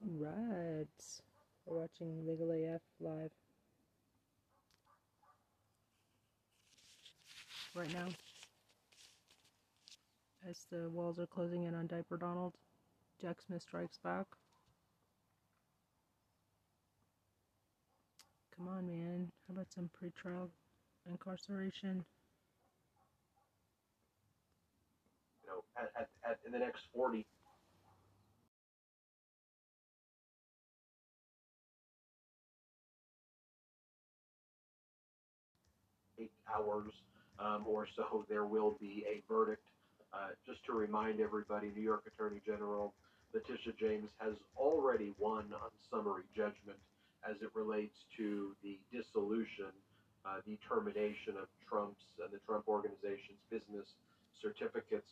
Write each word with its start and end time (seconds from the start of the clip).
Right. 0.00 0.86
We're 1.66 1.80
watching 1.80 2.26
Legal 2.26 2.52
AF 2.52 2.80
live. 3.00 3.30
Right 7.74 7.92
now. 7.92 8.08
As 10.48 10.66
the 10.70 10.88
walls 10.90 11.18
are 11.18 11.26
closing 11.26 11.64
in 11.64 11.74
on 11.74 11.88
Diaper 11.88 12.16
Donald, 12.16 12.54
Jack 13.20 13.42
Smith 13.42 13.62
strikes 13.62 13.98
back. 14.02 14.26
Come 18.56 18.68
on, 18.68 18.86
man. 18.86 19.30
How 19.46 19.54
about 19.54 19.72
some 19.72 19.90
pretrial 19.90 20.48
incarceration? 21.08 22.04
You 25.42 25.48
know, 25.48 25.64
at, 25.76 25.90
at, 26.00 26.08
at 26.28 26.38
in 26.46 26.52
the 26.52 26.58
next 26.58 26.84
40 26.94 27.26
hours 36.54 36.92
um, 37.38 37.64
or 37.66 37.86
so, 37.96 38.24
there 38.28 38.44
will 38.44 38.76
be 38.80 39.04
a 39.08 39.22
verdict. 39.32 39.62
Uh, 40.12 40.28
just 40.46 40.64
to 40.64 40.72
remind 40.72 41.20
everybody, 41.20 41.70
New 41.74 41.82
York 41.82 42.04
Attorney 42.06 42.40
General 42.44 42.94
Letitia 43.34 43.74
James 43.78 44.10
has 44.18 44.34
already 44.56 45.12
won 45.18 45.52
on 45.52 45.70
summary 45.90 46.24
judgment 46.34 46.78
as 47.28 47.36
it 47.42 47.50
relates 47.54 47.94
to 48.16 48.56
the 48.62 48.78
dissolution, 48.90 49.70
uh, 50.24 50.40
the 50.46 50.58
termination 50.66 51.36
of 51.40 51.48
Trump's 51.68 52.00
and 52.22 52.32
the 52.32 52.40
Trump 52.46 52.64
Organization's 52.68 53.42
business 53.50 53.86
certificates. 54.40 55.08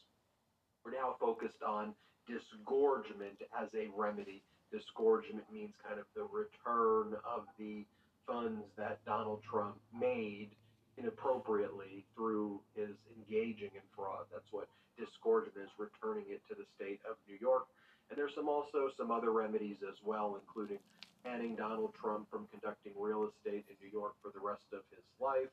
We're 0.85 0.93
now 0.93 1.17
focused 1.21 1.63
on 1.67 1.93
disgorgement 2.27 3.43
as 3.53 3.69
a 3.75 3.89
remedy. 3.95 4.43
Disgorgement 4.73 5.45
means 5.53 5.75
kind 5.87 6.01
of 6.01 6.07
the 6.15 6.25
return 6.25 7.15
of 7.23 7.45
the 7.59 7.85
funds 8.27 8.65
that 8.77 9.05
Donald 9.05 9.41
Trump 9.49 9.77
made 9.93 10.51
inappropriately 10.99 12.05
through 12.15 12.61
his 12.75 12.97
engaging 13.17 13.71
in 13.75 13.87
fraud. 13.95 14.25
That's 14.33 14.49
what 14.51 14.69
disgorgement 14.99 15.57
is, 15.61 15.71
returning 15.77 16.25
it 16.29 16.41
to 16.49 16.55
the 16.57 16.65
state 16.77 17.01
of 17.09 17.17
New 17.29 17.37
York. 17.41 17.69
And 18.09 18.17
there's 18.17 18.35
some 18.35 18.49
also 18.49 18.89
some 18.97 19.11
other 19.11 19.33
remedies 19.33 19.83
as 19.83 19.97
well, 20.05 20.39
including 20.41 20.79
banning 21.25 21.57
Donald 21.57 21.93
Trump 22.01 22.31
from 22.31 22.47
conducting 22.51 22.93
real 22.97 23.29
estate 23.29 23.67
in 23.69 23.77
New 23.83 23.91
York 23.91 24.15
for 24.23 24.31
the 24.31 24.41
rest 24.41 24.71
of 24.73 24.87
his 24.95 25.05
life, 25.21 25.51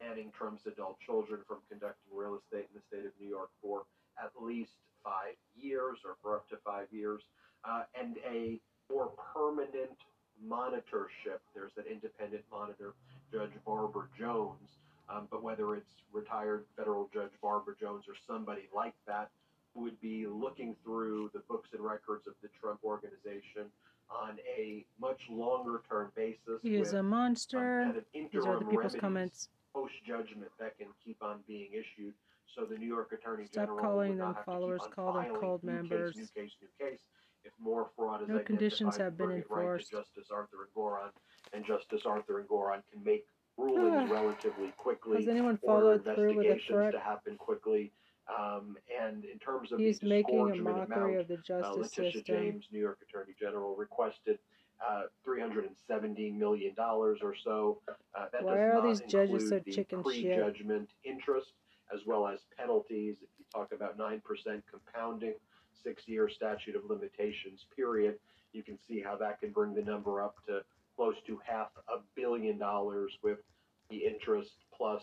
banning 0.00 0.32
Trump's 0.36 0.66
adult 0.66 0.98
children 1.00 1.40
from 1.46 1.58
conducting 1.70 2.10
real 2.12 2.36
estate 2.36 2.66
in 2.68 2.74
the 2.74 2.84
state 2.90 3.06
of 3.06 3.12
New 3.20 3.28
York 3.28 3.50
for 3.62 3.86
at 4.18 4.34
least 4.36 4.74
five 5.02 5.38
years 5.54 5.98
or 6.04 6.16
for 6.20 6.36
up 6.36 6.48
to 6.50 6.56
five 6.64 6.88
years, 6.90 7.22
uh, 7.64 7.84
and 7.94 8.16
a 8.26 8.58
more 8.90 9.12
permanent 9.32 9.96
monitorship. 10.42 11.40
There's 11.54 11.76
an 11.76 11.84
independent 11.90 12.42
monitor 12.50 12.94
Judge 13.34 13.52
Barbara 13.66 14.06
Jones. 14.16 14.78
Um, 15.08 15.26
but 15.30 15.42
whether 15.42 15.74
it's 15.74 15.90
retired 16.12 16.64
federal 16.76 17.10
judge 17.12 17.32
Barbara 17.42 17.74
Jones 17.78 18.04
or 18.08 18.14
somebody 18.26 18.68
like 18.74 18.94
that 19.06 19.28
who 19.74 19.82
would 19.82 20.00
be 20.00 20.26
looking 20.26 20.76
through 20.84 21.30
the 21.34 21.40
books 21.40 21.70
and 21.72 21.82
records 21.82 22.26
of 22.26 22.34
the 22.42 22.48
Trump 22.60 22.78
organization 22.84 23.64
on 24.08 24.38
a 24.56 24.84
much 25.00 25.22
longer 25.28 25.82
term 25.88 26.12
basis. 26.14 26.60
He 26.62 26.76
is 26.76 26.92
a 26.92 27.02
monster. 27.02 27.82
Kind 27.84 27.96
of 27.96 28.04
These 28.32 28.46
are 28.46 28.58
the 28.58 28.64
people's 28.64 28.94
comments. 28.94 29.48
Post 29.74 29.94
judgment 30.06 30.50
that 30.60 30.78
can 30.78 30.86
keep 31.04 31.20
on 31.20 31.40
being 31.48 31.70
issued. 31.72 32.14
So 32.54 32.64
the 32.64 32.78
New 32.78 32.86
York 32.86 33.12
Attorney 33.12 33.46
Stop 33.46 33.64
General 33.64 33.78
calling 33.80 34.16
them 34.16 34.26
have 34.28 34.36
to 34.36 34.40
keep 34.40 34.46
followers, 34.46 34.80
call 34.94 35.12
them 35.58 35.66
new 35.66 35.72
members. 35.74 36.14
Case, 36.14 36.30
new 36.36 36.42
case, 36.42 36.52
new 36.62 36.86
case. 36.86 37.00
If 37.44 37.52
more 37.60 37.90
fraud 37.96 38.22
is 38.22 38.28
No 38.28 38.38
conditions 38.38 38.96
have 38.96 39.18
been 39.18 39.32
it 39.32 39.46
right 39.50 39.62
enforced. 39.62 39.90
Justice 39.90 40.28
Arthur 40.32 40.68
Engoron, 40.76 41.10
and 41.54 41.64
Justice 41.64 42.02
Arthur 42.04 42.42
Engoron 42.42 42.82
can 42.90 43.02
make 43.04 43.26
rulings 43.56 44.10
relatively 44.10 44.72
quickly. 44.76 45.18
Has 45.18 45.28
anyone 45.28 45.58
followed 45.64 46.04
through 46.04 46.36
with 46.36 46.46
a 46.46 46.50
investigations 46.50 46.92
to 46.92 47.00
happen 47.00 47.36
quickly. 47.36 47.92
Um, 48.26 48.78
and 49.02 49.24
in 49.26 49.38
terms 49.38 49.70
of 49.70 49.78
He's 49.78 49.98
the 49.98 50.08
making 50.08 50.40
a 50.40 50.44
disgorgement 50.44 50.88
mockery 50.88 51.14
amount, 51.14 51.20
of 51.20 51.28
the 51.28 51.34
uh, 51.34 51.60
justice 51.60 51.98
Letitia 51.98 52.12
system. 52.12 52.36
James, 52.36 52.64
New 52.72 52.80
York 52.80 52.98
Attorney 53.06 53.34
General, 53.38 53.76
requested 53.76 54.38
uh, 54.86 55.02
$370 55.26 56.36
million 56.36 56.74
or 56.78 57.16
so. 57.44 57.80
Uh, 57.88 58.26
that 58.32 58.42
Why 58.42 58.54
does 58.54 58.60
are 58.60 58.74
not 58.74 58.88
these 58.88 59.00
judges 59.10 59.48
so 59.50 59.60
the 59.64 59.72
chicken 59.72 60.02
shit? 60.10 60.24
prejudgment 60.24 60.88
interest 61.04 61.52
as 61.92 62.00
well 62.06 62.26
as 62.26 62.40
penalties. 62.56 63.16
If 63.22 63.28
you 63.38 63.44
talk 63.54 63.72
about 63.72 63.98
9% 63.98 64.22
compounding, 64.70 65.34
six 65.82 66.08
year 66.08 66.30
statute 66.30 66.76
of 66.76 66.84
limitations 66.88 67.66
period, 67.76 68.18
you 68.54 68.62
can 68.62 68.78
see 68.88 69.00
how 69.00 69.16
that 69.16 69.40
can 69.40 69.50
bring 69.50 69.74
the 69.74 69.82
number 69.82 70.22
up 70.22 70.36
to 70.46 70.62
close 70.96 71.14
to 71.26 71.38
half 71.46 71.68
a 71.88 71.98
billion 72.14 72.58
dollars 72.58 73.12
with 73.22 73.38
the 73.90 73.96
interest 73.96 74.50
plus 74.76 75.02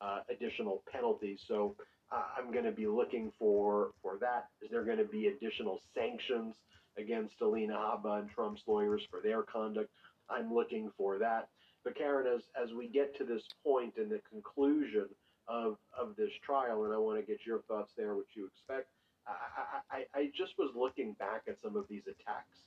uh, 0.00 0.20
additional 0.30 0.82
penalties. 0.90 1.40
So 1.46 1.74
uh, 2.10 2.22
I'm 2.38 2.52
going 2.52 2.64
to 2.64 2.72
be 2.72 2.86
looking 2.86 3.32
for 3.38 3.90
for 4.02 4.18
that. 4.20 4.48
Is 4.60 4.70
there 4.70 4.84
going 4.84 4.98
to 4.98 5.04
be 5.04 5.28
additional 5.28 5.80
sanctions 5.94 6.54
against 6.98 7.34
Alina 7.40 7.74
Habba 7.74 8.20
and 8.20 8.30
Trump's 8.30 8.62
lawyers 8.66 9.02
for 9.10 9.20
their 9.22 9.42
conduct? 9.42 9.90
I'm 10.28 10.52
looking 10.52 10.90
for 10.96 11.18
that. 11.18 11.48
But 11.84 11.96
Karen, 11.96 12.26
as 12.26 12.42
as 12.60 12.72
we 12.72 12.88
get 12.88 13.16
to 13.18 13.24
this 13.24 13.42
point 13.64 13.94
in 13.96 14.08
the 14.08 14.20
conclusion 14.30 15.06
of 15.48 15.76
of 15.98 16.14
this 16.16 16.30
trial, 16.44 16.84
and 16.84 16.92
I 16.92 16.98
want 16.98 17.20
to 17.20 17.26
get 17.26 17.40
your 17.46 17.60
thoughts 17.62 17.92
there, 17.96 18.14
what 18.14 18.26
you 18.34 18.46
expect. 18.46 18.88
I, 19.24 19.98
I, 19.98 20.18
I 20.18 20.30
just 20.36 20.58
was 20.58 20.72
looking 20.74 21.12
back 21.12 21.42
at 21.46 21.56
some 21.62 21.76
of 21.76 21.86
these 21.88 22.02
attacks 22.08 22.58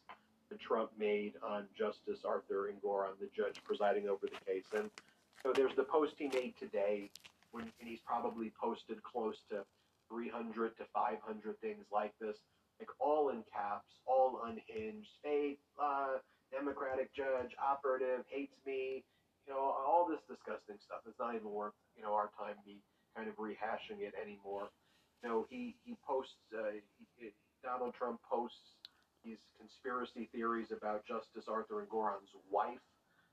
Trump 0.53 0.91
made 0.97 1.33
on 1.41 1.65
Justice 1.77 2.23
Arthur 2.23 2.69
Engoron, 2.69 3.17
the 3.19 3.29
judge 3.35 3.63
presiding 3.63 4.07
over 4.07 4.27
the 4.27 4.45
case, 4.45 4.65
and 4.77 4.91
so 5.41 5.53
there's 5.53 5.75
the 5.75 5.83
post 5.83 6.13
he 6.17 6.27
made 6.27 6.53
today, 6.59 7.09
when 7.51 7.63
and 7.79 7.89
he's 7.89 8.01
probably 8.05 8.51
posted 8.59 9.01
close 9.03 9.37
to 9.49 9.65
300 10.09 10.77
to 10.77 10.83
500 10.93 11.61
things 11.61 11.85
like 11.91 12.13
this, 12.19 12.37
like 12.79 12.89
all 12.99 13.29
in 13.29 13.43
caps, 13.53 13.89
all 14.05 14.41
unhinged, 14.45 15.09
fake, 15.23 15.59
uh, 15.81 16.17
Democratic 16.51 17.13
judge, 17.13 17.53
operative, 17.61 18.25
hates 18.29 18.55
me, 18.65 19.03
you 19.47 19.53
know, 19.53 19.59
all 19.59 20.07
this 20.09 20.21
disgusting 20.27 20.77
stuff. 20.83 21.01
It's 21.07 21.19
not 21.19 21.35
even 21.35 21.49
worth, 21.49 21.73
you 21.97 22.03
know, 22.03 22.13
our 22.13 22.29
time 22.37 22.55
be 22.65 22.77
kind 23.15 23.27
of 23.27 23.35
rehashing 23.37 24.01
it 24.01 24.13
anymore. 24.21 24.69
You 25.23 25.29
know, 25.29 25.45
he, 25.49 25.75
he 25.85 25.95
posts, 26.05 26.37
uh, 26.53 26.73
he, 27.17 27.31
Donald 27.63 27.93
Trump 27.93 28.19
posts 28.29 28.77
these 29.25 29.41
conspiracy 29.57 30.29
theories 30.31 30.69
about 30.71 31.05
Justice 31.05 31.49
Arthur 31.49 31.81
Engoron's 31.81 32.29
wife. 32.49 32.85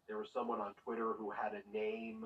There 0.09 0.17
was 0.17 0.33
someone 0.33 0.61
on 0.61 0.73
Twitter 0.83 1.13
who 1.13 1.31
had 1.31 1.53
a 1.53 1.63
name 1.71 2.25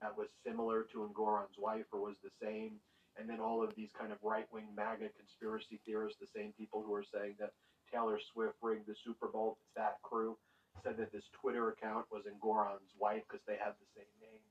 that 0.00 0.16
was 0.16 0.28
similar 0.46 0.86
to 0.92 1.02
Engoron's 1.02 1.58
wife 1.58 1.84
or 1.92 2.00
was 2.00 2.16
the 2.22 2.30
same. 2.40 2.78
And 3.18 3.28
then 3.28 3.40
all 3.40 3.62
of 3.62 3.74
these 3.74 3.90
kind 3.98 4.12
of 4.12 4.18
right 4.22 4.46
wing 4.52 4.70
MAGA 4.76 5.10
conspiracy 5.18 5.80
theorists, 5.84 6.20
the 6.20 6.30
same 6.30 6.54
people 6.56 6.82
who 6.86 6.94
are 6.94 7.04
saying 7.04 7.34
that 7.40 7.50
Taylor 7.92 8.20
Swift 8.32 8.54
rigged 8.62 8.86
the 8.86 8.94
Super 9.04 9.26
Bowl, 9.26 9.58
it's 9.58 9.74
that 9.74 9.98
crew, 10.02 10.38
said 10.84 10.96
that 10.98 11.10
this 11.10 11.26
Twitter 11.34 11.70
account 11.70 12.06
was 12.12 12.22
Engoron's 12.30 12.94
wife 12.98 13.22
because 13.26 13.42
they 13.46 13.58
have 13.58 13.74
the 13.82 13.90
same 13.98 14.14
name. 14.22 14.46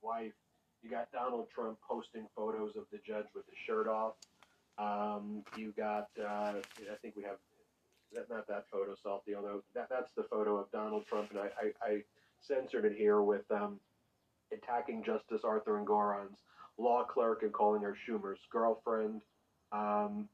Wife. 0.00 0.38
You 0.80 0.90
got 0.90 1.10
Donald 1.10 1.48
Trump 1.52 1.78
posting 1.82 2.28
photos 2.36 2.76
of 2.76 2.84
the 2.92 3.02
judge 3.04 3.26
with 3.34 3.44
his 3.46 3.58
shirt 3.66 3.88
off. 3.88 4.14
Um, 4.78 5.42
you 5.56 5.72
got, 5.76 6.08
uh, 6.20 6.52
I 6.54 6.96
think 7.02 7.16
we 7.16 7.24
have, 7.24 7.36
that, 8.14 8.30
not 8.30 8.46
that 8.46 8.64
photo, 8.70 8.94
Salty, 9.02 9.34
although 9.34 9.62
that, 9.74 9.88
that's 9.90 10.12
the 10.12 10.22
photo 10.22 10.56
of 10.56 10.70
Donald 10.70 11.06
Trump, 11.06 11.30
and 11.30 11.40
I, 11.40 11.48
I, 11.60 11.92
I 11.92 12.02
censored 12.40 12.84
it 12.84 12.96
here 12.96 13.20
with 13.20 13.50
um, 13.50 13.80
attacking 14.52 15.02
Justice 15.02 15.42
Arthur 15.44 15.78
Engoron's 15.78 16.38
law 16.78 17.02
clerk 17.04 17.42
and 17.42 17.52
calling 17.52 17.82
her 17.82 17.96
Schumer's 18.06 18.38
girlfriend. 18.50 19.22
Um, 19.72 20.28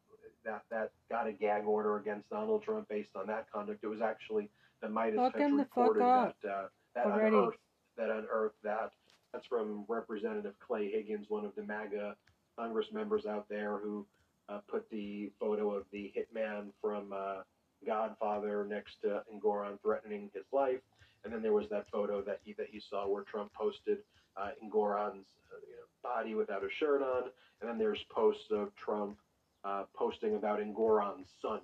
that 0.45 0.63
that 0.71 0.91
got 1.11 1.27
a 1.27 1.33
gag 1.33 1.65
order 1.65 1.97
against 1.97 2.29
Donald 2.29 2.63
Trump 2.63 2.87
based 2.89 3.17
on 3.17 3.27
that 3.29 3.51
conduct. 3.51 3.83
It 3.83 3.87
was 3.87 4.03
actually 4.03 4.51
the 4.83 4.89
Midas 4.89 5.19
Fuck 5.19 5.39
Touch 5.39 5.53
reported 5.53 6.03
that 6.03 6.35
uh, 6.49 6.67
that 6.95 7.07
already. 7.07 7.29
unearthed 7.35 7.57
that 7.97 8.11
unearthed 8.11 8.63
that. 8.63 8.91
That's 9.33 9.47
from 9.47 9.85
Representative 9.89 10.55
Clay 10.65 10.91
Higgins, 10.91 11.27
one 11.29 11.45
of 11.45 11.55
the 11.57 11.63
MAGA 11.63 12.15
Congress 12.57 12.93
members 12.93 13.27
out 13.27 13.49
there 13.49 13.79
who 13.79 14.07
uh, 14.49 14.59
put 14.69 14.89
the 14.91 15.31
photo 15.39 15.71
of 15.73 15.85
the 15.93 16.13
hitman 16.17 16.69
from 16.81 17.13
uh, 17.13 17.43
Godfather 17.87 18.67
next 18.69 19.01
to 19.03 19.23
Engoron 19.33 19.81
threatening 19.83 20.31
his 20.35 20.45
life. 20.53 20.81
And 21.25 21.33
then 21.33 21.43
there 21.43 21.53
was 21.53 21.69
that 21.71 21.87
photo 21.91 22.23
that 22.23 22.41
he 22.45 22.53
that 22.55 22.67
he 22.71 22.81
saw 22.91 23.09
where 23.09 23.23
Trump 23.25 23.53
posted 23.55 23.99
uh, 24.37 24.51
Engoron's 24.63 25.27
uh, 25.51 25.61
you 25.67 25.77
know, 25.77 25.87
body 26.03 26.35
without 26.35 26.63
a 26.63 26.69
shirt 26.79 27.03
on, 27.03 27.25
and 27.61 27.71
then 27.71 27.79
there's 27.79 28.05
posts 28.11 28.51
of 28.51 28.75
Trump 28.77 29.17
uh, 29.65 29.85
posting 29.97 30.35
about 30.37 30.61
Engoron's 30.61 31.29
son. 31.41 31.61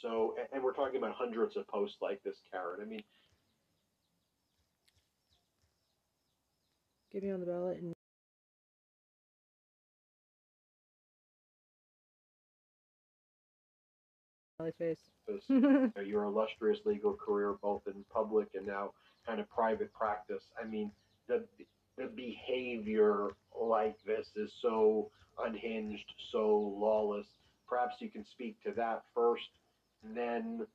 So, 0.00 0.36
and 0.52 0.62
we're 0.62 0.74
talking 0.74 0.96
about 0.98 1.14
hundreds 1.16 1.56
of 1.56 1.66
posts 1.66 1.96
like 2.00 2.22
this, 2.22 2.36
Karen. 2.52 2.80
I 2.80 2.84
mean, 2.84 3.02
Get 7.14 7.22
me 7.22 7.30
on 7.30 7.38
the 7.38 7.46
ballot 7.46 7.78
and 7.80 7.94
Smiley 14.56 14.72
face. 14.78 14.98
you 15.48 15.60
know, 15.60 16.02
your 16.02 16.24
illustrious 16.24 16.78
legal 16.84 17.14
career, 17.14 17.54
both 17.60 17.82
in 17.86 18.04
public 18.12 18.48
and 18.54 18.66
now 18.66 18.90
kind 19.26 19.40
of 19.40 19.48
private 19.48 19.92
practice. 19.92 20.42
I 20.62 20.66
mean, 20.66 20.90
the 21.28 21.44
the 21.96 22.06
behavior 22.06 23.28
like 23.60 23.96
this 24.06 24.26
is 24.36 24.52
so 24.60 25.10
unhinged, 25.42 26.12
so 26.30 26.74
lawless. 26.76 27.26
Perhaps 27.68 27.94
you 28.00 28.10
can 28.10 28.24
speak 28.24 28.62
to 28.64 28.72
that 28.72 29.02
first, 29.14 29.48
and 30.04 30.16
then 30.16 30.66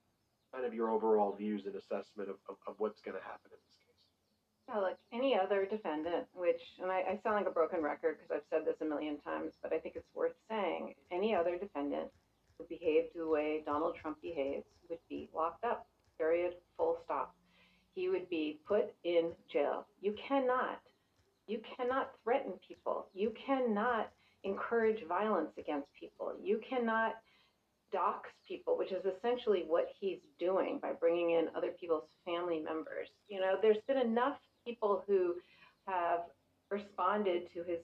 kind 0.51 0.65
of 0.65 0.73
your 0.73 0.89
overall 0.89 1.35
views 1.35 1.61
and 1.65 1.75
assessment 1.75 2.29
of, 2.29 2.37
of, 2.49 2.55
of 2.67 2.75
what's 2.79 2.99
going 3.01 3.15
to 3.15 3.23
happen 3.23 3.51
in 3.51 3.59
this 3.67 3.77
case. 3.85 4.01
Yeah, 4.67 4.79
like 4.79 4.97
any 5.13 5.37
other 5.37 5.67
defendant, 5.69 6.25
which, 6.33 6.61
and 6.81 6.89
I, 6.89 7.01
I 7.01 7.19
sound 7.21 7.35
like 7.35 7.45
a 7.45 7.53
broken 7.53 7.83
record 7.83 8.17
because 8.17 8.41
I've 8.41 8.49
said 8.49 8.65
this 8.65 8.81
a 8.81 8.85
million 8.85 9.19
times, 9.19 9.53
but 9.61 9.71
I 9.71 9.77
think 9.77 9.95
it's 9.95 10.09
worth 10.15 10.33
saying, 10.49 10.95
any 11.11 11.35
other 11.35 11.57
defendant 11.57 12.09
who 12.59 12.65
behaved 12.65 13.07
the 13.15 13.27
way 13.27 13.63
Donald 13.65 13.95
Trump 13.99 14.21
behaves 14.21 14.65
would 14.89 14.99
be 15.09 15.29
locked 15.33 15.63
up, 15.63 15.87
period, 16.17 16.53
full 16.77 16.97
stop. 17.05 17.33
He 17.95 18.09
would 18.09 18.29
be 18.29 18.59
put 18.67 18.93
in 19.03 19.31
jail. 19.51 19.87
You 20.01 20.13
cannot, 20.27 20.79
you 21.47 21.59
cannot 21.77 22.11
threaten 22.23 22.53
people. 22.67 23.07
You 23.13 23.33
cannot 23.45 24.11
encourage 24.43 25.05
violence 25.07 25.49
against 25.57 25.87
people. 25.99 26.33
You 26.41 26.61
cannot 26.67 27.15
dox 27.91 28.29
people, 28.47 28.77
which 28.77 28.91
is 28.91 29.03
essentially 29.05 29.63
what 29.67 29.87
he's 29.99 30.19
doing 30.39 30.79
by 30.81 30.91
bringing 30.93 31.31
in 31.31 31.47
other 31.55 31.71
people's 31.79 32.03
family 32.25 32.59
members. 32.59 33.07
You 33.27 33.39
know, 33.39 33.55
there's 33.61 33.77
been 33.87 33.97
enough 33.97 34.37
people 34.65 35.03
who 35.07 35.35
have 35.87 36.21
responded 36.69 37.51
to 37.53 37.63
his 37.63 37.79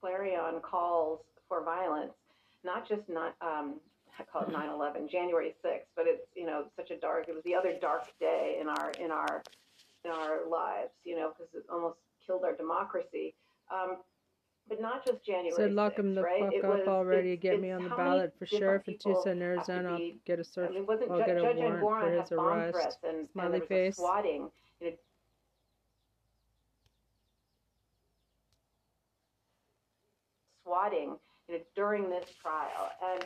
clarion 0.00 0.60
calls 0.62 1.20
for 1.48 1.62
violence, 1.62 2.12
not 2.64 2.88
just 2.88 3.02
not 3.08 3.34
um, 3.40 3.74
I 4.18 4.22
call 4.24 4.42
it 4.42 4.48
9/11, 4.50 5.08
January 5.10 5.54
6th, 5.64 5.86
but 5.96 6.06
it's 6.06 6.26
you 6.36 6.46
know 6.46 6.64
such 6.76 6.90
a 6.90 6.96
dark. 6.98 7.28
It 7.28 7.34
was 7.34 7.42
the 7.44 7.54
other 7.54 7.74
dark 7.80 8.04
day 8.20 8.58
in 8.60 8.68
our 8.68 8.90
in 9.00 9.10
our 9.10 9.42
in 10.04 10.10
our 10.10 10.46
lives, 10.48 10.90
you 11.04 11.16
know, 11.16 11.32
because 11.36 11.52
it 11.54 11.64
almost 11.70 11.98
killed 12.26 12.44
our 12.44 12.54
democracy. 12.54 13.34
Um, 13.72 13.96
but 14.68 14.80
not 14.80 15.04
just 15.04 15.24
January. 15.24 15.50
Said 15.52 15.72
lock 15.72 15.92
6th, 15.94 15.98
him 15.98 16.14
the 16.14 16.22
right? 16.22 16.40
fuck 16.40 16.52
It 16.54 16.64
up 16.64 16.78
was- 16.78 16.88
already. 16.88 17.32
it's- 17.32 17.42
Get 17.42 17.60
me 17.60 17.70
on 17.70 17.82
the 17.84 17.90
ballot 17.90 18.32
for 18.38 18.46
sheriff 18.46 18.86
in 18.88 18.96
Tucson, 18.98 19.42
Arizona. 19.42 19.92
I'll 19.94 20.10
get 20.24 20.38
a 20.40 20.44
search. 20.44 20.70
I 20.70 20.74
mean, 20.74 20.86
wasn't 20.86 21.10
I'll 21.10 21.18
Ju- 21.18 21.24
get 21.26 21.36
a 21.36 21.40
Judge 21.40 21.56
warrant 21.82 21.82
Engoron 21.82 22.00
for 22.00 22.20
his 22.20 22.32
arrest. 22.32 22.98
and, 23.04 23.16
and 23.18 23.30
Smiley 23.30 23.58
was 23.60 23.68
face. 23.68 23.96
swatting, 23.96 24.50
you 24.80 24.90
know, 24.92 24.96
swatting 30.64 31.16
you 31.48 31.58
know, 31.58 31.64
during 31.74 32.08
this 32.08 32.30
trial, 32.40 32.90
and 33.02 33.24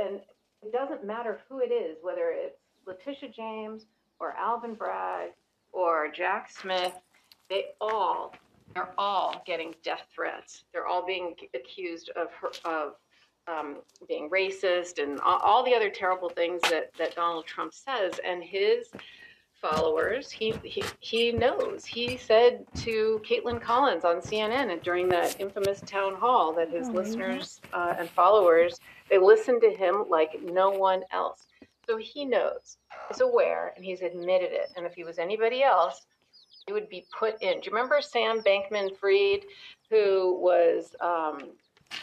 and 0.00 0.20
it 0.62 0.72
doesn't 0.72 1.04
matter 1.04 1.40
who 1.48 1.60
it 1.60 1.72
is, 1.72 1.98
whether 2.02 2.30
it's 2.30 2.58
Letitia 2.86 3.30
James 3.30 3.86
or 4.20 4.32
Alvin 4.32 4.74
Bragg 4.74 5.30
or 5.72 6.10
Jack 6.10 6.50
Smith, 6.50 6.94
they 7.48 7.66
all 7.80 8.34
are 8.74 8.90
all 8.98 9.42
getting 9.46 9.74
death 9.82 10.06
threats. 10.14 10.64
They're 10.72 10.86
all 10.86 11.06
being 11.06 11.34
accused 11.54 12.10
of 12.10 12.28
her, 12.32 12.50
of 12.64 12.94
um, 13.48 13.76
being 14.08 14.28
racist 14.28 15.02
and 15.02 15.20
all, 15.20 15.38
all 15.38 15.64
the 15.64 15.74
other 15.74 15.90
terrible 15.90 16.28
things 16.28 16.60
that, 16.62 16.90
that 16.98 17.14
Donald 17.14 17.46
Trump 17.46 17.72
says. 17.72 18.20
And 18.24 18.42
his 18.42 18.88
followers, 19.60 20.30
he, 20.30 20.54
he, 20.64 20.82
he 21.00 21.32
knows. 21.32 21.84
He 21.84 22.16
said 22.16 22.64
to 22.76 23.20
Kaitlan 23.28 23.60
Collins 23.60 24.04
on 24.04 24.16
CNN 24.16 24.72
and 24.72 24.82
during 24.82 25.08
that 25.08 25.40
infamous 25.40 25.80
town 25.82 26.14
hall 26.14 26.52
that 26.54 26.70
his 26.70 26.88
Oh, 26.88 26.92
listeners 26.92 27.60
uh, 27.72 27.94
and 27.98 28.08
followers, 28.10 28.78
they 29.10 29.18
listened 29.18 29.62
to 29.62 29.70
him 29.70 30.04
like 30.08 30.40
no 30.42 30.70
one 30.70 31.02
else. 31.12 31.46
So 31.88 31.96
he 31.96 32.24
knows, 32.24 32.78
is 33.10 33.20
aware, 33.20 33.72
and 33.76 33.84
he's 33.84 34.02
admitted 34.02 34.50
it. 34.52 34.72
And 34.76 34.84
if 34.84 34.94
he 34.94 35.04
was 35.04 35.18
anybody 35.18 35.62
else, 35.62 36.06
he 36.66 36.72
would 36.72 36.88
be 36.88 37.06
put 37.16 37.40
in. 37.42 37.60
Do 37.60 37.66
you 37.66 37.72
remember 37.72 38.00
Sam 38.00 38.40
Bankman 38.40 38.96
Fried, 38.98 39.44
who 39.88 40.36
was 40.40 40.96
um, 41.00 41.38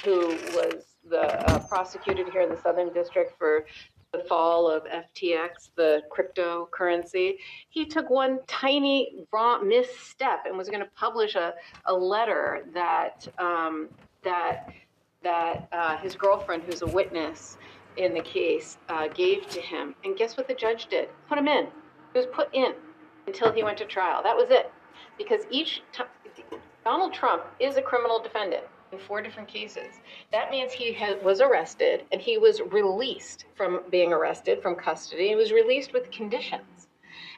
who 0.06 0.30
was 0.56 0.86
the 1.10 1.50
uh, 1.52 1.60
prosecuted 1.68 2.30
here 2.30 2.42
in 2.42 2.50
the 2.50 2.58
Southern 2.62 2.94
District 2.94 3.38
for 3.38 3.66
the 4.14 4.20
fall 4.20 4.70
of 4.70 4.84
FTX, 4.86 5.72
the 5.76 6.02
cryptocurrency? 6.10 7.36
He 7.70 7.86
took 7.86 8.10
one 8.10 8.40
tiny 8.48 9.26
wrong 9.34 9.68
misstep 9.68 10.46
and 10.46 10.58
was 10.58 10.70
going 10.70 10.82
to 10.82 10.90
publish 10.96 11.36
a, 11.36 11.54
a 11.86 11.94
letter 11.94 12.66
that 12.74 13.28
um, 13.40 13.90
that 14.24 14.70
that 15.24 15.68
uh, 15.72 15.98
his 15.98 16.16
girlfriend, 16.16 16.64
who's 16.64 16.82
a 16.82 16.88
witness 16.88 17.58
in 17.98 18.14
the 18.14 18.22
case, 18.22 18.78
uh, 18.90 19.08
gave 19.08 19.48
to 19.50 19.62
him. 19.62 19.96
And 20.04 20.18
guess 20.18 20.38
what 20.38 20.48
the 20.48 20.54
judge 20.54 20.88
did? 20.88 21.10
Put 21.30 21.38
him 21.38 21.48
in. 21.48 21.68
He 22.14 22.20
was 22.20 22.28
put 22.32 22.54
in 22.54 22.74
until 23.28 23.52
he 23.52 23.64
went 23.64 23.78
to 23.80 23.86
trial. 23.86 24.22
That 24.24 24.36
was 24.36 24.48
it. 24.50 24.72
Because 25.18 25.44
each 25.50 25.82
time, 25.92 26.08
Donald 26.84 27.14
Trump 27.14 27.44
is 27.60 27.78
a 27.78 27.82
criminal 27.82 28.22
defendant 28.22 28.64
in 28.94 29.00
four 29.00 29.22
different 29.22 29.50
cases. 29.50 30.00
That 30.32 30.52
means 30.52 30.72
he 30.72 30.96
was 31.24 31.42
arrested 31.42 32.04
and 32.12 32.22
he 32.22 32.38
was 32.38 32.62
released 32.62 33.46
from 33.56 33.82
being 33.90 34.14
arrested 34.14 34.62
from 34.62 34.76
custody. 34.76 35.28
He 35.30 35.36
was 35.36 35.52
released 35.52 35.92
with 35.94 36.10
conditions. 36.12 36.88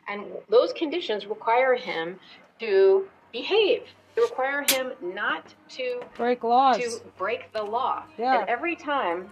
And 0.07 0.25
those 0.49 0.71
conditions 0.73 1.25
require 1.25 1.73
him 1.73 2.19
to 2.59 3.07
behave. 3.31 3.83
They 4.15 4.21
require 4.21 4.63
him 4.69 4.91
not 5.01 5.53
to 5.69 6.01
Break 6.15 6.43
laws. 6.43 6.77
to 6.77 7.01
break 7.17 7.51
the 7.53 7.63
law. 7.63 8.03
Yeah. 8.17 8.39
And 8.41 8.49
every 8.49 8.75
time 8.75 9.29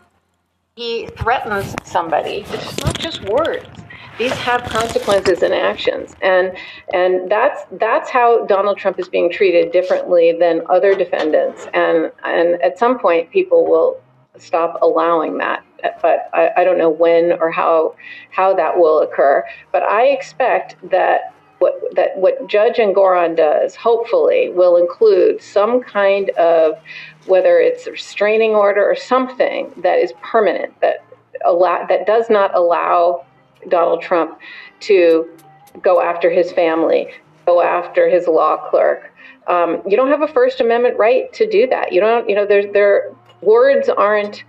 he 0.75 1.07
threatens 1.17 1.75
somebody, 1.83 2.43
it's 2.47 2.83
not 2.83 2.97
just 2.97 3.21
words. 3.23 3.67
These 4.17 4.33
have 4.33 4.63
consequences 4.63 5.41
and 5.41 5.53
actions. 5.53 6.15
And 6.21 6.55
and 6.93 7.29
that's 7.31 7.61
that's 7.73 8.09
how 8.09 8.45
Donald 8.45 8.77
Trump 8.77 8.99
is 8.99 9.09
being 9.09 9.31
treated 9.31 9.71
differently 9.71 10.35
than 10.39 10.61
other 10.69 10.95
defendants. 10.95 11.67
And 11.73 12.11
and 12.23 12.61
at 12.61 12.77
some 12.77 12.99
point 12.99 13.31
people 13.31 13.65
will 13.65 13.99
stop 14.37 14.79
allowing 14.81 15.37
that. 15.37 15.63
But 16.01 16.29
I, 16.33 16.49
I 16.57 16.63
don't 16.63 16.77
know 16.77 16.89
when 16.89 17.33
or 17.33 17.51
how 17.51 17.95
how 18.31 18.53
that 18.53 18.77
will 18.77 18.99
occur. 18.99 19.43
But 19.71 19.83
I 19.83 20.07
expect 20.07 20.75
that 20.91 21.33
what 21.59 21.73
that 21.95 22.17
what 22.17 22.47
Judge 22.47 22.77
Engoron 22.77 23.35
does, 23.35 23.75
hopefully, 23.75 24.49
will 24.49 24.77
include 24.77 25.41
some 25.41 25.81
kind 25.81 26.29
of 26.31 26.77
whether 27.25 27.59
it's 27.59 27.87
a 27.87 27.91
restraining 27.91 28.51
order 28.51 28.83
or 28.83 28.95
something 28.95 29.71
that 29.77 29.97
is 29.97 30.13
permanent 30.21 30.79
that 30.81 31.05
allow 31.45 31.85
that 31.87 32.05
does 32.05 32.29
not 32.29 32.55
allow 32.55 33.25
Donald 33.69 34.01
Trump 34.01 34.39
to 34.81 35.29
go 35.81 36.01
after 36.01 36.29
his 36.29 36.51
family, 36.51 37.07
go 37.45 37.61
after 37.61 38.09
his 38.09 38.27
law 38.27 38.69
clerk. 38.69 39.11
Um, 39.47 39.81
you 39.87 39.97
don't 39.97 40.09
have 40.09 40.21
a 40.21 40.27
First 40.27 40.61
Amendment 40.61 40.97
right 40.97 41.31
to 41.33 41.49
do 41.49 41.67
that. 41.67 41.91
You 41.91 41.99
don't. 41.99 42.29
You 42.29 42.35
know, 42.35 42.45
there's 42.45 42.71
there 42.73 43.13
words 43.41 43.89
aren't. 43.89 44.43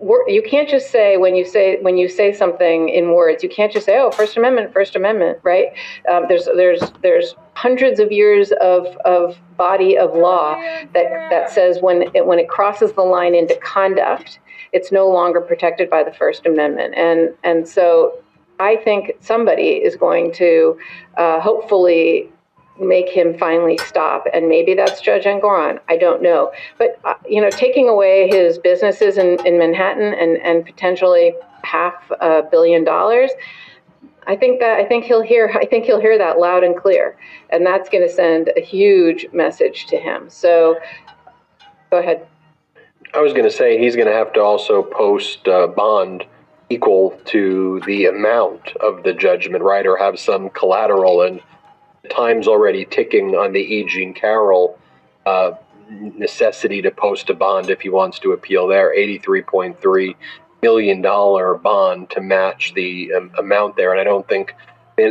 You 0.00 0.42
can't 0.44 0.68
just 0.68 0.90
say 0.90 1.16
when 1.16 1.36
you 1.36 1.44
say 1.44 1.80
when 1.80 1.96
you 1.96 2.08
say 2.08 2.32
something 2.32 2.88
in 2.88 3.14
words. 3.14 3.42
You 3.42 3.48
can't 3.48 3.72
just 3.72 3.86
say, 3.86 3.98
"Oh, 3.98 4.10
First 4.10 4.36
Amendment, 4.36 4.72
First 4.72 4.96
Amendment," 4.96 5.38
right? 5.44 5.68
Um, 6.10 6.24
there's 6.28 6.46
there's 6.56 6.80
there's 7.02 7.36
hundreds 7.54 8.00
of 8.00 8.10
years 8.10 8.52
of, 8.60 8.86
of 9.04 9.38
body 9.56 9.96
of 9.96 10.14
law 10.14 10.56
that 10.92 11.30
that 11.30 11.50
says 11.50 11.78
when 11.80 12.10
it, 12.14 12.26
when 12.26 12.38
it 12.38 12.48
crosses 12.48 12.92
the 12.92 13.02
line 13.02 13.34
into 13.34 13.56
conduct, 13.62 14.40
it's 14.72 14.90
no 14.90 15.08
longer 15.08 15.40
protected 15.40 15.88
by 15.88 16.02
the 16.02 16.12
First 16.12 16.44
Amendment, 16.44 16.94
and 16.96 17.32
and 17.44 17.68
so 17.68 18.18
I 18.60 18.76
think 18.76 19.12
somebody 19.20 19.82
is 19.82 19.96
going 19.96 20.32
to 20.34 20.78
uh, 21.16 21.40
hopefully 21.40 22.30
make 22.80 23.08
him 23.08 23.36
finally 23.38 23.78
stop, 23.78 24.26
and 24.32 24.48
maybe 24.48 24.74
that's 24.74 25.00
Judge 25.00 25.24
Engoron. 25.24 25.78
I 25.88 25.96
don't 25.96 26.22
know, 26.22 26.52
but 26.78 26.98
uh, 27.04 27.14
you 27.28 27.40
know, 27.40 27.50
taking 27.50 27.88
away 27.88 28.28
his 28.28 28.58
businesses 28.58 29.18
in, 29.18 29.44
in 29.46 29.58
Manhattan 29.58 30.14
and 30.14 30.36
and 30.38 30.64
potentially 30.64 31.34
half 31.62 32.10
a 32.20 32.42
billion 32.42 32.84
dollars. 32.84 33.30
I 34.26 34.36
think 34.36 34.60
that 34.60 34.78
I 34.78 34.84
think 34.84 35.04
he'll 35.04 35.22
hear 35.22 35.50
I 35.54 35.66
think 35.66 35.84
he'll 35.84 36.00
hear 36.00 36.18
that 36.18 36.38
loud 36.38 36.64
and 36.64 36.76
clear, 36.76 37.16
and 37.50 37.64
that's 37.64 37.88
going 37.88 38.06
to 38.06 38.12
send 38.12 38.50
a 38.56 38.60
huge 38.60 39.26
message 39.32 39.86
to 39.86 39.96
him. 39.96 40.28
So, 40.28 40.78
go 41.90 41.98
ahead. 41.98 42.26
I 43.14 43.20
was 43.20 43.32
going 43.32 43.44
to 43.44 43.50
say 43.50 43.78
he's 43.78 43.94
going 43.94 44.08
to 44.08 44.14
have 44.14 44.32
to 44.32 44.40
also 44.40 44.82
post 44.82 45.46
uh, 45.46 45.68
bond 45.68 46.24
equal 46.70 47.18
to 47.26 47.80
the 47.86 48.06
amount 48.06 48.76
of 48.76 49.02
the 49.02 49.12
judgment, 49.12 49.62
right, 49.62 49.86
or 49.86 49.96
have 49.96 50.18
some 50.18 50.50
collateral. 50.50 51.22
And 51.22 51.40
time's 52.10 52.48
already 52.48 52.84
ticking 52.84 53.34
on 53.34 53.52
the 53.52 53.60
E. 53.60 53.84
Jean 53.88 54.14
Carroll 54.14 54.78
uh, 55.26 55.52
necessity 55.90 56.82
to 56.82 56.90
post 56.90 57.30
a 57.30 57.34
bond 57.34 57.70
if 57.70 57.80
he 57.80 57.88
wants 57.88 58.18
to 58.20 58.32
appeal 58.32 58.66
there. 58.66 58.94
Eighty-three 58.94 59.42
point 59.42 59.80
three 59.80 60.16
million 60.62 61.02
dollar 61.02 61.54
bond 61.54 62.10
to 62.10 62.20
match 62.20 62.72
the 62.74 63.12
um, 63.14 63.30
amount 63.38 63.76
there, 63.76 63.92
and 63.92 64.00
I 64.00 64.04
don't 64.04 64.28
think. 64.28 64.54
Uh, 64.98 65.10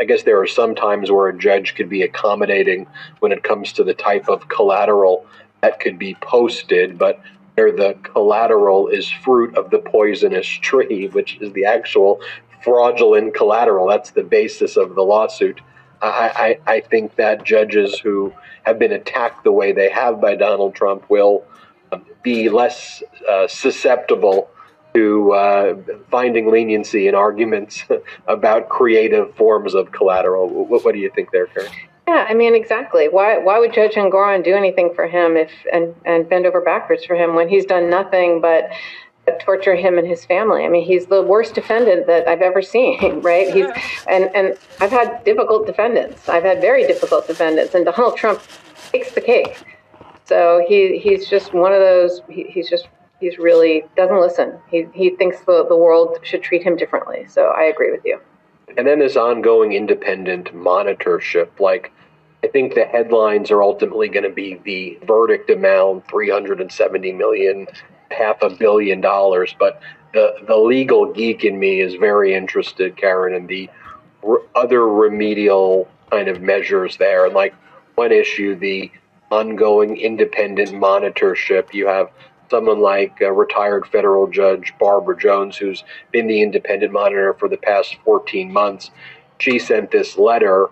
I 0.00 0.04
guess 0.04 0.22
there 0.22 0.40
are 0.40 0.46
some 0.46 0.76
times 0.76 1.10
where 1.10 1.26
a 1.26 1.36
judge 1.36 1.74
could 1.74 1.88
be 1.88 2.02
accommodating 2.02 2.86
when 3.18 3.32
it 3.32 3.42
comes 3.42 3.72
to 3.72 3.82
the 3.82 3.94
type 3.94 4.28
of 4.28 4.48
collateral 4.48 5.26
that 5.60 5.80
could 5.80 5.98
be 5.98 6.14
posted, 6.20 6.96
but 6.96 7.20
where 7.58 7.72
the 7.72 7.98
collateral 8.04 8.86
is 8.86 9.10
fruit 9.10 9.56
of 9.58 9.70
the 9.70 9.78
poisonous 9.78 10.46
tree, 10.46 11.08
which 11.08 11.38
is 11.40 11.52
the 11.54 11.64
actual 11.64 12.20
fraudulent 12.62 13.34
collateral. 13.34 13.88
That's 13.88 14.10
the 14.10 14.22
basis 14.22 14.76
of 14.76 14.94
the 14.94 15.02
lawsuit. 15.02 15.60
I, 16.00 16.58
I, 16.66 16.74
I 16.74 16.80
think 16.80 17.16
that 17.16 17.42
judges 17.42 17.98
who 17.98 18.32
have 18.62 18.78
been 18.78 18.92
attacked 18.92 19.42
the 19.42 19.50
way 19.50 19.72
they 19.72 19.90
have 19.90 20.20
by 20.20 20.36
Donald 20.36 20.76
Trump 20.76 21.10
will 21.10 21.44
be 22.22 22.48
less 22.48 23.02
uh, 23.28 23.48
susceptible 23.48 24.48
to 24.94 25.32
uh, 25.32 25.76
finding 26.12 26.52
leniency 26.52 27.08
in 27.08 27.16
arguments 27.16 27.82
about 28.28 28.68
creative 28.68 29.34
forms 29.34 29.74
of 29.74 29.90
collateral. 29.90 30.48
What, 30.48 30.84
what 30.84 30.94
do 30.94 31.00
you 31.00 31.10
think 31.12 31.32
there, 31.32 31.46
Karen? 31.48 31.72
Yeah, 32.08 32.24
I 32.26 32.32
mean 32.32 32.54
exactly. 32.54 33.10
Why 33.10 33.36
why 33.36 33.58
would 33.58 33.74
Judge 33.74 33.92
Engoron 33.92 34.42
do 34.42 34.54
anything 34.54 34.94
for 34.94 35.06
him 35.06 35.36
if 35.36 35.50
and 35.70 35.94
and 36.06 36.26
bend 36.26 36.46
over 36.46 36.62
backwards 36.62 37.04
for 37.04 37.14
him 37.14 37.34
when 37.34 37.50
he's 37.50 37.66
done 37.66 37.90
nothing 37.90 38.40
but 38.40 38.70
torture 39.40 39.76
him 39.76 39.98
and 39.98 40.08
his 40.08 40.24
family. 40.24 40.64
I 40.64 40.68
mean, 40.68 40.86
he's 40.86 41.04
the 41.04 41.22
worst 41.22 41.54
defendant 41.54 42.06
that 42.06 42.26
I've 42.26 42.40
ever 42.40 42.62
seen, 42.62 43.20
right? 43.20 43.52
He's 43.52 43.66
and 44.08 44.34
and 44.34 44.56
I've 44.80 44.90
had 44.90 45.22
difficult 45.24 45.66
defendants. 45.66 46.30
I've 46.30 46.44
had 46.44 46.62
very 46.62 46.86
difficult 46.86 47.26
defendants, 47.26 47.74
and 47.74 47.84
Donald 47.84 48.16
Trump 48.16 48.40
takes 48.90 49.12
the 49.12 49.20
cake. 49.20 49.62
So 50.24 50.64
he 50.66 50.98
he's 50.98 51.28
just 51.28 51.52
one 51.52 51.74
of 51.74 51.80
those. 51.80 52.22
He, 52.30 52.44
he's 52.44 52.70
just 52.70 52.88
he's 53.20 53.36
really 53.36 53.84
doesn't 53.98 54.18
listen. 54.18 54.58
He 54.70 54.86
he 54.94 55.10
thinks 55.10 55.40
the 55.40 55.66
the 55.68 55.76
world 55.76 56.16
should 56.22 56.42
treat 56.42 56.62
him 56.62 56.74
differently. 56.76 57.26
So 57.28 57.48
I 57.48 57.64
agree 57.64 57.90
with 57.90 58.06
you. 58.06 58.18
And 58.78 58.86
then 58.86 58.98
this 58.98 59.16
ongoing 59.16 59.72
independent 59.72 60.54
monitorship, 60.54 61.60
like 61.60 61.92
I 62.44 62.46
think 62.48 62.74
the 62.74 62.84
headlines 62.84 63.50
are 63.50 63.62
ultimately 63.62 64.08
going 64.08 64.24
to 64.24 64.30
be 64.30 64.60
the 64.64 64.98
verdict 65.06 65.50
amount, 65.50 66.08
370 66.08 67.12
million, 67.12 67.66
half 68.10 68.40
a 68.42 68.50
billion 68.50 69.00
dollars. 69.00 69.54
But 69.58 69.80
the, 70.14 70.36
the 70.46 70.56
legal 70.56 71.12
geek 71.12 71.44
in 71.44 71.58
me 71.58 71.80
is 71.80 71.94
very 71.96 72.34
interested, 72.34 72.96
Karen, 72.96 73.34
in 73.34 73.46
the 73.46 73.68
r- 74.26 74.42
other 74.54 74.86
remedial 74.86 75.88
kind 76.10 76.28
of 76.28 76.40
measures 76.40 76.96
there. 76.96 77.26
And 77.26 77.34
like 77.34 77.54
one 77.96 78.12
issue, 78.12 78.54
the 78.54 78.90
ongoing 79.30 79.96
independent 79.96 80.70
monitorship. 80.70 81.74
You 81.74 81.86
have 81.88 82.10
someone 82.50 82.80
like 82.80 83.18
uh, 83.20 83.30
retired 83.32 83.86
federal 83.86 84.26
judge 84.26 84.72
Barbara 84.78 85.18
Jones, 85.18 85.56
who's 85.56 85.84
been 86.12 86.26
the 86.26 86.40
independent 86.40 86.92
monitor 86.92 87.34
for 87.34 87.48
the 87.48 87.58
past 87.58 87.96
14 88.04 88.52
months. 88.52 88.90
She 89.38 89.58
sent 89.58 89.90
this 89.90 90.16
letter 90.16 90.68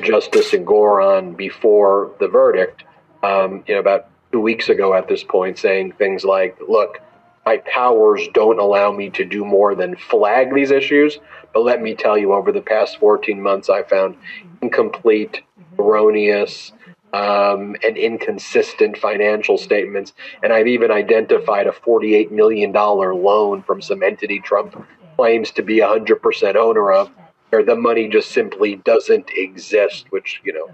Justice 0.00 0.52
Engoron 0.52 1.36
before 1.36 2.12
the 2.18 2.28
verdict, 2.28 2.84
um, 3.22 3.62
you 3.66 3.74
know, 3.74 3.80
about 3.80 4.08
two 4.32 4.40
weeks 4.40 4.68
ago 4.68 4.94
at 4.94 5.08
this 5.08 5.22
point, 5.22 5.58
saying 5.58 5.92
things 5.92 6.24
like, 6.24 6.56
look, 6.66 7.00
my 7.44 7.58
powers 7.58 8.26
don't 8.32 8.58
allow 8.58 8.92
me 8.92 9.10
to 9.10 9.24
do 9.24 9.44
more 9.44 9.74
than 9.74 9.96
flag 9.96 10.54
these 10.54 10.70
issues, 10.70 11.18
but 11.52 11.60
let 11.60 11.82
me 11.82 11.94
tell 11.94 12.16
you, 12.16 12.32
over 12.32 12.52
the 12.52 12.62
past 12.62 12.98
14 12.98 13.40
months, 13.42 13.68
I 13.68 13.82
found 13.82 14.16
incomplete, 14.62 15.42
erroneous, 15.78 16.72
um, 17.12 17.76
and 17.84 17.96
inconsistent 17.96 18.96
financial 18.96 19.58
statements. 19.58 20.14
And 20.42 20.52
I've 20.52 20.68
even 20.68 20.90
identified 20.90 21.66
a 21.66 21.72
$48 21.72 22.30
million 22.30 22.72
loan 22.72 23.62
from 23.62 23.82
some 23.82 24.02
entity 24.02 24.40
Trump 24.40 24.86
claims 25.16 25.50
to 25.52 25.62
be 25.62 25.78
100% 25.78 26.56
owner 26.56 26.92
of 26.92 27.10
or 27.52 27.62
the 27.62 27.76
money 27.76 28.08
just 28.08 28.30
simply 28.30 28.76
doesn't 28.76 29.30
exist, 29.34 30.06
which, 30.10 30.40
you 30.44 30.52
know, 30.52 30.68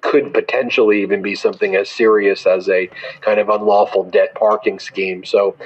could 0.00 0.34
potentially 0.34 1.00
even 1.02 1.22
be 1.22 1.34
something 1.34 1.76
as 1.76 1.88
serious 1.88 2.46
as 2.46 2.68
a 2.68 2.90
kind 3.20 3.38
of 3.38 3.48
unlawful 3.48 4.04
debt 4.04 4.34
parking 4.34 4.78
scheme. 4.78 5.24
So, 5.24 5.56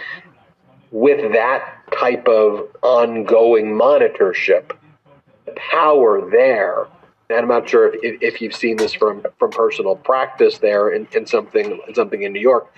with 0.92 1.32
that 1.32 1.82
type 1.92 2.28
of 2.28 2.68
ongoing 2.82 3.66
monitorship, 3.66 4.72
the 5.44 5.52
power 5.56 6.30
there, 6.30 6.86
and 7.28 7.40
I'm 7.40 7.48
not 7.48 7.68
sure 7.68 7.92
if, 8.02 8.22
if 8.22 8.40
you've 8.40 8.54
seen 8.54 8.76
this 8.76 8.94
from, 8.94 9.24
from 9.38 9.50
personal 9.50 9.96
practice 9.96 10.58
there 10.58 10.90
in, 10.90 11.08
in 11.12 11.26
something 11.26 11.80
in 11.88 11.94
something 11.94 12.22
in 12.22 12.32
New 12.32 12.40
York. 12.40 12.72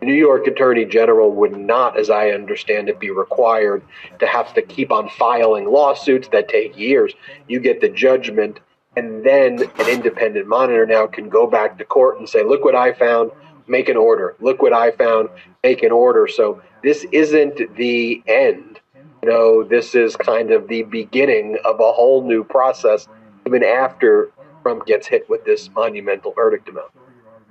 The 0.00 0.06
New 0.06 0.14
York 0.14 0.46
Attorney 0.46 0.84
General 0.84 1.30
would 1.32 1.56
not, 1.56 1.98
as 1.98 2.08
I 2.08 2.30
understand 2.30 2.88
it, 2.88 3.00
be 3.00 3.10
required 3.10 3.82
to 4.20 4.26
have 4.26 4.54
to 4.54 4.62
keep 4.62 4.92
on 4.92 5.08
filing 5.08 5.70
lawsuits 5.70 6.28
that 6.28 6.48
take 6.48 6.78
years. 6.78 7.14
You 7.48 7.58
get 7.58 7.80
the 7.80 7.88
judgment, 7.88 8.60
and 8.96 9.24
then 9.24 9.60
an 9.78 9.88
independent 9.88 10.46
monitor 10.46 10.86
now 10.86 11.06
can 11.08 11.28
go 11.28 11.48
back 11.48 11.78
to 11.78 11.84
court 11.84 12.18
and 12.18 12.28
say, 12.28 12.44
Look 12.44 12.64
what 12.64 12.76
I 12.76 12.92
found, 12.92 13.32
make 13.66 13.88
an 13.88 13.96
order. 13.96 14.36
Look 14.40 14.62
what 14.62 14.72
I 14.72 14.92
found, 14.92 15.30
make 15.64 15.82
an 15.82 15.90
order. 15.90 16.28
So 16.28 16.62
this 16.82 17.04
isn't 17.10 17.76
the 17.76 18.22
end. 18.26 18.80
You 19.22 19.28
know, 19.28 19.64
this 19.64 19.96
is 19.96 20.14
kind 20.14 20.52
of 20.52 20.68
the 20.68 20.84
beginning 20.84 21.58
of 21.64 21.80
a 21.80 21.92
whole 21.92 22.22
new 22.22 22.44
process, 22.44 23.08
even 23.46 23.64
after 23.64 24.30
Trump 24.62 24.86
gets 24.86 25.08
hit 25.08 25.28
with 25.28 25.44
this 25.44 25.68
monumental 25.74 26.32
verdict 26.32 26.68
amount. 26.68 26.90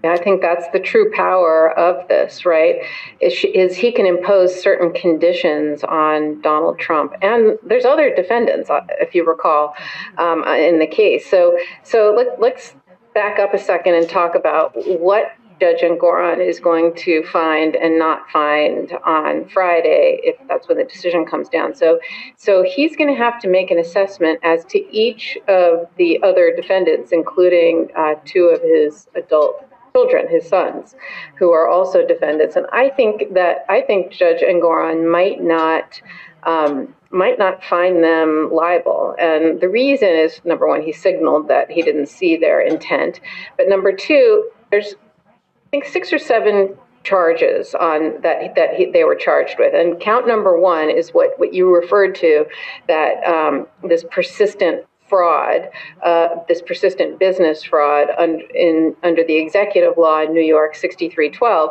I 0.03 0.17
think 0.17 0.41
that's 0.41 0.67
the 0.73 0.79
true 0.79 1.11
power 1.11 1.71
of 1.77 2.07
this, 2.07 2.45
right? 2.45 2.75
Is, 3.19 3.33
she, 3.33 3.47
is, 3.47 3.75
he 3.75 3.91
can 3.91 4.05
impose 4.05 4.53
certain 4.61 4.93
conditions 4.93 5.83
on 5.83 6.39
Donald 6.41 6.77
Trump, 6.77 7.13
and 7.21 7.57
there's 7.63 7.85
other 7.85 8.13
defendants, 8.13 8.69
uh, 8.69 8.81
if 9.01 9.15
you 9.15 9.25
recall, 9.25 9.73
um, 10.17 10.43
in 10.43 10.77
the 10.79 10.87
case. 10.87 11.29
So, 11.29 11.57
so 11.83 12.13
let, 12.15 12.39
let's 12.39 12.75
back 13.15 13.39
up 13.39 13.55
a 13.55 13.57
second 13.57 13.95
and 13.95 14.07
talk 14.07 14.35
about 14.35 14.73
what 14.75 15.31
Judge 15.59 15.81
Engoron 15.81 16.45
is 16.47 16.59
going 16.59 16.93
to 16.97 17.23
find 17.23 17.75
and 17.75 17.97
not 17.97 18.29
find 18.29 18.91
on 19.03 19.49
Friday, 19.49 20.19
if 20.21 20.35
that's 20.47 20.67
when 20.67 20.77
the 20.77 20.83
decision 20.83 21.25
comes 21.25 21.49
down. 21.49 21.73
So, 21.73 21.99
so 22.35 22.63
he's 22.63 22.95
going 22.95 23.09
to 23.09 23.15
have 23.15 23.41
to 23.41 23.47
make 23.47 23.71
an 23.71 23.79
assessment 23.79 24.39
as 24.43 24.63
to 24.65 24.95
each 24.95 25.35
of 25.47 25.87
the 25.97 26.21
other 26.21 26.53
defendants, 26.55 27.11
including 27.11 27.89
uh, 27.97 28.13
two 28.23 28.45
of 28.45 28.61
his 28.61 29.07
adult 29.15 29.66
children, 29.97 30.27
his 30.29 30.47
sons, 30.47 30.95
who 31.35 31.51
are 31.51 31.67
also 31.67 32.05
defendants. 32.05 32.55
And 32.55 32.67
I 32.71 32.89
think 32.89 33.33
that 33.33 33.65
I 33.69 33.81
think 33.81 34.11
Judge 34.11 34.41
Engoron 34.41 35.09
might 35.11 35.41
not 35.41 36.01
um, 36.43 36.93
might 37.09 37.39
not 37.39 37.63
find 37.63 38.03
them 38.03 38.49
liable. 38.51 39.15
And 39.19 39.59
the 39.59 39.69
reason 39.69 40.09
is 40.09 40.41
number 40.45 40.67
one, 40.67 40.81
he 40.81 40.91
signaled 40.91 41.47
that 41.47 41.71
he 41.71 41.81
didn't 41.81 42.07
see 42.07 42.37
their 42.37 42.61
intent. 42.61 43.21
But 43.57 43.69
number 43.69 43.91
two, 43.91 44.49
there's 44.71 44.93
I 44.93 45.69
think 45.71 45.85
six 45.85 46.13
or 46.13 46.19
seven 46.19 46.77
charges 47.03 47.73
on 47.75 48.21
that 48.21 48.55
that 48.55 48.75
he, 48.75 48.91
they 48.91 49.03
were 49.03 49.15
charged 49.15 49.55
with, 49.57 49.73
and 49.73 49.99
count 49.99 50.27
number 50.27 50.59
one 50.59 50.89
is 50.89 51.09
what 51.09 51.39
what 51.39 51.53
you 51.53 51.73
referred 51.73 52.13
to, 52.15 52.45
that 52.87 53.23
um, 53.25 53.67
this 53.83 54.05
persistent 54.11 54.85
fraud, 55.09 55.69
uh, 56.03 56.29
this 56.47 56.61
persistent 56.61 57.19
business 57.19 57.63
fraud 57.63 58.07
un- 58.17 58.41
in, 58.53 58.95
under 59.03 59.23
the 59.23 59.35
executive 59.35 59.97
law 59.97 60.21
in 60.21 60.33
New 60.33 60.41
York 60.41 60.75
6312, 60.75 61.69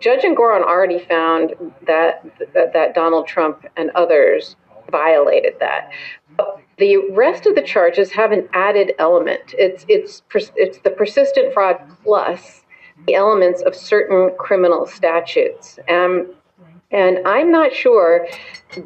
Judge 0.00 0.22
Engoron 0.22 0.62
already 0.62 0.98
found 0.98 1.54
that, 1.86 2.24
that, 2.54 2.72
that 2.72 2.94
Donald 2.94 3.26
Trump 3.26 3.66
and 3.76 3.90
others 3.90 4.56
violated 4.90 5.54
that. 5.60 5.90
The 6.78 6.98
rest 7.10 7.46
of 7.46 7.56
the 7.56 7.62
charges 7.62 8.12
have 8.12 8.30
an 8.30 8.48
added 8.52 8.92
element. 9.00 9.54
It's 9.58 9.84
it's 9.88 10.22
it's 10.54 10.78
the 10.78 10.90
persistent 10.90 11.52
fraud 11.52 11.80
plus 12.04 12.64
the 13.08 13.14
elements 13.14 13.62
of 13.62 13.74
certain 13.74 14.30
criminal 14.38 14.86
statutes. 14.86 15.80
And 16.90 17.18
I'm 17.26 17.50
not 17.50 17.72
sure 17.72 18.26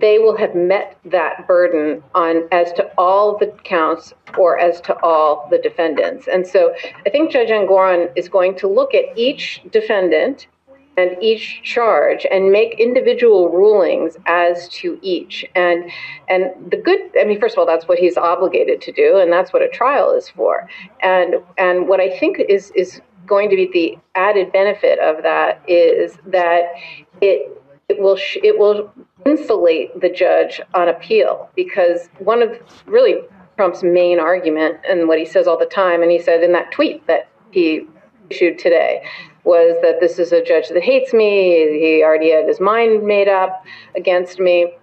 they 0.01 0.19
will 0.19 0.37
have 0.37 0.55
met 0.55 0.99
that 1.05 1.47
burden 1.47 2.03
on 2.15 2.49
as 2.51 2.73
to 2.75 2.91
all 2.99 3.39
the 3.39 3.47
counts 3.65 4.13
or 4.37 4.59
as 4.59 4.81
to 4.83 5.01
all 5.03 5.47
the 5.51 5.59
defendants. 5.59 6.27
And 6.27 6.47
so 6.47 6.75
I 7.07 7.11
think 7.11 7.31
Judge 7.31 7.49
Engoron 7.49 8.11
is 8.17 8.29
going 8.29 8.57
to 8.59 8.69
look 8.69 8.95
at 8.95 9.17
each 9.17 9.63
defendant 9.71 10.49
and 10.97 11.17
each 11.23 11.63
charge 11.63 12.27
and 12.31 12.53
make 12.53 12.79
individual 12.79 13.49
rulings 13.49 14.17
as 14.27 14.69
to 14.69 14.99
each. 15.01 15.45
And 15.55 15.91
and 16.29 16.51
the 16.71 16.77
good 16.77 17.01
I 17.19 17.25
mean 17.25 17.41
first 17.41 17.55
of 17.55 17.61
all 17.61 17.67
that's 17.67 17.89
what 17.89 17.99
he's 17.99 18.17
obligated 18.17 18.81
to 18.83 18.93
do 18.93 19.19
and 19.19 19.33
that's 19.33 19.53
what 19.53 19.63
a 19.63 19.69
trial 19.69 20.13
is 20.13 20.29
for. 20.29 20.69
And 21.01 21.37
and 21.57 21.89
what 21.89 22.01
I 22.01 22.19
think 22.19 22.41
is 22.41 22.73
is 22.73 23.01
going 23.27 23.49
to 23.49 23.57
be 23.57 23.71
the 23.73 23.99
added 24.15 24.53
benefit 24.53 24.99
of 24.99 25.23
that 25.23 25.63
is 25.69 26.19
that 26.27 26.73
it 27.21 27.62
it 27.93 28.01
will 28.01 28.17
sh- 28.17 28.39
it 28.43 28.59
will 28.59 28.91
insulate 29.27 30.01
the 30.01 30.09
judge 30.09 30.61
on 30.75 30.89
appeal 30.89 31.51
because 31.55 32.09
one 32.19 32.43
of 32.43 32.51
really 32.87 33.17
Trump's 33.57 33.83
main 33.83 34.19
argument 34.19 34.79
and 34.89 35.09
what 35.09 35.19
he 35.19 35.27
says 35.27 35.47
all 35.47 35.59
the 35.59 35.67
time, 35.67 36.03
and 36.03 36.11
he 36.11 36.19
said 36.19 36.43
in 36.43 36.53
that 36.53 36.73
tweet 36.73 37.07
that 37.07 37.29
he 37.51 37.87
issued 38.31 38.59
today, 38.59 39.05
was 39.45 39.77
that 39.83 40.01
this 40.01 40.19
is 40.19 40.33
a 40.33 40.43
judge 40.43 40.69
that 40.69 40.83
hates 40.83 41.13
me. 41.13 41.79
He 41.79 42.03
already 42.03 42.31
had 42.31 42.47
his 42.49 42.61
mind 42.61 43.03
made 43.05 43.29
up 43.29 43.65
against 43.95 44.41
me. 44.41 44.75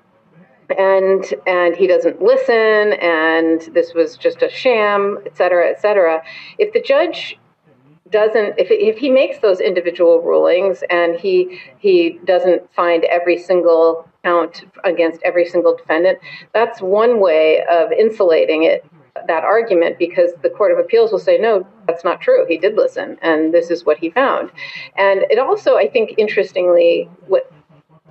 And 0.78 1.26
and 1.48 1.76
he 1.76 1.88
doesn't 1.88 2.22
listen, 2.22 2.94
and 3.02 3.60
this 3.74 3.96
was 3.96 4.16
just 4.18 4.44
a 4.44 4.50
sham, 4.50 5.18
et 5.26 5.36
cetera, 5.36 5.68
et 5.68 5.82
cetera. 5.82 6.22
If 6.60 6.74
the 6.74 6.82
judge 6.82 7.39
doesn't 8.12 8.56
if, 8.58 8.68
if 8.72 8.98
he 8.98 9.10
makes 9.10 9.40
those 9.40 9.60
individual 9.60 10.22
rulings 10.22 10.84
and 10.90 11.20
he 11.20 11.60
he 11.80 12.20
doesn't 12.26 12.72
find 12.74 13.04
every 13.06 13.38
single 13.38 14.08
count 14.24 14.66
against 14.84 15.22
every 15.24 15.46
single 15.46 15.76
defendant 15.76 16.18
that's 16.54 16.82
one 16.82 17.20
way 17.20 17.64
of 17.70 17.92
insulating 17.92 18.64
it 18.64 18.86
that 19.28 19.44
argument 19.44 19.98
because 20.00 20.32
the 20.44 20.50
court 20.50 20.72
of 20.72 20.78
appeals 20.78 21.12
will 21.12 21.20
say 21.20 21.38
no 21.38 21.66
that's 21.88 22.04
not 22.04 22.22
true. 22.22 22.46
He 22.48 22.58
did 22.58 22.76
listen 22.76 23.18
and 23.22 23.54
this 23.54 23.72
is 23.72 23.84
what 23.84 23.98
he 23.98 24.12
found. 24.12 24.52
And 24.96 25.22
it 25.30 25.40
also 25.40 25.76
i 25.76 25.88
think 25.88 26.16
interestingly 26.18 27.10
what 27.28 27.52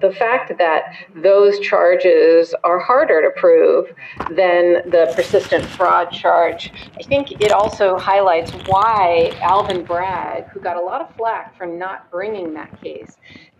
the 0.00 0.12
fact 0.12 0.56
that 0.58 0.94
those 1.14 1.58
charges 1.60 2.54
are 2.64 2.78
harder 2.78 3.20
to 3.22 3.30
prove 3.38 3.86
than 4.30 4.88
the 4.90 5.12
persistent 5.14 5.64
fraud 5.64 6.10
charge, 6.10 6.72
I 6.98 7.02
think 7.02 7.40
it 7.40 7.52
also 7.52 7.98
highlights 7.98 8.52
why 8.66 9.36
Alvin 9.40 9.84
Bragg, 9.84 10.44
who 10.48 10.60
got 10.60 10.76
a 10.76 10.80
lot 10.80 11.00
of 11.00 11.14
flack 11.16 11.56
for 11.56 11.66
not 11.66 12.10
bringing 12.10 12.54
that 12.54 12.80
case, 12.80 13.16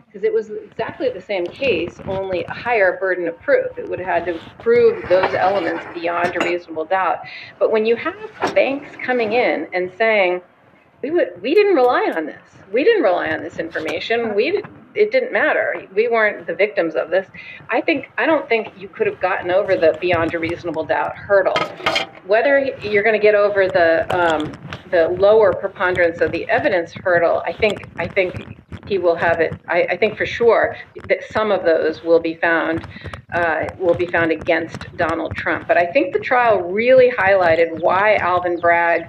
because 0.07 0.25
it 0.25 0.33
was 0.33 0.51
exactly 0.51 1.11
the 1.11 1.21
same 1.21 1.47
case, 1.47 2.01
only 2.07 2.45
a 2.45 2.53
higher 2.53 2.99
burden 2.99 3.29
of 3.29 3.39
proof. 3.41 3.77
It 3.77 3.89
would 3.89 3.99
have 3.99 4.09
had 4.09 4.25
to 4.27 4.41
prove 4.63 5.07
those 5.09 5.35
elements 5.35 5.85
beyond 5.93 6.35
a 6.35 6.45
reasonable 6.45 6.87
doubt. 6.87 7.19
But 7.59 7.71
when 7.73 7.85
you 7.85 7.95
have 7.97 8.15
banks 8.55 8.97
coming 9.05 9.35
in 9.35 9.69
and 9.75 9.93
saying, 9.99 10.41
we 11.03 11.11
would, 11.11 11.41
we 11.43 11.55
didn't 11.55 11.75
rely 11.75 12.11
on 12.17 12.25
this. 12.25 12.41
We 12.73 12.85
didn't 12.85 13.03
rely 13.03 13.31
on 13.31 13.43
this 13.43 13.59
information. 13.59 14.35
We 14.35 14.63
it 14.95 15.13
didn't 15.13 15.33
matter. 15.33 15.87
We 15.95 16.09
weren't 16.09 16.47
the 16.47 16.55
victims 16.55 16.95
of 16.95 17.11
this. 17.11 17.27
I 17.71 17.81
think 17.81 18.11
I 18.19 18.27
don't 18.27 18.49
think 18.49 18.73
you 18.77 18.89
could 18.89 19.07
have 19.07 19.21
gotten 19.21 19.51
over 19.51 19.77
the 19.77 19.97
beyond 20.01 20.35
a 20.35 20.39
reasonable 20.39 20.85
doubt 20.85 21.17
hurdle. 21.17 21.57
Whether 22.27 22.59
you're 22.83 23.03
going 23.03 23.19
to 23.19 23.23
get 23.23 23.35
over 23.35 23.69
the 23.69 24.07
um, 24.17 24.53
the 24.91 25.09
lower 25.09 25.53
preponderance 25.53 26.21
of 26.21 26.33
the 26.33 26.49
evidence 26.49 26.93
hurdle, 26.93 27.43
I 27.47 27.53
think 27.53 27.89
I 27.97 28.09
think 28.09 28.59
he 28.87 28.99
will 28.99 29.17
have 29.17 29.41
it. 29.41 29.55
I, 29.69 29.83
I 29.83 29.97
think 29.97 30.17
for 30.17 30.27
sure 30.27 30.77
that 31.09 31.19
some 31.31 31.51
of 31.53 31.65
those 31.65 32.03
will 32.03 32.21
be 32.21 32.35
found 32.35 32.87
uh, 33.33 33.67
will 33.79 33.95
be 33.95 34.07
found 34.07 34.33
against 34.33 34.87
Donald 34.97 35.37
Trump. 35.37 35.69
But 35.69 35.77
I 35.77 35.87
think 35.87 36.15
the 36.15 36.21
trial 36.21 36.63
really 36.63 37.11
highlighted 37.11 37.83
why 37.83 38.17
Alvin 38.17 38.59
Bragg 38.59 39.03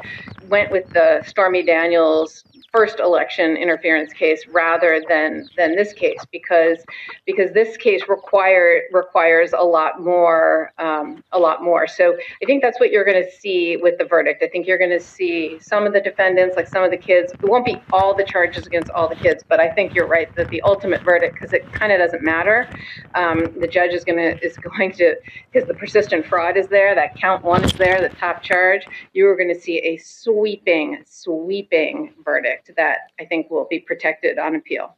went 0.50 0.72
with 0.72 0.90
the 0.90 1.24
Stormy 1.26 1.64
Daniels 1.64 2.44
first 2.72 3.00
election 3.00 3.58
interference 3.58 4.14
case 4.14 4.46
rather 4.48 5.02
than 5.08 5.48
than 5.58 5.76
this 5.76 5.94
case 5.94 6.20
because 6.32 6.80
because 7.26 7.52
this 7.54 7.78
case 7.78 8.04
require 8.08 8.84
requires 8.92 9.54
a 9.54 9.64
lot 9.64 10.02
more 10.02 10.72
um, 10.78 11.24
a 11.32 11.40
lot 11.40 11.64
more. 11.64 11.88
So 11.88 12.18
I 12.42 12.46
think 12.46 12.62
that's 12.62 12.80
what 12.80 12.92
you're 12.92 13.06
going 13.06 13.24
to 13.24 13.32
see 13.32 13.78
with 13.78 13.98
the 13.98 14.06
verdict. 14.06 14.44
I 14.44 14.48
think 14.48 14.68
you're 14.68 14.78
going 14.78 14.90
to 14.92 15.00
see 15.00 15.58
some 15.60 15.86
of 15.86 15.94
the 15.94 16.02
defendants, 16.02 16.56
like 16.56 16.68
some 16.68 16.84
of 16.84 16.92
the 16.92 16.98
kids. 16.98 17.32
It 17.34 17.50
won't 17.50 17.66
be 17.66 17.82
all 17.92 18.14
the 18.16 18.24
charges 18.24 18.68
against 18.68 18.90
all 18.92 19.08
the 19.08 19.16
kids, 19.16 19.44
but 19.48 19.60
I 19.60 19.70
think 19.70 19.94
you're 19.94 20.08
right 20.08 20.34
that 20.36 20.50
the 20.50 20.62
ultimate 20.62 21.02
verdict, 21.02 21.36
because 21.36 21.54
it 21.54 21.72
kind 21.74 21.92
of 21.92 22.00
doesn't 22.00 22.24
matter. 22.24 22.70
Um, 23.16 23.54
the 23.60 23.68
judge 23.68 23.92
is 23.94 24.04
going 24.10 24.18
to 24.18 24.46
is 24.46 24.58
going 24.58 24.92
to 24.94 25.16
because 25.52 25.68
the 25.68 25.74
persistent 25.74 26.26
fraud 26.26 26.58
is 26.58 26.68
there, 26.68 26.94
that 26.96 27.16
count 27.16 27.44
one 27.44 27.64
is 27.64 27.74
there, 27.74 28.02
the 28.02 28.16
top 28.16 28.44
charge. 28.44 28.86
You 29.14 29.28
are 29.28 29.36
going 29.36 29.54
to 29.54 29.60
see 29.60 29.78
a 29.80 29.98
sweeping, 29.98 31.04
sweeping 31.06 32.14
verdict 32.24 32.59
that 32.78 33.12
I 33.20 33.26
think 33.26 33.50
will 33.50 33.68
be 33.70 33.80
protected 33.80 34.40
on 34.40 34.56
appeal. 34.56 34.96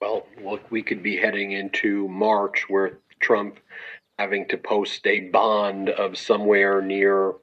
Well, 0.00 0.26
look, 0.42 0.70
we 0.70 0.82
could 0.82 1.02
be 1.02 1.16
heading 1.16 1.52
into 1.52 2.08
March 2.08 2.68
where 2.68 2.98
Trump 3.20 3.58
having 4.18 4.46
to 4.48 4.58
post 4.58 5.06
a 5.06 5.20
bond 5.20 5.90
of 5.90 6.18
somewhere 6.18 6.82
near 6.82 7.34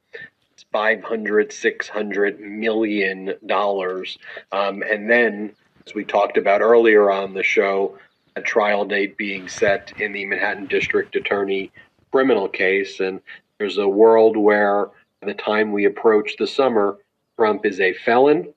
500 0.71 1.51
600 1.51 2.39
million 2.39 3.33
dollars 3.45 4.17
um, 4.51 4.83
and 4.83 5.09
then 5.09 5.53
as 5.87 5.93
we 5.93 6.03
talked 6.03 6.37
about 6.37 6.61
earlier 6.61 7.09
on 7.11 7.33
the 7.33 7.43
show 7.43 7.97
a 8.35 8.41
trial 8.41 8.83
date 8.83 9.17
being 9.17 9.47
set 9.47 9.93
in 9.99 10.11
the 10.11 10.25
manhattan 10.25 10.65
district 10.65 11.15
attorney 11.15 11.71
criminal 12.11 12.49
case 12.49 12.99
and 12.99 13.21
there's 13.57 13.77
a 13.77 13.87
world 13.87 14.35
where 14.35 14.87
by 15.21 15.27
the 15.27 15.33
time 15.33 15.71
we 15.71 15.85
approach 15.85 16.35
the 16.37 16.47
summer 16.47 16.97
trump 17.37 17.65
is 17.65 17.79
a 17.79 17.93
felon 17.93 18.53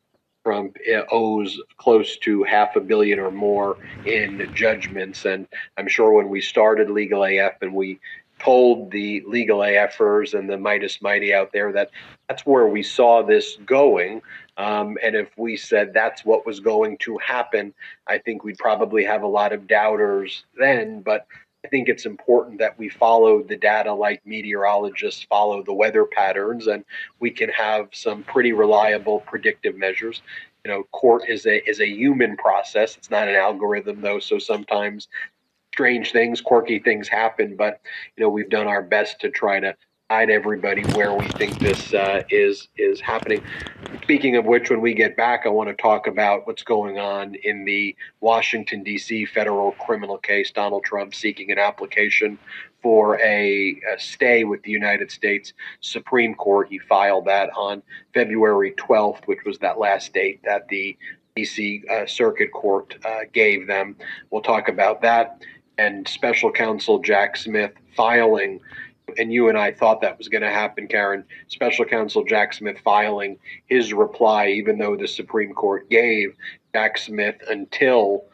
Trump 0.49 0.79
owes 1.11 1.61
close 1.77 2.17
to 2.17 2.43
half 2.43 2.75
a 2.75 2.81
billion 2.81 3.19
or 3.19 3.31
more 3.31 3.77
in 4.07 4.51
judgments. 4.55 5.27
And 5.27 5.47
I'm 5.77 5.89
sure 5.89 6.15
when 6.15 6.31
we 6.31 6.41
started 6.41 6.89
Legal 6.89 7.23
AF 7.25 7.61
and 7.61 7.75
we 7.75 8.01
told 8.39 8.91
the 8.91 9.23
legal 9.27 9.59
AFers 9.59 10.33
and 10.33 10.49
the 10.49 10.57
Midas 10.57 11.03
Mighty 11.03 11.35
out 11.35 11.53
there 11.53 11.71
that 11.73 11.91
that's 12.29 12.47
where 12.47 12.67
we 12.67 12.83
saw 12.83 13.23
this 13.23 13.59
going. 13.67 14.23
Um, 14.57 14.97
and 15.03 15.15
if 15.15 15.29
we 15.37 15.55
said 15.59 15.93
that's 15.93 16.25
what 16.25 16.47
was 16.47 16.61
going 16.61 16.97
to 16.99 17.19
happen, 17.19 17.75
I 18.07 18.17
think 18.17 18.43
we'd 18.43 18.57
probably 18.57 19.05
have 19.05 19.25
a 19.25 19.27
lot 19.27 19.53
of 19.53 19.67
doubters 19.67 20.45
then. 20.57 21.03
But 21.03 21.27
I 21.65 21.69
think 21.69 21.89
it's 21.89 22.07
important 22.07 22.59
that 22.61 22.79
we 22.79 22.89
follow 22.89 23.43
the 23.43 23.57
data 23.57 23.93
like 23.93 24.25
meteorologists 24.25 25.25
follow 25.25 25.63
the 25.63 25.75
weather 25.75 26.05
patterns, 26.05 26.69
and 26.69 26.85
we 27.19 27.31
can 27.31 27.49
have 27.51 27.89
some 27.93 28.23
pretty 28.23 28.53
reliable 28.53 29.21
predictive 29.21 29.77
measures. 29.77 30.23
You 30.65 30.71
know, 30.71 30.83
court 30.93 31.29
is 31.29 31.47
a 31.47 31.69
is 31.69 31.81
a 31.81 31.89
human 31.89 32.37
process. 32.37 32.97
It's 32.97 33.11
not 33.11 33.29
an 33.29 33.35
algorithm 33.35 34.01
though, 34.01 34.21
so 34.21 34.39
sometimes 34.39 35.09
strange 35.75 36.13
things, 36.13 36.41
quirky 36.41 36.79
things 36.79 37.09
happen. 37.09 37.57
But 37.57 37.81
you 38.17 38.23
know, 38.23 38.31
we've 38.31 38.51
done 38.51 38.69
our 38.69 38.83
best 38.83 39.21
to 39.21 39.31
try 39.31 39.59
to 39.59 39.75
guide 40.11 40.31
everybody 40.31 40.81
where 40.95 41.13
we 41.13 41.29
think 41.33 41.59
this 41.59 41.93
uh, 41.93 42.23
is 42.31 42.69
is 42.79 42.99
happening. 42.99 43.43
Speaking 44.03 44.37
of 44.37 44.47
which, 44.47 44.71
when 44.71 44.81
we 44.81 44.95
get 44.95 45.19
back, 45.19 45.43
I 45.45 45.51
want 45.51 45.69
to 45.69 45.75
talk 45.75 46.07
about 46.07 46.47
what's 46.47 46.63
going 46.63 46.99
on 46.99 47.35
in 47.35 47.67
the 47.67 47.95
Washington 48.21 48.83
D.C. 48.83 49.27
federal 49.27 49.73
criminal 49.73 50.17
case. 50.17 50.51
Donald 50.51 50.85
Trump 50.85 51.15
seeking 51.15 51.53
an 51.53 51.59
application 51.59 52.39
for 52.83 53.21
a, 53.21 53.79
a, 53.93 53.99
stay 53.99 54.45
with 54.45 54.63
the 54.63 54.71
United 54.71 55.11
States 55.11 55.53
Supreme 55.83 56.35
Court. 56.35 56.69
He 56.71 56.79
filed 56.79 57.27
that 57.27 57.51
on 57.55 57.83
February 58.15 58.73
12th, 58.79 59.27
which 59.27 59.41
was 59.45 59.59
that 59.59 59.79
last 59.79 60.15
date 60.15 60.41
that 60.43 60.69
the 60.69 60.97
D.C. 61.37 61.85
Uh, 61.91 62.07
Circuit 62.07 62.51
Court 62.53 62.97
uh, 63.05 63.21
gave 63.35 63.67
them. 63.67 63.95
We'll 64.31 64.41
talk 64.41 64.71
about 64.71 65.03
that. 65.03 65.43
And 65.77 66.09
special 66.09 66.51
counsel 66.51 66.99
Jack 66.99 67.37
Smith 67.37 67.73
filing 67.95 68.61
and 69.17 69.33
you 69.33 69.49
and 69.49 69.57
I 69.57 69.73
thought 69.73 70.01
that 70.03 70.19
was 70.19 70.29
going 70.29 70.43
to 70.43 70.51
happen, 70.51 70.89
Karen. 70.89 71.25
Special 71.49 71.85
counsel 71.85 72.25
Jack 72.25 72.53
Smith 72.53 72.79
filing 72.81 73.39
his 73.67 73.93
reply, 73.93 74.49
even 74.49 74.79
though 74.79 74.97
the 74.97 75.09
Supreme 75.09 75.53
Court 75.55 75.89
gave 75.89 76.37
Jack 76.75 76.99
Smith 76.99 77.37
until 77.49 78.25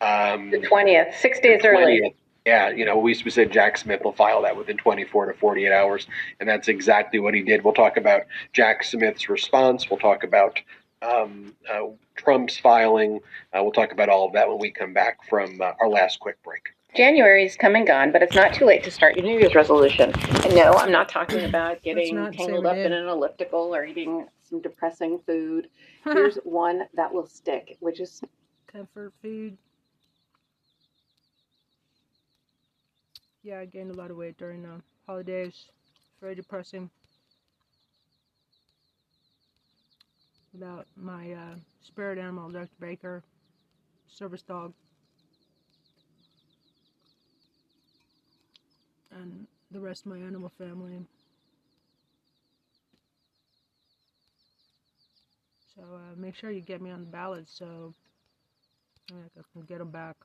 um, 0.00 0.50
the 0.50 0.58
20th, 0.58 1.14
six 1.14 1.40
days 1.40 1.62
20th. 1.62 1.64
early. 1.64 2.14
Yeah, 2.44 2.70
you 2.70 2.84
know, 2.84 2.98
we 2.98 3.14
said 3.14 3.52
Jack 3.52 3.78
Smith 3.78 4.00
will 4.02 4.12
file 4.12 4.42
that 4.42 4.56
within 4.56 4.76
24 4.76 5.26
to 5.26 5.38
48 5.38 5.70
hours, 5.70 6.08
and 6.40 6.48
that's 6.48 6.66
exactly 6.66 7.20
what 7.20 7.34
he 7.34 7.42
did. 7.42 7.62
We'll 7.62 7.72
talk 7.72 7.96
about 7.96 8.22
Jack 8.52 8.82
Smith's 8.82 9.28
response. 9.28 9.88
We'll 9.88 10.00
talk 10.00 10.24
about 10.24 10.58
um, 11.02 11.54
uh, 11.72 11.86
Trump's 12.16 12.58
filing. 12.58 13.20
Uh, 13.52 13.62
we'll 13.62 13.72
talk 13.72 13.92
about 13.92 14.08
all 14.08 14.26
of 14.26 14.32
that 14.32 14.48
when 14.48 14.58
we 14.58 14.72
come 14.72 14.92
back 14.92 15.18
from 15.28 15.60
uh, 15.60 15.72
our 15.80 15.88
last 15.88 16.18
quick 16.18 16.42
break. 16.42 16.70
January 16.94 17.46
is 17.46 17.56
come 17.56 17.74
and 17.74 17.86
gone, 17.86 18.12
but 18.12 18.22
it's 18.22 18.34
not 18.34 18.52
too 18.52 18.66
late 18.66 18.84
to 18.84 18.90
start 18.90 19.16
your 19.16 19.24
New 19.24 19.38
Year's 19.38 19.54
resolution. 19.54 20.12
And 20.44 20.54
no, 20.54 20.74
I'm 20.74 20.92
not 20.92 21.08
talking 21.08 21.44
about 21.48 21.82
getting 21.82 22.30
tangled 22.32 22.66
up 22.66 22.76
in 22.76 22.92
an 22.92 23.08
elliptical 23.08 23.74
or 23.74 23.84
eating 23.84 24.26
some 24.42 24.60
depressing 24.60 25.18
food. 25.26 25.68
Here's 26.04 26.36
one 26.44 26.82
that 26.94 27.12
will 27.12 27.26
stick, 27.26 27.78
which 27.80 27.98
is 27.98 28.20
comfort 28.66 29.14
food. 29.22 29.56
Yeah, 33.42 33.60
I 33.60 33.64
gained 33.64 33.90
a 33.90 33.94
lot 33.94 34.10
of 34.10 34.18
weight 34.18 34.36
during 34.36 34.62
the 34.62 34.80
holidays. 35.06 35.70
Very 36.20 36.34
depressing. 36.34 36.90
Without 40.52 40.86
my 40.94 41.32
uh, 41.32 41.54
spirit 41.80 42.18
animal, 42.18 42.50
Dr. 42.50 42.68
Baker, 42.78 43.22
service 44.06 44.42
dog. 44.42 44.74
And 49.20 49.46
the 49.70 49.80
rest 49.80 50.06
of 50.06 50.12
my 50.12 50.18
animal 50.18 50.50
family. 50.58 51.00
So 55.74 55.82
uh, 55.82 56.16
make 56.16 56.34
sure 56.34 56.50
you 56.50 56.60
get 56.60 56.82
me 56.82 56.90
on 56.90 57.00
the 57.00 57.06
ballot 57.06 57.48
so 57.48 57.94
I 59.10 59.42
can 59.52 59.62
get 59.62 59.78
them 59.78 59.90
back. 59.90 60.16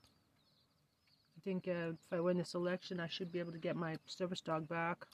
I 1.38 1.40
think 1.44 1.68
uh, 1.68 1.92
if 1.92 2.12
I 2.12 2.20
win 2.20 2.38
this 2.38 2.54
election, 2.54 3.00
I 3.00 3.08
should 3.08 3.32
be 3.32 3.40
able 3.40 3.54
to 3.54 3.58
get 3.58 3.76
my 3.76 3.98
service 4.06 4.42
dog 4.42 4.68
back. 4.68 5.06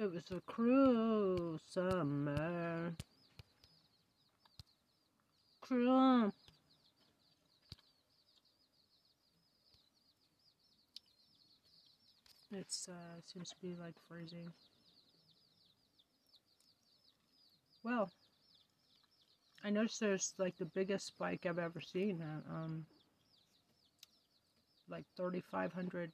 It 0.00 0.12
was 0.12 0.30
a 0.30 0.40
cruel 0.42 1.58
summer. 1.66 2.94
Cruel. 5.60 6.32
It's 12.52 12.88
uh, 12.88 13.20
seems 13.26 13.50
to 13.50 13.56
be 13.60 13.74
like 13.74 13.94
freezing. 14.08 14.52
Well, 17.82 18.12
I 19.64 19.70
noticed 19.70 19.98
there's 19.98 20.32
like 20.38 20.56
the 20.58 20.64
biggest 20.64 21.08
spike 21.08 21.44
I've 21.44 21.58
ever 21.58 21.80
seen. 21.80 22.22
Uh, 22.22 22.54
um, 22.54 22.86
like 24.88 25.04
3,500 25.16 26.12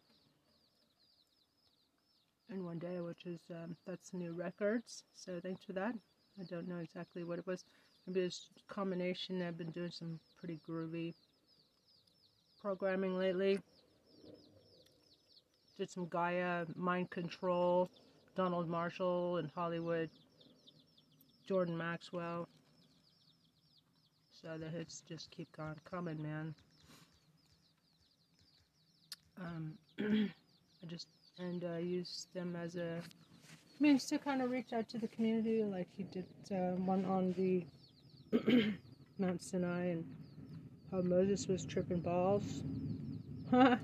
in 2.50 2.64
one 2.64 2.78
day, 2.78 3.00
which 3.00 3.26
is 3.26 3.40
um, 3.50 3.76
that's 3.86 4.12
new 4.12 4.32
records. 4.32 5.04
So 5.14 5.40
thanks 5.42 5.64
for 5.64 5.72
that. 5.74 5.94
I 6.40 6.44
don't 6.44 6.68
know 6.68 6.78
exactly 6.78 7.24
what 7.24 7.38
it 7.38 7.46
was. 7.46 7.64
Maybe 8.06 8.20
it's 8.20 8.48
combination. 8.68 9.42
I've 9.42 9.56
been 9.58 9.70
doing 9.70 9.90
some 9.90 10.18
pretty 10.38 10.60
groovy 10.68 11.14
programming 12.60 13.16
lately. 13.16 13.58
Did 15.78 15.90
some 15.90 16.06
Gaia 16.08 16.66
mind 16.76 17.10
control, 17.10 17.90
Donald 18.36 18.68
Marshall 18.68 19.38
in 19.38 19.50
Hollywood, 19.54 20.10
Jordan 21.46 21.76
Maxwell. 21.76 22.48
So 24.30 24.58
the 24.58 24.68
hits 24.68 25.02
just 25.08 25.30
keep 25.30 25.48
on 25.58 25.76
coming, 25.90 26.22
man. 26.22 26.54
Um, 29.40 29.74
I 30.00 30.86
just 30.86 31.08
and 31.38 31.64
uh, 31.64 31.78
use 31.78 32.28
them 32.34 32.56
as 32.56 32.76
a 32.76 33.00
means 33.80 34.06
to 34.06 34.18
kind 34.18 34.40
of 34.40 34.50
reach 34.50 34.72
out 34.72 34.88
to 34.88 34.98
the 34.98 35.08
community, 35.08 35.64
like 35.64 35.88
he 35.96 36.04
did 36.04 36.26
uh, 36.50 36.76
one 36.76 37.04
on 37.04 37.32
the 37.32 37.64
Mount 39.18 39.42
Sinai 39.42 39.86
and 39.86 40.04
how 40.90 41.00
Moses 41.00 41.48
was 41.48 41.64
tripping 41.64 42.00
balls. 42.00 42.62
Already 43.52 43.78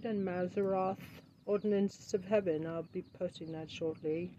done 0.00 0.24
Mazarroth, 0.24 0.98
Ordinances 1.44 2.12
of 2.14 2.24
Heaven. 2.24 2.66
I'll 2.66 2.82
be 2.92 3.04
posting 3.18 3.52
that 3.52 3.70
shortly. 3.70 4.36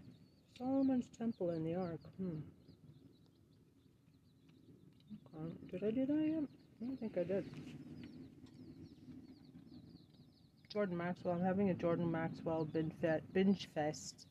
Solomon's 0.58 1.06
Temple 1.16 1.50
in 1.50 1.64
the 1.64 1.74
Ark. 1.74 2.00
Hmm. 2.20 2.38
Did 5.70 5.84
I 5.84 5.90
do 5.90 6.06
that 6.06 6.26
yet? 6.26 6.57
I 6.80 6.84
don't 6.84 7.00
think 7.00 7.18
I 7.18 7.24
did. 7.24 7.44
Jordan 10.72 10.96
Maxwell. 10.96 11.34
I'm 11.34 11.44
having 11.44 11.70
a 11.70 11.74
Jordan 11.74 12.10
Maxwell 12.10 12.64
binge, 12.64 12.92
binge 13.32 13.68
fest. 13.74 14.26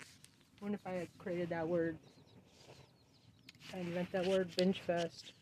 I 0.00 0.64
wonder 0.64 0.78
if 0.82 0.86
I 0.86 0.94
had 0.96 1.08
created 1.18 1.50
that 1.50 1.66
word. 1.66 1.98
I 3.74 3.78
invent 3.78 4.12
that 4.12 4.26
word, 4.26 4.48
binge 4.56 4.80
fest. 4.86 5.32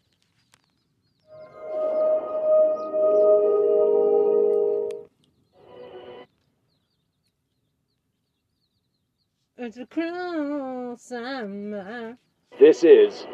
It's 9.58 9.76
a 9.76 9.84
cruel 9.84 10.96
summer. 10.96 12.16
This 12.58 12.82
is 12.82 13.26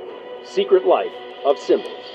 Secret 0.44 0.84
Life 0.84 1.12
of 1.44 1.56
Symbols. 1.56 2.05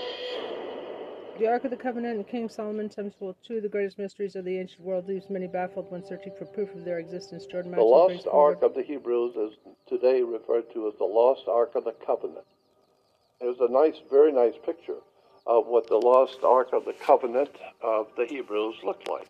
The 1.40 1.48
Ark 1.48 1.64
of 1.64 1.72
the 1.72 1.78
Covenant 1.78 2.18
and 2.18 2.28
King 2.28 2.50
Solomon 2.50 2.88
Temple, 2.90 3.36
two 3.44 3.58
of 3.58 3.64
the 3.64 3.70
greatest 3.70 3.98
mysteries 3.98 4.36
of 4.36 4.46
the 4.46 4.60
ancient 4.60 4.82
world, 4.82 5.08
leaves 5.08 5.30
many 5.30 5.48
baffled 5.48 5.90
when 5.90 6.06
searching 6.06 6.34
for 6.38 6.46
proof 6.46 6.74
of 6.76 6.86
their 6.86 7.00
existence. 7.00 7.46
Jordan 7.46 7.72
The 7.72 7.78
Maxwell 7.78 8.08
brings 8.08 8.26
lost 8.26 8.36
ark 8.36 8.62
of 8.62 8.76
the 8.76 8.84
Hebrews 8.84 9.36
is 9.36 9.58
today 9.88 10.22
referred 10.22 10.72
to 10.74 10.88
as 10.88 10.94
the 11.00 11.06
lost 11.06 11.48
ark 11.48 11.74
of 11.76 11.86
the 11.86 11.94
covenant. 12.06 12.46
There's 13.40 13.60
a 13.60 13.72
nice, 13.72 13.96
very 14.10 14.32
nice 14.32 14.54
picture 14.64 15.00
of 15.48 15.66
what 15.66 15.88
the 15.88 15.98
lost 15.98 16.44
ark 16.44 16.74
of 16.74 16.86
the 16.86 16.94
covenant 16.94 17.56
of 17.82 18.08
the 18.16 18.26
Hebrews 18.26 18.76
looked 18.84 19.10
like. 19.10 19.30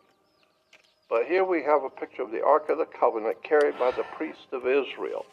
But 1.09 1.27
here 1.27 1.45
we 1.45 1.63
have 1.63 1.83
a 1.83 1.89
picture 1.89 2.23
of 2.23 2.31
the 2.31 2.43
ark 2.43 2.69
of 2.69 2.77
the 2.77 2.85
covenant 2.85 3.41
carried 3.43 3.79
by 3.79 3.91
the 3.91 4.03
priest 4.15 4.47
of 4.51 4.67
Israel. 4.67 5.25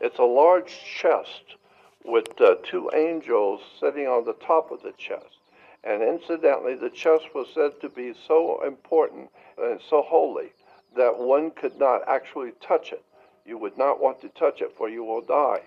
It's 0.00 0.18
a 0.18 0.24
large 0.24 0.78
chest 1.00 1.56
with 2.04 2.40
uh, 2.40 2.54
two 2.62 2.90
angels 2.94 3.60
sitting 3.80 4.06
on 4.06 4.24
the 4.24 4.34
top 4.34 4.70
of 4.70 4.82
the 4.82 4.92
chest. 4.92 5.39
And 5.82 6.02
incidentally, 6.02 6.74
the 6.74 6.90
chest 6.90 7.34
was 7.34 7.48
said 7.54 7.80
to 7.80 7.88
be 7.88 8.12
so 8.26 8.62
important 8.64 9.30
and 9.56 9.80
so 9.88 10.02
holy 10.02 10.52
that 10.96 11.18
one 11.18 11.50
could 11.52 11.78
not 11.78 12.06
actually 12.06 12.52
touch 12.60 12.92
it. 12.92 13.02
You 13.46 13.56
would 13.58 13.78
not 13.78 14.00
want 14.00 14.20
to 14.20 14.28
touch 14.30 14.60
it, 14.60 14.76
for 14.76 14.88
you 14.88 15.04
will 15.04 15.22
die. 15.22 15.62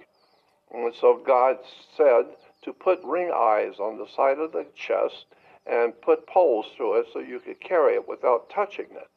And 0.72 0.94
so 0.94 1.18
God 1.18 1.58
said 1.98 2.26
to 2.64 2.74
put 2.74 3.04
ring 3.04 3.32
eyes 3.34 3.80
on 3.80 3.98
the 3.98 4.08
side 4.08 4.40
of 4.40 4.52
the 4.52 4.66
chest 4.76 5.26
and 5.66 6.00
put 6.02 6.28
poles 6.28 6.68
through 6.76 7.00
it 7.00 7.08
so 7.12 7.20
you 7.20 7.40
could 7.40 7.60
carry 7.60 7.96
it 7.96 8.08
without 8.08 8.50
touching 8.50 8.88
it. 8.92 9.10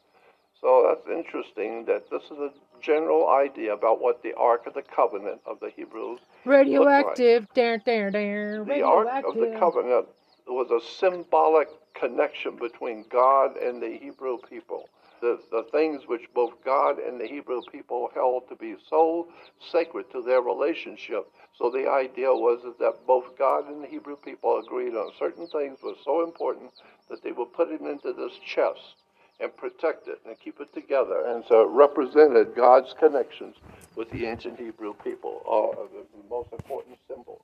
So 0.61 0.85
that's 0.89 1.17
interesting 1.17 1.85
that 1.85 2.09
this 2.11 2.25
is 2.25 2.39
a 2.39 2.53
general 2.81 3.29
idea 3.29 3.75
about 3.75 4.01
what 4.01 4.23
the 4.23 4.35
Ark 4.35 4.67
of 4.67 4.75
the 4.75 4.83
Covenant 4.83 5.41
of 5.47 5.61
the 5.61 5.71
Hebrews 5.71 6.21
Radioactive. 6.45 7.47
There, 7.55 7.83
there, 7.85 8.11
there. 8.11 8.65
the 8.65 8.83
Ark 8.83 9.25
of 9.27 9.35
the 9.35 9.57
Covenant 9.59 10.07
was 10.53 10.71
a 10.71 10.81
symbolic 10.99 11.69
connection 11.95 12.57
between 12.57 13.05
God 13.11 13.57
and 13.57 13.83
the 13.83 13.99
Hebrew 14.01 14.39
people. 14.49 14.89
The, 15.21 15.41
the 15.51 15.65
things 15.73 16.03
which 16.07 16.23
both 16.35 16.53
God 16.65 16.99
and 16.99 17.21
the 17.21 17.27
Hebrew 17.27 17.63
people 17.73 18.11
held 18.15 18.49
to 18.49 18.57
be 18.57 18.77
so 18.89 19.29
sacred 19.73 20.11
to 20.13 20.23
their 20.23 20.43
relationship. 20.43 21.27
So 21.59 21.71
the 21.71 21.91
idea 21.91 22.29
was 22.29 22.61
that 22.79 23.07
both 23.07 23.37
God 23.39 23.69
and 23.69 23.83
the 23.83 23.89
Hebrew 23.89 24.17
people 24.17 24.59
agreed 24.59 24.95
on 24.95 25.11
certain 25.19 25.47
things 25.47 25.79
were 25.83 25.95
so 26.05 26.23
important 26.23 26.71
that 27.09 27.23
they 27.25 27.33
would 27.33 27.53
put 27.55 27.71
it 27.71 27.81
into 27.81 28.13
this 28.13 28.39
chest 28.45 28.97
and 29.41 29.57
protect 29.57 30.07
it 30.07 30.21
and 30.27 30.39
keep 30.39 30.61
it 30.61 30.73
together. 30.75 31.25
And 31.27 31.45
so 31.49 31.63
it 31.63 31.71
represented 31.71 32.55
God's 32.55 32.95
connections 32.99 33.57
with 33.97 34.11
the 34.11 34.27
ancient 34.27 34.59
Hebrew 34.59 34.95
people, 35.03 35.43
of 35.49 35.89
the 35.93 36.29
most 36.29 36.53
important 36.53 36.99
symbols 37.09 37.43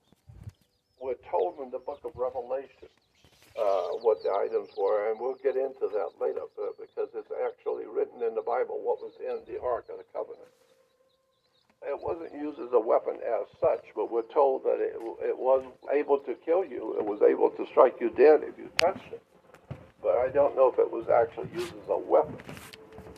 we're 1.02 1.18
told 1.28 1.58
in 1.58 1.70
the 1.70 1.80
book 1.82 2.00
of 2.04 2.12
Revelation 2.14 2.88
uh, 3.58 3.98
what 4.00 4.22
the 4.22 4.30
items 4.30 4.70
were, 4.78 5.10
and 5.10 5.20
we'll 5.20 5.36
get 5.42 5.56
into 5.56 5.90
that 5.92 6.10
later 6.20 6.46
uh, 6.56 6.72
because 6.80 7.10
it's 7.14 7.32
actually 7.44 7.84
written 7.84 8.22
in 8.22 8.34
the 8.34 8.42
Bible 8.46 8.80
what 8.80 9.02
was 9.02 9.12
in 9.20 9.42
the 9.52 9.60
Ark 9.60 9.86
of 9.90 9.98
the 9.98 10.06
Covenant. 10.14 10.48
It 11.82 11.98
wasn't 12.00 12.32
used 12.32 12.60
as 12.60 12.72
a 12.72 12.78
weapon 12.78 13.18
as 13.26 13.46
such, 13.60 13.84
but 13.96 14.10
we're 14.10 14.30
told 14.32 14.62
that 14.62 14.78
it, 14.78 14.94
it 15.20 15.36
was 15.36 15.64
able 15.92 16.18
to 16.20 16.34
kill 16.46 16.64
you. 16.64 16.94
It 16.96 17.04
was 17.04 17.20
able 17.22 17.50
to 17.50 17.66
strike 17.66 17.96
you 18.00 18.10
dead 18.10 18.40
if 18.44 18.56
you 18.56 18.70
touched 18.78 19.12
it. 19.12 19.20
But 20.00 20.16
I 20.18 20.28
don't 20.28 20.54
know 20.54 20.70
if 20.70 20.78
it 20.78 20.90
was 20.90 21.08
actually 21.08 21.48
used 21.52 21.74
as 21.74 21.88
a 21.88 21.98
weapon. 21.98 22.36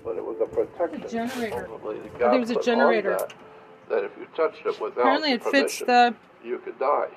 But 0.02 0.16
it 0.16 0.24
was 0.24 0.38
a 0.40 0.46
protection. 0.46 1.04
generator. 1.08 1.68
I 1.68 2.18
God 2.18 2.30
think 2.30 2.40
was 2.48 2.50
a 2.50 2.62
generator. 2.62 3.18
That, 3.18 3.34
that 3.90 4.04
if 4.04 4.12
you 4.18 4.26
touched 4.34 4.64
it 4.64 4.80
without 4.80 5.00
Apparently, 5.00 5.32
it 5.32 5.44
fits 5.44 5.80
the. 5.80 6.14
you 6.42 6.58
could 6.58 6.78
die. 6.78 7.08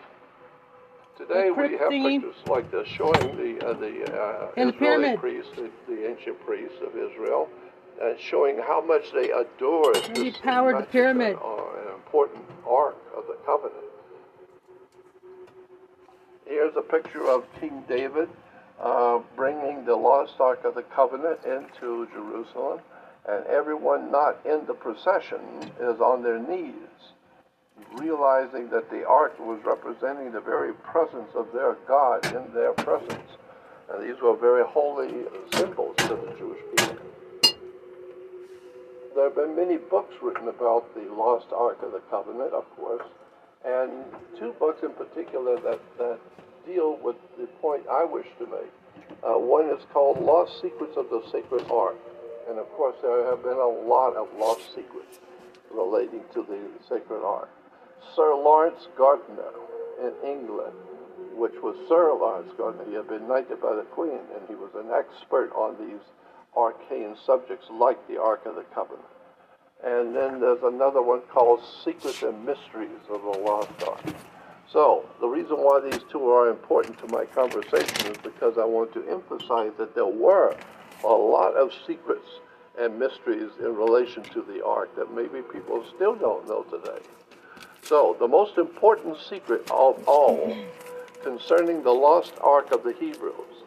Today 1.17 1.49
we 1.49 1.71
have 1.77 1.89
thingy. 1.89 2.21
pictures 2.21 2.35
like 2.47 2.69
this 2.69 2.87
showing 2.87 3.35
the 3.37 3.65
uh, 3.65 3.73
the 3.73 4.21
uh, 4.21 4.51
Israeli 4.55 5.17
priests, 5.17 5.51
the, 5.55 5.71
the 5.87 6.07
ancient 6.07 6.39
priests 6.45 6.77
of 6.85 6.95
Israel, 6.95 7.49
and 7.99 8.19
showing 8.19 8.59
how 8.59 8.81
much 8.85 9.11
they 9.11 9.31
adored 9.31 9.97
And 9.97 10.15
this 10.15 10.37
powered 10.37 10.77
the 10.77 10.85
pyramid. 10.85 11.37
uh, 11.37 11.87
an 11.87 11.95
important 11.95 12.45
ark 12.67 12.97
of 13.17 13.25
the 13.25 13.37
covenant. 13.47 13.83
Here's 16.45 16.75
a 16.77 16.83
picture 16.83 17.27
of 17.27 17.45
King 17.59 17.83
David 17.89 18.29
uh, 18.79 19.19
bringing 19.35 19.85
the 19.85 19.95
lost 19.95 20.39
ark 20.39 20.65
of 20.65 20.75
the 20.75 20.83
covenant 20.83 21.39
into 21.45 22.07
Jerusalem, 22.13 22.79
and 23.27 23.43
everyone 23.47 24.11
not 24.11 24.37
in 24.45 24.67
the 24.67 24.75
procession 24.75 25.39
is 25.81 25.99
on 25.99 26.21
their 26.21 26.37
knees 26.37 26.73
realizing 27.95 28.69
that 28.69 28.89
the 28.89 29.05
ark 29.05 29.37
was 29.39 29.59
representing 29.65 30.31
the 30.31 30.41
very 30.41 30.73
presence 30.73 31.29
of 31.35 31.47
their 31.53 31.75
God 31.87 32.25
in 32.25 32.53
their 32.53 32.73
presence. 32.73 33.29
And 33.89 34.03
these 34.03 34.21
were 34.21 34.35
very 34.35 34.65
holy 34.65 35.25
symbols 35.53 35.95
to 35.97 36.09
the 36.09 36.35
Jewish 36.37 36.61
people. 36.75 36.97
There 39.15 39.25
have 39.25 39.35
been 39.35 39.55
many 39.55 39.77
books 39.77 40.13
written 40.21 40.47
about 40.47 40.93
the 40.93 41.11
lost 41.13 41.47
Ark 41.55 41.81
of 41.81 41.91
the 41.91 42.01
Covenant, 42.11 42.53
of 42.53 42.65
course, 42.75 43.07
and 43.65 43.91
two 44.37 44.53
books 44.59 44.83
in 44.83 44.91
particular 44.91 45.59
that, 45.61 45.79
that 45.97 46.19
deal 46.65 46.99
with 47.01 47.15
the 47.39 47.47
point 47.61 47.83
I 47.89 48.03
wish 48.03 48.27
to 48.39 48.45
make. 48.45 48.71
Uh, 49.23 49.39
one 49.39 49.69
is 49.69 49.83
called 49.91 50.21
Lost 50.21 50.61
Secrets 50.61 50.95
of 50.97 51.09
the 51.09 51.23
Sacred 51.31 51.65
Ark. 51.71 51.95
And 52.49 52.59
of 52.59 52.69
course, 52.73 52.95
there 53.01 53.25
have 53.25 53.43
been 53.43 53.57
a 53.57 53.87
lot 53.87 54.15
of 54.15 54.27
lost 54.37 54.69
secrets 54.75 55.19
relating 55.73 56.21
to 56.33 56.43
the 56.43 56.59
Sacred 56.87 57.23
Ark. 57.23 57.49
Sir 58.15 58.35
Laurence 58.35 58.87
Gardner 58.97 59.53
in 60.01 60.13
England, 60.27 60.73
which 61.35 61.55
was 61.61 61.75
Sir 61.87 62.13
Laurence 62.13 62.51
Gardner. 62.57 62.85
He 62.85 62.95
had 62.95 63.07
been 63.07 63.27
knighted 63.27 63.61
by 63.61 63.75
the 63.75 63.85
Queen, 63.91 64.19
and 64.35 64.47
he 64.47 64.55
was 64.55 64.71
an 64.75 64.89
expert 64.91 65.51
on 65.53 65.75
these 65.79 66.01
arcane 66.55 67.15
subjects 67.25 67.67
like 67.71 68.07
the 68.07 68.19
Ark 68.19 68.45
of 68.45 68.55
the 68.55 68.65
Covenant. 68.73 69.05
And 69.83 70.15
then 70.15 70.39
there's 70.41 70.63
another 70.63 71.01
one 71.01 71.21
called 71.31 71.61
Secrets 71.85 72.23
and 72.23 72.43
Mysteries 72.43 73.05
of 73.09 73.21
the 73.21 73.39
Lost 73.39 73.71
Ark. 73.87 74.15
So, 74.71 75.05
the 75.21 75.27
reason 75.27 75.57
why 75.57 75.79
these 75.79 76.01
two 76.11 76.27
are 76.29 76.49
important 76.49 76.97
to 76.99 77.07
my 77.07 77.25
conversation 77.25 78.11
is 78.11 78.17
because 78.17 78.57
I 78.57 78.65
want 78.65 78.93
to 78.93 79.07
emphasize 79.07 79.71
that 79.77 79.95
there 79.95 80.07
were 80.07 80.55
a 81.03 81.07
lot 81.07 81.55
of 81.55 81.71
secrets 81.85 82.27
and 82.77 82.99
mysteries 82.99 83.49
in 83.59 83.75
relation 83.75 84.23
to 84.23 84.41
the 84.41 84.63
ark 84.65 84.95
that 84.95 85.13
maybe 85.13 85.41
people 85.41 85.85
still 85.95 86.15
don't 86.15 86.47
know 86.47 86.63
today. 86.63 86.99
So, 87.87 88.17
the 88.19 88.27
most 88.27 88.57
important 88.57 89.15
secret 89.29 89.61
of 89.71 90.03
all 90.09 90.57
concerning 91.23 91.83
the 91.83 91.91
lost 91.91 92.33
ark 92.41 92.71
of 92.71 92.83
the 92.83 92.91
Hebrews 92.91 93.63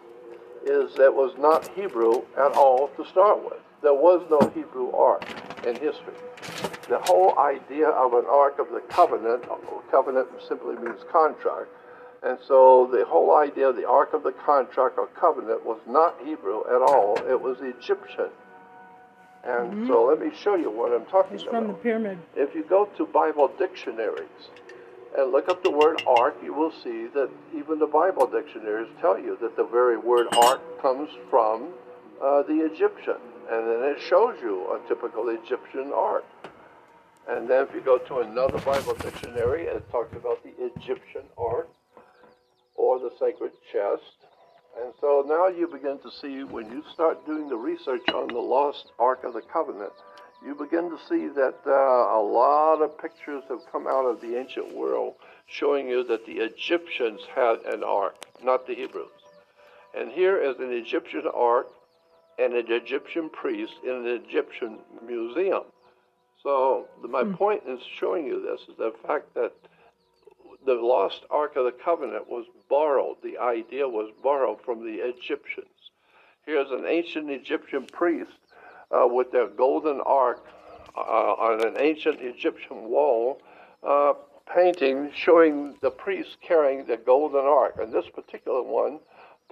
is 0.62 0.94
that 0.96 1.06
it 1.06 1.14
was 1.14 1.32
not 1.38 1.66
Hebrew 1.68 2.20
at 2.36 2.52
all 2.52 2.88
to 2.98 3.06
start 3.06 3.42
with. 3.42 3.60
There 3.80 3.94
was 3.94 4.20
no 4.28 4.46
Hebrew 4.50 4.92
ark 4.92 5.24
in 5.66 5.74
history. 5.76 6.12
The 6.86 6.98
whole 7.04 7.38
idea 7.38 7.88
of 7.88 8.12
an 8.12 8.26
ark 8.30 8.58
of 8.58 8.68
the 8.68 8.80
covenant, 8.90 9.44
oh, 9.48 9.82
covenant 9.90 10.28
simply 10.46 10.76
means 10.76 11.00
contract, 11.10 11.68
and 12.22 12.38
so 12.46 12.90
the 12.92 13.06
whole 13.06 13.38
idea 13.38 13.70
of 13.70 13.76
the 13.76 13.88
ark 13.88 14.12
of 14.12 14.22
the 14.22 14.32
contract 14.32 14.98
or 14.98 15.06
covenant 15.18 15.64
was 15.64 15.80
not 15.86 16.16
Hebrew 16.22 16.60
at 16.66 16.82
all. 16.82 17.16
It 17.26 17.40
was 17.40 17.56
Egyptian. 17.62 18.28
And 19.42 19.72
Mhm. 19.72 19.86
so 19.88 20.04
let 20.04 20.20
me 20.20 20.30
show 20.34 20.54
you 20.54 20.70
what 20.70 20.92
I'm 20.92 21.06
talking 21.06 21.34
It's 21.34 21.44
about. 21.44 21.54
from 21.56 21.68
the 21.68 21.74
pyramid. 21.74 22.18
If 22.36 22.54
you 22.54 22.62
go 22.62 22.84
to 22.96 23.06
Bible 23.06 23.48
dictionaries 23.48 24.50
and 25.16 25.32
look 25.32 25.48
up 25.48 25.62
the 25.62 25.70
word 25.70 26.02
ark, 26.06 26.36
you 26.42 26.52
will 26.52 26.70
see 26.72 27.06
that 27.08 27.30
even 27.54 27.78
the 27.78 27.86
Bible 27.86 28.26
dictionaries 28.26 28.88
tell 29.00 29.18
you 29.18 29.36
that 29.36 29.56
the 29.56 29.64
very 29.64 29.96
word 29.96 30.28
ark 30.36 30.60
comes 30.82 31.10
from 31.30 31.72
uh, 32.20 32.42
the 32.42 32.60
Egyptian. 32.66 33.16
And 33.50 33.66
then 33.66 33.82
it 33.82 33.98
shows 34.00 34.36
you 34.42 34.70
a 34.74 34.78
typical 34.88 35.30
Egyptian 35.30 35.90
ark. 35.92 36.24
And 37.26 37.48
then 37.48 37.62
if 37.66 37.74
you 37.74 37.80
go 37.80 37.96
to 37.98 38.18
another 38.18 38.58
Bible 38.58 38.94
dictionary, 38.94 39.62
it 39.64 39.88
talks 39.90 40.14
about 40.14 40.42
the 40.42 40.52
Egyptian 40.62 41.22
ark 41.38 41.68
or 42.74 42.98
the 42.98 43.10
sacred 43.18 43.52
chest. 43.72 44.19
And 44.82 44.94
so 45.00 45.24
now 45.28 45.48
you 45.48 45.66
begin 45.68 45.98
to 45.98 46.10
see 46.10 46.44
when 46.44 46.70
you 46.70 46.82
start 46.94 47.26
doing 47.26 47.48
the 47.48 47.56
research 47.56 48.08
on 48.14 48.28
the 48.28 48.38
lost 48.38 48.92
Ark 48.98 49.24
of 49.24 49.34
the 49.34 49.42
Covenant, 49.42 49.92
you 50.44 50.54
begin 50.54 50.88
to 50.90 50.98
see 51.08 51.28
that 51.28 51.56
uh, 51.66 51.70
a 51.70 52.22
lot 52.22 52.80
of 52.82 52.96
pictures 52.98 53.42
have 53.48 53.60
come 53.70 53.86
out 53.86 54.06
of 54.06 54.20
the 54.20 54.36
ancient 54.38 54.74
world 54.74 55.14
showing 55.46 55.88
you 55.88 56.04
that 56.04 56.24
the 56.24 56.38
Egyptians 56.38 57.20
had 57.34 57.58
an 57.66 57.82
ark, 57.84 58.14
not 58.42 58.66
the 58.66 58.74
Hebrews. 58.74 59.08
And 59.94 60.10
here 60.12 60.38
is 60.38 60.56
an 60.60 60.72
Egyptian 60.72 61.24
ark 61.34 61.68
and 62.38 62.54
an 62.54 62.66
Egyptian 62.72 63.28
priest 63.28 63.74
in 63.84 63.90
an 63.90 64.06
Egyptian 64.06 64.78
museum. 65.06 65.64
So 66.42 66.86
the, 67.02 67.08
my 67.08 67.24
Hmm. 67.24 67.32
point 67.34 67.64
in 67.66 67.78
showing 67.98 68.24
you 68.26 68.40
this 68.40 68.62
is 68.68 68.76
the 68.78 68.92
fact 69.06 69.34
that 69.34 69.52
the 70.64 70.74
lost 70.74 71.24
Ark 71.30 71.56
of 71.56 71.64
the 71.64 71.72
Covenant 71.72 72.28
was 72.28 72.46
borrowed. 72.68 73.16
The 73.22 73.38
idea 73.38 73.88
was 73.88 74.10
borrowed 74.22 74.60
from 74.62 74.84
the 74.84 75.00
Egyptians. 75.02 75.68
Here's 76.44 76.70
an 76.70 76.84
ancient 76.86 77.30
Egyptian 77.30 77.86
priest 77.86 78.32
uh, 78.90 79.06
with 79.06 79.30
their 79.30 79.48
golden 79.48 80.00
ark 80.00 80.44
uh, 80.96 81.00
on 81.00 81.66
an 81.66 81.76
ancient 81.78 82.20
Egyptian 82.20 82.88
wall, 82.88 83.40
uh, 83.86 84.14
painting 84.54 85.10
showing 85.14 85.76
the 85.80 85.90
priest 85.90 86.38
carrying 86.40 86.84
the 86.86 86.96
golden 86.96 87.44
ark. 87.44 87.76
And 87.80 87.92
this 87.92 88.08
particular 88.08 88.62
one 88.62 88.98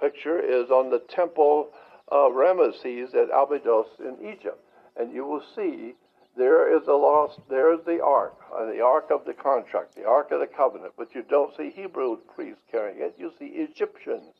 picture 0.00 0.40
is 0.40 0.70
on 0.70 0.90
the 0.90 1.00
temple 1.00 1.70
of 2.08 2.32
Ramesses 2.32 3.14
at 3.14 3.28
Abydos 3.32 3.86
in 4.00 4.16
Egypt. 4.28 4.58
And 4.96 5.12
you 5.12 5.24
will 5.24 5.42
see 5.54 5.94
there 6.38 6.74
is 6.74 6.86
a 6.86 6.92
lost, 6.92 7.40
there 7.50 7.74
is 7.74 7.80
the 7.84 8.00
ark, 8.02 8.34
uh, 8.56 8.64
the 8.66 8.80
ark 8.80 9.08
of 9.10 9.24
the 9.26 9.34
contract, 9.34 9.96
the 9.96 10.06
ark 10.06 10.30
of 10.30 10.38
the 10.38 10.46
covenant, 10.46 10.92
but 10.96 11.14
you 11.14 11.24
don't 11.28 11.54
see 11.56 11.70
Hebrew 11.70 12.16
priests 12.34 12.62
carrying 12.70 13.02
it. 13.02 13.16
You 13.18 13.32
see 13.38 13.46
Egyptians, 13.46 14.32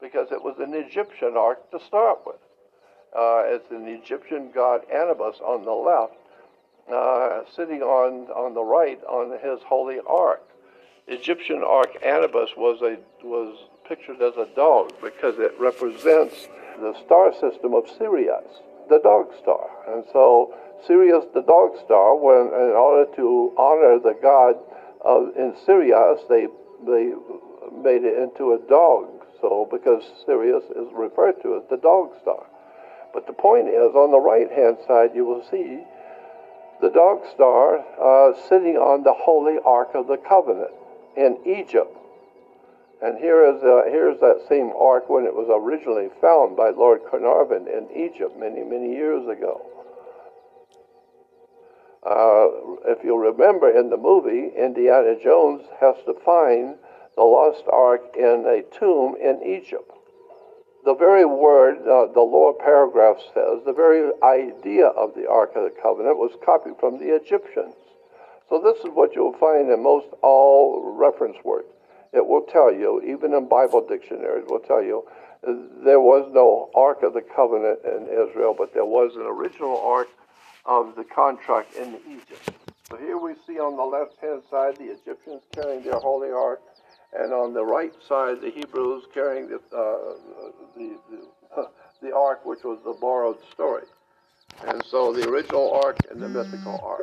because 0.00 0.30
it 0.30 0.42
was 0.42 0.56
an 0.58 0.74
Egyptian 0.74 1.34
ark 1.36 1.70
to 1.70 1.80
start 1.80 2.20
with. 2.26 2.36
Uh, 3.16 3.42
it's 3.46 3.70
an 3.70 3.88
Egyptian 3.88 4.50
god 4.54 4.82
Anubis 4.92 5.40
on 5.40 5.64
the 5.64 5.72
left, 5.72 6.14
uh, 6.92 7.48
sitting 7.56 7.80
on, 7.80 8.28
on 8.32 8.52
the 8.52 8.62
right 8.62 9.02
on 9.04 9.30
his 9.42 9.62
holy 9.66 9.98
ark. 10.06 10.42
Egyptian 11.06 11.62
ark 11.66 11.96
Anubis 12.04 12.50
was 12.56 12.82
a 12.82 12.98
was 13.26 13.56
pictured 13.86 14.20
as 14.22 14.36
a 14.36 14.48
dog 14.54 14.92
because 15.02 15.38
it 15.38 15.54
represents 15.58 16.48
the 16.80 16.94
star 17.04 17.32
system 17.34 17.74
of 17.74 17.84
Sirius, 17.98 18.44
the 18.88 19.00
dog 19.00 19.30
star, 19.40 19.68
and 19.86 20.04
so 20.12 20.54
Sirius, 20.86 21.24
the 21.34 21.42
dog 21.42 21.76
star, 21.84 22.16
when 22.16 22.46
in 22.48 22.76
order 22.76 23.10
to 23.16 23.52
honor 23.56 23.98
the 23.98 24.16
god 24.20 24.56
of 25.00 25.36
in 25.36 25.54
Sirius, 25.64 26.20
they 26.28 26.46
they 26.86 27.12
made 27.72 28.04
it 28.04 28.18
into 28.18 28.52
a 28.52 28.58
dog. 28.68 29.08
So 29.40 29.68
because 29.70 30.02
Sirius 30.24 30.64
is 30.70 30.88
referred 30.92 31.42
to 31.42 31.56
as 31.56 31.62
the 31.68 31.76
dog 31.76 32.12
star. 32.22 32.46
But 33.12 33.26
the 33.26 33.32
point 33.32 33.68
is, 33.68 33.94
on 33.94 34.10
the 34.10 34.18
right 34.18 34.50
hand 34.50 34.78
side, 34.86 35.10
you 35.14 35.24
will 35.24 35.44
see 35.50 35.84
the 36.80 36.90
dog 36.90 37.22
star 37.32 37.78
uh, 38.00 38.34
sitting 38.48 38.76
on 38.76 39.04
the 39.04 39.14
holy 39.14 39.58
ark 39.64 39.90
of 39.94 40.06
the 40.06 40.16
covenant 40.16 40.72
in 41.16 41.38
Egypt. 41.46 41.96
And 43.02 43.18
here 43.18 43.44
is 43.44 43.62
uh, 43.62 43.84
here's 43.90 44.18
that 44.20 44.46
same 44.48 44.72
ark 44.78 45.08
when 45.08 45.24
it 45.24 45.34
was 45.34 45.48
originally 45.52 46.08
found 46.20 46.56
by 46.56 46.70
Lord 46.70 47.02
Carnarvon 47.10 47.68
in 47.68 47.88
Egypt 47.94 48.38
many 48.38 48.62
many 48.62 48.92
years 48.92 49.28
ago. 49.28 49.60
Uh, 52.04 52.48
if 52.86 53.02
you 53.02 53.16
remember 53.16 53.70
in 53.70 53.88
the 53.88 53.96
movie, 53.96 54.52
Indiana 54.56 55.16
Jones 55.22 55.62
has 55.80 55.96
to 56.04 56.14
find 56.24 56.76
the 57.16 57.22
lost 57.22 57.64
ark 57.72 58.14
in 58.16 58.44
a 58.46 58.62
tomb 58.78 59.16
in 59.16 59.40
Egypt. 59.42 59.90
The 60.84 60.94
very 60.94 61.24
word, 61.24 61.78
uh, 61.88 62.12
the 62.12 62.20
lower 62.20 62.52
paragraph 62.52 63.16
says, 63.32 63.64
the 63.64 63.72
very 63.72 64.12
idea 64.22 64.88
of 64.88 65.14
the 65.14 65.26
Ark 65.26 65.52
of 65.56 65.64
the 65.64 65.80
Covenant 65.80 66.18
was 66.18 66.36
copied 66.44 66.76
from 66.78 66.98
the 66.98 67.14
Egyptians. 67.14 67.74
So 68.50 68.60
this 68.60 68.76
is 68.84 68.90
what 68.92 69.14
you'll 69.14 69.38
find 69.38 69.70
in 69.70 69.82
most 69.82 70.08
all 70.22 70.92
reference 70.94 71.38
works. 71.42 71.72
It 72.12 72.26
will 72.26 72.42
tell 72.42 72.70
you, 72.70 73.00
even 73.02 73.32
in 73.32 73.48
Bible 73.48 73.80
dictionaries, 73.86 74.44
will 74.46 74.60
tell 74.60 74.82
you 74.82 75.08
there 75.42 76.00
was 76.00 76.30
no 76.34 76.70
Ark 76.74 77.02
of 77.02 77.14
the 77.14 77.22
Covenant 77.22 77.80
in 77.84 78.06
Israel, 78.08 78.54
but 78.56 78.74
there 78.74 78.84
was 78.84 79.16
an 79.16 79.22
original 79.22 79.80
Ark 79.80 80.08
of 80.66 80.94
the 80.96 81.04
contract 81.04 81.74
in 81.76 81.98
Egypt. 82.08 82.50
So 82.90 82.96
here 82.96 83.18
we 83.18 83.34
see 83.46 83.58
on 83.58 83.76
the 83.76 83.82
left 83.82 84.18
hand 84.20 84.42
side 84.50 84.76
the 84.76 84.92
Egyptians 84.92 85.42
carrying 85.54 85.82
their 85.82 85.98
holy 85.98 86.30
ark, 86.30 86.60
and 87.12 87.32
on 87.32 87.54
the 87.54 87.64
right 87.64 87.92
side 88.06 88.40
the 88.40 88.50
Hebrews 88.50 89.04
carrying 89.12 89.48
the, 89.48 89.56
uh, 89.56 90.14
the, 90.76 90.98
the, 91.10 91.68
the 92.02 92.14
ark, 92.14 92.44
which 92.44 92.62
was 92.64 92.78
the 92.84 92.96
borrowed 93.00 93.38
story. 93.52 93.84
And 94.66 94.82
so 94.86 95.12
the 95.12 95.28
original 95.28 95.80
ark 95.84 95.98
and 96.10 96.20
the 96.20 96.28
mythical 96.28 96.80
ark. 96.82 97.02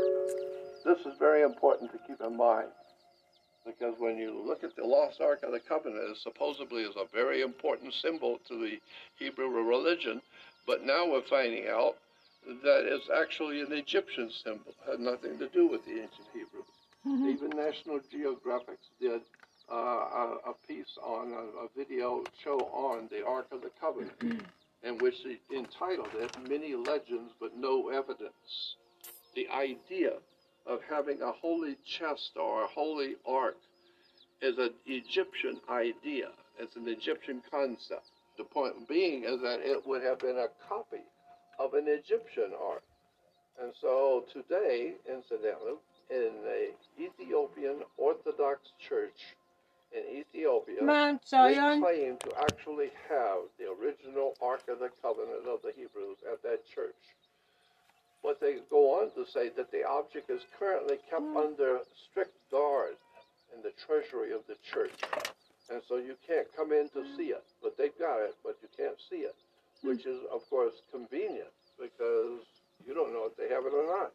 This 0.85 0.99
is 1.05 1.17
very 1.19 1.43
important 1.43 1.91
to 1.91 1.99
keep 2.07 2.21
in 2.21 2.37
mind 2.37 2.69
because 3.65 3.95
when 3.99 4.17
you 4.17 4.43
look 4.45 4.63
at 4.63 4.75
the 4.75 4.83
lost 4.83 5.21
ark 5.21 5.43
of 5.43 5.51
the 5.51 5.59
covenant, 5.59 6.09
it 6.09 6.17
supposedly 6.17 6.83
is 6.83 6.95
a 6.95 7.05
very 7.13 7.41
important 7.41 7.93
symbol 7.93 8.39
to 8.47 8.59
the 8.59 8.79
Hebrew 9.19 9.47
religion, 9.47 10.21
but 10.65 10.83
now 10.83 11.09
we're 11.09 11.21
finding 11.21 11.67
out 11.67 11.95
that 12.45 12.85
it's 12.85 13.09
actually 13.15 13.61
an 13.61 13.71
Egyptian 13.71 14.29
symbol, 14.43 14.73
had 14.89 14.99
nothing 14.99 15.37
to 15.39 15.47
do 15.49 15.67
with 15.67 15.85
the 15.85 15.91
ancient 15.91 16.27
Hebrews. 16.33 16.65
Even 17.05 17.49
National 17.49 17.99
Geographic 18.11 18.77
did 18.99 19.21
uh, 19.71 19.75
a, 19.75 20.37
a 20.49 20.53
piece 20.67 20.97
on 21.03 21.31
a, 21.31 21.65
a 21.65 21.67
video 21.75 22.23
show 22.43 22.59
on 22.59 23.07
the 23.09 23.25
Ark 23.25 23.47
of 23.51 23.61
the 23.61 23.71
Covenant, 23.79 24.45
in 24.83 24.97
which 24.99 25.15
they 25.23 25.39
entitled 25.55 26.09
it 26.15 26.35
"Many 26.47 26.75
Legends 26.75 27.31
but 27.39 27.57
No 27.57 27.89
Evidence." 27.89 28.75
The 29.35 29.47
idea 29.49 30.13
of 30.67 30.79
having 30.89 31.21
a 31.21 31.31
holy 31.31 31.77
chest 31.85 32.31
or 32.35 32.63
a 32.63 32.67
holy 32.67 33.15
ark 33.25 33.57
is 34.41 34.57
an 34.57 34.73
Egyptian 34.85 35.59
idea. 35.69 36.29
It's 36.59 36.75
an 36.75 36.87
Egyptian 36.87 37.41
concept. 37.49 38.07
The 38.37 38.43
point 38.43 38.87
being 38.87 39.23
is 39.23 39.41
that 39.41 39.59
it 39.61 39.85
would 39.87 40.03
have 40.03 40.19
been 40.19 40.37
a 40.37 40.47
copy 40.67 41.01
of 41.63 41.73
an 41.73 41.85
Egyptian 41.87 42.51
ark. 42.59 42.83
And 43.61 43.71
so 43.79 44.25
today, 44.33 44.93
incidentally, 45.07 45.77
in 46.09 46.31
the 46.43 46.71
Ethiopian 46.99 47.81
Orthodox 47.97 48.71
church 48.79 49.35
in 49.93 50.23
Ethiopia, 50.23 50.81
Mount 50.81 51.21
they 51.29 51.55
claim 51.79 52.17
to 52.17 52.31
actually 52.39 52.89
have 53.09 53.39
the 53.59 53.69
original 53.69 54.33
Ark 54.41 54.63
of 54.69 54.79
the 54.79 54.89
Covenant 55.01 55.47
of 55.47 55.61
the 55.61 55.73
Hebrews 55.75 56.17
at 56.31 56.41
that 56.43 56.65
church. 56.65 56.95
But 58.23 58.39
they 58.39 58.57
go 58.69 59.01
on 59.01 59.11
to 59.15 59.29
say 59.29 59.49
that 59.49 59.71
the 59.71 59.83
object 59.87 60.29
is 60.29 60.41
currently 60.57 60.97
kept 61.09 61.21
hmm. 61.21 61.37
under 61.37 61.79
strict 62.09 62.37
guard 62.49 62.95
in 63.55 63.61
the 63.61 63.73
treasury 63.85 64.31
of 64.31 64.41
the 64.47 64.55
church. 64.63 64.97
And 65.69 65.81
so 65.87 65.97
you 65.97 66.15
can't 66.27 66.47
come 66.55 66.71
in 66.71 66.89
to 66.89 67.01
hmm. 67.01 67.17
see 67.17 67.29
it. 67.29 67.43
But 67.61 67.77
they've 67.77 67.97
got 67.99 68.21
it, 68.21 68.35
but 68.43 68.57
you 68.61 68.69
can't 68.77 68.97
see 69.09 69.27
it. 69.27 69.35
Which 69.83 70.05
is, 70.05 70.19
of 70.31 70.47
course, 70.49 70.73
convenient 70.91 71.49
because 71.79 72.41
you 72.85 72.93
don't 72.93 73.13
know 73.13 73.25
if 73.25 73.35
they 73.35 73.53
have 73.53 73.65
it 73.65 73.73
or 73.73 73.87
not. 73.87 74.11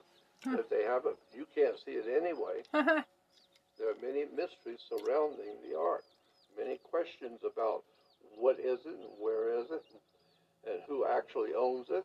If 0.59 0.69
they 0.71 0.85
have 0.85 1.03
it, 1.07 1.17
you 1.35 1.47
can't 1.55 1.77
see 1.85 1.93
it 1.93 2.07
anyway. 2.07 2.63
There 3.79 3.91
are 3.91 4.01
many 4.01 4.25
mysteries 4.25 4.81
surrounding 4.89 5.53
the 5.69 5.79
ark, 5.79 6.05
many 6.57 6.79
questions 6.91 7.41
about 7.45 7.85
what 8.39 8.59
is 8.59 8.81
it 8.87 8.97
and 8.97 9.13
where 9.21 9.53
is 9.61 9.67
it 9.71 9.85
and 10.67 10.81
who 10.89 11.05
actually 11.05 11.51
owns 11.55 11.87
it. 11.91 12.05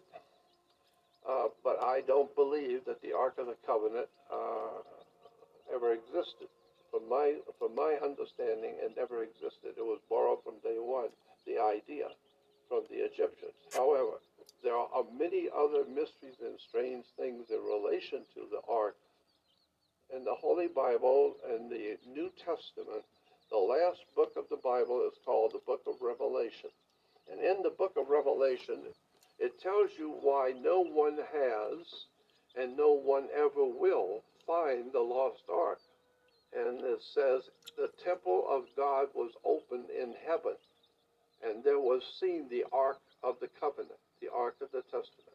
Uh, 1.28 1.48
but 1.64 1.82
I 1.82 2.02
don't 2.02 2.34
believe 2.36 2.84
that 2.86 3.02
the 3.02 3.14
Ark 3.14 3.36
of 3.38 3.46
the 3.46 3.56
Covenant 3.66 4.08
uh, 4.32 4.84
ever 5.74 5.94
existed. 5.94 6.50
From 6.90 7.08
my 7.08 7.36
from 7.58 7.74
my 7.76 7.96
understanding, 8.04 8.76
it 8.82 8.94
never 8.98 9.24
existed. 9.24 9.78
It 9.78 9.86
was 9.86 10.00
borrowed 10.10 10.44
from 10.44 10.56
day 10.64 10.76
one, 10.78 11.10
the 11.46 11.58
idea 11.62 12.10
from 12.72 12.88
the 12.88 13.04
Egyptians. 13.04 13.52
However, 13.76 14.24
there 14.64 14.78
are 14.78 15.04
many 15.20 15.50
other 15.52 15.84
mysteries 15.84 16.40
and 16.40 16.56
strange 16.58 17.04
things 17.20 17.52
in 17.52 17.60
relation 17.60 18.24
to 18.34 18.48
the 18.48 18.62
Ark. 18.72 18.96
In 20.16 20.24
the 20.24 20.36
Holy 20.40 20.68
Bible 20.68 21.36
and 21.52 21.70
the 21.70 21.98
New 22.08 22.32
Testament, 22.40 23.04
the 23.52 23.58
last 23.58 24.00
book 24.16 24.32
of 24.38 24.46
the 24.50 24.62
Bible 24.64 25.04
is 25.12 25.20
called 25.26 25.52
the 25.52 25.66
Book 25.68 25.82
of 25.86 25.96
Revelation. 26.00 26.70
And 27.30 27.42
in 27.42 27.62
the 27.62 27.76
book 27.76 27.98
of 27.98 28.08
Revelation, 28.08 28.80
it 29.38 29.60
tells 29.60 29.90
you 30.00 30.16
why 30.22 30.54
no 30.64 30.80
one 30.80 31.18
has 31.18 32.08
and 32.56 32.78
no 32.78 32.94
one 32.94 33.28
ever 33.36 33.66
will 33.66 34.24
find 34.48 34.94
the 34.94 35.00
lost 35.02 35.44
ark. 35.52 35.80
And 36.56 36.80
it 36.80 37.02
says, 37.14 37.42
the 37.76 37.90
temple 38.04 38.46
of 38.50 38.64
God 38.78 39.08
was 39.14 39.32
opened 39.44 39.90
in 39.90 40.14
heaven, 40.26 40.56
and 41.44 41.64
there 41.64 41.80
was 41.80 42.02
seen 42.20 42.48
the 42.50 42.66
ark 42.72 43.00
of 43.24 43.36
the 43.42 43.50
covenant, 43.60 44.00
the 44.22 44.30
ark 44.34 44.56
of 44.62 44.72
the 44.72 44.82
testament. 44.84 45.32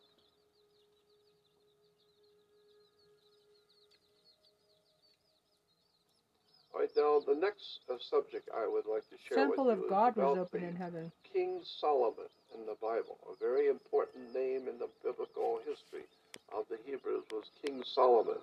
All 6.76 6.82
right, 6.82 6.90
now 6.94 7.20
the 7.26 7.40
next 7.40 7.80
uh, 7.88 7.94
subject 7.98 8.50
I 8.54 8.68
would 8.68 8.84
like 8.84 9.08
to 9.08 9.16
share 9.16 9.46
Temple 9.46 9.64
with 9.64 9.78
of 9.78 9.84
you 9.84 9.88
God 9.88 10.14
was 10.14 10.36
open 10.36 10.62
in 10.62 10.76
heaven. 10.76 11.10
King 11.32 11.62
Solomon 11.80 12.28
in 12.52 12.66
the 12.66 12.76
Bible. 12.82 13.16
A 13.32 13.36
very 13.40 13.68
important 13.68 14.34
name 14.34 14.68
in 14.68 14.78
the 14.78 14.88
biblical 15.02 15.58
history 15.64 16.04
of 16.52 16.68
the 16.68 16.76
Hebrews 16.84 17.24
was 17.32 17.44
King 17.64 17.82
Solomon. 17.94 18.36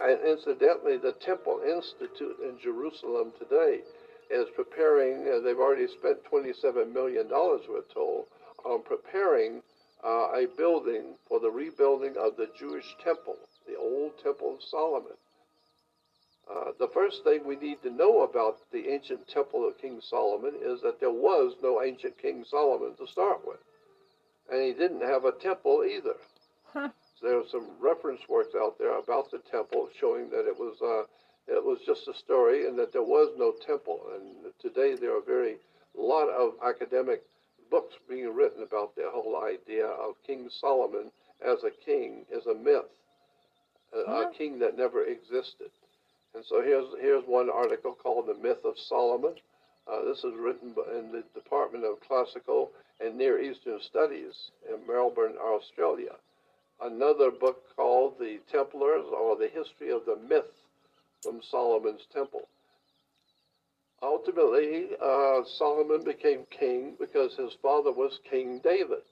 And 0.00 0.18
incidentally, 0.24 0.96
the 0.96 1.12
Temple 1.20 1.60
Institute 1.60 2.40
in 2.40 2.58
Jerusalem 2.58 3.32
today 3.38 3.84
is 4.32 4.48
preparing, 4.56 5.28
uh, 5.28 5.40
they've 5.40 5.58
already 5.58 5.86
spent 5.86 6.24
$27 6.24 6.92
million, 6.92 7.28
we're 7.30 7.82
told, 7.92 8.26
on 8.64 8.82
preparing 8.82 9.62
uh, 10.04 10.32
a 10.32 10.46
building 10.56 11.14
for 11.28 11.38
the 11.40 11.50
rebuilding 11.50 12.14
of 12.18 12.36
the 12.36 12.48
Jewish 12.58 12.86
temple, 13.04 13.36
the 13.66 13.76
old 13.76 14.12
Temple 14.22 14.54
of 14.54 14.62
Solomon. 14.62 15.16
Uh, 16.50 16.72
the 16.78 16.88
first 16.88 17.22
thing 17.22 17.46
we 17.46 17.56
need 17.56 17.80
to 17.82 17.90
know 17.90 18.22
about 18.22 18.58
the 18.72 18.88
ancient 18.88 19.26
temple 19.28 19.66
of 19.66 19.78
King 19.78 20.00
Solomon 20.02 20.54
is 20.60 20.80
that 20.82 20.98
there 20.98 21.12
was 21.12 21.54
no 21.62 21.82
ancient 21.82 22.18
King 22.20 22.44
Solomon 22.48 22.94
to 22.96 23.06
start 23.06 23.46
with. 23.46 23.60
And 24.50 24.60
he 24.62 24.72
didn't 24.72 25.02
have 25.02 25.24
a 25.24 25.32
temple 25.32 25.84
either. 25.84 26.16
Huh. 26.72 26.88
So 27.20 27.26
there 27.28 27.38
are 27.38 27.48
some 27.50 27.68
reference 27.80 28.20
works 28.28 28.54
out 28.60 28.76
there 28.78 28.98
about 28.98 29.30
the 29.30 29.38
temple 29.50 29.88
showing 30.00 30.30
that 30.30 30.48
it 30.48 30.58
was 30.58 30.76
uh, 30.82 31.06
it 31.48 31.64
was 31.64 31.78
just 31.86 32.08
a 32.08 32.14
story 32.14 32.66
and 32.66 32.78
that 32.78 32.92
there 32.92 33.02
was 33.02 33.32
no 33.36 33.52
temple. 33.66 34.00
And 34.14 34.52
today 34.60 34.94
there 34.94 35.16
are 35.16 35.22
very 35.22 35.56
lot 35.94 36.28
of 36.28 36.54
academic 36.64 37.22
books 37.70 37.94
being 38.08 38.34
written 38.34 38.62
about 38.62 38.94
the 38.94 39.10
whole 39.10 39.42
idea 39.42 39.86
of 39.86 40.14
King 40.26 40.48
Solomon 40.60 41.10
as 41.44 41.64
a 41.64 41.70
king 41.84 42.24
is 42.30 42.46
a 42.46 42.54
myth, 42.54 42.90
a, 43.92 43.98
a 43.98 44.32
king 44.36 44.58
that 44.60 44.76
never 44.76 45.04
existed. 45.04 45.70
And 46.34 46.44
so 46.48 46.62
here's 46.62 46.86
here's 47.00 47.24
one 47.26 47.50
article 47.50 47.92
called 47.92 48.26
"The 48.26 48.34
Myth 48.34 48.64
of 48.64 48.78
Solomon." 48.78 49.34
Uh, 49.90 50.04
this 50.04 50.18
is 50.18 50.32
written 50.38 50.74
in 50.96 51.10
the 51.10 51.24
Department 51.34 51.84
of 51.84 52.00
Classical 52.06 52.70
and 53.00 53.18
Near 53.18 53.40
Eastern 53.40 53.80
Studies 53.80 54.32
in 54.68 54.86
Melbourne, 54.86 55.34
Australia. 55.42 56.14
Another 56.80 57.30
book 57.30 57.64
called 57.76 58.18
"The 58.18 58.38
Templars" 58.50 59.04
or 59.12 59.36
"The 59.36 59.48
History 59.48 59.90
of 59.90 60.06
the 60.06 60.16
Myth 60.16 60.61
from 61.22 61.40
Solomon's 61.42 62.06
Temple." 62.12 62.48
Ultimately, 64.02 64.88
uh, 65.00 65.44
Solomon 65.44 66.02
became 66.02 66.44
king 66.50 66.96
because 66.98 67.36
his 67.36 67.54
father 67.62 67.92
was 67.92 68.18
King 68.28 68.58
David. 68.58 69.04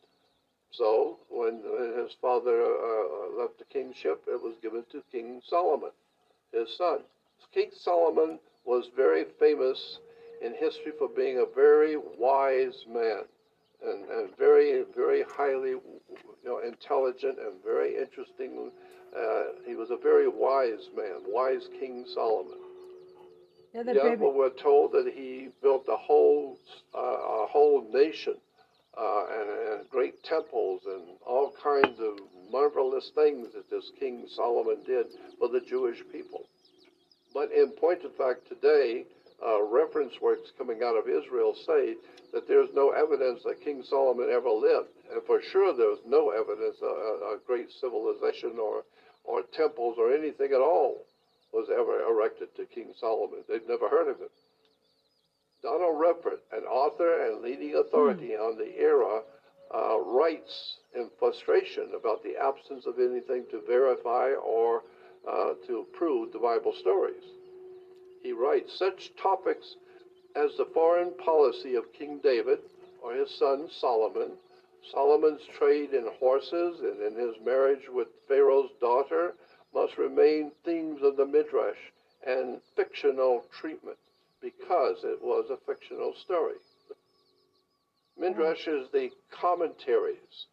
So 0.72 1.18
when, 1.28 1.62
his 2.02 2.12
father 2.20 2.62
uh, 2.62 3.40
left 3.40 3.58
the 3.58 3.64
kingship, 3.72 4.22
it 4.26 4.42
was 4.42 4.54
given 4.60 4.84
to 4.90 5.02
King 5.12 5.40
Solomon 5.46 5.90
his 6.52 6.76
son. 6.76 7.00
King 7.52 7.70
Solomon 7.76 8.38
was 8.64 8.90
very 8.94 9.24
famous 9.38 9.98
in 10.42 10.54
history 10.54 10.92
for 10.98 11.08
being 11.08 11.38
a 11.38 11.54
very 11.54 11.96
wise 11.96 12.84
man 12.88 13.22
and, 13.84 14.08
and 14.08 14.36
very, 14.36 14.84
very 14.94 15.22
highly 15.36 15.70
you 15.70 15.80
know, 16.44 16.58
intelligent 16.58 17.38
and 17.38 17.62
very 17.64 17.96
interesting. 17.96 18.70
Uh, 19.16 19.42
he 19.66 19.74
was 19.74 19.90
a 19.90 19.96
very 19.96 20.28
wise 20.28 20.88
man, 20.96 21.20
wise 21.26 21.68
King 21.78 22.04
Solomon. 22.14 22.58
Yeah, 23.74 23.82
the 23.82 23.94
Yeah, 23.94 24.14
but 24.16 24.34
we're 24.34 24.50
told 24.50 24.92
that 24.92 25.12
he 25.14 25.48
built 25.62 25.84
a 25.88 25.96
whole, 25.96 26.58
uh, 26.94 26.98
a 26.98 27.46
whole 27.46 27.86
nation 27.92 28.34
uh, 28.98 29.24
and, 29.32 29.80
and 29.80 29.90
great 29.90 30.22
temples 30.24 30.82
and 30.86 31.02
all 31.26 31.52
kinds 31.62 31.98
of 32.00 32.18
marvelous 32.50 33.10
things 33.14 33.48
that 33.54 33.70
this 33.70 33.90
King 33.98 34.26
Solomon 34.34 34.78
did 34.86 35.06
for 35.38 35.48
the 35.48 35.60
Jewish 35.60 36.02
people. 36.12 36.46
But 37.32 37.52
in 37.52 37.70
point 37.70 38.04
of 38.04 38.14
fact, 38.16 38.48
today, 38.48 39.04
uh, 39.44 39.62
reference 39.62 40.20
works 40.20 40.50
coming 40.58 40.82
out 40.84 40.96
of 40.96 41.08
Israel 41.08 41.54
say 41.66 41.94
that 42.32 42.46
there's 42.46 42.68
no 42.74 42.90
evidence 42.90 43.42
that 43.44 43.60
King 43.64 43.82
Solomon 43.88 44.28
ever 44.30 44.50
lived. 44.50 44.90
And 45.12 45.22
for 45.26 45.40
sure, 45.40 45.74
there's 45.74 45.98
no 46.06 46.30
evidence 46.30 46.76
a, 46.82 46.86
a 47.34 47.38
great 47.46 47.70
civilization 47.80 48.58
or, 48.60 48.84
or 49.24 49.42
temples 49.56 49.96
or 49.98 50.12
anything 50.12 50.52
at 50.52 50.60
all 50.60 51.04
was 51.52 51.68
ever 51.70 52.02
erected 52.02 52.48
to 52.56 52.64
King 52.66 52.92
Solomon. 52.98 53.40
They'd 53.48 53.68
never 53.68 53.88
heard 53.88 54.08
of 54.08 54.18
him. 54.18 54.28
Donald 55.62 56.00
Redford, 56.00 56.38
an 56.52 56.64
author 56.64 57.26
and 57.26 57.42
leading 57.42 57.74
authority 57.74 58.34
on 58.34 58.56
the 58.56 58.78
era, 58.78 59.22
uh, 59.74 60.00
writes 60.00 60.78
in 60.94 61.08
frustration 61.18 61.88
about 61.94 62.22
the 62.22 62.36
absence 62.36 62.86
of 62.86 62.98
anything 62.98 63.44
to 63.50 63.60
verify 63.66 64.30
or 64.32 64.82
uh, 65.30 65.52
to 65.66 65.86
prove 65.92 66.32
the 66.32 66.38
Bible 66.38 66.74
stories. 66.80 67.22
He 68.22 68.32
writes 68.32 68.78
such 68.78 69.12
topics 69.22 69.76
as 70.34 70.50
the 70.56 70.66
foreign 70.72 71.12
policy 71.18 71.74
of 71.74 71.92
King 71.92 72.20
David 72.22 72.58
or 73.02 73.14
his 73.14 73.30
son 73.38 73.68
Solomon, 73.80 74.32
Solomon's 74.92 75.42
trade 75.58 75.92
in 75.92 76.06
horses, 76.18 76.80
and 76.80 77.00
in 77.02 77.14
his 77.14 77.34
marriage 77.44 77.88
with 77.88 78.08
Pharaoh's 78.28 78.70
daughter 78.80 79.34
must 79.74 79.98
remain 79.98 80.52
themes 80.64 81.00
of 81.02 81.16
the 81.16 81.26
Midrash 81.26 81.78
and 82.26 82.60
fictional 82.76 83.44
treatment 83.60 83.98
because 84.40 85.04
it 85.04 85.22
was 85.22 85.50
a 85.50 85.56
fictional 85.66 86.14
story. 86.14 86.56
Midrash 88.18 88.66
is 88.66 88.88
the 88.92 89.10
commentaries 89.30 90.46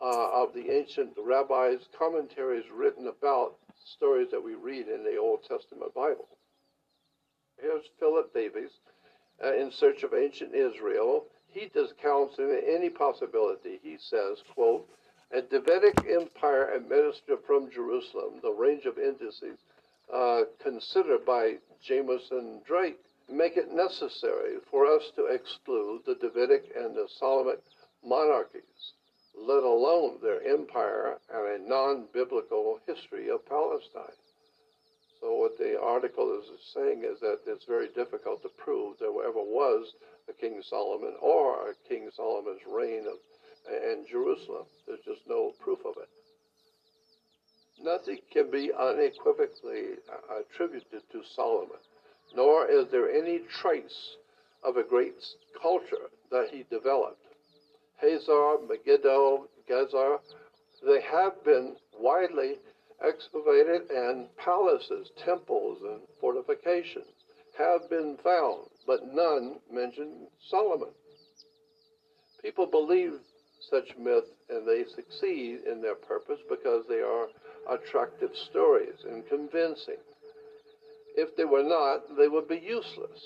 uh, 0.00 0.42
of 0.42 0.54
the 0.54 0.70
ancient 0.70 1.10
rabbis' 1.16 1.88
commentaries 1.98 2.64
written 2.72 3.08
about 3.08 3.56
stories 3.84 4.28
that 4.30 4.42
we 4.42 4.54
read 4.54 4.86
in 4.88 5.02
the 5.02 5.16
Old 5.16 5.42
Testament 5.42 5.94
Bible. 5.94 6.28
Here's 7.60 7.82
Philip 7.98 8.32
Davies 8.32 8.70
uh, 9.44 9.54
in 9.54 9.72
search 9.72 10.02
of 10.04 10.14
ancient 10.14 10.54
Israel. 10.54 11.24
He 11.50 11.66
discounts 11.66 12.38
any 12.38 12.90
possibility. 12.90 13.80
He 13.82 13.96
says, 13.98 14.42
quote, 14.54 14.88
a 15.30 15.42
Davidic 15.42 16.06
empire 16.08 16.72
administered 16.74 17.38
from 17.46 17.70
Jerusalem, 17.70 18.40
the 18.42 18.52
range 18.52 18.86
of 18.86 18.98
indices 18.98 19.58
uh, 20.12 20.42
considered 20.62 21.24
by 21.26 21.56
Jamieson-Drake 21.82 22.98
make 23.30 23.56
it 23.56 23.72
necessary 23.72 24.56
for 24.70 24.86
us 24.86 25.10
to 25.16 25.26
exclude 25.26 26.02
the 26.06 26.14
Davidic 26.14 26.72
and 26.74 26.94
the 26.94 27.06
Solomonic 27.18 27.62
monarchies, 28.02 28.92
let 29.36 29.62
alone 29.62 30.18
their 30.22 30.42
empire 30.46 31.18
and 31.32 31.64
a 31.64 31.68
non 31.68 32.06
biblical 32.12 32.80
history 32.86 33.28
of 33.28 33.46
Palestine. 33.46 34.16
So, 35.20 35.34
what 35.34 35.58
the 35.58 35.80
article 35.80 36.38
is 36.38 36.46
saying 36.72 37.02
is 37.04 37.18
that 37.20 37.40
it's 37.46 37.64
very 37.64 37.88
difficult 37.88 38.42
to 38.42 38.48
prove 38.50 38.98
there 38.98 39.10
ever 39.10 39.42
was 39.42 39.94
a 40.28 40.32
King 40.32 40.62
Solomon 40.62 41.14
or 41.20 41.70
a 41.70 41.88
King 41.88 42.08
Solomon's 42.14 42.60
reign 42.70 43.04
of, 43.06 43.18
in 43.72 44.06
Jerusalem. 44.08 44.66
There's 44.86 45.04
just 45.04 45.22
no 45.28 45.52
proof 45.60 45.80
of 45.84 45.94
it. 46.00 46.08
Nothing 47.82 48.18
can 48.32 48.50
be 48.50 48.72
unequivocally 48.72 49.98
uh, 50.10 50.40
attributed 50.40 51.02
to 51.12 51.22
Solomon, 51.34 51.78
nor 52.34 52.68
is 52.68 52.86
there 52.90 53.10
any 53.10 53.40
trace 53.60 54.16
of 54.64 54.76
a 54.76 54.82
great 54.82 55.14
culture 55.60 56.10
that 56.30 56.48
he 56.50 56.64
developed. 56.70 57.22
Hazor, 58.00 58.58
Megiddo, 58.68 59.48
Gezer, 59.68 60.18
they 60.86 61.00
have 61.02 61.42
been 61.44 61.76
widely 61.98 62.56
excavated, 63.06 63.90
and 63.90 64.26
palaces, 64.36 65.10
temples, 65.24 65.78
and 65.82 66.00
fortifications 66.20 67.06
have 67.56 67.88
been 67.90 68.16
found, 68.22 68.68
but 68.86 69.00
none 69.12 69.56
mention 69.70 70.28
Solomon. 70.48 70.90
People 72.42 72.66
believe 72.66 73.12
such 73.70 73.96
myths 73.98 74.28
and 74.48 74.66
they 74.66 74.84
succeed 74.94 75.60
in 75.70 75.82
their 75.82 75.96
purpose 75.96 76.38
because 76.48 76.84
they 76.88 77.00
are 77.00 77.28
attractive 77.70 78.30
stories 78.50 78.94
and 79.04 79.26
convincing. 79.28 79.98
If 81.16 81.36
they 81.36 81.44
were 81.44 81.64
not, 81.64 82.16
they 82.16 82.28
would 82.28 82.48
be 82.48 82.62
useless. 82.64 83.20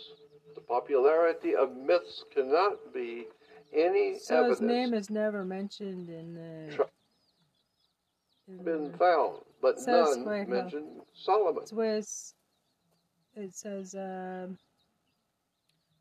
The 0.55 0.63
popularity 0.63 1.55
of 1.55 1.77
myths 1.77 2.25
cannot 2.35 2.95
be 2.95 3.27
any 3.75 4.19
So 4.19 4.37
evidence 4.37 4.61
his 4.61 4.69
name 4.69 4.95
is 4.95 5.11
never 5.11 5.45
mentioned 5.45 6.09
in 6.09 6.35
the. 6.35 6.87
In 8.49 8.65
been 8.65 8.93
found, 8.99 9.39
but 9.61 9.79
Says 9.79 10.17
none 10.17 10.27
right 10.27 10.49
now. 10.49 10.55
mention 10.63 11.03
Solomon. 11.15 11.63
It's 11.63 11.73
where 11.73 11.97
it's, 11.97 12.35
it 13.35 13.55
says, 13.55 13.95
um, 13.95 14.59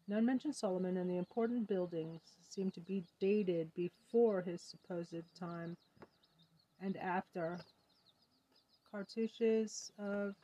none 0.08 0.26
mention 0.26 0.52
Solomon, 0.54 0.98
and 0.98 1.10
the 1.10 1.18
important 1.18 1.68
buildings 1.68 2.22
seem 2.50 2.72
to 2.72 2.80
be 2.82 3.04
dated 3.20 3.74
before 3.76 4.42
his 4.42 4.62
supposed 4.62 5.24
time 5.40 5.78
and 6.82 6.98
after. 6.98 7.60
Cartouches 8.92 9.92
of 9.98 10.36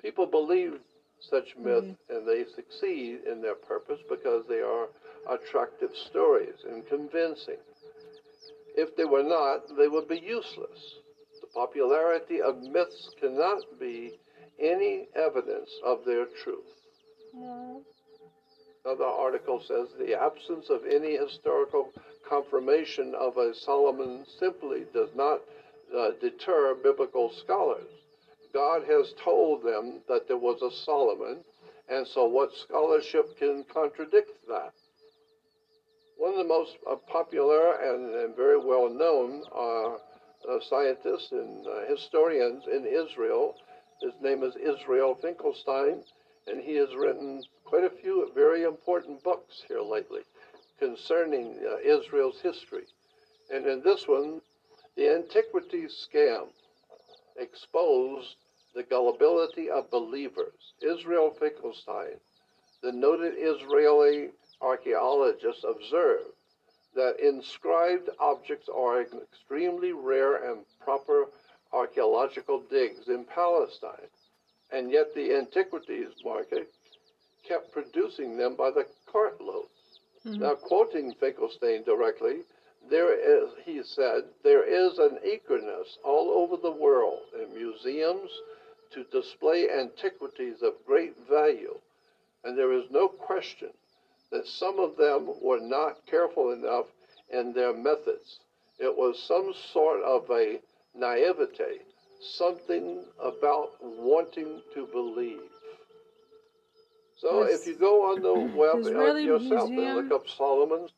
People 0.00 0.26
believe 0.26 0.80
such 1.20 1.54
myths 1.56 1.98
Mhm. 2.08 2.16
and 2.16 2.26
they 2.26 2.44
succeed 2.44 3.24
in 3.24 3.42
their 3.42 3.56
purpose 3.56 4.00
because 4.08 4.46
they 4.46 4.62
are 4.62 4.88
attractive 5.28 5.94
stories 5.96 6.64
and 6.64 6.86
convincing. 6.86 7.58
If 8.78 8.94
they 8.94 9.04
were 9.04 9.24
not, 9.24 9.76
they 9.76 9.88
would 9.88 10.06
be 10.06 10.20
useless. 10.20 11.00
The 11.40 11.48
popularity 11.48 12.40
of 12.40 12.62
myths 12.62 13.10
cannot 13.20 13.64
be 13.80 14.20
any 14.60 15.08
evidence 15.16 15.68
of 15.84 16.04
their 16.04 16.26
truth. 16.26 16.70
well, 17.32 17.82
Another 18.84 19.04
article 19.04 19.60
says 19.60 19.88
the 19.98 20.14
absence 20.14 20.70
of 20.70 20.86
any 20.86 21.16
historical 21.16 21.92
confirmation 22.28 23.16
of 23.16 23.36
a 23.36 23.52
Solomon 23.52 24.24
simply 24.38 24.84
does 24.94 25.10
not 25.16 25.40
uh, 25.92 26.10
deter 26.20 26.76
biblical 26.76 27.30
scholars. 27.30 27.90
God 28.54 28.84
has 28.84 29.12
told 29.24 29.64
them 29.64 30.02
that 30.06 30.28
there 30.28 30.38
was 30.38 30.62
a 30.62 30.70
Solomon, 30.84 31.44
and 31.88 32.06
so 32.06 32.26
what 32.26 32.54
scholarship 32.54 33.36
can 33.38 33.64
contradict 33.64 34.30
that? 34.46 34.72
One 36.18 36.32
of 36.32 36.38
the 36.38 36.44
most 36.44 36.76
uh, 36.90 36.96
popular 36.96 37.74
and, 37.80 38.12
and 38.12 38.34
very 38.34 38.58
well 38.58 38.90
known 38.90 39.44
uh, 39.54 39.94
uh, 40.50 40.60
scientists 40.68 41.30
and 41.30 41.64
uh, 41.64 41.86
historians 41.88 42.64
in 42.66 42.84
Israel, 42.84 43.54
his 44.02 44.14
name 44.20 44.42
is 44.42 44.56
Israel 44.56 45.14
Finkelstein, 45.14 46.02
and 46.48 46.60
he 46.60 46.74
has 46.74 46.88
written 46.96 47.44
quite 47.64 47.84
a 47.84 47.90
few 48.02 48.32
very 48.34 48.64
important 48.64 49.22
books 49.22 49.62
here 49.68 49.80
lately 49.80 50.22
concerning 50.80 51.56
uh, 51.64 51.78
Israel's 51.78 52.40
history. 52.40 52.86
And 53.54 53.64
in 53.66 53.80
this 53.84 54.08
one, 54.08 54.40
the 54.96 55.14
Antiquities 55.14 56.08
scam 56.12 56.48
exposed 57.36 58.34
the 58.74 58.82
gullibility 58.82 59.70
of 59.70 59.88
believers. 59.92 60.74
Israel 60.82 61.30
Finkelstein, 61.38 62.18
the 62.82 62.90
noted 62.90 63.34
Israeli 63.36 64.30
archaeologist, 64.60 65.64
observed 65.64 66.32
that 66.94 67.20
inscribed 67.20 68.08
objects 68.18 68.68
are 68.68 69.02
extremely 69.02 69.92
rare 69.92 70.50
and 70.50 70.64
proper 70.80 71.26
archaeological 71.72 72.60
digs 72.70 73.08
in 73.08 73.24
Palestine, 73.24 74.08
and 74.72 74.90
yet 74.90 75.14
the 75.14 75.34
antiquities 75.36 76.08
market 76.24 76.72
kept 77.46 77.72
producing 77.72 78.36
them 78.36 78.54
by 78.54 78.70
the 78.70 78.86
cartload. 79.06 79.68
mhm. 80.24 80.40
Now, 80.40 80.54
quoting 80.54 81.14
Finkelstein 81.14 81.84
directly, 81.84 82.44
there 82.90 83.12
is, 83.12 83.50
he 83.64 83.82
said, 83.82 84.24
there 84.42 84.64
is 84.64 84.98
an 84.98 85.18
eagerness 85.24 85.98
all 86.02 86.30
over 86.30 86.56
the 86.56 86.70
world 86.70 87.22
in 87.34 87.54
museums 87.54 88.30
to 88.90 89.04
display 89.04 89.70
antiquities 89.70 90.62
of 90.62 90.84
great 90.86 91.16
value, 91.28 91.78
and 92.44 92.56
there 92.56 92.72
is 92.72 92.90
no 92.90 93.08
question 93.08 93.72
that 94.30 94.46
some 94.46 94.78
of 94.78 94.96
them 94.96 95.28
were 95.40 95.60
not 95.60 96.04
careful 96.06 96.52
enough 96.52 96.86
in 97.32 97.52
their 97.52 97.72
methods. 97.74 98.40
It 98.78 98.96
was 98.96 99.22
some 99.22 99.52
sort 99.72 100.02
of 100.02 100.30
a 100.30 100.60
naivete, 100.94 101.80
something 102.20 103.04
about 103.22 103.72
wanting 103.80 104.60
to 104.74 104.86
believe. 104.86 105.40
So 107.16 107.46
Yes. 107.48 107.60
if 107.60 107.66
you 107.66 107.74
go 107.74 108.12
on 108.12 108.22
the 108.22 108.34
web 108.56 108.78
Israeli 108.78 109.24
yourself 109.24 109.70
and 109.70 109.94
look 109.96 110.12
up 110.12 110.28
Solomon's 110.28 110.92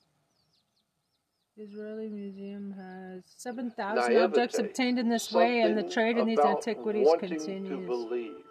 Israeli 1.57 2.09
Museum 2.09 2.72
has 2.72 3.22
7,000 3.37 4.16
objects 4.16 4.59
obtained 4.59 4.99
in 4.99 5.11
this 5.11 5.31
way, 5.31 5.61
and 5.61 5.76
the 5.76 5.83
trade 5.83 6.16
in 6.16 6.26
these 6.26 6.39
antiquities 6.39 7.07
continues. 7.18 8.50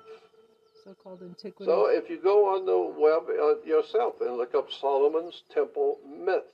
Believe. 0.90 0.98
So 0.98 1.04
called 1.04 1.22
antiquities. 1.22 1.68
So 1.68 1.88
if 1.88 2.10
you 2.10 2.20
go 2.22 2.56
on 2.56 2.66
the 2.66 3.00
web 3.00 3.24
uh, 3.30 3.62
yourself 3.68 4.16
and 4.22 4.38
look 4.38 4.56
up 4.56 4.72
Solomon's 4.72 5.44
temple 5.54 6.00
myth, 6.08 6.52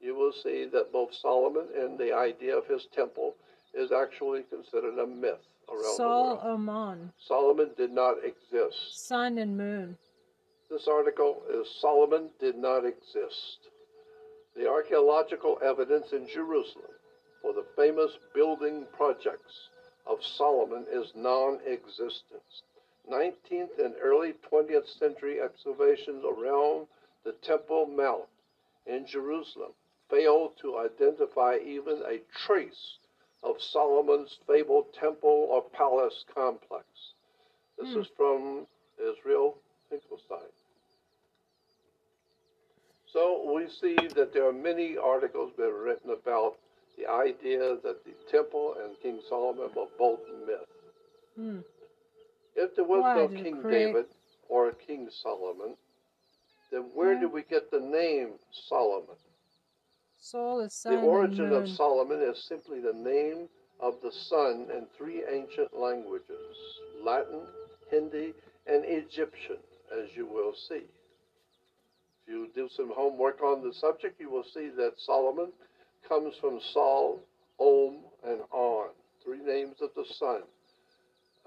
you 0.00 0.14
will 0.14 0.32
see 0.32 0.66
that 0.72 0.92
both 0.92 1.14
Solomon 1.14 1.66
and 1.76 1.98
the 1.98 2.12
idea 2.12 2.56
of 2.56 2.66
his 2.66 2.86
temple 2.94 3.34
is 3.74 3.92
actually 3.92 4.42
considered 4.42 4.98
a 4.98 5.06
myth 5.06 5.46
around 5.68 5.96
Sol 5.96 6.28
the 6.28 6.34
world. 6.34 6.40
Oman, 6.44 7.12
Solomon 7.18 7.70
did 7.76 7.92
not 7.92 8.16
exist. 8.24 9.06
sun 9.06 9.38
and 9.38 9.56
moon. 9.56 9.96
This 10.70 10.88
article 10.88 11.42
is 11.50 11.66
Solomon 11.80 12.30
did 12.40 12.56
not 12.56 12.84
exist. 12.84 13.58
The 14.56 14.68
archaeological 14.68 15.58
evidence 15.62 16.12
in 16.12 16.26
Jerusalem 16.26 16.90
for 17.42 17.52
the 17.52 17.64
famous 17.76 18.12
building 18.34 18.86
projects 18.96 19.68
of 20.06 20.18
Solomon 20.24 20.86
is 20.92 21.12
non 21.14 21.58
existent. 21.66 22.42
19th 23.10 23.78
and 23.84 23.94
early 24.02 24.34
20th 24.50 24.88
century 24.98 25.40
excavations 25.40 26.24
around 26.24 26.86
the 27.24 27.32
Temple 27.42 27.86
Mount 27.86 28.28
in 28.86 29.06
Jerusalem 29.06 29.72
failed 30.10 30.52
to 30.62 30.78
identify 30.78 31.56
even 31.64 32.02
a 32.06 32.20
trace 32.46 32.98
of 33.42 33.56
Solomon's 33.60 34.38
fabled 34.46 34.92
temple 34.92 35.48
or 35.50 35.62
palace 35.62 36.24
complex. 36.34 36.86
This 37.78 37.92
Hmm. 37.94 38.00
is 38.00 38.06
from 38.16 38.66
Israel 38.98 39.56
Finkelstein. 39.88 40.52
So 43.12 43.52
we 43.52 43.68
see 43.68 43.96
that 44.14 44.32
there 44.32 44.46
are 44.46 44.52
many 44.52 44.96
articles 44.96 45.52
been 45.56 45.72
written 45.72 46.10
about 46.10 46.58
the 46.96 47.06
idea 47.06 47.76
that 47.82 48.04
the 48.04 48.12
temple 48.30 48.74
and 48.84 48.98
King 49.00 49.20
Solomon 49.28 49.70
were 49.74 49.86
both 49.98 50.20
myths. 50.46 50.66
Hmm. 51.34 51.58
If 52.56 52.74
there 52.76 52.84
was 52.84 53.02
Why 53.02 53.14
no 53.14 53.28
King 53.28 53.62
David 53.62 54.06
or 54.48 54.72
King 54.72 55.08
Solomon, 55.10 55.76
then 56.70 56.82
where 56.94 57.14
Yeah. 57.14 57.20
did 57.20 57.32
we 57.32 57.42
get 57.42 57.70
the 57.70 57.80
name 57.80 58.38
Solomon? 58.50 59.16
Sol 60.16 60.60
is 60.60 60.82
The 60.82 61.00
origin 61.00 61.52
of 61.52 61.68
Solomon 61.68 62.20
is 62.20 62.44
simply 62.44 62.80
the 62.80 62.92
name 62.92 63.48
of 63.80 64.00
the 64.02 64.12
sun 64.12 64.70
in 64.70 64.86
three 64.96 65.24
ancient 65.24 65.72
languages 65.74 66.80
Latin, 67.02 67.46
Hindi, 67.90 68.34
and 68.66 68.84
Egyptian, 68.84 69.58
as 69.90 70.14
you 70.16 70.26
will 70.26 70.54
see. 70.54 70.84
If 72.22 72.28
you 72.28 72.48
do 72.54 72.68
some 72.68 72.90
homework 72.90 73.42
on 73.42 73.62
the 73.62 73.72
subject, 73.72 74.20
you 74.20 74.30
will 74.30 74.44
see 74.44 74.68
that 74.68 75.00
Solomon 75.00 75.52
comes 76.06 76.34
from 76.36 76.60
Sol, 76.60 77.20
Om, 77.58 77.98
and 78.24 78.42
On, 78.52 78.90
three 79.24 79.40
names 79.40 79.80
of 79.80 79.90
the 79.94 80.04
sun. 80.04 80.42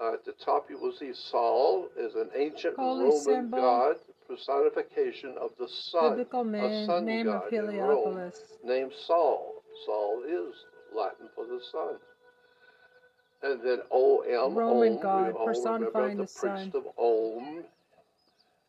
Uh, 0.02 0.14
at 0.14 0.26
the 0.26 0.34
top, 0.44 0.70
you 0.70 0.80
will 0.80 0.94
see 0.94 1.12
Sol 1.14 1.88
is 1.98 2.16
an 2.16 2.30
ancient 2.36 2.76
Holy 2.76 3.06
Roman 3.06 3.22
symbol. 3.22 3.60
god 3.60 3.96
personification 4.28 5.36
of 5.40 5.52
the 5.60 5.68
sun, 5.68 6.20
a 6.20 6.86
sun 6.86 7.06
name 7.06 7.28
of 7.28 7.44
god 7.52 7.54
in 7.54 7.78
Rome 7.78 8.32
named 8.64 8.92
Saul. 9.06 9.62
Saul 9.86 10.24
is 10.28 10.56
Latin 10.96 11.28
for 11.36 11.46
the 11.46 11.60
sun. 11.72 11.96
And 13.44 13.62
then 13.62 13.80
O-M, 13.92 14.56
Roman 14.56 14.94
Om, 14.94 15.02
god 15.02 15.34
we 15.38 15.46
personifying 15.46 16.18
the 16.18 16.24
the 16.24 16.40
priest 16.40 16.72
sun. 16.72 16.74
of 16.76 16.86
Om. 16.98 17.64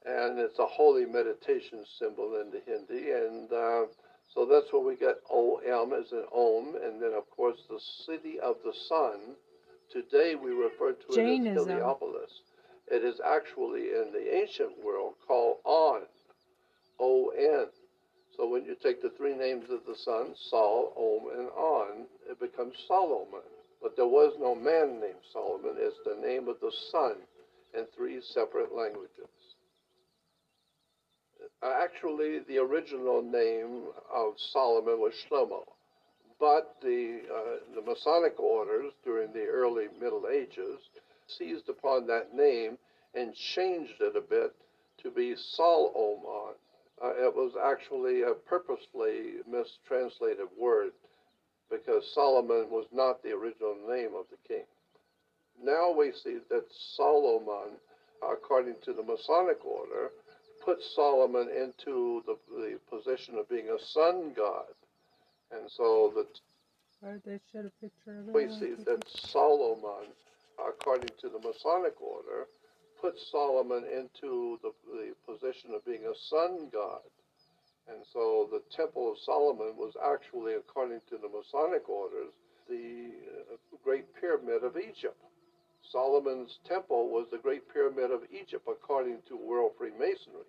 And 0.04 0.38
it's 0.38 0.58
a 0.58 0.66
holy 0.66 1.06
meditation 1.06 1.84
symbol 1.98 2.40
in 2.42 2.50
the 2.50 2.60
Hindi. 2.66 3.12
And 3.12 3.50
uh, 3.50 3.86
so 4.34 4.44
that's 4.44 4.72
where 4.72 4.82
we 4.82 4.96
get 4.96 5.16
O-M 5.30 5.92
as 5.98 6.12
an 6.12 6.24
Om. 6.34 6.74
And 6.84 7.00
then, 7.00 7.12
of 7.14 7.30
course, 7.30 7.58
the 7.70 7.80
city 8.04 8.38
of 8.40 8.56
the 8.64 8.74
sun. 8.88 9.36
Today 9.92 10.34
we 10.34 10.50
refer 10.50 10.92
to 10.92 11.06
it 11.10 11.14
Jainism. 11.14 11.58
as 11.58 11.66
Heliopolis. 11.66 12.30
It 12.90 13.04
is 13.04 13.20
actually 13.24 13.90
in 13.90 14.12
the 14.12 14.36
ancient 14.36 14.72
world 14.84 15.14
called 15.26 15.58
On. 15.64 16.02
O-N. 17.00 17.66
So 18.36 18.48
when 18.48 18.64
you 18.64 18.76
take 18.82 19.00
the 19.02 19.10
three 19.10 19.34
names 19.34 19.70
of 19.70 19.80
the 19.86 19.94
sun, 19.96 20.34
Sol, 20.50 20.92
Om, 20.96 21.38
and 21.38 21.48
On, 21.50 22.06
it 22.28 22.38
becomes 22.40 22.74
Solomon. 22.86 23.42
But 23.82 23.96
there 23.96 24.06
was 24.06 24.34
no 24.40 24.54
man 24.54 25.00
named 25.00 25.22
Solomon. 25.32 25.74
It's 25.76 25.98
the 26.04 26.16
name 26.26 26.48
of 26.48 26.58
the 26.60 26.72
sun 26.90 27.16
in 27.76 27.86
three 27.94 28.20
separate 28.22 28.74
languages. 28.74 29.28
Uh, 31.62 31.72
actually, 31.82 32.40
the 32.48 32.58
original 32.58 33.22
name 33.22 33.84
of 34.12 34.34
Solomon 34.38 34.98
was 35.00 35.12
Shlomo, 35.28 35.64
but 36.40 36.76
the, 36.82 37.20
uh, 37.32 37.74
the 37.74 37.82
Masonic 37.82 38.38
orders 38.38 38.92
during 39.04 39.32
the 39.32 39.46
early 39.46 39.86
Middle 40.00 40.26
Ages 40.32 40.80
seized 41.26 41.68
upon 41.68 42.06
that 42.06 42.34
name 42.34 42.78
and 43.14 43.34
changed 43.34 44.00
it 44.00 44.16
a 44.16 44.20
bit 44.20 44.54
to 45.02 45.10
be 45.10 45.34
Solomon. 45.36 46.54
Uh, 47.02 47.12
it 47.16 47.34
was 47.34 47.52
actually 47.62 48.22
a 48.22 48.34
purposely 48.34 49.34
mistranslated 49.50 50.48
word 50.58 50.92
because 51.70 52.12
Solomon 52.14 52.70
was 52.70 52.86
not 52.92 53.22
the 53.22 53.32
original 53.32 53.76
name 53.88 54.10
of 54.16 54.26
the 54.30 54.48
king. 54.48 54.64
Now 55.62 55.92
we 55.92 56.12
see 56.12 56.38
that 56.50 56.64
Solomon, 56.96 57.78
according 58.22 58.76
to 58.84 58.92
the 58.92 59.02
Masonic 59.02 59.64
order, 59.64 60.10
put 60.64 60.82
Solomon 60.94 61.48
into 61.48 62.22
the, 62.26 62.36
the 62.50 62.78
position 62.90 63.36
of 63.36 63.48
being 63.48 63.68
a 63.68 63.78
sun 63.78 64.32
god. 64.34 64.66
And 65.54 65.70
so 65.70 66.12
that 66.16 66.26
Right, 67.02 67.20
they 67.24 67.38
showed 67.52 67.66
a 67.66 67.72
picture 67.80 68.18
of 68.20 68.28
it. 68.28 68.34
we 68.34 68.48
see 68.48 68.74
that 68.84 69.04
Solomon, 69.08 70.08
according 70.58 71.10
to 71.20 71.28
the 71.28 71.38
Masonic 71.38 72.00
order, 72.00 72.46
put 73.00 73.18
Solomon 73.30 73.84
into 73.84 74.58
the, 74.62 74.72
the 74.88 75.12
position 75.26 75.74
of 75.74 75.84
being 75.84 76.06
a 76.06 76.14
sun 76.30 76.70
god. 76.72 77.04
And 77.88 77.98
so 78.10 78.48
the 78.50 78.62
Temple 78.74 79.12
of 79.12 79.18
Solomon 79.18 79.76
was 79.76 79.92
actually, 80.00 80.54
according 80.54 81.00
to 81.10 81.18
the 81.18 81.28
Masonic 81.28 81.86
orders, 81.90 82.32
the 82.68 83.12
uh, 83.52 83.56
Great 83.84 84.06
Pyramid 84.18 84.64
of 84.64 84.78
Egypt. 84.78 85.20
Solomon's 85.92 86.58
Temple 86.66 87.10
was 87.10 87.26
the 87.30 87.36
Great 87.36 87.68
Pyramid 87.70 88.10
of 88.10 88.22
Egypt, 88.32 88.64
according 88.66 89.18
to 89.28 89.36
World 89.36 89.72
Freemasonry. 89.76 90.48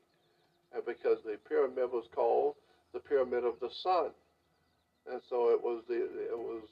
And 0.73 0.85
because 0.85 1.17
the 1.25 1.35
pyramid 1.49 1.91
was 1.91 2.07
called 2.15 2.55
the 2.93 2.99
Pyramid 2.99 3.43
of 3.43 3.59
the 3.59 3.69
Sun. 3.83 4.11
And 5.11 5.21
so 5.29 5.49
it 5.49 5.61
was 5.61 5.83
the, 5.87 5.95
it 5.95 6.37
was, 6.37 6.63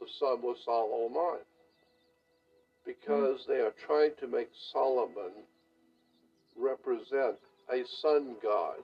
the 0.00 0.06
sun 0.18 0.42
was 0.42 0.56
Solomon. 0.64 1.40
Because 2.84 3.44
they 3.46 3.60
are 3.60 3.74
trying 3.86 4.12
to 4.20 4.26
make 4.26 4.48
Solomon 4.72 5.32
represent 6.56 7.36
a 7.70 7.84
sun 8.00 8.34
god 8.42 8.76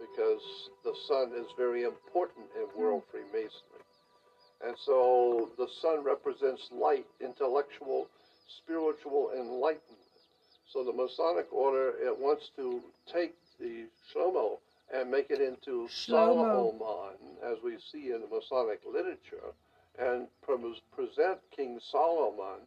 because 0.00 0.40
the 0.84 0.94
sun 1.08 1.32
is 1.36 1.46
very 1.56 1.84
important 1.84 2.46
in 2.56 2.80
world 2.80 3.02
Freemasonry. 3.10 3.84
And 4.66 4.74
so 4.84 5.50
the 5.56 5.68
sun 5.80 6.04
represents 6.04 6.62
light, 6.72 7.06
intellectual, 7.20 8.08
spiritual 8.62 9.30
enlightenment. 9.34 10.00
So 10.72 10.84
the 10.84 10.92
Masonic 10.92 11.52
order 11.52 11.92
it 12.00 12.16
wants 12.18 12.50
to 12.56 12.80
take 13.12 13.34
the 13.58 13.86
Shlomo 14.12 14.58
and 14.94 15.10
make 15.10 15.30
it 15.30 15.40
into 15.40 15.88
Shlomo. 15.88 16.78
Solomon, 16.78 17.16
as 17.44 17.58
we 17.62 17.76
see 17.92 18.12
in 18.12 18.20
the 18.20 18.26
Masonic 18.26 18.80
literature, 18.90 19.54
and 19.98 20.26
present 20.94 21.38
King 21.54 21.78
Solomon 21.90 22.60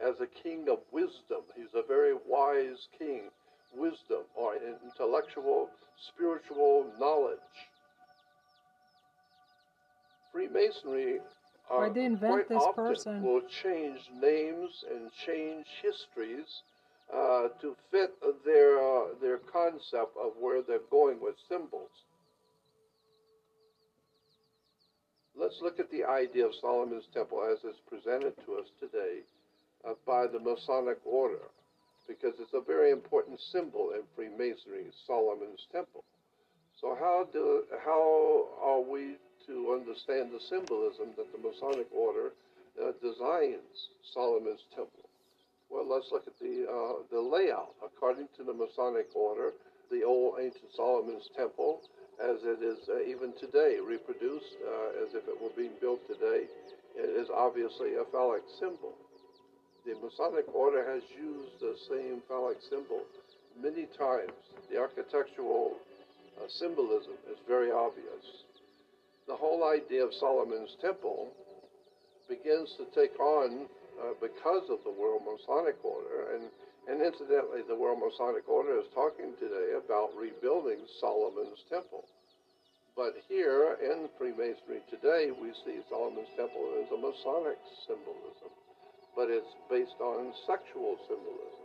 as 0.00 0.20
a 0.20 0.26
king 0.26 0.68
of 0.68 0.78
wisdom. 0.92 1.42
He's 1.56 1.74
a 1.74 1.82
very 1.86 2.14
wise 2.26 2.88
king, 2.98 3.22
wisdom 3.74 4.22
or 4.34 4.54
intellectual, 4.56 5.70
spiritual 5.96 6.86
knowledge. 6.98 7.38
Freemasonry 10.32 11.20
uh, 11.70 11.76
Why'd 11.76 11.94
they 11.94 12.04
invent 12.04 12.32
quite 12.32 12.48
this 12.48 12.62
often 12.62 12.86
person? 12.86 13.22
will 13.22 13.42
change 13.42 14.00
names 14.20 14.84
and 14.90 15.10
change 15.12 15.66
histories 15.82 16.62
uh, 17.12 17.48
to 17.60 17.76
fit 17.90 18.12
their 18.44 18.78
uh, 18.78 19.14
their 19.20 19.38
concept 19.38 20.16
of 20.20 20.32
where 20.38 20.62
they're 20.62 20.88
going 20.90 21.20
with 21.20 21.34
symbols. 21.48 21.90
Let's 25.34 25.60
look 25.62 25.78
at 25.78 25.90
the 25.90 26.04
idea 26.04 26.46
of 26.46 26.52
Solomon's 26.60 27.06
Temple 27.14 27.46
as 27.50 27.58
it's 27.64 27.80
presented 27.88 28.34
to 28.44 28.54
us 28.56 28.66
today 28.80 29.22
uh, 29.86 29.94
by 30.04 30.26
the 30.26 30.40
Masonic 30.40 30.98
Order, 31.04 31.46
because 32.08 32.34
it's 32.40 32.54
a 32.54 32.60
very 32.60 32.90
important 32.90 33.38
symbol 33.40 33.92
in 33.94 34.02
Freemasonry, 34.16 34.90
Solomon's 35.06 35.64
Temple. 35.72 36.02
So 36.80 36.96
how 36.98 37.26
do 37.32 37.64
how 37.84 38.48
are 38.60 38.80
we 38.80 39.16
to 39.46 39.72
understand 39.72 40.30
the 40.30 40.40
symbolism 40.48 41.14
that 41.16 41.32
the 41.32 41.38
Masonic 41.38 41.86
Order 41.90 42.32
uh, 42.76 42.92
designs 43.00 43.88
Solomon's 44.12 44.62
Temple? 44.74 45.07
Well, 45.70 45.86
let's 45.88 46.08
look 46.10 46.26
at 46.26 46.38
the 46.40 46.64
uh, 46.64 47.04
the 47.10 47.20
layout. 47.20 47.74
According 47.84 48.28
to 48.36 48.44
the 48.44 48.52
Masonic 48.52 49.08
Order, 49.14 49.52
the 49.90 50.02
old 50.02 50.40
ancient 50.40 50.72
Solomon's 50.74 51.28
Temple, 51.36 51.80
as 52.18 52.40
it 52.42 52.62
is 52.62 52.78
uh, 52.88 53.02
even 53.02 53.32
today 53.38 53.76
reproduced 53.84 54.56
uh, 54.64 55.04
as 55.04 55.14
if 55.14 55.28
it 55.28 55.36
were 55.40 55.52
being 55.56 55.76
built 55.80 56.00
today, 56.08 56.48
it 56.96 57.10
is 57.20 57.28
obviously 57.34 57.94
a 57.94 58.04
phallic 58.10 58.42
symbol. 58.58 58.94
The 59.86 59.94
Masonic 60.02 60.48
Order 60.54 60.84
has 60.84 61.02
used 61.16 61.60
the 61.60 61.76
same 61.88 62.22
phallic 62.28 62.58
symbol 62.68 63.02
many 63.62 63.86
times. 63.96 64.32
The 64.70 64.78
architectural 64.78 65.76
uh, 66.36 66.48
symbolism 66.48 67.14
is 67.30 67.38
very 67.46 67.70
obvious. 67.70 68.44
The 69.26 69.36
whole 69.36 69.68
idea 69.68 70.04
of 70.04 70.14
Solomon's 70.14 70.76
Temple 70.80 71.28
begins 72.28 72.74
to 72.76 72.84
take 72.94 73.18
on 73.20 73.68
uh, 73.98 74.14
because 74.22 74.70
of 74.70 74.78
the 74.86 74.94
World 74.94 75.26
Masonic 75.26 75.76
Order, 75.82 76.38
and, 76.38 76.46
and 76.86 77.02
incidentally, 77.02 77.66
the 77.66 77.74
World 77.74 77.98
Masonic 77.98 78.48
Order 78.48 78.78
is 78.78 78.88
talking 78.94 79.34
today 79.42 79.74
about 79.74 80.14
rebuilding 80.14 80.78
Solomon's 81.00 81.60
Temple. 81.68 82.06
But 82.94 83.14
here 83.28 83.78
in 83.78 84.10
Freemasonry 84.18 84.82
today, 84.90 85.30
we 85.30 85.54
see 85.62 85.78
Solomon's 85.86 86.30
Temple 86.34 86.82
as 86.82 86.90
a 86.90 86.98
Masonic 86.98 87.58
symbolism, 87.86 88.50
but 89.14 89.30
it's 89.30 89.54
based 89.70 89.98
on 90.02 90.34
sexual 90.46 90.98
symbolism. 91.06 91.62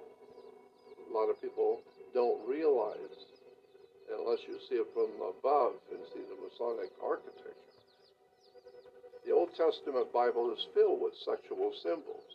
A 1.09 1.13
lot 1.13 1.29
of 1.29 1.41
people 1.41 1.81
don't 2.13 2.37
realize, 2.45 3.17
unless 4.13 4.45
you 4.45 4.61
see 4.69 4.77
it 4.77 4.89
from 4.93 5.09
above 5.21 5.73
and 5.89 6.01
see 6.13 6.21
the 6.21 6.37
Masonic 6.37 6.93
architecture. 7.01 7.72
The 9.25 9.31
Old 9.31 9.55
Testament 9.55 10.11
Bible 10.11 10.51
is 10.51 10.67
filled 10.73 10.99
with 10.99 11.13
sexual 11.23 11.71
symbols. 11.81 12.27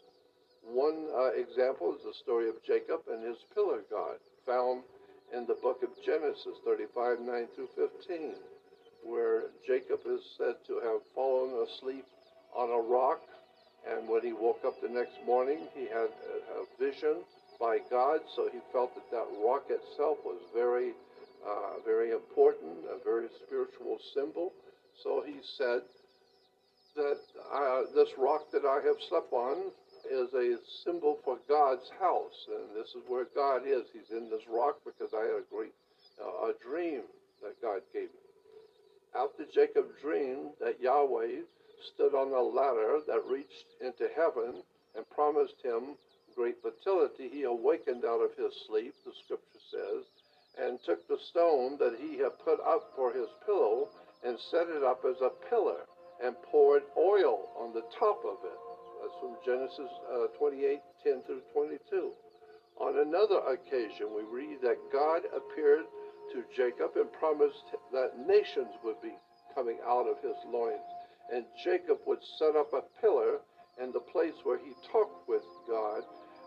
One 0.65 1.09
uh, 1.13 1.33
example 1.37 1.95
is 1.95 2.03
the 2.03 2.15
story 2.15 2.49
of 2.49 2.63
Jacob 2.65 3.01
and 3.11 3.23
his 3.23 3.37
pillar 3.55 3.85
god, 3.91 4.17
found 4.47 4.83
in 5.35 5.47
the 5.47 5.57
book 5.61 5.83
of 5.83 5.91
Genesis 6.05 6.57
35 6.65 7.21
9 7.21 7.49
through 7.55 7.69
15, 7.77 8.35
where 9.05 9.53
Jacob 9.67 10.01
is 10.07 10.21
said 10.39 10.57
to 10.67 10.81
have 10.81 11.01
fallen 11.15 11.67
asleep 11.69 12.07
on 12.57 12.71
a 12.71 12.81
rock, 12.81 13.21
and 13.87 14.09
when 14.09 14.23
he 14.23 14.33
woke 14.33 14.65
up 14.65 14.81
the 14.81 14.89
next 14.89 15.17
morning, 15.27 15.69
he 15.75 15.83
had 15.83 16.09
a, 16.09 16.37
a 16.57 16.65
vision 16.79 17.21
by 17.61 17.79
God, 17.91 18.21
so 18.35 18.49
he 18.51 18.61
felt 18.73 18.95
that 18.95 19.11
that 19.11 19.27
rock 19.45 19.65
itself 19.69 20.19
was 20.25 20.41
very, 20.55 20.93
uh, 21.45 21.81
very 21.85 22.13
important, 22.13 22.85
a 22.89 23.03
very 23.05 23.29
spiritual 23.45 23.99
symbol. 24.15 24.53
So 25.03 25.23
he 25.27 25.37
said, 25.57 25.83
that 26.97 27.21
uh, 27.53 27.83
this 27.95 28.09
rock 28.19 28.51
that 28.53 28.65
I 28.65 28.81
have 28.87 28.97
slept 29.09 29.33
on 29.33 29.71
is 30.11 30.33
a 30.35 30.57
symbol 30.85 31.19
for 31.25 31.39
God's 31.49 31.91
house, 32.01 32.47
and 32.49 32.77
this 32.77 32.89
is 32.91 33.03
where 33.09 33.27
God 33.35 33.67
is. 33.67 33.85
He's 33.93 34.11
in 34.11 34.31
this 34.31 34.47
rock 34.49 34.77
because 34.85 35.13
I 35.15 35.23
had 35.23 35.43
a 35.45 35.55
great 35.55 35.75
uh, 36.21 36.51
a 36.51 36.53
dream 36.63 37.03
that 37.43 37.61
God 37.63 37.81
gave 37.93 38.11
me. 38.11 38.27
After 39.15 39.45
Jacob 39.55 39.87
dreamed 40.03 40.51
that 40.61 40.81
Yahweh 40.81 41.43
stood 41.95 42.15
on 42.15 42.33
a 42.33 42.43
ladder 42.43 42.99
that 43.07 43.31
reached 43.31 43.67
into 43.81 44.09
heaven 44.17 44.63
and 44.97 45.09
promised 45.11 45.55
him 45.63 45.97
great 46.35 46.57
fertility, 46.63 47.29
he 47.31 47.45
awakened 47.45 48.05
out 48.05 48.21
of 48.21 48.35
his 48.37 48.53
sleep, 48.67 48.95
the 49.05 49.13
scripture 49.25 49.65
says, 49.71 50.05
and 50.59 50.79
took 50.85 51.07
the 51.09 51.19
stone 51.31 51.79
that 51.79 51.97
he 52.01 52.19
had 52.19 52.39
put 52.45 52.61
up 52.61 52.91
for 52.97 53.13
his 53.13 53.29
pillow 53.47 53.89
and 54.25 54.39
set 54.51 54.67
it 54.69 54.83
up 54.83 55.05
as 55.09 55.21
a 55.23 55.31
pillar 55.49 55.87
and 56.25 56.35
poured 56.51 56.83
oil 56.97 57.49
on 57.59 57.73
the 57.73 57.85
top 57.99 58.23
of 58.25 58.39
it. 58.45 58.59
That's 59.01 59.19
from 59.21 59.37
Genesis 59.45 59.93
uh, 60.13 60.27
28 60.39 60.81
10 61.05 61.23
through 61.27 61.43
22. 61.55 62.13
On 62.81 62.99
another 62.99 63.41
occasion, 63.51 64.15
we 64.15 64.23
read 64.23 64.59
that 64.63 64.79
God 64.93 65.23
appeared 65.35 65.87
to 66.33 66.45
Jacob 66.55 66.95
and 66.97 67.13
promised 67.13 67.65
that 67.93 68.19
nations 68.27 68.75
would 68.85 69.01
be 69.03 69.15
coming 69.55 69.79
out 69.87 70.07
of 70.07 70.23
his 70.23 70.37
loins. 70.47 70.87
And 71.33 71.45
Jacob 71.65 71.99
would 72.07 72.23
set 72.39 72.55
up 72.57 72.73
a 72.73 72.87
pillar 73.01 73.41
in 73.83 73.93
the 73.93 74.01
place 74.01 74.35
where 74.45 74.59
he 74.59 74.73
talked 74.91 75.29
with 75.29 75.43
God, 75.69 76.03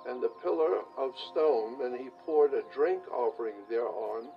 and 0.08 0.22
the 0.22 0.32
pillar 0.44 0.82
of 0.98 1.12
stone, 1.32 1.86
and 1.86 1.96
he 1.96 2.10
poured 2.26 2.54
a 2.54 2.64
drink 2.74 3.02
offering 3.12 3.56
thereon, 3.70 4.28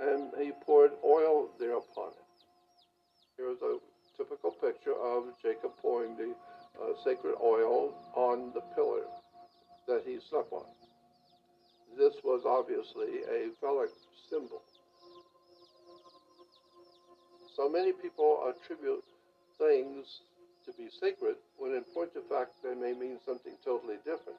and 0.00 0.30
he 0.38 0.52
poured 0.64 0.92
oil 1.04 1.48
thereupon 1.58 2.10
it. 2.10 2.30
Here's 3.36 3.60
a 3.62 3.78
typical 4.20 4.50
picture 4.50 4.92
of 4.92 5.24
Jacob 5.40 5.72
pouring 5.80 6.14
the 6.16 6.34
uh, 6.76 6.92
sacred 7.02 7.34
oil 7.42 7.94
on 8.14 8.52
the 8.52 8.60
pillar 8.76 9.08
that 9.88 10.02
he 10.04 10.18
slept 10.28 10.52
on. 10.52 10.66
this 11.96 12.12
was 12.22 12.42
obviously 12.44 13.24
a 13.24 13.48
phallic 13.60 13.88
symbol. 14.28 14.60
So 17.56 17.68
many 17.68 17.92
people 17.92 18.52
attribute 18.52 19.02
things 19.58 20.20
to 20.66 20.72
be 20.76 20.88
sacred 21.00 21.36
when 21.56 21.72
in 21.72 21.82
point 21.94 22.10
of 22.14 22.28
fact 22.28 22.52
they 22.62 22.74
may 22.74 22.92
mean 22.92 23.16
something 23.24 23.54
totally 23.64 23.96
different. 24.04 24.38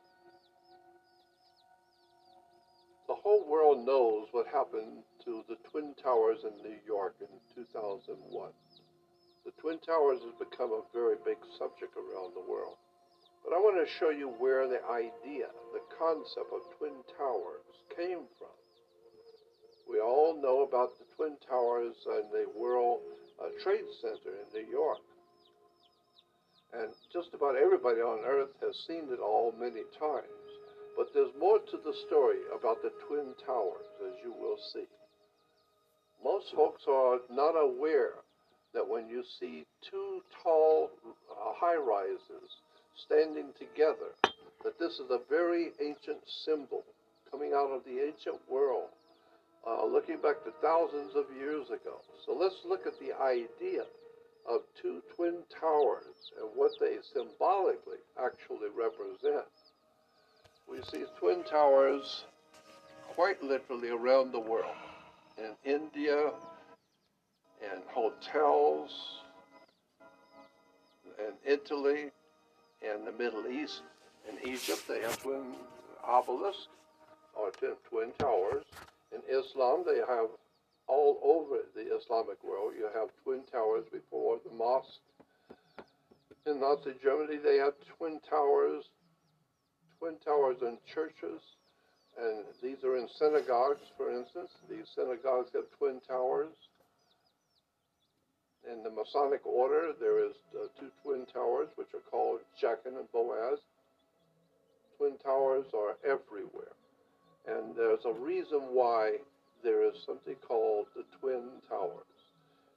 The 3.07 3.15
whole 3.15 3.43
world 3.49 3.85
knows 3.85 4.27
what 4.31 4.45
happened 4.47 5.03
to 5.25 5.43
the 5.49 5.57
Twin 5.69 5.93
Towers 6.01 6.45
in 6.45 6.53
New 6.63 6.77
York 6.87 7.15
in 7.19 7.27
2001. 7.55 8.51
The 9.45 9.51
Twin 9.57 9.79
Towers 9.79 10.21
has 10.21 10.33
become 10.37 10.71
a 10.71 10.85
very 10.93 11.15
big 11.25 11.37
subject 11.57 11.97
around 11.97 12.33
the 12.33 12.45
world. 12.45 12.77
But 13.43 13.53
I 13.53 13.57
want 13.57 13.81
to 13.81 13.97
show 13.97 14.09
you 14.09 14.29
where 14.37 14.67
the 14.67 14.85
idea, 14.85 15.49
the 15.73 15.81
concept 15.97 16.53
of 16.53 16.61
Twin 16.77 17.01
Towers 17.17 17.65
came 17.97 18.29
from. 18.37 18.53
We 19.89 19.99
all 19.99 20.39
know 20.39 20.61
about 20.61 20.93
the 20.99 21.09
Twin 21.17 21.37
Towers 21.49 21.97
and 22.05 22.29
the 22.29 22.45
World 22.53 23.01
uh, 23.41 23.49
Trade 23.63 23.89
Center 23.99 24.37
in 24.37 24.47
New 24.53 24.69
York. 24.69 25.01
And 26.73 26.93
just 27.11 27.33
about 27.33 27.57
everybody 27.57 27.99
on 27.99 28.23
earth 28.23 28.53
has 28.61 28.77
seen 28.87 29.09
it 29.09 29.19
all 29.19 29.51
many 29.57 29.83
times. 29.99 30.47
But 30.95 31.09
there's 31.13 31.33
more 31.39 31.59
to 31.59 31.77
the 31.81 31.97
story 32.07 32.45
about 32.53 32.81
the 32.83 32.93
Twin 33.07 33.33
Towers, 33.45 33.89
as 34.05 34.13
you 34.23 34.31
will 34.31 34.57
see. 34.71 34.85
Most 36.23 36.53
folks 36.55 36.83
are 36.87 37.19
not 37.31 37.57
aware 37.57 38.20
that 38.73 38.87
when 38.87 39.07
you 39.07 39.23
see 39.39 39.65
two 39.89 40.21
tall 40.43 40.89
uh, 41.29 41.53
high 41.55 41.75
rises 41.75 42.49
standing 42.95 43.49
together, 43.57 44.15
that 44.63 44.79
this 44.79 44.93
is 44.93 45.09
a 45.09 45.19
very 45.29 45.71
ancient 45.81 46.21
symbol 46.45 46.83
coming 47.29 47.53
out 47.53 47.71
of 47.71 47.83
the 47.85 48.03
ancient 48.03 48.39
world, 48.49 48.89
uh, 49.67 49.85
looking 49.85 50.17
back 50.17 50.43
to 50.43 50.51
thousands 50.61 51.15
of 51.15 51.25
years 51.37 51.67
ago. 51.67 52.01
So 52.25 52.33
let's 52.33 52.57
look 52.67 52.85
at 52.85 52.99
the 52.99 53.15
idea 53.21 53.83
of 54.49 54.61
two 54.81 55.01
twin 55.15 55.43
towers 55.59 56.31
and 56.39 56.49
what 56.55 56.71
they 56.79 56.97
symbolically 57.13 58.01
actually 58.17 58.69
represent. 58.75 59.47
We 60.69 60.81
see 60.91 61.05
twin 61.19 61.43
towers 61.43 62.25
quite 63.15 63.43
literally 63.43 63.89
around 63.89 64.31
the 64.31 64.39
world 64.39 64.75
in 65.37 65.51
India, 65.63 66.31
in 67.61 67.81
hotels, 67.87 69.21
in 71.19 71.33
Italy, 71.45 72.11
in 72.81 73.05
the 73.05 73.11
Middle 73.11 73.47
East, 73.47 73.81
in 74.29 74.37
Egypt, 74.49 74.83
they 74.87 75.01
have 75.01 75.21
twin 75.21 75.55
obelisks 76.07 76.67
or 77.33 77.51
twin 77.89 78.11
towers. 78.17 78.65
In 79.13 79.21
Islam, 79.29 79.83
they 79.85 79.97
have 79.97 80.29
all 80.87 81.19
over 81.23 81.59
the 81.75 81.95
Islamic 81.95 82.43
world, 82.43 82.73
you 82.77 82.89
have 82.93 83.09
twin 83.23 83.41
towers 83.51 83.85
before 83.91 84.39
the 84.43 84.53
mosque. 84.53 84.99
In 86.45 86.59
Nazi 86.59 86.93
Germany, 87.01 87.37
they 87.37 87.57
have 87.57 87.73
twin 87.97 88.19
towers, 88.27 88.85
twin 89.99 90.15
towers 90.25 90.57
in 90.61 90.77
churches, 90.91 91.41
and 92.19 92.43
these 92.61 92.83
are 92.83 92.97
in 92.97 93.07
synagogues, 93.07 93.83
for 93.95 94.11
instance. 94.11 94.51
These 94.69 94.89
synagogues 94.95 95.51
have 95.53 95.69
twin 95.77 96.01
towers. 96.05 96.49
In 98.71 98.83
the 98.83 98.89
Masonic 98.89 99.45
order, 99.45 99.91
there 99.99 100.23
is 100.25 100.33
two 100.79 100.89
twin 101.03 101.25
towers, 101.33 101.67
which 101.75 101.93
are 101.93 102.05
called 102.09 102.39
Jachin 102.61 102.97
and 102.97 103.11
Boaz. 103.11 103.59
Twin 104.97 105.17
towers 105.17 105.65
are 105.73 105.97
everywhere. 106.05 106.71
And 107.47 107.75
there's 107.75 108.05
a 108.05 108.13
reason 108.13 108.59
why 108.71 109.17
there 109.63 109.83
is 109.83 109.95
something 110.05 110.35
called 110.47 110.87
the 110.95 111.03
Twin 111.19 111.43
Towers. 111.67 112.05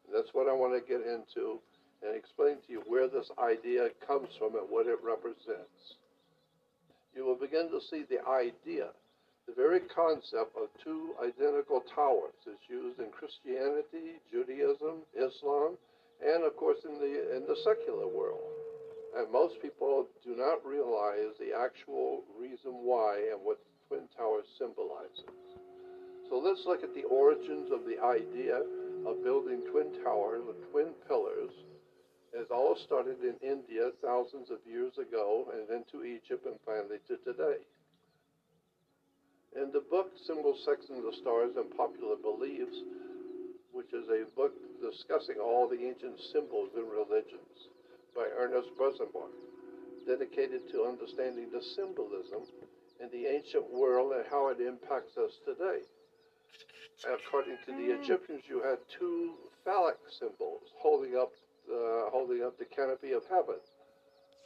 And 0.07 0.17
that's 0.17 0.35
what 0.35 0.49
I 0.49 0.53
want 0.53 0.75
to 0.75 0.81
get 0.81 1.07
into 1.07 1.61
and 2.03 2.17
explain 2.17 2.57
to 2.67 2.73
you 2.73 2.83
where 2.87 3.09
this 3.09 3.31
idea 3.39 3.89
comes 4.07 4.29
from 4.39 4.57
and 4.57 4.69
what 4.69 4.87
it 4.87 4.99
represents. 5.03 5.97
You 7.15 7.25
will 7.25 7.37
begin 7.37 7.71
to 7.71 7.81
see 7.81 8.05
the 8.09 8.27
idea, 8.29 8.89
the 9.47 9.55
very 9.55 9.81
concept 9.93 10.57
of 10.57 10.73
two 10.83 11.15
identical 11.21 11.83
towers 11.95 12.37
is 12.47 12.59
used 12.69 12.99
in 12.99 13.11
Christianity, 13.13 14.21
Judaism, 14.31 15.05
Islam, 15.13 15.77
and 16.25 16.45
of 16.45 16.57
course 16.57 16.79
in 16.85 16.97
the 16.97 17.37
in 17.37 17.45
the 17.45 17.57
secular 17.65 18.09
world. 18.09 18.49
And 19.17 19.31
most 19.31 19.61
people 19.63 20.09
do 20.25 20.35
not 20.35 20.65
realize 20.65 21.37
the 21.39 21.55
actual 21.55 22.25
reason 22.41 22.73
why 22.83 23.21
and 23.31 23.39
what 23.45 23.59
the 23.63 23.75
Twin 23.87 24.09
Towers 24.17 24.49
symbolizes. 24.59 25.29
So 26.29 26.41
let's 26.41 26.65
look 26.67 26.83
at 26.83 26.95
the 26.95 27.05
origins 27.05 27.71
of 27.71 27.85
the 27.85 28.01
idea 28.03 28.59
of 29.07 29.23
building 29.23 29.61
twin 29.71 29.93
towers 30.03 30.43
with 30.47 30.59
twin 30.73 30.91
pillars. 31.07 31.53
It 32.33 32.51
all 32.51 32.75
started 32.85 33.23
in 33.23 33.37
India 33.39 33.93
thousands 34.03 34.51
of 34.51 34.59
years 34.67 34.99
ago 34.99 35.53
and 35.55 35.69
then 35.69 35.85
to 35.93 36.03
Egypt 36.03 36.47
and 36.47 36.59
finally 36.67 36.99
to 37.07 37.17
today. 37.23 37.63
In 39.55 39.71
the 39.71 39.87
book 39.89 40.11
Symbol 40.27 40.57
Sex 40.65 40.87
and 40.91 40.99
the 41.05 41.13
Stars 41.13 41.55
and 41.57 41.71
Popular 41.77 42.17
Beliefs, 42.17 42.75
which 43.73 43.93
is 43.93 44.09
a 44.09 44.27
book 44.35 44.53
discussing 44.83 45.37
all 45.39 45.69
the 45.69 45.79
ancient 45.79 46.19
symbols 46.33 46.71
in 46.77 46.83
religions 46.91 47.71
by 48.17 48.27
Ernest 48.37 48.71
Rosenbach, 48.79 49.31
dedicated 50.07 50.69
to 50.73 50.85
understanding 50.85 51.47
the 51.53 51.63
symbolism 51.63 52.43
in 52.99 53.09
the 53.11 53.27
ancient 53.31 53.73
world 53.73 54.13
and 54.13 54.25
how 54.29 54.49
it 54.49 54.59
impacts 54.61 55.17
us 55.17 55.39
today. 55.47 55.87
According 57.07 57.59
to 57.67 57.73
the 57.73 57.95
Egyptians, 57.95 58.43
you 58.49 58.61
had 58.61 58.79
two 58.99 59.35
phallic 59.65 59.99
symbols 60.19 60.63
holding 60.79 61.17
up, 61.17 61.31
uh, 61.71 62.11
holding 62.11 62.43
up 62.43 62.59
the 62.59 62.65
canopy 62.65 63.13
of 63.13 63.23
heaven. 63.31 63.63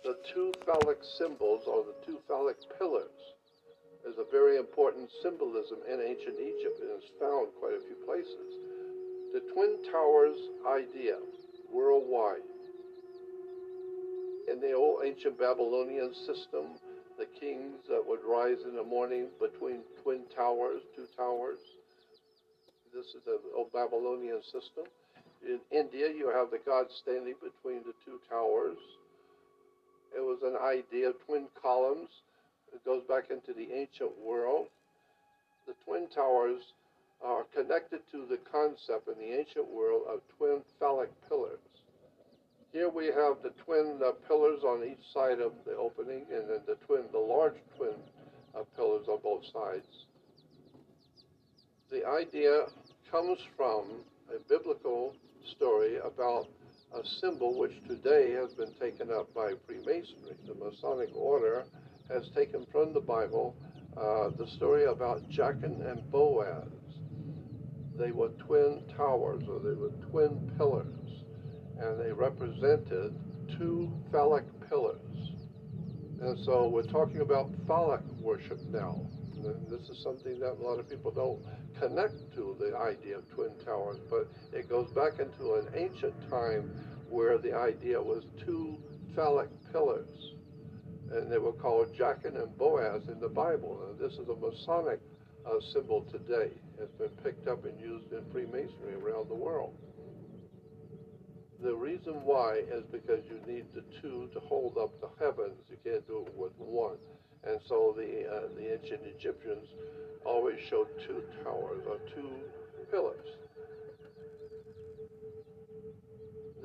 The 0.05 0.17
two 0.35 0.53
phallic 0.67 0.99
symbols, 1.17 1.67
are 1.67 1.85
the 1.85 1.97
two 2.05 2.19
phallic 2.29 2.57
pillars, 2.79 3.37
is 4.07 4.15
a 4.19 4.31
very 4.31 4.57
important 4.57 5.11
symbolism 5.23 5.79
in 5.91 6.01
ancient 6.01 6.39
Egypt 6.39 6.79
and 6.81 6.91
is 7.03 7.11
found 7.19 7.49
quite 7.59 7.75
a 7.75 7.83
few 7.87 7.97
places. 8.07 8.51
The 9.33 9.41
Twin 9.53 9.79
Towers 9.91 10.39
idea, 10.67 11.19
worldwide. 11.73 12.47
In 14.51 14.61
the 14.61 14.73
old 14.73 15.05
ancient 15.05 15.39
Babylonian 15.39 16.15
system, 16.15 16.79
the 17.19 17.27
kings 17.39 17.77
that 17.89 18.03
would 18.07 18.21
rise 18.25 18.63
in 18.65 18.75
the 18.75 18.85
morning 18.85 19.27
between 19.41 19.81
twin 20.03 20.23
towers, 20.35 20.81
two 20.95 21.07
towers. 21.17 21.59
This 22.95 23.07
is 23.07 23.23
the 23.27 23.39
old 23.55 23.73
Babylonian 23.73 24.41
system. 24.45 24.87
In 25.45 25.61
India, 25.71 26.09
you 26.09 26.31
have 26.35 26.51
the 26.51 26.59
god 26.65 26.87
standing 27.03 27.35
between 27.43 27.83
the 27.85 27.93
two 28.05 28.19
towers. 28.31 28.79
It 30.17 30.21
was 30.21 30.39
an 30.43 30.57
idea 30.57 31.11
of 31.11 31.17
twin 31.27 31.47
columns. 31.61 32.09
It 32.79 32.85
goes 32.85 33.03
back 33.09 33.25
into 33.31 33.53
the 33.53 33.75
ancient 33.75 34.13
world. 34.25 34.69
The 35.67 35.75
twin 35.85 36.07
towers 36.15 36.63
are 37.21 37.43
connected 37.53 38.01
to 38.13 38.25
the 38.31 38.39
concept 38.53 39.09
in 39.09 39.19
the 39.19 39.37
ancient 39.37 39.67
world 39.67 40.03
of 40.09 40.21
twin 40.37 40.61
phallic 40.79 41.11
pillars. 41.29 41.59
Here 42.73 42.89
we 42.89 43.07
have 43.07 43.43
the 43.43 43.51
twin 43.65 43.99
uh, 44.05 44.13
pillars 44.29 44.63
on 44.63 44.85
each 44.85 45.03
side 45.13 45.41
of 45.41 45.53
the 45.67 45.75
opening, 45.75 46.25
and 46.33 46.49
then 46.49 46.61
the 46.69 46.77
twin, 46.87 47.03
the 47.11 47.19
large 47.19 47.57
twin 47.77 47.97
uh, 48.55 48.63
pillars 48.77 49.09
on 49.09 49.19
both 49.25 49.43
sides. 49.53 50.07
The 51.91 52.07
idea 52.07 52.67
comes 53.11 53.39
from 53.57 53.87
a 54.33 54.39
biblical 54.49 55.17
story 55.57 55.97
about 55.97 56.47
a 56.95 57.05
symbol 57.21 57.59
which 57.59 57.73
today 57.89 58.31
has 58.33 58.53
been 58.53 58.73
taken 58.79 59.11
up 59.11 59.35
by 59.35 59.55
Freemasonry. 59.67 60.37
The 60.47 60.55
Masonic 60.55 61.11
Order 61.17 61.65
has 62.13 62.29
taken 62.35 62.67
from 62.73 62.93
the 62.93 63.01
Bible 63.01 63.57
uh, 63.97 64.31
the 64.39 64.47
story 64.57 64.85
about 64.85 65.29
Jachin 65.29 65.91
and 65.91 66.11
Boaz. 66.11 66.69
They 67.99 68.13
were 68.13 68.29
twin 68.47 68.83
towers, 68.97 69.43
or 69.49 69.59
they 69.59 69.75
were 69.75 69.91
twin 70.11 70.53
pillars 70.57 70.99
and 71.81 72.01
they 72.01 72.13
represented 72.13 73.15
two 73.57 73.93
phallic 74.11 74.45
pillars. 74.69 75.01
And 76.21 76.39
so 76.45 76.69
we're 76.69 76.83
talking 76.83 77.21
about 77.21 77.51
phallic 77.67 78.01
worship 78.21 78.59
now. 78.71 79.01
And 79.37 79.69
this 79.69 79.89
is 79.89 80.03
something 80.03 80.41
that 80.41 80.55
a 80.61 80.63
lot 80.63 80.81
of 80.81 80.91
people 80.91 81.13
don't 81.13 81.41
connect 81.81 82.35
to 82.35 82.57
the 82.59 82.77
idea 82.77 83.19
of 83.19 83.31
twin 83.31 83.51
towers, 83.65 83.99
but 84.11 84.29
it 84.53 84.69
goes 84.69 84.91
back 84.91 85.21
into 85.21 85.55
an 85.55 85.69
ancient 85.75 86.15
time 86.29 86.71
where 87.09 87.39
the 87.39 87.55
idea 87.55 88.03
was 88.03 88.25
two 88.45 88.77
phallic 89.15 89.49
pillars. 89.71 90.28
And 91.11 91.31
they 91.31 91.39
were 91.39 91.53
called 91.53 91.95
Jachin 91.95 92.37
and 92.37 92.57
Boaz 92.59 93.09
in 93.09 93.19
the 93.19 93.29
Bible. 93.29 93.81
And 93.89 93.99
this 93.99 94.19
is 94.19 94.29
a 94.29 94.35
Masonic 94.37 95.01
uh, 95.47 95.61
symbol 95.73 96.03
today. 96.11 96.51
It's 96.79 96.93
been 96.99 97.09
picked 97.25 97.49
up 97.49 97.65
and 97.65 97.81
used 97.81 98.13
in 98.13 98.23
Freemasonry 98.31 98.95
around 98.95 99.29
the 99.29 99.35
world. 99.35 99.75
The 101.61 101.75
reason 101.75 102.15
why 102.25 102.63
is 102.71 102.85
because 102.93 103.25
you 103.29 103.41
need 103.53 103.67
the 103.75 103.83
two 104.01 104.29
to 104.33 104.41
hold 104.41 104.79
up 104.79 104.93
the 105.01 105.09
heavens. 105.25 105.59
You 105.69 105.77
can't 105.85 106.07
do 106.07 106.25
it 106.27 106.35
with 106.37 106.53
one. 106.59 106.99
And 107.45 107.59
so 107.69 107.95
the 107.97 108.29
uh, 108.29 108.49
the 108.57 108.75
ancient 108.75 109.01
Egyptians 109.05 109.67
always 110.25 110.59
showed 110.69 110.89
two 111.07 111.23
towers 111.43 111.83
or 111.89 111.99
two 112.15 112.31
pillars. 112.91 113.27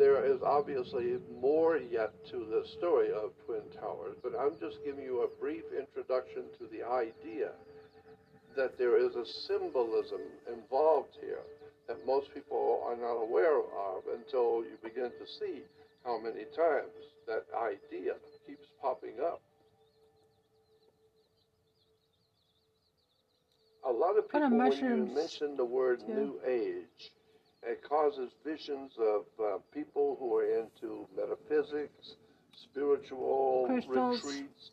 There 0.03 0.25
is 0.25 0.41
obviously 0.43 1.17
more 1.39 1.77
yet 1.77 2.11
to 2.25 2.39
the 2.39 2.67
story 2.67 3.13
of 3.13 3.31
Twin 3.45 3.61
Towers, 3.79 4.17
but 4.21 4.33
I'm 4.37 4.59
just 4.59 4.83
giving 4.83 5.05
you 5.05 5.21
a 5.21 5.29
brief 5.39 5.63
introduction 5.71 6.43
to 6.59 6.67
the 6.67 6.83
idea 6.85 7.51
that 8.57 8.77
there 8.77 8.97
is 8.97 9.15
a 9.15 9.25
symbolism 9.25 10.19
involved 10.51 11.15
here 11.21 11.43
that 11.87 12.05
most 12.05 12.33
people 12.33 12.83
are 12.85 12.97
not 12.97 13.13
aware 13.13 13.59
of 13.59 14.03
until 14.13 14.65
you 14.65 14.77
begin 14.83 15.09
to 15.09 15.25
see 15.39 15.61
how 16.03 16.19
many 16.19 16.43
times 16.53 16.91
that 17.25 17.45
idea 17.57 18.15
keeps 18.45 18.67
popping 18.81 19.21
up. 19.25 19.41
A 23.87 23.89
lot 23.89 24.17
of 24.17 24.29
people, 24.29 24.49
when 24.49 24.77
you 24.77 25.15
mention 25.15 25.55
the 25.55 25.63
word 25.63 26.01
too. 26.01 26.13
New 26.13 26.41
Age, 26.45 27.13
it 27.65 27.81
causes 27.87 28.31
visions 28.45 28.91
of 28.99 29.23
uh, 29.39 29.57
people 29.73 30.17
who 30.19 30.35
are 30.37 30.45
into 30.45 31.07
metaphysics, 31.15 32.15
spiritual 32.71 33.65
Crystals. 33.67 34.23
retreats, 34.23 34.71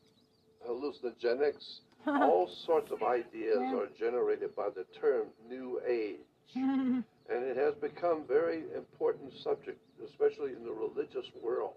hallucinogenics. 0.67 1.81
All 2.07 2.49
sorts 2.67 2.91
of 2.91 3.03
ideas 3.03 3.59
Yeah. 3.61 3.77
are 3.77 3.89
generated 3.99 4.55
by 4.57 4.69
the 4.71 4.85
term 5.01 5.29
New 5.49 5.81
Age. 5.87 6.19
And 7.33 7.45
it 7.45 7.57
has 7.57 7.75
become 7.77 8.25
very 8.27 8.65
important 8.75 9.33
subject, 9.45 9.79
especially 10.05 10.51
in 10.53 10.65
the 10.65 10.73
religious 10.73 11.27
world. 11.41 11.75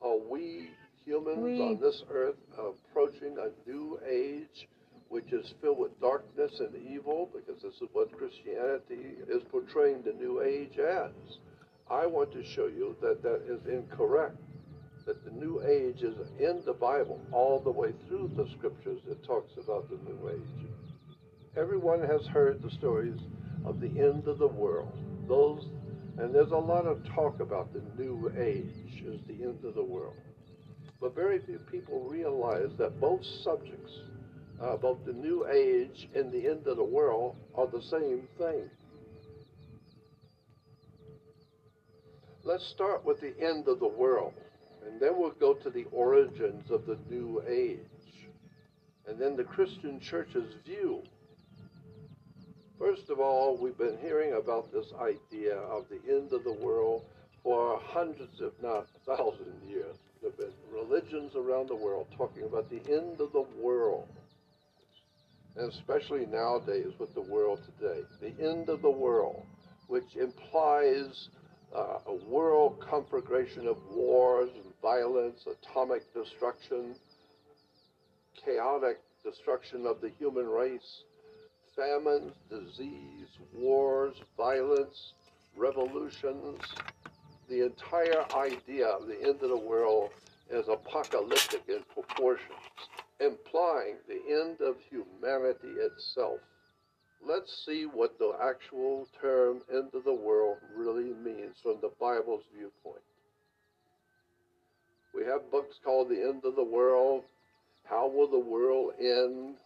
Are 0.00 0.16
we 0.16 0.70
humans 1.04 1.38
We- 1.42 1.60
on 1.60 1.80
this 1.80 2.04
earth 2.08 2.36
approaching 2.56 3.36
a 3.36 3.50
new 3.68 3.98
age 4.08 4.68
which 5.08 5.32
is 5.32 5.54
filled 5.60 5.78
with 5.78 6.00
darkness 6.00 6.60
and 6.60 6.74
evil? 6.90 7.30
Because 7.32 7.62
this 7.62 7.74
is 7.74 7.88
what 7.92 8.16
Christianity 8.16 9.16
is 9.28 9.42
portraying 9.50 10.02
the 10.02 10.12
new 10.12 10.42
age 10.42 10.78
as. 10.78 11.12
I 11.90 12.06
want 12.06 12.32
to 12.32 12.44
show 12.44 12.66
you 12.66 12.96
that 13.00 13.22
that 13.22 13.42
is 13.48 13.60
incorrect. 13.66 14.36
That 15.06 15.24
the 15.24 15.30
new 15.30 15.62
age 15.62 16.02
is 16.02 16.16
in 16.40 16.62
the 16.66 16.72
Bible, 16.72 17.20
all 17.30 17.60
the 17.60 17.70
way 17.70 17.92
through 18.08 18.32
the 18.36 18.48
scriptures, 18.58 19.00
it 19.08 19.22
talks 19.24 19.52
about 19.56 19.88
the 19.88 19.98
new 20.04 20.28
age. 20.28 20.66
Everyone 21.56 22.00
has 22.00 22.26
heard 22.26 22.60
the 22.60 22.72
stories 22.72 23.18
of 23.64 23.80
the 23.80 23.86
end 23.86 24.26
of 24.26 24.38
the 24.38 24.48
world. 24.48 24.92
Those, 25.28 25.64
and 26.18 26.34
there's 26.34 26.50
a 26.50 26.56
lot 26.56 26.86
of 26.86 27.04
talk 27.14 27.38
about 27.40 27.72
the 27.72 27.82
new 27.96 28.32
age 28.36 29.04
as 29.08 29.20
the 29.28 29.44
end 29.44 29.64
of 29.64 29.74
the 29.74 29.82
world. 29.82 30.16
But 31.00 31.14
very 31.14 31.40
few 31.46 31.58
people 31.70 32.00
realize 32.00 32.70
that 32.78 33.00
both 33.00 33.24
subjects, 33.44 33.92
uh, 34.60 34.76
both 34.76 35.04
the 35.04 35.12
new 35.12 35.46
age 35.46 36.08
and 36.14 36.32
the 36.32 36.46
end 36.46 36.66
of 36.66 36.76
the 36.76 36.84
world, 36.84 37.36
are 37.54 37.66
the 37.66 37.82
same 37.82 38.28
thing. 38.38 38.70
Let's 42.44 42.66
start 42.66 43.04
with 43.04 43.20
the 43.20 43.34
end 43.40 43.66
of 43.68 43.80
the 43.80 43.88
world, 43.88 44.34
and 44.86 45.00
then 45.00 45.18
we'll 45.18 45.32
go 45.32 45.54
to 45.54 45.70
the 45.70 45.84
origins 45.90 46.70
of 46.70 46.86
the 46.86 46.96
new 47.10 47.42
age, 47.48 48.28
and 49.06 49.18
then 49.18 49.36
the 49.36 49.44
Christian 49.44 50.00
church's 50.00 50.54
view 50.64 51.02
First 52.78 53.08
of 53.08 53.20
all, 53.20 53.56
we've 53.56 53.78
been 53.78 53.96
hearing 54.02 54.34
about 54.34 54.70
this 54.70 54.92
idea 55.00 55.56
of 55.56 55.86
the 55.88 56.00
end 56.12 56.32
of 56.34 56.44
the 56.44 56.52
world 56.52 57.04
for 57.42 57.80
hundreds, 57.82 58.38
if 58.40 58.52
not 58.62 58.86
thousands, 59.06 59.64
years. 59.66 59.96
There 60.20 60.30
have 60.30 60.38
been 60.38 60.52
religions 60.70 61.32
around 61.34 61.70
the 61.70 61.76
world 61.76 62.08
talking 62.16 62.42
about 62.42 62.68
the 62.68 62.82
end 62.92 63.20
of 63.20 63.32
the 63.32 63.46
world, 63.58 64.08
and 65.56 65.72
especially 65.72 66.26
nowadays 66.26 66.92
with 66.98 67.14
the 67.14 67.20
world 67.20 67.60
today, 67.64 68.02
the 68.20 68.34
end 68.44 68.68
of 68.68 68.82
the 68.82 68.90
world, 68.90 69.42
which 69.88 70.16
implies 70.16 71.28
uh, 71.74 71.98
a 72.06 72.14
world 72.28 72.84
conflagration 72.88 73.66
of 73.66 73.76
wars 73.90 74.50
and 74.54 74.72
violence, 74.82 75.46
atomic 75.46 76.02
destruction, 76.14 76.94
chaotic 78.44 79.00
destruction 79.24 79.86
of 79.86 80.00
the 80.00 80.10
human 80.18 80.46
race 80.46 81.02
famines, 81.76 82.32
disease, 82.48 83.28
wars, 83.52 84.14
violence, 84.36 85.12
revolutions. 85.56 86.60
The 87.48 87.66
entire 87.66 88.24
idea 88.34 88.88
of 88.88 89.06
the 89.06 89.20
end 89.22 89.42
of 89.42 89.50
the 89.50 89.56
world 89.56 90.10
is 90.50 90.66
apocalyptic 90.68 91.62
in 91.68 91.82
proportions, 91.92 92.48
implying 93.20 93.96
the 94.08 94.20
end 94.28 94.60
of 94.60 94.76
humanity 94.90 95.80
itself. 95.80 96.40
Let's 97.26 97.64
see 97.66 97.84
what 97.84 98.18
the 98.18 98.32
actual 98.42 99.08
term 99.20 99.60
end 99.72 99.90
of 99.94 100.04
the 100.04 100.14
world 100.14 100.58
really 100.76 101.12
means 101.14 101.56
from 101.62 101.76
the 101.80 101.90
Bible's 101.98 102.44
viewpoint. 102.54 103.02
We 105.14 105.24
have 105.24 105.50
books 105.50 105.76
called 105.82 106.10
The 106.10 106.20
End 106.20 106.42
of 106.44 106.56
the 106.56 106.64
World, 106.64 107.22
How 107.84 108.06
Will 108.06 108.30
the 108.30 108.38
World 108.38 108.92
End? 109.00 109.56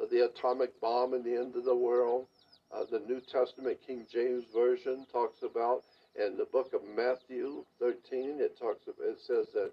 uh, 0.00 0.06
the 0.10 0.24
atomic 0.26 0.80
bomb 0.80 1.14
and 1.14 1.24
the 1.24 1.34
end 1.34 1.56
of 1.56 1.64
the 1.64 1.74
world. 1.74 2.26
Uh, 2.72 2.84
the 2.90 3.00
New 3.00 3.20
Testament 3.32 3.78
King 3.86 4.06
James 4.12 4.44
Version 4.54 5.06
talks 5.10 5.38
about, 5.42 5.82
in 6.16 6.36
the 6.36 6.44
book 6.52 6.72
of 6.74 6.80
Matthew 6.96 7.64
13, 7.80 8.38
it 8.40 8.58
talks 8.58 8.82
about, 8.86 9.08
it 9.08 9.18
says 9.26 9.46
that 9.54 9.72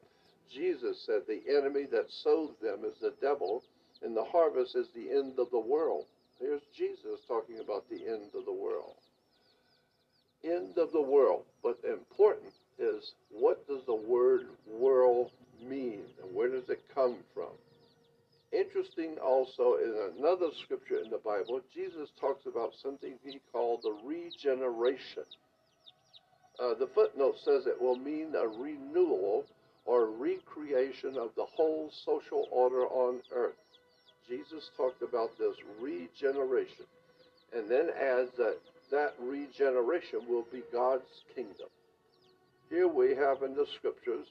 Jesus 0.51 1.03
said 1.05 1.21
the 1.27 1.41
enemy 1.49 1.85
that 1.91 2.11
sows 2.23 2.51
them 2.61 2.79
is 2.85 2.97
the 3.01 3.13
devil, 3.21 3.63
and 4.01 4.15
the 4.15 4.23
harvest 4.23 4.75
is 4.75 4.87
the 4.93 5.11
end 5.11 5.39
of 5.39 5.49
the 5.51 5.59
world. 5.59 6.05
Here's 6.39 6.61
Jesus 6.75 7.19
talking 7.27 7.59
about 7.59 7.89
the 7.89 8.07
end 8.07 8.31
of 8.35 8.45
the 8.45 8.53
world. 8.53 8.95
End 10.43 10.77
of 10.77 10.91
the 10.91 11.01
world. 11.01 11.43
But 11.63 11.79
important 11.83 12.53
is 12.77 13.13
what 13.31 13.65
does 13.67 13.81
the 13.85 13.95
word 13.95 14.47
world 14.67 15.31
mean 15.63 16.01
and 16.21 16.35
where 16.35 16.49
does 16.49 16.69
it 16.69 16.81
come 16.93 17.17
from? 17.33 17.51
Interesting 18.51 19.17
also 19.17 19.75
in 19.75 20.13
another 20.17 20.47
scripture 20.63 20.99
in 21.03 21.09
the 21.09 21.17
Bible, 21.17 21.61
Jesus 21.73 22.09
talks 22.19 22.45
about 22.45 22.73
something 22.81 23.15
he 23.23 23.39
called 23.51 23.81
the 23.83 23.95
regeneration. 24.05 25.23
Uh, 26.59 26.73
the 26.75 26.87
footnote 26.93 27.35
says 27.43 27.65
it 27.65 27.81
will 27.81 27.97
mean 27.97 28.33
a 28.35 28.47
renewal 28.47 29.45
or 29.85 30.07
recreation 30.07 31.17
of 31.17 31.29
the 31.35 31.45
whole 31.45 31.89
social 32.05 32.47
order 32.51 32.85
on 32.87 33.21
earth. 33.33 33.53
Jesus 34.27 34.69
talked 34.75 35.01
about 35.03 35.37
this 35.37 35.55
regeneration 35.79 36.85
and 37.55 37.69
then 37.69 37.89
adds 37.89 38.31
that 38.37 38.57
that 38.91 39.13
regeneration 39.19 40.21
will 40.27 40.45
be 40.51 40.61
God's 40.73 41.03
kingdom. 41.35 41.67
Here 42.69 42.87
we 42.87 43.15
have 43.15 43.43
in 43.43 43.55
the 43.55 43.65
scriptures 43.77 44.25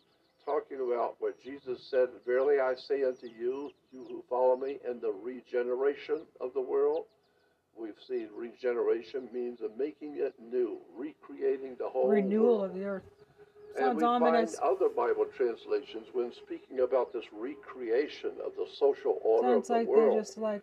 talking 0.44 0.78
about 0.78 1.14
what 1.20 1.40
Jesus 1.42 1.78
said, 1.90 2.08
Verily 2.26 2.60
I 2.60 2.74
say 2.74 3.04
unto 3.04 3.26
you, 3.26 3.70
you 3.92 4.04
who 4.08 4.22
follow 4.28 4.56
me, 4.56 4.78
in 4.88 5.00
the 5.00 5.12
regeneration 5.22 6.22
of 6.40 6.52
the 6.54 6.60
world. 6.60 7.04
We've 7.80 7.94
seen 8.06 8.28
regeneration 8.36 9.28
means 9.32 9.60
of 9.60 9.76
making 9.76 10.16
it 10.18 10.34
new, 10.40 10.78
recreating 10.96 11.76
the 11.78 11.88
whole 11.88 12.08
Renewal 12.08 12.58
world. 12.58 12.70
of 12.70 12.74
the 12.74 12.84
earth. 12.84 13.02
And 13.78 13.96
we 13.96 14.04
ominous. 14.04 14.56
find 14.56 14.76
other 14.76 14.88
Bible 14.88 15.26
translations 15.36 16.06
when 16.12 16.32
speaking 16.32 16.80
about 16.80 17.12
this 17.12 17.24
recreation 17.32 18.32
of 18.44 18.52
the 18.56 18.66
social 18.78 19.18
order 19.22 19.54
Sounds 19.54 19.70
of 19.70 19.74
the 19.74 19.78
like 19.80 19.88
world 19.88 20.12
they're 20.12 20.20
just 20.20 20.38
like 20.38 20.62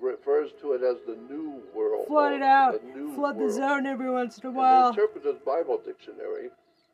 refers 0.00 0.50
to 0.60 0.72
it 0.72 0.82
as 0.82 0.96
the 1.06 1.16
new 1.32 1.62
world. 1.74 2.06
flood 2.06 2.32
it 2.34 2.42
out, 2.42 2.80
the 2.82 2.98
new 2.98 3.14
flood 3.14 3.38
the 3.38 3.50
zone 3.50 3.86
every 3.86 4.10
once 4.10 4.38
in 4.38 4.46
a 4.48 4.50
while. 4.50 4.88
In 4.88 4.96
the 4.96 5.02
Interpreter's 5.02 5.40
Bible 5.44 5.80
Dictionary, 5.84 6.50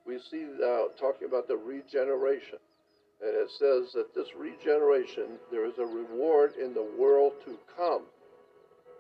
we 0.07 0.19
see 0.19 0.45
uh, 0.45 0.89
talking 0.99 1.29
about 1.29 1.49
the 1.49 1.57
regeneration. 1.57 2.59
And 3.25 3.31
it 3.37 3.51
says 3.51 3.93
that 3.93 4.15
this 4.17 4.35
regeneration, 4.37 5.39
there 5.53 5.65
is 5.65 5.79
a 5.79 5.87
reward 5.87 6.55
in 6.61 6.75
the 6.75 6.87
world 6.99 7.35
to 7.45 7.57
come, 7.77 8.03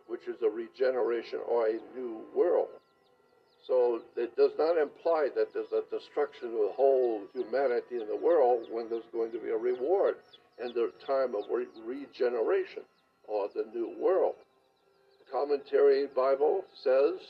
which 0.07 0.29
is 0.29 0.37
a 0.43 0.49
regeneration 0.49 1.41
or 1.49 1.67
a 1.67 1.79
new 1.97 2.21
world. 2.35 2.69
So 3.67 4.01
it 4.17 4.37
does 4.37 4.53
not 4.59 4.77
imply 4.77 5.29
that 5.37 5.55
there's 5.55 5.73
a 5.73 5.89
destruction 5.95 6.49
of 6.49 6.53
the 6.55 6.73
whole 6.75 7.23
humanity 7.33 8.01
in 8.01 8.09
the 8.09 8.17
world 8.17 8.67
when 8.71 8.89
there's 8.89 9.07
going 9.13 9.31
to 9.33 9.39
be 9.39 9.51
a 9.51 9.57
reward 9.57 10.17
in 10.63 10.73
the 10.75 10.91
time 11.07 11.35
of 11.35 11.45
re- 11.51 11.67
regeneration 11.87 12.83
or 13.29 13.49
the 13.55 13.67
new 13.73 13.95
world. 14.01 14.35
The 15.25 15.33
commentary 15.33 16.07
Bible 16.09 16.65
says 16.83 17.21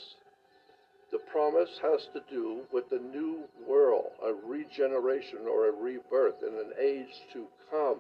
the 1.11 1.19
promise 1.31 1.79
has 1.83 2.09
to 2.15 2.23
do 2.31 2.63
with 2.73 2.89
the 2.89 2.99
new 2.99 3.43
world, 3.69 4.13
a 4.25 4.33
regeneration 4.33 5.41
or 5.47 5.69
a 5.69 5.73
rebirth 5.73 6.43
in 6.43 6.55
an 6.55 6.73
age 6.81 7.13
to 7.35 7.47
come. 7.71 7.99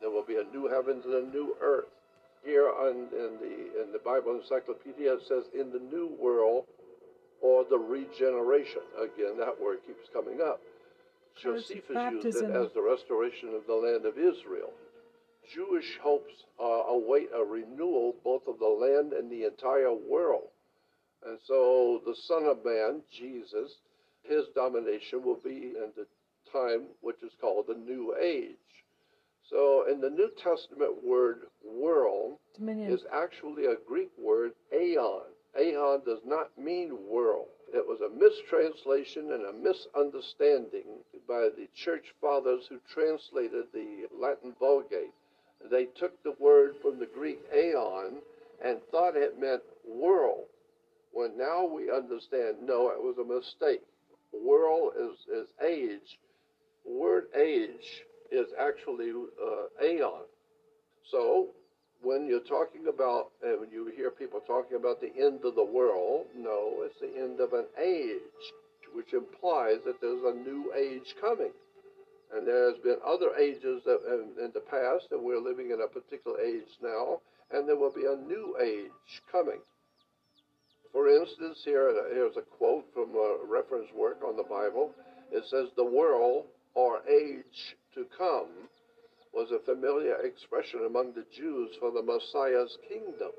There 0.00 0.10
will 0.10 0.24
be 0.24 0.36
a 0.36 0.56
new 0.56 0.68
heavens 0.68 1.04
and 1.04 1.14
a 1.14 1.30
new 1.34 1.56
earth. 1.60 1.90
Here 2.44 2.68
on, 2.68 3.08
in 3.12 3.36
the 3.42 3.82
in 3.82 3.92
the 3.92 4.00
Bible 4.02 4.40
Encyclopedia 4.40 5.12
it 5.12 5.22
says 5.28 5.44
in 5.52 5.72
the 5.72 5.80
new 5.94 6.16
world 6.18 6.64
or 7.42 7.64
the 7.68 7.78
regeneration. 7.78 8.82
Again, 8.98 9.38
that 9.38 9.60
word 9.60 9.78
keeps 9.86 10.08
coming 10.12 10.40
up. 10.40 10.60
Josephus 11.40 11.96
used 12.12 12.26
it 12.26 12.50
as 12.50 12.72
the 12.74 12.82
restoration 12.82 13.50
of 13.54 13.66
the 13.66 13.74
land 13.74 14.04
of 14.04 14.18
Israel. 14.18 14.72
Jewish 15.54 15.98
hopes 16.02 16.32
uh, 16.60 16.64
await 16.64 17.30
a 17.34 17.42
renewal 17.42 18.14
both 18.22 18.46
of 18.46 18.58
the 18.58 18.66
land 18.66 19.12
and 19.12 19.30
the 19.30 19.44
entire 19.46 19.92
world. 19.92 20.48
And 21.26 21.38
so 21.46 22.00
the 22.06 22.14
Son 22.14 22.44
of 22.44 22.64
Man, 22.64 23.02
Jesus, 23.12 23.78
his 24.22 24.44
domination 24.54 25.22
will 25.22 25.40
be 25.42 25.72
in 25.76 25.90
the 25.96 26.06
time 26.52 26.86
which 27.00 27.22
is 27.22 27.32
called 27.40 27.66
the 27.68 27.74
New 27.74 28.14
Age. 28.20 28.56
So 29.48 29.86
in 29.90 30.00
the 30.00 30.10
New 30.10 30.30
Testament 30.36 31.04
word 31.04 31.42
world 31.64 32.38
Dominion. 32.56 32.92
is 32.92 33.04
actually 33.12 33.66
a 33.66 33.74
Greek 33.86 34.10
word 34.18 34.52
aeon. 34.72 35.22
Aeon 35.58 36.02
does 36.04 36.20
not 36.24 36.56
mean 36.56 37.08
world. 37.08 37.48
It 37.72 37.86
was 37.86 38.00
a 38.00 38.08
mistranslation 38.08 39.32
and 39.32 39.44
a 39.44 39.52
misunderstanding 39.52 41.04
by 41.28 41.48
the 41.56 41.68
church 41.74 42.14
fathers 42.20 42.66
who 42.68 42.78
translated 42.92 43.66
the 43.72 44.08
Latin 44.12 44.54
Vulgate. 44.58 45.12
They 45.70 45.86
took 45.86 46.20
the 46.22 46.34
word 46.38 46.76
from 46.82 46.98
the 46.98 47.06
Greek 47.06 47.40
aeon 47.54 48.22
and 48.64 48.80
thought 48.90 49.16
it 49.16 49.38
meant 49.38 49.62
world. 49.86 50.46
When 51.12 51.36
now 51.36 51.64
we 51.64 51.90
understand, 51.90 52.56
no, 52.62 52.90
it 52.90 53.02
was 53.02 53.18
a 53.18 53.24
mistake. 53.24 53.82
World 54.32 54.92
is, 54.96 55.18
is 55.32 55.48
age. 55.64 56.18
Word 56.84 57.26
age 57.36 58.04
is 58.30 58.48
actually 58.58 59.10
uh, 59.10 59.84
aeon. 59.84 60.22
So 61.04 61.48
when 62.02 62.26
you're 62.26 62.40
talking 62.40 62.86
about, 62.88 63.30
and 63.42 63.60
when 63.60 63.70
you 63.70 63.92
hear 63.94 64.10
people 64.10 64.40
talking 64.40 64.76
about 64.76 65.00
the 65.00 65.12
end 65.20 65.44
of 65.44 65.54
the 65.54 65.64
world, 65.64 66.26
no, 66.36 66.82
it's 66.82 66.98
the 67.00 67.20
end 67.20 67.40
of 67.40 67.52
an 67.52 67.66
age, 67.80 68.40
which 68.94 69.12
implies 69.12 69.78
that 69.84 70.00
there's 70.00 70.24
a 70.24 70.34
new 70.34 70.72
age 70.76 71.14
coming. 71.20 71.52
And 72.32 72.46
there's 72.46 72.78
been 72.78 72.96
other 73.04 73.34
ages 73.38 73.82
that, 73.84 74.00
in, 74.06 74.44
in 74.44 74.50
the 74.54 74.60
past, 74.60 75.06
and 75.10 75.22
we're 75.22 75.40
living 75.42 75.72
in 75.72 75.80
a 75.82 75.88
particular 75.88 76.40
age 76.40 76.68
now, 76.82 77.20
and 77.50 77.68
there 77.68 77.76
will 77.76 77.92
be 77.92 78.06
a 78.06 78.16
new 78.16 78.56
age 78.62 79.20
coming. 79.30 79.58
For 80.92 81.08
instance, 81.08 81.58
here 81.64 81.92
here's 82.12 82.36
a 82.36 82.42
quote 82.42 82.86
from 82.94 83.10
a 83.14 83.36
reference 83.46 83.86
work 83.94 84.22
on 84.26 84.36
the 84.36 84.42
Bible. 84.42 84.90
It 85.30 85.44
says, 85.46 85.68
"The 85.76 85.84
world 85.84 86.46
or 86.74 87.02
age 87.08 87.76
to 87.94 88.06
come 88.16 88.69
was 89.32 89.50
a 89.52 89.64
familiar 89.64 90.16
expression 90.22 90.84
among 90.86 91.12
the 91.14 91.26
Jews 91.34 91.70
for 91.78 91.90
the 91.90 92.02
Messiah's 92.02 92.76
kingdom. 92.88 93.30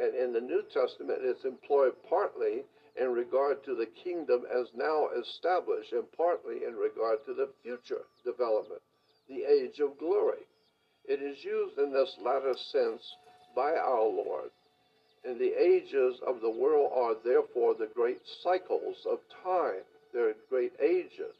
And 0.00 0.14
in 0.14 0.32
the 0.32 0.40
New 0.40 0.62
Testament, 0.72 1.20
it's 1.22 1.44
employed 1.44 1.92
partly 2.08 2.64
in 2.96 3.12
regard 3.12 3.64
to 3.64 3.74
the 3.74 3.88
kingdom 4.04 4.44
as 4.52 4.66
now 4.74 5.08
established, 5.18 5.92
and 5.92 6.10
partly 6.12 6.64
in 6.64 6.74
regard 6.76 7.18
to 7.26 7.34
the 7.34 7.48
future 7.62 8.04
development, 8.24 8.82
the 9.28 9.44
age 9.44 9.80
of 9.80 9.98
glory. 9.98 10.46
It 11.04 11.20
is 11.20 11.42
used 11.44 11.78
in 11.78 11.92
this 11.92 12.14
latter 12.22 12.54
sense 12.70 13.02
by 13.56 13.72
our 13.72 14.04
Lord. 14.04 14.50
And 15.24 15.38
the 15.38 15.54
ages 15.58 16.20
of 16.26 16.40
the 16.40 16.50
world 16.50 16.92
are 16.94 17.14
therefore 17.24 17.74
the 17.74 17.90
great 17.94 18.20
cycles 18.42 18.96
of 19.06 19.18
time. 19.42 19.82
They're 20.12 20.34
great 20.50 20.72
ages 20.80 21.34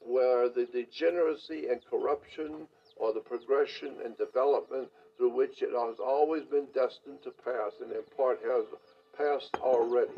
where 0.00 0.48
the 0.48 0.66
degeneracy 0.72 1.68
and 1.68 1.80
corruption 1.88 2.66
or 2.96 3.12
the 3.12 3.20
progression 3.20 3.94
and 4.04 4.16
development 4.18 4.88
through 5.16 5.34
which 5.34 5.62
it 5.62 5.70
has 5.70 5.98
always 5.98 6.44
been 6.44 6.66
destined 6.74 7.22
to 7.22 7.30
pass 7.44 7.72
and 7.80 7.92
in 7.92 8.02
part 8.16 8.40
has 8.42 8.64
passed 9.16 9.54
already. 9.60 10.12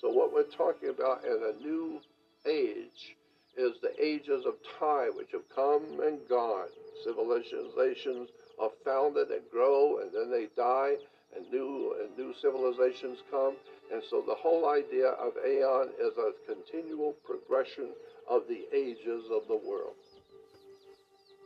So 0.00 0.10
what 0.10 0.32
we're 0.32 0.50
talking 0.56 0.90
about 0.90 1.24
in 1.24 1.38
a 1.42 1.62
new 1.62 2.00
age 2.46 3.16
is 3.56 3.72
the 3.82 3.92
ages 4.00 4.46
of 4.46 4.54
time 4.78 5.16
which 5.16 5.32
have 5.32 5.48
come 5.54 5.82
and 6.04 6.18
gone. 6.28 6.68
Civilizations 7.04 8.28
are 8.60 8.70
founded 8.84 9.28
and 9.30 9.42
grow 9.50 9.98
and 9.98 10.10
then 10.12 10.30
they 10.30 10.46
die 10.56 10.94
and 11.36 11.50
new 11.52 11.94
and 12.00 12.16
new 12.16 12.32
civilizations 12.40 13.18
come. 13.30 13.54
And 13.92 14.02
so 14.10 14.22
the 14.26 14.34
whole 14.34 14.68
idea 14.70 15.08
of 15.08 15.32
aeon 15.46 15.90
is 16.00 16.12
a 16.18 16.32
continual 16.46 17.14
progression 17.24 17.90
of 18.28 18.42
the 18.48 18.64
ages 18.74 19.24
of 19.30 19.48
the 19.48 19.56
world. 19.56 19.94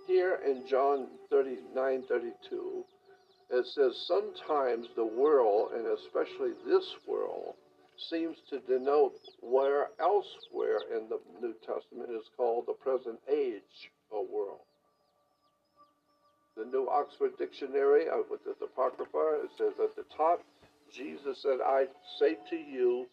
Here 0.07 0.41
in 0.45 0.67
John 0.69 1.07
39 1.31 2.03
32, 2.09 2.85
it 3.51 3.67
says, 3.67 3.97
Sometimes 4.07 4.89
the 4.97 5.05
world, 5.05 5.73
and 5.75 5.87
especially 5.87 6.53
this 6.67 6.87
world, 7.07 7.55
seems 8.11 8.37
to 8.51 8.59
denote 8.61 9.15
where 9.41 9.89
elsewhere 10.01 10.81
in 10.97 11.09
the 11.09 11.21
New 11.41 11.55
Testament 11.61 12.11
is 12.11 12.29
called 12.37 12.65
the 12.67 12.73
present 12.73 13.21
age 13.31 13.91
or 14.11 14.27
world. 14.27 14.61
The 16.57 16.65
New 16.65 16.89
Oxford 16.91 17.33
Dictionary 17.39 18.09
uh, 18.09 18.23
with 18.31 18.41
the 18.45 18.53
Apocrypha, 18.65 19.45
it 19.45 19.51
says 19.57 19.73
at 19.83 19.97
the 19.97 20.05
top, 20.17 20.43
Jesus 20.93 21.43
said, 21.43 21.59
I 21.65 21.87
say 22.19 22.37
to 22.51 22.57
you 22.57 23.07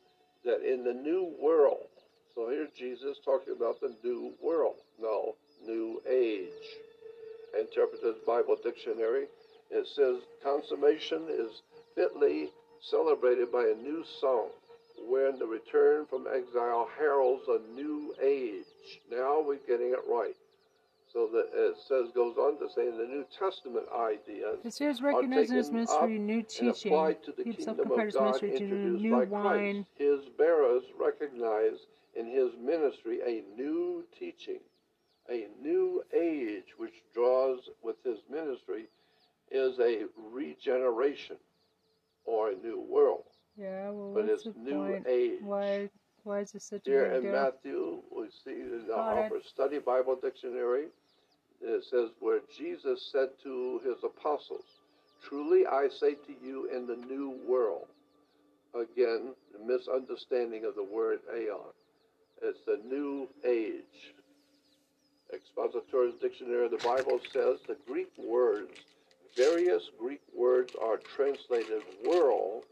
that 0.43 0.61
in 0.61 0.83
the 0.83 0.93
new 0.93 1.33
world, 1.39 1.87
so 2.35 2.49
here's 2.49 2.71
Jesus 2.71 3.17
talking 3.23 3.53
about 3.55 3.79
the 3.81 3.95
new 4.03 4.33
world. 4.41 4.75
No, 5.01 5.35
new 5.65 6.01
age. 6.09 6.49
Interpreted 7.59 8.15
Bible 8.25 8.57
Dictionary. 8.63 9.25
It 9.71 9.87
says 9.87 10.17
consummation 10.43 11.23
is 11.29 11.61
fitly 11.95 12.49
celebrated 12.81 13.51
by 13.51 13.63
a 13.63 13.81
new 13.81 14.03
song, 14.21 14.49
when 15.07 15.37
the 15.39 15.45
return 15.45 16.05
from 16.05 16.27
exile 16.33 16.87
heralds 16.97 17.43
a 17.47 17.59
new 17.73 18.13
age. 18.21 18.65
Now 19.11 19.41
we're 19.41 19.59
getting 19.67 19.89
it 19.89 20.03
right. 20.07 20.35
So 21.11 21.27
that 21.33 21.49
it 21.53 21.75
says 21.87 22.11
goes 22.13 22.37
on 22.37 22.59
to 22.59 22.71
say 22.73 22.87
in 22.87 22.97
the 22.97 23.05
New 23.05 23.25
Testament 23.37 23.87
ideas. 23.97 24.59
It 24.63 24.73
says 24.73 25.01
recognizing 25.01 25.57
his 25.57 25.65
taken 25.65 25.73
ministry, 25.79 25.97
up 25.97 26.09
new 26.09 26.37
and 26.37 26.49
teaching. 26.49 26.91
applied 26.91 27.23
to 27.23 27.31
the 27.31 27.43
He 27.43 27.51
himself 27.51 27.77
kingdom 27.77 27.87
compared 27.87 27.99
of 27.99 28.05
his 28.05 28.15
God 28.15 28.23
ministry 28.25 28.49
to 28.49 28.55
introduced 28.57 29.01
new 29.01 29.11
by 29.11 29.23
wine. 29.25 29.85
Christ. 29.85 29.87
His 29.97 30.29
bearers 30.37 30.83
recognize 30.99 31.79
in 32.15 32.25
his 32.27 32.51
ministry 32.61 33.19
a 33.25 33.43
new 33.55 34.03
teaching, 34.17 34.59
a 35.29 35.47
new 35.61 36.03
age 36.13 36.65
which 36.77 36.93
draws 37.13 37.69
with 37.83 37.95
his 38.03 38.19
ministry 38.29 38.85
is 39.51 39.79
a 39.79 40.05
regeneration 40.31 41.37
or 42.25 42.51
a 42.51 42.55
new 42.55 42.79
world. 42.89 43.23
Yeah, 43.57 43.89
well, 43.89 44.13
But 44.13 44.27
what's 44.27 44.45
it's 44.45 44.55
the 44.55 44.61
new 44.71 44.87
point? 44.91 45.07
age. 45.07 45.39
Why, 45.41 45.89
why 46.23 46.39
is 46.41 46.55
it 46.55 46.61
such 46.61 46.87
a 46.87 46.89
Here 46.89 47.05
in 47.13 47.23
deal? 47.23 47.31
Matthew, 47.31 48.01
we 48.15 48.27
see 48.43 48.51
in 48.61 48.85
the. 48.87 48.95
Harper 48.95 49.39
Study 49.45 49.79
Bible 49.79 50.15
Dictionary, 50.21 50.85
it 51.61 51.83
says 51.85 52.09
where 52.19 52.39
Jesus 52.57 53.09
said 53.11 53.29
to 53.43 53.81
his 53.85 53.97
apostles, 54.03 54.65
Truly 55.23 55.65
I 55.67 55.89
say 55.89 56.13
to 56.13 56.33
you 56.43 56.69
in 56.73 56.87
the 56.87 56.95
new 56.95 57.39
world. 57.47 57.87
Again, 58.75 59.33
the 59.51 59.65
misunderstanding 59.65 60.63
of 60.65 60.75
the 60.75 60.83
word 60.83 61.19
aeon. 61.35 61.73
It's 62.41 62.59
the 62.65 62.79
new 62.87 63.27
age. 63.45 64.13
Expositor's 65.33 66.13
Dictionary 66.21 66.65
of 66.65 66.71
the 66.71 66.77
Bible 66.77 67.19
says 67.31 67.59
the 67.67 67.77
Greek 67.85 68.09
words, 68.17 68.71
various 69.35 69.89
Greek 69.99 70.21
words 70.35 70.73
are 70.81 70.97
translated 70.97 71.83
world 72.07 72.63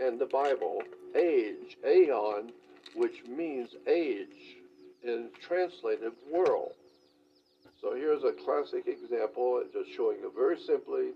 in 0.00 0.18
the 0.18 0.26
Bible, 0.26 0.82
age, 1.14 1.76
aeon, 1.86 2.52
which 2.94 3.24
means 3.28 3.70
age, 3.86 4.58
is 5.02 5.30
translated 5.42 6.12
world. 6.30 6.72
So 7.80 7.94
here's 7.94 8.24
a 8.24 8.32
classic 8.32 8.86
example, 8.86 9.62
just 9.72 9.94
showing 9.94 10.18
you 10.20 10.32
very 10.34 10.58
simply 10.58 11.10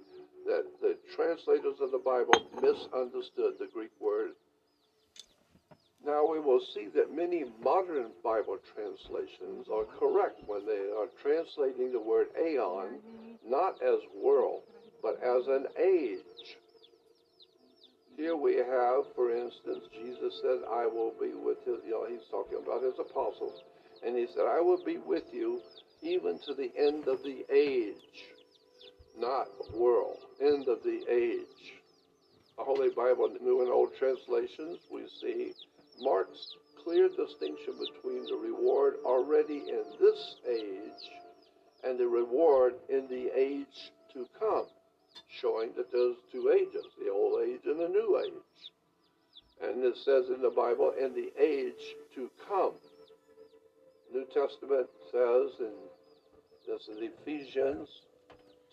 that 0.47 0.67
the 0.83 0.97
translators 1.15 1.81
of 1.81 1.93
the 1.93 1.99
Bible 1.99 2.47
misunderstood 2.61 3.55
the 3.59 3.69
Greek 3.73 3.93
word. 4.01 4.33
Now 6.05 6.27
we 6.27 6.41
will 6.41 6.61
see 6.75 6.89
that 6.95 7.15
many 7.15 7.45
modern 7.63 8.11
Bible 8.23 8.59
translations 8.75 9.67
are 9.73 9.85
correct 9.99 10.41
when 10.47 10.65
they 10.65 10.91
are 10.97 11.09
translating 11.23 11.93
the 11.93 12.01
word 12.01 12.29
aeon 12.41 13.01
not 13.49 13.83
as 13.83 13.99
world, 14.15 14.63
but 15.03 15.23
as 15.23 15.47
an 15.47 15.67
age. 15.81 16.57
Here 18.17 18.37
we 18.37 18.57
have, 18.57 19.05
for 19.15 19.31
instance, 19.31 19.85
Jesus 19.93 20.41
said, 20.43 20.59
I 20.71 20.87
will 20.87 21.13
be 21.21 21.31
with 21.35 21.59
his, 21.65 21.79
you 21.85 21.93
know, 21.93 22.07
he's 22.09 22.27
talking 22.31 22.59
about 22.59 22.83
his 22.83 22.99
apostles, 22.99 23.61
and 24.05 24.17
he 24.17 24.27
said, 24.35 24.45
I 24.47 24.61
will 24.61 24.83
be 24.85 24.99
with 24.99 25.25
you 25.33 25.61
even 26.03 26.39
to 26.47 26.55
the 26.55 26.71
end 26.77 27.07
of 27.07 27.23
the 27.23 27.45
age, 27.53 27.95
not 29.17 29.47
world, 29.75 30.19
end 30.41 30.69
of 30.69 30.83
the 30.83 31.05
age. 31.09 31.75
The 32.57 32.65
Holy 32.65 32.91
Bible, 32.91 33.31
New 33.41 33.63
and 33.63 33.71
Old 33.71 33.91
translations, 33.99 34.81
we 34.93 35.03
see 35.21 35.53
marks 36.01 36.57
clear 36.83 37.09
distinction 37.09 37.75
between 37.79 38.25
the 38.27 38.37
reward 38.37 38.95
already 39.05 39.65
in 39.69 39.85
this 40.01 40.37
age 40.49 41.11
and 41.85 41.99
the 41.99 42.07
reward 42.07 42.75
in 42.89 43.07
the 43.09 43.31
age 43.37 43.93
to 44.13 44.27
come, 44.39 44.67
showing 45.41 45.71
that 45.77 45.93
there's 45.93 46.17
two 46.33 46.51
ages, 46.51 46.85
the 46.99 47.11
old 47.11 47.43
age 47.43 47.61
and 47.67 47.81
the 47.81 47.89
new 47.89 48.21
age. 48.25 48.33
And 49.63 49.85
it 49.85 49.97
says 50.05 50.27
in 50.35 50.41
the 50.41 50.51
Bible, 50.51 50.93
in 50.99 51.15
the 51.15 51.31
age 51.41 51.97
to 52.15 52.31
come. 52.49 52.75
New 54.13 54.25
Testament 54.33 54.89
says 55.13 55.51
in 55.61 55.73
this 56.69 56.83
is 56.83 56.99
Ephesians 57.01 57.89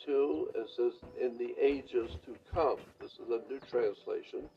2, 0.05 0.49
it 0.53 0.67
says, 0.75 0.91
in 1.21 1.37
the 1.37 1.55
ages 1.57 2.11
to 2.25 2.35
come. 2.53 2.75
This 2.99 3.11
is 3.13 3.29
a 3.29 3.39
new 3.49 3.59
translation. 3.71 4.49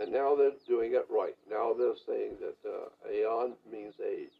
And 0.00 0.10
now 0.10 0.34
they're 0.34 0.52
doing 0.66 0.94
it 0.94 1.06
right. 1.10 1.36
Now 1.50 1.74
they're 1.76 1.94
saying 2.06 2.36
that 2.40 2.68
uh, 2.68 3.12
aeon 3.12 3.52
means 3.70 3.94
age. 4.00 4.30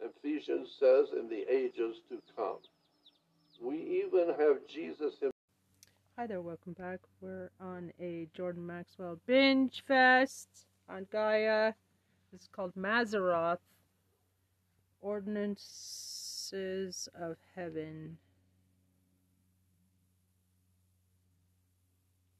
Ephesians 0.00 0.68
says, 0.78 1.08
in 1.18 1.28
the 1.28 1.44
ages 1.52 1.96
to 2.08 2.22
come. 2.36 2.58
We 3.60 4.02
even 4.04 4.28
have 4.38 4.58
Jesus 4.72 5.14
himself. 5.14 5.32
Hi 6.18 6.26
there, 6.26 6.40
welcome 6.40 6.74
back. 6.74 7.00
We're 7.20 7.50
on 7.60 7.92
a 8.00 8.28
Jordan 8.34 8.66
Maxwell 8.66 9.20
binge 9.26 9.82
fest 9.86 10.48
on 10.88 11.06
Gaia. 11.10 11.74
This 12.32 12.42
is 12.42 12.48
called 12.48 12.74
Mazarroth 12.74 13.58
Ordinances 15.00 17.08
of 17.18 17.36
Heaven. 17.54 18.18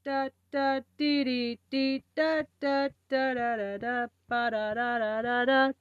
Da 0.07 0.29
da 0.53 0.81
dee 0.97 1.25
dee 1.25 1.57
dee 1.69 2.01
da 2.15 2.45
da 2.61 2.89
da 3.09 3.33
da 3.33 3.57
da 3.57 3.77
da 3.77 4.07
ba 4.29 4.49
da 4.49 4.73
da 4.73 4.99
da 4.99 5.21
da 5.21 5.45
da. 5.45 5.73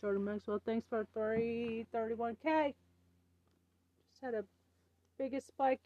Jordan 0.00 0.24
Maxwell, 0.24 0.58
thanks 0.64 0.86
for 0.88 1.04
331k. 1.14 2.72
Just 4.08 4.22
had 4.22 4.32
a 4.32 4.44
biggest 5.18 5.48
spike 5.48 5.82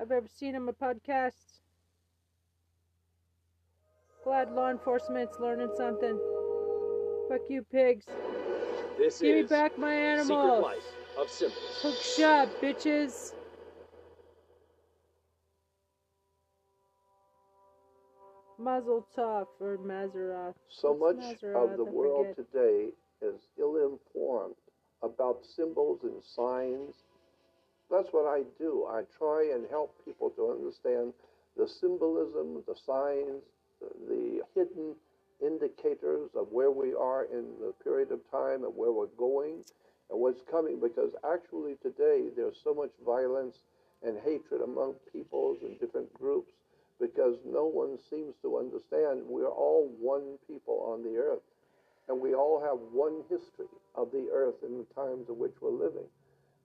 I've 0.00 0.12
ever 0.12 0.28
seen 0.28 0.54
on 0.54 0.66
my 0.66 0.72
podcast. 0.72 1.58
Glad 4.22 4.52
law 4.52 4.70
enforcement's 4.70 5.40
learning 5.40 5.72
something. 5.76 6.16
Fuck 7.28 7.50
you, 7.50 7.64
pigs. 7.72 8.06
This 8.96 9.18
Give 9.18 9.34
me 9.34 9.42
back 9.42 9.76
my 9.76 9.90
Secret 9.90 10.20
animals. 10.20 10.62
Life 10.62 10.97
of 11.18 11.28
Symbols. 11.30 11.78
Hook 11.82 11.96
shot, 11.96 12.48
bitches. 12.60 13.32
Muzzle 18.58 19.06
tov 19.16 19.46
or 19.60 19.78
Mazaroth. 19.78 20.54
So 20.68 20.92
What's 20.92 21.18
much 21.18 21.42
of 21.42 21.76
the 21.76 21.84
world 21.84 22.34
today 22.36 22.88
is 23.22 23.34
ill 23.58 23.76
informed 23.76 24.54
about 25.02 25.44
symbols 25.44 26.00
and 26.02 26.22
signs. 26.22 26.94
That's 27.90 28.08
what 28.10 28.26
I 28.26 28.42
do. 28.58 28.86
I 28.90 29.02
try 29.16 29.50
and 29.54 29.64
help 29.70 29.94
people 30.04 30.30
to 30.30 30.50
understand 30.50 31.12
the 31.56 31.68
symbolism, 31.68 32.62
the 32.66 32.74
signs, 32.86 33.42
the 34.08 34.42
hidden 34.54 34.94
indicators 35.40 36.30
of 36.34 36.48
where 36.50 36.70
we 36.70 36.94
are 36.94 37.24
in 37.24 37.44
the 37.60 37.72
period 37.82 38.10
of 38.10 38.20
time 38.30 38.64
and 38.64 38.76
where 38.76 38.92
we're 38.92 39.06
going 39.16 39.64
what's 40.16 40.40
coming 40.50 40.80
because 40.80 41.10
actually 41.30 41.74
today 41.82 42.28
there's 42.36 42.56
so 42.62 42.72
much 42.74 42.90
violence 43.04 43.58
and 44.02 44.16
hatred 44.24 44.60
among 44.62 44.94
peoples 45.12 45.58
and 45.62 45.78
different 45.80 46.12
groups 46.14 46.52
because 47.00 47.36
no 47.44 47.64
one 47.66 47.98
seems 48.10 48.34
to 48.42 48.58
understand 48.58 49.22
we're 49.26 49.48
all 49.50 49.88
one 50.00 50.38
people 50.46 50.80
on 50.92 51.02
the 51.02 51.18
earth 51.18 51.42
and 52.08 52.18
we 52.20 52.34
all 52.34 52.60
have 52.60 52.78
one 52.92 53.22
history 53.28 53.68
of 53.94 54.10
the 54.10 54.28
earth 54.32 54.56
in 54.64 54.78
the 54.78 54.94
times 54.94 55.28
in 55.28 55.38
which 55.38 55.54
we're 55.60 55.70
living 55.70 56.08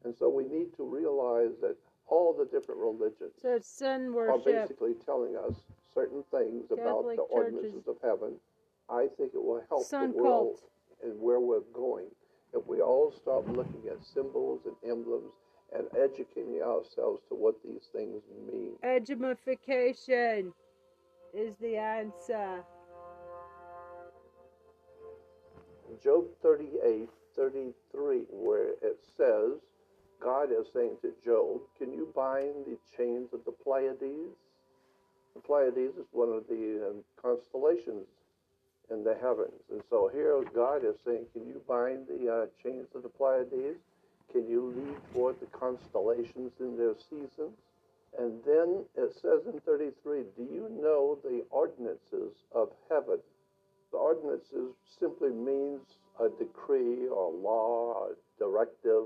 and 0.06 0.16
so 0.18 0.30
we 0.30 0.44
need 0.46 0.74
to 0.76 0.84
realize 0.84 1.52
that 1.62 1.76
all 2.08 2.34
the 2.34 2.46
different 2.46 2.80
religions 2.82 3.32
So 3.42 3.56
it's 3.56 3.68
sun 3.68 4.14
are 4.16 4.38
basically 4.38 4.94
telling 5.06 5.36
us 5.36 5.56
certain 5.94 6.24
things 6.32 6.72
about 6.72 7.04
Catholic 7.04 7.16
the 7.18 7.24
ordinances 7.24 7.88
of 7.88 7.96
heaven. 8.04 8.34
I 8.90 9.08
think 9.18 9.34
it 9.34 9.42
will 9.44 9.64
help 9.70 9.86
Sun 9.86 10.12
the 10.12 10.18
world 10.18 10.58
cult. 10.60 10.70
and 11.04 11.22
where 11.22 11.40
we're 11.40 11.62
going 11.74 12.08
if 12.54 12.66
we 12.68 12.82
all 12.82 13.12
start 13.12 13.48
looking 13.48 13.82
at 13.90 14.04
symbols 14.04 14.62
and 14.66 14.76
emblems 14.90 15.34
and 15.76 15.88
educating 15.98 16.62
ourselves 16.62 17.22
to 17.30 17.36
what 17.36 17.56
these 17.64 17.88
things 17.92 18.22
mean. 18.52 18.74
Edgemification 18.84 20.54
is 21.34 21.56
the 21.58 21.78
answer. 21.78 22.64
Job 26.04 26.26
38, 26.42 27.10
33, 27.36 28.22
where 28.30 28.72
it 28.82 29.00
says, 29.18 29.60
God 30.22 30.50
is 30.52 30.68
saying 30.74 30.98
to 31.02 31.12
Job, 31.24 31.62
Can 31.78 31.92
you 31.92 32.12
bind 32.16 32.66
the 32.66 32.78
chains 32.96 33.30
of 33.34 33.42
the 33.46 33.52
Pleiades? 33.52 34.36
The 35.34 35.42
Pleiades 35.42 35.98
is 35.98 36.06
one 36.12 36.30
of 36.30 36.48
the 36.48 36.90
um, 36.90 37.04
constellations 37.22 38.06
in 38.92 39.04
the 39.04 39.16
heavens. 39.22 39.62
And 39.72 39.82
so 39.90 40.10
here 40.14 40.44
God 40.54 40.84
is 40.86 40.96
saying, 41.06 41.26
Can 41.34 41.48
you 41.48 41.62
bind 41.68 42.08
the 42.08 42.32
uh, 42.32 42.46
chains 42.62 42.88
of 42.96 43.04
the 43.04 43.10
Pleiades? 43.10 43.80
Can 44.32 44.48
you 44.48 44.74
lead 44.76 44.98
forth 45.14 45.40
the 45.40 45.46
constellations 45.48 46.52
in 46.60 46.78
their 46.78 46.96
seasons? 47.10 47.58
And 48.18 48.44
then 48.46 48.86
it 48.96 49.14
says 49.22 49.42
in 49.52 49.60
33, 49.66 50.24
Do 50.38 50.44
you 50.44 50.70
know 50.82 51.18
the 51.24 51.44
ordinances 51.50 52.34
of 52.54 52.70
heaven? 52.90 53.20
The 53.92 53.98
ordinances 53.98 54.76
simply 55.00 55.30
means 55.30 55.82
a 56.20 56.30
decree 56.30 57.08
or 57.08 57.32
law, 57.32 57.94
or 57.94 58.18
directive. 58.40 59.06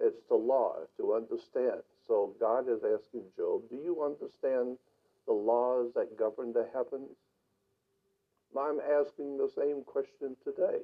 It's 0.00 0.22
the 0.28 0.36
law 0.36 0.76
to 0.96 1.14
understand. 1.14 1.82
So 2.08 2.34
God 2.40 2.68
is 2.68 2.82
asking 2.82 3.22
Job, 3.36 3.62
Do 3.70 3.76
you 3.76 4.02
understand 4.04 4.78
the 5.26 5.32
laws 5.32 5.92
that 5.94 6.18
govern 6.18 6.52
the 6.52 6.66
heavens? 6.74 7.10
I'm 8.56 8.80
asking 8.80 9.38
the 9.38 9.50
same 9.56 9.82
question 9.84 10.36
today. 10.44 10.78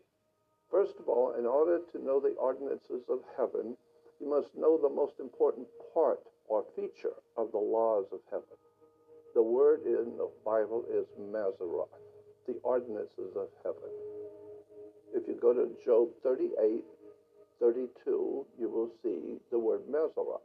First 0.70 0.94
of 0.98 1.08
all, 1.08 1.34
in 1.38 1.46
order 1.46 1.80
to 1.92 2.04
know 2.04 2.20
the 2.20 2.34
ordinances 2.38 3.02
of 3.08 3.20
heaven, 3.36 3.76
you 4.20 4.28
must 4.28 4.54
know 4.56 4.78
the 4.78 4.88
most 4.88 5.14
important 5.18 5.66
part 5.94 6.20
or 6.48 6.64
feature 6.76 7.14
of 7.36 7.52
the 7.52 7.58
laws 7.58 8.06
of 8.12 8.20
heaven. 8.30 8.58
The 9.34 9.42
word 9.42 9.80
in 9.84 10.16
the 10.16 10.28
Bible 10.44 10.84
is 10.92 11.06
Mazaroth, 11.18 11.88
the 12.46 12.54
ordinances 12.62 13.36
of 13.36 13.48
heaven. 13.64 13.90
If 15.14 15.26
you 15.28 15.38
go 15.40 15.52
to 15.52 15.70
Job 15.84 16.08
38, 16.22 16.84
32, 17.60 18.46
you 18.58 18.68
will 18.68 18.90
see 19.02 19.38
the 19.50 19.58
word 19.58 19.82
Mazaroth. 19.90 20.40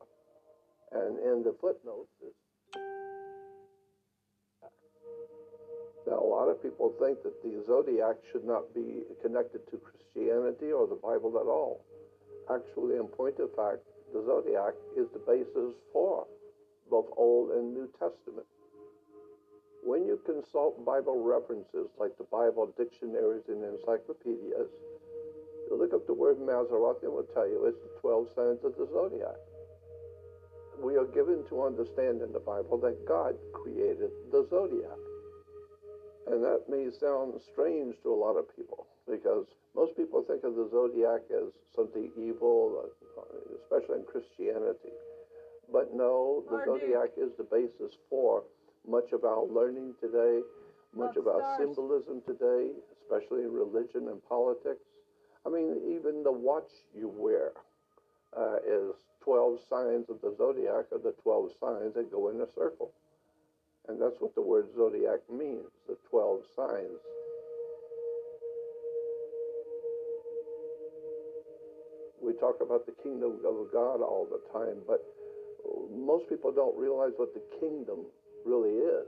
And 0.92 1.18
in 1.20 1.44
the 1.44 1.56
footnotes, 1.60 2.10
Now, 6.08 6.20
a 6.20 6.30
lot 6.30 6.50
of 6.50 6.62
people 6.62 6.94
think 7.00 7.24
that 7.24 7.42
the 7.42 7.64
zodiac 7.66 8.18
should 8.32 8.46
not 8.46 8.74
be 8.74 9.04
connected 9.22 9.66
to 9.72 9.82
Christianity 9.82 10.72
or 10.72 10.86
the 10.86 11.02
Bible 11.02 11.34
at 11.42 11.50
all. 11.50 11.82
Actually, 12.54 12.98
in 12.98 13.08
point 13.08 13.40
of 13.40 13.50
fact, 13.56 13.82
the 14.14 14.22
zodiac 14.24 14.74
is 14.96 15.08
the 15.14 15.24
basis 15.26 15.74
for 15.92 16.28
both 16.90 17.08
Old 17.18 17.52
and 17.52 17.74
New 17.74 17.90
Testament. 17.98 18.46
When 19.84 20.06
you 20.06 20.20
consult 20.26 20.86
Bible 20.86 21.24
references 21.24 21.90
like 22.00 22.18
the 22.18 22.30
Bible 22.30 22.72
dictionaries 22.78 23.44
and 23.48 23.64
encyclopedias, 23.64 24.70
you 25.70 25.78
look 25.78 25.94
up 25.94 26.06
the 26.06 26.14
word 26.14 26.38
Mazaroth 26.38 27.02
and 27.02 27.14
will 27.14 27.30
tell 27.34 27.48
you 27.48 27.66
it's 27.66 27.82
the 27.82 28.00
12 28.02 28.28
signs 28.36 28.64
of 28.64 28.78
the 28.78 28.88
zodiac. 28.94 29.42
We 30.82 30.98
are 30.98 31.06
given 31.06 31.44
to 31.50 31.64
understand 31.64 32.22
in 32.22 32.32
the 32.32 32.40
Bible 32.40 32.78
that 32.82 33.08
God 33.08 33.36
created 33.54 34.12
the 34.32 34.46
zodiac. 34.50 34.98
And 36.28 36.44
that 36.44 36.64
may 36.70 36.90
sound 37.00 37.34
strange 37.52 37.96
to 38.04 38.14
a 38.14 38.18
lot 38.18 38.36
of 38.36 38.46
people 38.56 38.88
because 39.10 39.46
most 39.76 39.96
people 39.96 40.24
think 40.24 40.44
of 40.44 40.56
the 40.56 40.68
zodiac 40.72 41.22
as 41.30 41.54
something 41.76 42.10
evil, 42.18 42.90
especially 43.62 44.00
in 44.00 44.06
Christianity. 44.06 44.94
But 45.72 45.94
no, 45.94 46.44
the 46.50 46.64
zodiac 46.66 47.12
is 47.18 47.32
the 47.38 47.44
basis 47.44 47.96
for 48.10 48.44
much 48.88 49.12
of 49.14 49.24
our 49.24 49.46
learning 49.46 49.94
today, 50.02 50.42
much 50.96 51.16
Love 51.16 51.28
of 51.28 51.28
our 51.28 51.42
stars. 51.42 51.58
symbolism 51.76 52.22
today, 52.26 52.72
especially 53.02 53.44
in 53.44 53.52
religion 53.52 54.08
and 54.10 54.24
politics. 54.28 54.86
I 55.46 55.50
mean, 55.50 55.78
even 55.98 56.24
the 56.24 56.32
watch 56.32 56.70
you 56.96 57.12
wear 57.16 57.52
uh, 58.36 58.58
is 58.66 58.94
12 59.24 59.60
signs 59.70 60.06
of 60.10 60.22
the 60.22 60.34
zodiac, 60.38 60.86
or 60.92 61.00
the 61.04 61.14
12 61.24 61.52
signs 61.60 61.94
that 61.96 62.12
go 62.12 62.30
in 62.30 62.42
a 62.42 62.48
circle. 62.56 62.92
And 63.88 64.02
that's 64.02 64.16
what 64.20 64.34
the 64.36 64.42
word 64.42 64.68
zodiac 64.76 65.20
means 65.32 65.70
the 65.88 65.98
12 66.10 66.42
signs. 66.56 67.00
We 72.22 72.34
talk 72.34 72.58
about 72.62 72.86
the 72.88 72.94
kingdom 73.04 73.40
of 73.46 73.72
God 73.72 74.02
all 74.02 74.28
the 74.30 74.42
time, 74.52 74.82
but 74.88 75.06
most 75.94 76.28
people 76.30 76.52
don't 76.52 76.78
realize 76.78 77.12
what 77.18 77.34
the 77.34 77.44
kingdom 77.60 78.06
really 78.46 78.72
is. 78.72 79.08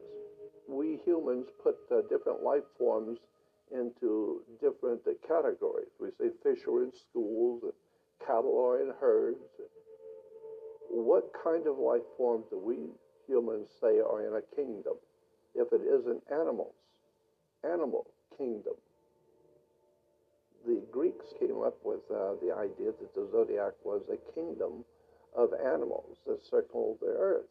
We 0.67 0.99
humans 1.05 1.47
put 1.63 1.77
uh, 1.91 2.01
different 2.09 2.43
life 2.43 2.63
forms 2.77 3.17
into 3.71 4.41
different 4.61 5.01
uh, 5.07 5.11
categories. 5.27 5.89
We 5.99 6.09
say 6.19 6.29
fish 6.43 6.59
are 6.67 6.83
in 6.83 6.91
schools, 7.09 7.63
and 7.63 7.73
cattle 8.25 8.59
are 8.63 8.81
in 8.81 8.93
herds. 8.99 9.39
What 10.89 11.31
kind 11.43 11.67
of 11.67 11.77
life 11.77 12.05
forms 12.17 12.45
do 12.49 12.59
we 12.59 12.91
humans 13.27 13.69
say 13.81 13.99
are 13.99 14.25
in 14.27 14.35
a 14.35 14.55
kingdom 14.55 14.95
if 15.55 15.73
it 15.73 15.81
isn't 15.81 16.23
animals? 16.31 16.75
Animal 17.63 18.07
kingdom. 18.37 18.73
the 20.65 20.81
Greeks 20.91 21.27
came 21.39 21.61
up 21.63 21.77
with 21.83 22.01
uh, 22.11 22.35
the 22.43 22.53
idea 22.55 22.91
that 22.99 23.13
the 23.15 23.27
zodiac 23.31 23.73
was 23.83 24.03
a 24.11 24.33
kingdom 24.33 24.85
of 25.37 25.49
animals 25.65 26.17
that 26.27 26.45
circled 26.49 26.97
the 27.01 27.15
earth. 27.19 27.47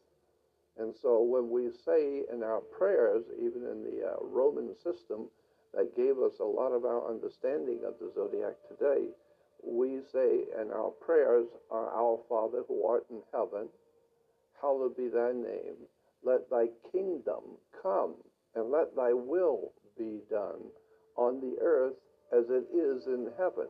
And 0.79 0.93
so 1.01 1.21
when 1.23 1.49
we 1.51 1.71
say 1.85 2.23
in 2.33 2.43
our 2.43 2.61
prayers, 2.61 3.25
even 3.39 3.63
in 3.63 3.83
the 3.83 4.07
uh, 4.07 4.15
Roman 4.21 4.75
system 4.83 5.27
that 5.73 5.95
gave 5.97 6.19
us 6.19 6.39
a 6.39 6.45
lot 6.45 6.71
of 6.71 6.85
our 6.85 7.09
understanding 7.09 7.79
of 7.87 7.95
the 7.99 8.11
zodiac 8.15 8.55
today, 8.69 9.07
we 9.63 9.99
say 10.13 10.45
in 10.61 10.71
our 10.71 10.91
prayers, 10.91 11.47
Our 11.71 12.19
Father 12.29 12.63
who 12.67 12.87
art 12.87 13.05
in 13.09 13.21
heaven, 13.33 13.69
hallowed 14.61 14.97
be 14.97 15.07
thy 15.07 15.31
name. 15.31 15.77
Let 16.23 16.49
thy 16.49 16.67
kingdom 16.91 17.57
come, 17.81 18.15
and 18.55 18.71
let 18.71 18.95
thy 18.95 19.13
will 19.13 19.73
be 19.97 20.19
done 20.29 20.61
on 21.15 21.39
the 21.41 21.57
earth 21.61 21.95
as 22.31 22.45
it 22.49 22.65
is 22.75 23.07
in 23.07 23.29
heaven. 23.37 23.67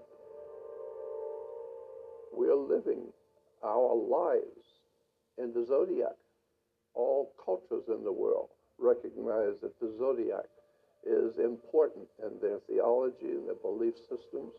We're 2.33 2.55
living 2.55 3.07
our 3.63 3.95
lives 3.95 4.81
in 5.37 5.53
the 5.53 5.65
zodiac. 5.65 6.15
All 6.93 7.33
cultures 7.43 7.85
in 7.87 8.03
the 8.03 8.11
world 8.11 8.49
recognize 8.79 9.59
that 9.61 9.79
the 9.79 9.93
zodiac 9.97 10.45
is 11.05 11.37
important 11.37 12.07
in 12.23 12.39
their 12.41 12.59
theology 12.67 13.31
and 13.31 13.47
their 13.47 13.55
belief 13.55 13.95
systems. 13.97 14.53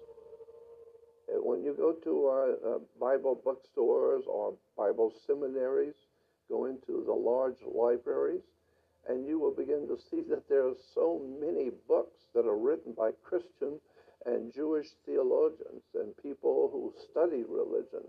And 1.28 1.44
when 1.44 1.62
you 1.62 1.74
go 1.74 1.92
to 1.92 2.28
uh, 2.28 2.68
uh, 2.68 2.78
Bible 3.00 3.40
bookstores 3.44 4.24
or 4.26 4.54
Bible 4.76 5.12
seminaries, 5.26 5.94
go 6.48 6.66
into 6.66 7.04
the 7.06 7.12
large 7.12 7.58
libraries, 7.66 8.42
and 9.08 9.26
you 9.26 9.38
will 9.38 9.54
begin 9.54 9.86
to 9.88 9.98
see 10.10 10.22
that 10.28 10.48
there 10.48 10.66
are 10.66 10.76
so 10.94 11.20
many 11.40 11.70
books 11.86 12.24
that 12.34 12.46
are 12.46 12.56
written 12.58 12.92
by 12.96 13.10
Christian 13.24 13.80
and 14.26 14.52
Jewish 14.52 14.88
theologians 15.06 15.82
and 15.94 16.12
people 16.22 16.68
who 16.72 16.92
study 17.10 17.44
religion. 17.48 18.04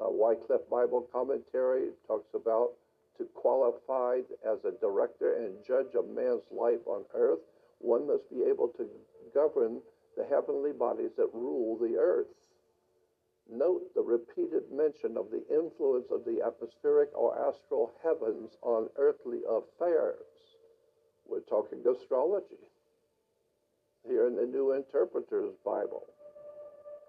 Uh, 0.00 0.10
Wycliffe 0.10 0.68
Bible 0.70 1.06
Commentary 1.12 1.90
talks 2.06 2.34
about 2.34 2.70
to 3.18 3.24
qualify 3.34 4.18
as 4.44 4.58
a 4.64 4.72
director 4.80 5.36
and 5.36 5.54
judge 5.66 5.94
of 5.94 6.08
man's 6.08 6.44
life 6.50 6.80
on 6.86 7.04
earth, 7.14 7.40
one 7.78 8.06
must 8.06 8.28
be 8.30 8.42
able 8.48 8.68
to 8.68 8.86
govern 9.34 9.80
the 10.16 10.24
heavenly 10.24 10.72
bodies 10.72 11.10
that 11.16 11.28
rule 11.32 11.78
the 11.78 11.96
earth. 11.96 12.26
Note 13.50 13.94
the 13.94 14.02
repeated 14.02 14.70
mention 14.70 15.16
of 15.16 15.30
the 15.30 15.46
influence 15.48 16.10
of 16.10 16.24
the 16.24 16.42
atmospheric 16.42 17.10
or 17.14 17.36
astral 17.48 17.92
heavens 18.02 18.56
on 18.62 18.88
earthly 18.96 19.40
affairs. 19.48 20.24
We're 21.26 21.40
talking 21.40 21.84
astrology 21.86 22.68
here 24.06 24.26
in 24.26 24.36
the 24.36 24.46
New 24.46 24.72
Interpreter's 24.72 25.54
Bible. 25.64 26.06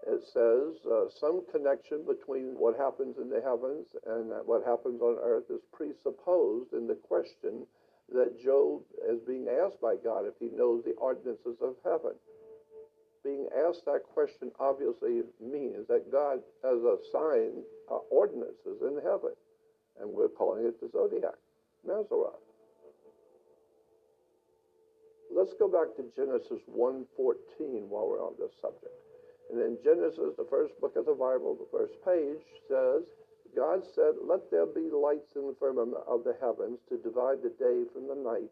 It 0.05 0.21
says 0.33 0.85
uh, 0.85 1.09
some 1.09 1.43
connection 1.51 2.03
between 2.05 2.59
what 2.59 2.77
happens 2.77 3.17
in 3.17 3.29
the 3.29 3.41
heavens 3.41 3.87
and 4.05 4.31
what 4.45 4.65
happens 4.65 5.01
on 5.01 5.17
earth 5.23 5.49
is 5.49 5.61
presupposed 5.71 6.73
in 6.73 6.87
the 6.87 6.95
question 6.95 7.65
that 8.11 8.41
Job 8.43 8.81
is 9.09 9.21
being 9.21 9.47
asked 9.47 9.79
by 9.79 9.95
God 9.95 10.25
if 10.25 10.33
he 10.39 10.49
knows 10.55 10.83
the 10.83 10.93
ordinances 10.93 11.61
of 11.61 11.75
heaven. 11.85 12.15
Being 13.23 13.47
asked 13.67 13.85
that 13.85 14.03
question 14.13 14.51
obviously 14.59 15.21
means 15.39 15.87
that 15.87 16.11
God 16.11 16.39
has 16.63 16.79
assigned 16.83 17.63
uh, 17.89 18.03
ordinances 18.11 18.81
in 18.81 18.99
heaven, 19.03 19.31
and 19.99 20.09
we're 20.09 20.27
calling 20.27 20.65
it 20.65 20.79
the 20.81 20.89
zodiac, 20.91 21.39
Mazzaroth. 21.87 22.43
Let's 25.33 25.53
go 25.57 25.67
back 25.67 25.95
to 25.95 26.03
Genesis 26.15 26.61
1:14 26.69 27.87
while 27.87 28.07
we're 28.09 28.21
on 28.21 28.33
this 28.37 28.51
subject. 28.61 28.93
And 29.49 29.61
in 29.61 29.77
Genesis, 29.83 30.35
the 30.37 30.47
first 30.49 30.79
book 30.79 30.95
of 30.95 31.05
the 31.05 31.13
Bible, 31.13 31.55
the 31.55 31.67
first 31.71 31.93
page 32.05 32.43
says, 32.67 33.03
God 33.55 33.83
said, 33.95 34.15
Let 34.21 34.49
there 34.51 34.65
be 34.65 34.89
lights 34.89 35.35
in 35.35 35.47
the 35.47 35.55
firmament 35.59 36.03
of 36.07 36.23
the 36.23 36.35
heavens 36.41 36.79
to 36.89 36.97
divide 36.97 37.41
the 37.41 37.53
day 37.57 37.83
from 37.93 38.07
the 38.07 38.15
night, 38.15 38.51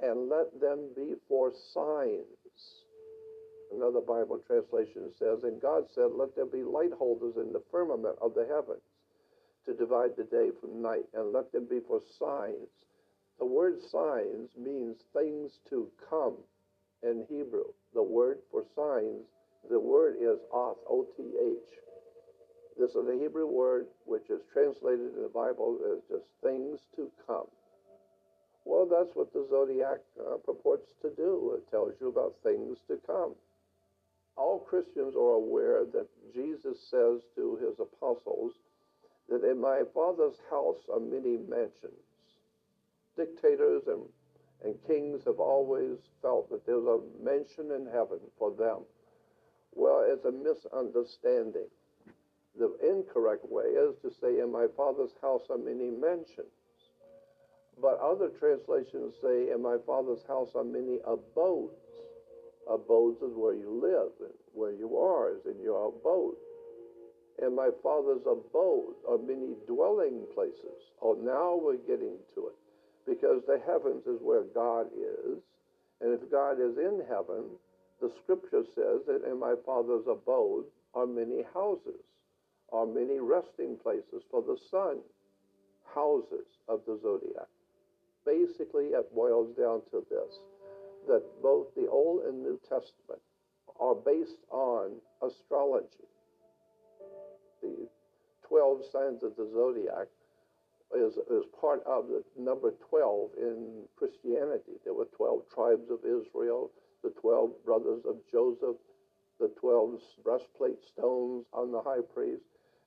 and 0.00 0.28
let 0.28 0.60
them 0.60 0.90
be 0.96 1.14
for 1.28 1.52
signs. 1.72 2.80
Another 3.72 4.00
Bible 4.00 4.40
translation 4.46 5.10
says, 5.18 5.44
And 5.44 5.60
God 5.60 5.84
said, 5.94 6.10
Let 6.14 6.34
there 6.34 6.46
be 6.46 6.62
light 6.62 6.92
holders 6.96 7.36
in 7.36 7.52
the 7.52 7.62
firmament 7.70 8.16
of 8.20 8.34
the 8.34 8.46
heavens 8.46 8.82
to 9.66 9.74
divide 9.74 10.16
the 10.16 10.24
day 10.24 10.50
from 10.60 10.82
night, 10.82 11.04
and 11.14 11.32
let 11.32 11.52
them 11.52 11.66
be 11.68 11.80
for 11.86 12.00
signs. 12.18 12.68
The 13.38 13.46
word 13.46 13.80
signs 13.90 14.50
means 14.56 14.96
things 15.12 15.60
to 15.70 15.88
come 16.08 16.36
in 17.02 17.24
Hebrew. 17.28 17.72
The 17.94 18.02
word 18.02 18.38
for 18.50 18.64
signs 18.74 19.26
the 19.68 19.78
word 19.78 20.16
is 20.20 20.38
oth, 20.52 20.78
O 20.88 21.06
T 21.16 21.22
H. 21.22 21.78
This 22.78 22.90
is 22.94 23.08
a 23.08 23.18
Hebrew 23.20 23.46
word 23.46 23.88
which 24.06 24.30
is 24.30 24.40
translated 24.52 25.14
in 25.14 25.22
the 25.22 25.28
Bible 25.28 25.78
as 25.92 26.02
just 26.08 26.24
things 26.42 26.80
to 26.96 27.10
come. 27.26 27.46
Well, 28.64 28.86
that's 28.86 29.14
what 29.14 29.32
the 29.32 29.46
zodiac 29.50 29.98
uh, 30.18 30.36
purports 30.38 30.94
to 31.02 31.10
do. 31.10 31.58
It 31.58 31.70
tells 31.70 31.92
you 32.00 32.08
about 32.08 32.34
things 32.42 32.78
to 32.88 32.98
come. 33.06 33.34
All 34.40 34.60
Christians 34.60 35.14
are 35.16 35.34
aware 35.34 35.84
that 35.92 36.08
Jesus 36.32 36.78
says 36.90 37.20
to 37.36 37.58
his 37.60 37.78
apostles 37.78 38.54
that 39.28 39.44
in 39.44 39.60
my 39.60 39.82
Father's 39.92 40.38
house 40.48 40.80
are 40.90 40.98
many 40.98 41.36
mansions. 41.36 42.08
Dictators 43.18 43.82
and, 43.86 44.00
and 44.64 44.74
kings 44.86 45.24
have 45.26 45.40
always 45.40 45.98
felt 46.22 46.48
that 46.48 46.64
there's 46.64 46.86
a 46.86 47.00
mansion 47.22 47.70
in 47.70 47.84
heaven 47.92 48.18
for 48.38 48.50
them. 48.50 48.78
Well, 49.74 50.06
it's 50.08 50.24
a 50.24 50.32
misunderstanding. 50.32 51.68
The 52.58 52.74
incorrect 52.82 53.44
way 53.44 53.64
is 53.64 53.94
to 54.00 54.10
say, 54.22 54.40
In 54.40 54.50
my 54.50 54.68
Father's 54.74 55.14
house 55.20 55.42
are 55.50 55.58
many 55.58 55.90
mansions. 55.90 56.48
But 57.78 58.00
other 58.00 58.30
translations 58.30 59.16
say, 59.20 59.50
In 59.52 59.60
my 59.60 59.76
Father's 59.86 60.24
house 60.26 60.52
are 60.54 60.64
many 60.64 60.98
abodes. 61.06 61.89
Abodes 62.68 63.22
is 63.22 63.34
where 63.34 63.54
you 63.54 63.80
live, 63.82 64.12
and 64.20 64.34
where 64.52 64.72
you 64.72 64.96
are 64.96 65.30
is 65.30 65.44
in 65.46 65.62
your 65.62 65.88
abode. 65.88 66.36
And 67.42 67.56
my 67.56 67.70
Father's 67.82 68.22
abode 68.26 68.94
are 69.08 69.18
many 69.18 69.54
dwelling 69.66 70.26
places. 70.34 70.92
Oh, 71.00 71.16
now 71.22 71.56
we're 71.56 71.78
getting 71.88 72.16
to 72.34 72.48
it. 72.48 72.56
Because 73.06 73.42
the 73.46 73.60
heavens 73.66 74.06
is 74.06 74.20
where 74.20 74.44
God 74.54 74.86
is. 74.92 75.38
And 76.00 76.12
if 76.12 76.30
God 76.30 76.60
is 76.60 76.76
in 76.76 77.02
heaven, 77.08 77.44
the 78.00 78.10
scripture 78.22 78.64
says 78.74 79.00
that 79.06 79.24
in 79.30 79.38
my 79.38 79.54
father's 79.66 80.06
abode 80.08 80.64
are 80.94 81.06
many 81.06 81.44
houses, 81.52 82.00
are 82.72 82.86
many 82.86 83.20
resting 83.20 83.76
places 83.82 84.22
for 84.30 84.42
the 84.42 84.56
sun, 84.70 84.98
houses 85.94 86.46
of 86.68 86.80
the 86.86 86.98
zodiac. 87.02 87.48
Basically, 88.24 88.86
it 88.86 89.14
boils 89.14 89.54
down 89.56 89.82
to 89.90 90.04
this 90.08 90.32
that 91.06 91.22
both 91.42 91.74
the 91.74 91.88
Old 91.88 92.24
and 92.24 92.42
New 92.42 92.60
Testament 92.62 93.20
are 93.80 93.94
based 93.94 94.44
on 94.50 94.92
astrology. 95.22 96.08
The 97.62 97.88
12 98.48 98.80
signs 98.92 99.22
of 99.22 99.36
the 99.36 99.48
zodiac 99.52 100.08
is, 100.96 101.14
is 101.30 101.44
part 101.60 101.82
of 101.86 102.08
the 102.08 102.22
number 102.38 102.72
12 102.88 103.30
in 103.38 103.82
Christianity. 103.96 104.72
There 104.84 104.94
were 104.94 105.08
12 105.16 105.42
tribes 105.54 105.90
of 105.90 106.00
Israel 106.04 106.70
the 107.02 107.10
12 107.20 107.64
brothers 107.64 108.02
of 108.06 108.16
Joseph, 108.30 108.76
the 109.38 109.50
12 109.60 110.00
breastplate 110.22 110.82
stones 110.84 111.46
on 111.52 111.72
the 111.72 111.80
high 111.80 112.02
priest, 112.14 112.44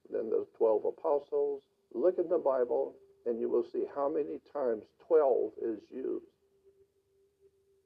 then 0.09 0.29
the 0.29 0.45
12 0.57 0.85
apostles. 0.85 1.61
Look 1.93 2.17
in 2.17 2.29
the 2.29 2.37
Bible 2.37 2.95
and 3.25 3.39
you 3.39 3.49
will 3.49 3.65
see 3.71 3.85
how 3.95 4.09
many 4.09 4.39
times 4.53 4.83
12 5.07 5.51
is 5.61 5.79
used. 5.89 6.25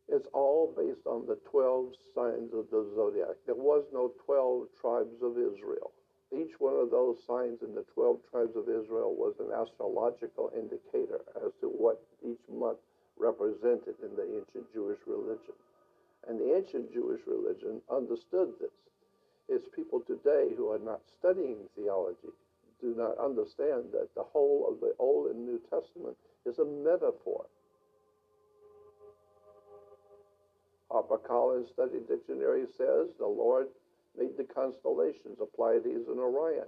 It's 0.09 0.27
all 0.33 0.73
based 0.75 1.05
on 1.05 1.27
the 1.27 1.37
12 1.51 1.93
signs 2.15 2.53
of 2.53 2.69
the 2.71 2.87
zodiac. 2.95 3.35
There 3.45 3.55
was 3.55 3.83
no 3.91 4.13
12 4.25 4.67
tribes 4.79 5.21
of 5.21 5.37
Israel. 5.37 5.91
Each 6.31 6.59
one 6.59 6.75
of 6.75 6.91
those 6.91 7.23
signs 7.25 7.61
in 7.61 7.75
the 7.75 7.85
12 7.93 8.19
tribes 8.31 8.55
of 8.55 8.69
Israel 8.69 9.15
was 9.15 9.35
an 9.39 9.51
astrological 9.51 10.51
indicator 10.55 11.21
as 11.45 11.51
to 11.61 11.67
what 11.67 12.01
each 12.23 12.43
month 12.47 12.79
represented 13.17 13.95
in 14.03 14.15
the 14.15 14.23
ancient 14.23 14.71
Jewish 14.73 14.99
religion. 15.07 15.55
And 16.27 16.39
the 16.39 16.55
ancient 16.55 16.93
Jewish 16.93 17.21
religion 17.27 17.81
understood 17.89 18.53
this. 18.59 18.71
It's 19.49 19.67
people 19.75 20.01
today 20.01 20.53
who 20.55 20.71
are 20.71 20.79
not 20.79 21.01
studying 21.19 21.67
theology 21.75 22.35
do 22.81 22.93
not 22.95 23.17
understand 23.17 23.91
that 23.91 24.13
the 24.15 24.23
whole 24.23 24.67
of 24.69 24.79
the 24.79 24.93
Old 24.99 25.31
and 25.31 25.45
New 25.45 25.59
Testament 25.69 26.15
is 26.45 26.59
a 26.59 26.65
metaphor. 26.65 27.45
HarperCollins 30.91 31.69
Study 31.73 31.99
Dictionary 32.07 32.65
says 32.77 33.09
the 33.19 33.27
Lord 33.27 33.67
made 34.17 34.37
the 34.37 34.43
constellations, 34.43 35.39
of 35.39 35.53
Pleiades 35.53 36.07
and 36.07 36.19
Orion. 36.19 36.67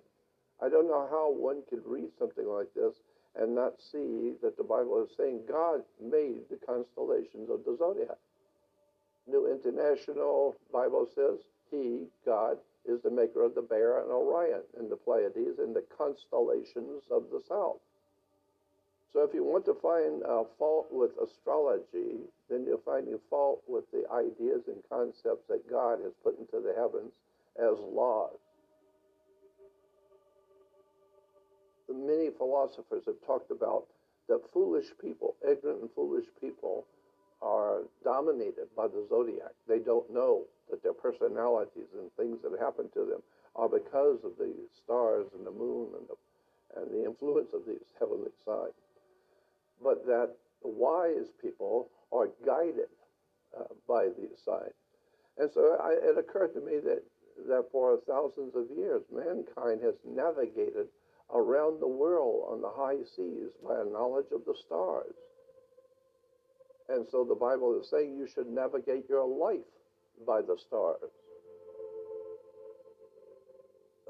I 0.61 0.69
don't 0.69 0.87
know 0.87 1.07
how 1.09 1.31
one 1.31 1.63
could 1.69 1.85
read 1.85 2.09
something 2.17 2.47
like 2.47 2.73
this 2.75 2.93
and 3.35 3.55
not 3.55 3.81
see 3.81 4.33
that 4.41 4.57
the 4.57 4.63
Bible 4.63 5.03
is 5.03 5.15
saying 5.15 5.41
God 5.47 5.81
made 6.01 6.49
the 6.49 6.59
constellations 6.65 7.49
of 7.49 7.63
the 7.65 7.77
zodiac. 7.77 8.17
New 9.27 9.51
International 9.51 10.55
Bible 10.71 11.07
says, 11.13 11.39
He, 11.71 12.07
God, 12.25 12.57
is 12.85 13.01
the 13.01 13.11
maker 13.11 13.43
of 13.43 13.55
the 13.55 13.61
Bear 13.61 14.01
and 14.01 14.11
Orion 14.11 14.61
and 14.77 14.91
the 14.91 14.97
Pleiades 14.97 15.59
and 15.59 15.75
the 15.75 15.85
constellations 15.95 17.03
of 17.11 17.23
the 17.31 17.41
south. 17.47 17.77
So 19.13 19.23
if 19.23 19.33
you 19.33 19.43
want 19.43 19.65
to 19.65 19.73
find 19.73 20.21
a 20.21 20.43
fault 20.57 20.87
with 20.91 21.11
astrology, 21.17 22.29
then 22.49 22.65
you're 22.65 22.85
finding 22.85 23.17
fault 23.29 23.61
with 23.67 23.89
the 23.91 24.03
ideas 24.13 24.61
and 24.67 24.77
concepts 24.89 25.47
that 25.49 25.69
God 25.69 25.99
has 26.03 26.13
put 26.23 26.37
into 26.37 26.61
the 26.61 26.73
heavens 26.77 27.11
as 27.57 27.77
laws. 27.79 28.37
Many 31.89 32.29
philosophers 32.29 33.03
have 33.07 33.17
talked 33.25 33.49
about 33.49 33.85
that 34.27 34.41
foolish 34.53 34.85
people, 35.01 35.35
ignorant 35.41 35.81
and 35.81 35.89
foolish 35.95 36.25
people, 36.39 36.85
are 37.41 37.81
dominated 38.03 38.67
by 38.77 38.87
the 38.87 39.05
zodiac. 39.09 39.53
They 39.67 39.79
don't 39.79 40.11
know 40.13 40.43
that 40.69 40.83
their 40.83 40.93
personalities 40.93 41.89
and 41.97 42.11
things 42.15 42.37
that 42.43 42.59
happen 42.59 42.89
to 42.93 43.05
them 43.05 43.21
are 43.55 43.69
because 43.69 44.19
of 44.23 44.37
the 44.37 44.53
stars 44.83 45.25
and 45.35 45.45
the 45.45 45.51
moon 45.51 45.87
and 45.97 46.07
the, 46.07 46.81
and 46.81 46.91
the 46.91 47.05
influence 47.05 47.49
of 47.53 47.61
these 47.65 47.89
heavenly 47.99 48.31
signs. 48.45 48.73
But 49.81 50.05
that 50.05 50.35
wise 50.61 51.27
people 51.41 51.89
are 52.11 52.29
guided 52.45 52.89
uh, 53.57 53.63
by 53.87 54.07
these 54.17 54.37
signs. 54.43 54.73
And 55.37 55.49
so 55.53 55.77
I, 55.81 55.95
it 56.09 56.17
occurred 56.17 56.53
to 56.55 56.61
me 56.61 56.79
that, 56.83 57.01
that 57.47 57.65
for 57.71 57.99
thousands 58.07 58.55
of 58.55 58.65
years, 58.75 59.03
mankind 59.13 59.81
has 59.83 59.95
navigated 60.05 60.87
around 61.33 61.79
the 61.79 61.87
world 61.87 62.45
on 62.51 62.61
the 62.61 62.71
high 62.75 63.03
seas 63.15 63.51
by 63.63 63.79
a 63.79 63.85
knowledge 63.85 64.31
of 64.33 64.41
the 64.45 64.55
stars. 64.65 65.13
And 66.89 67.05
so 67.11 67.23
the 67.23 67.35
Bible 67.35 67.79
is 67.79 67.89
saying 67.89 68.17
you 68.17 68.27
should 68.27 68.47
navigate 68.47 69.07
your 69.07 69.25
life 69.27 69.59
by 70.25 70.41
the 70.41 70.57
stars. 70.57 71.11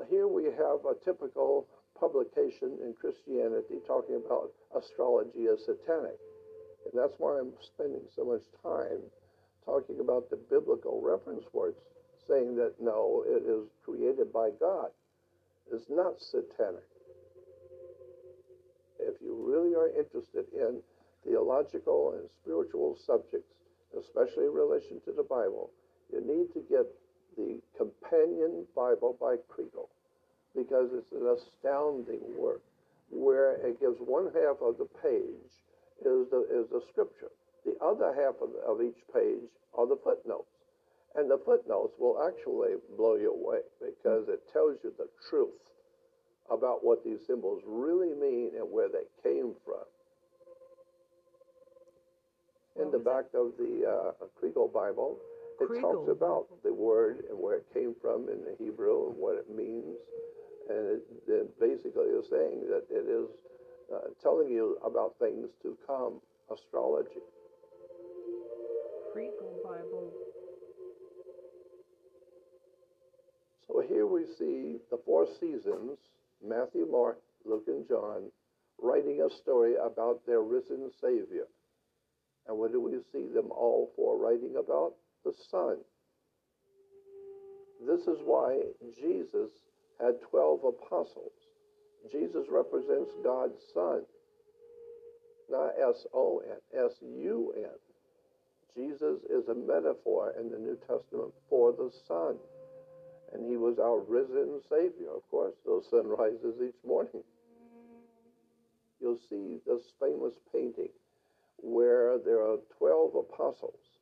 Here 0.10 0.28
we 0.28 0.46
have 0.46 0.86
a 0.90 0.96
typical 1.04 1.68
publication 2.00 2.78
in 2.82 2.94
Christianity 3.00 3.84
talking 3.86 4.16
about 4.16 4.52
astrology 4.76 5.48
as 5.52 5.66
satanic. 5.66 6.18
And 6.86 6.94
that's 6.96 7.16
why 7.18 7.40
I'm 7.40 7.52
spending 7.62 8.08
so 8.16 8.24
much 8.24 8.44
time 8.64 9.04
talking 9.66 10.00
about 10.00 10.30
the 10.30 10.40
biblical 10.50 11.02
reference 11.04 11.44
words, 11.54 11.78
saying 12.28 12.56
that 12.56 12.74
no, 12.80 13.24
it 13.28 13.44
is 13.44 13.68
created 13.84 14.32
by 14.32 14.50
God. 14.60 14.90
It's 15.72 15.90
not 15.90 16.20
satanic. 16.20 16.88
If 19.00 19.22
you 19.22 19.36
really 19.36 19.76
are 19.76 19.90
interested 19.90 20.46
in 20.54 20.82
theological 21.24 22.16
and 22.18 22.30
spiritual 22.42 22.98
subjects, 23.06 23.54
especially 23.98 24.46
in 24.46 24.54
relation 24.54 25.00
to 25.06 25.12
the 25.12 25.24
Bible, 25.24 25.72
you 26.12 26.22
need 26.22 26.52
to 26.54 26.66
get 26.70 26.86
the 27.38 27.62
Companion 27.78 28.66
Bible 28.76 29.16
by 29.20 29.36
Kregel 29.52 29.90
because 30.56 30.90
it's 30.94 31.12
an 31.12 31.28
astounding 31.28 32.22
work 32.38 32.62
where 33.12 33.54
it 33.66 33.80
gives 33.80 33.98
one 34.00 34.26
half 34.34 34.58
of 34.62 34.78
the 34.78 34.88
page 35.02 35.52
is 36.06 36.30
the, 36.30 36.46
is 36.50 36.70
the 36.70 36.82
scripture. 36.92 37.32
The 37.66 37.76
other 37.84 38.14
half 38.14 38.36
of, 38.42 38.50
of 38.66 38.82
each 38.82 39.00
page 39.14 39.50
are 39.78 39.88
the 39.88 40.00
footnotes. 40.04 40.50
And 41.16 41.30
the 41.30 41.42
footnotes 41.44 41.94
will 42.00 42.22
actually 42.22 42.78
blow 42.96 43.16
you 43.16 43.34
away 43.34 43.62
because 43.82 44.30
it 44.30 44.42
tells 44.54 44.78
you 44.84 44.94
the 44.98 45.10
truth 45.30 45.50
about 46.52 46.84
what 46.84 47.04
these 47.04 47.20
symbols 47.28 47.62
really 47.66 48.14
mean 48.14 48.52
and 48.58 48.72
where 48.72 48.90
they 48.90 49.06
came 49.24 49.54
from. 49.66 49.86
In 52.80 52.92
the 52.92 53.00
back 53.00 53.26
of 53.34 53.52
the 53.58 53.84
uh, 53.86 54.26
Kregel 54.40 54.72
Bible, 54.72 55.18
it 55.62 55.82
talks 55.82 56.10
about 56.10 56.48
the 56.64 56.74
word 56.74 57.24
and 57.30 57.38
where 57.40 57.58
it 57.58 57.66
came 57.74 57.96
from 58.02 58.30
in 58.30 58.40
the 58.44 58.56
Hebrew 58.58 59.10
and 59.10 59.18
what 59.18 59.36
it 59.38 59.50
means. 59.50 59.98
And 60.70 61.00
it, 61.00 61.02
it 61.28 61.60
basically 61.60 62.14
is 62.14 62.26
saying 62.30 62.64
that 62.70 62.84
it 62.90 63.10
is 63.10 63.30
uh, 63.94 64.10
telling 64.22 64.50
you 64.50 64.78
about 64.86 65.16
things 65.20 65.50
to 65.64 65.78
come, 65.88 66.22
astrology. 66.54 67.24
Kregel 69.16 69.64
Bible. 69.64 70.12
So 73.68 73.84
here 73.88 74.06
we 74.06 74.26
see 74.38 74.78
the 74.92 75.00
four 75.06 75.28
seasons 75.40 75.98
Matthew, 76.46 76.88
Mark, 76.90 77.20
Luke, 77.46 77.66
and 77.68 77.88
John 77.88 78.32
writing 78.82 79.22
a 79.22 79.30
story 79.30 79.74
about 79.76 80.26
their 80.26 80.42
risen 80.42 80.90
Savior. 81.02 81.46
And 82.48 82.58
what 82.58 82.72
do 82.72 82.82
we 82.82 82.94
see 83.12 83.28
them 83.34 83.52
all 83.52 83.92
for 83.96 84.18
writing 84.18 84.56
about? 84.58 84.94
The 85.26 85.34
Son. 85.50 85.78
This 87.86 88.02
is 88.08 88.20
why 88.24 88.60
Jesus 88.96 89.52
had 90.00 90.22
12 90.30 90.60
apostles. 90.64 91.32
Jesus 92.12 92.46
represents 92.50 93.12
God's 93.24 93.60
Son, 93.74 94.04
not 95.50 95.72
S 95.80 96.06
O 96.14 96.42
N, 96.46 96.58
S 96.86 96.94
U 97.02 97.54
N. 97.58 97.78
Jesus 98.76 99.20
is 99.30 99.48
a 99.50 99.56
metaphor 99.56 100.34
in 100.40 100.50
the 100.50 100.58
New 100.58 100.78
Testament 100.88 101.34
for 101.50 101.72
the 101.74 101.92
Son. 102.08 102.36
And 103.34 103.50
he 103.50 103.58
was 103.58 103.78
our 103.80 104.00
risen 104.00 104.60
Savior, 104.70 105.12
of 105.16 105.30
course. 105.30 105.54
The 105.66 105.82
sun 105.90 106.08
rises 106.08 106.56
each 106.64 106.80
morning. 106.86 107.24
You'll 109.00 109.20
see 109.30 109.60
this 109.66 109.94
famous 110.00 110.34
painting 110.52 110.90
where 111.58 112.18
there 112.18 112.42
are 112.42 112.58
12 112.78 113.16
apostles. 113.16 113.99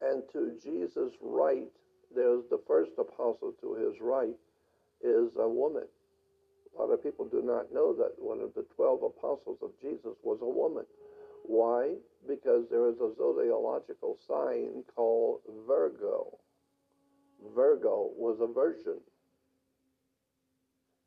And 0.00 0.22
to 0.32 0.52
Jesus' 0.62 1.12
right, 1.20 1.66
there's 2.14 2.44
the 2.50 2.60
first 2.66 2.92
apostle 2.98 3.52
to 3.60 3.74
his 3.74 4.00
right 4.00 4.36
is 5.02 5.30
a 5.38 5.48
woman. 5.48 5.86
A 6.76 6.80
lot 6.80 6.92
of 6.92 7.02
people 7.02 7.26
do 7.26 7.42
not 7.42 7.72
know 7.72 7.92
that 7.94 8.14
one 8.18 8.40
of 8.40 8.54
the 8.54 8.64
12 8.76 9.02
apostles 9.02 9.58
of 9.62 9.70
Jesus 9.80 10.14
was 10.22 10.38
a 10.42 10.48
woman. 10.48 10.84
Why? 11.44 11.94
Because 12.26 12.66
there 12.70 12.88
is 12.88 13.00
a 13.00 13.14
zodiacal 13.16 14.18
sign 14.26 14.84
called 14.94 15.40
Virgo. 15.66 16.38
Virgo 17.54 18.10
was 18.16 18.38
a 18.40 18.52
virgin. 18.52 19.00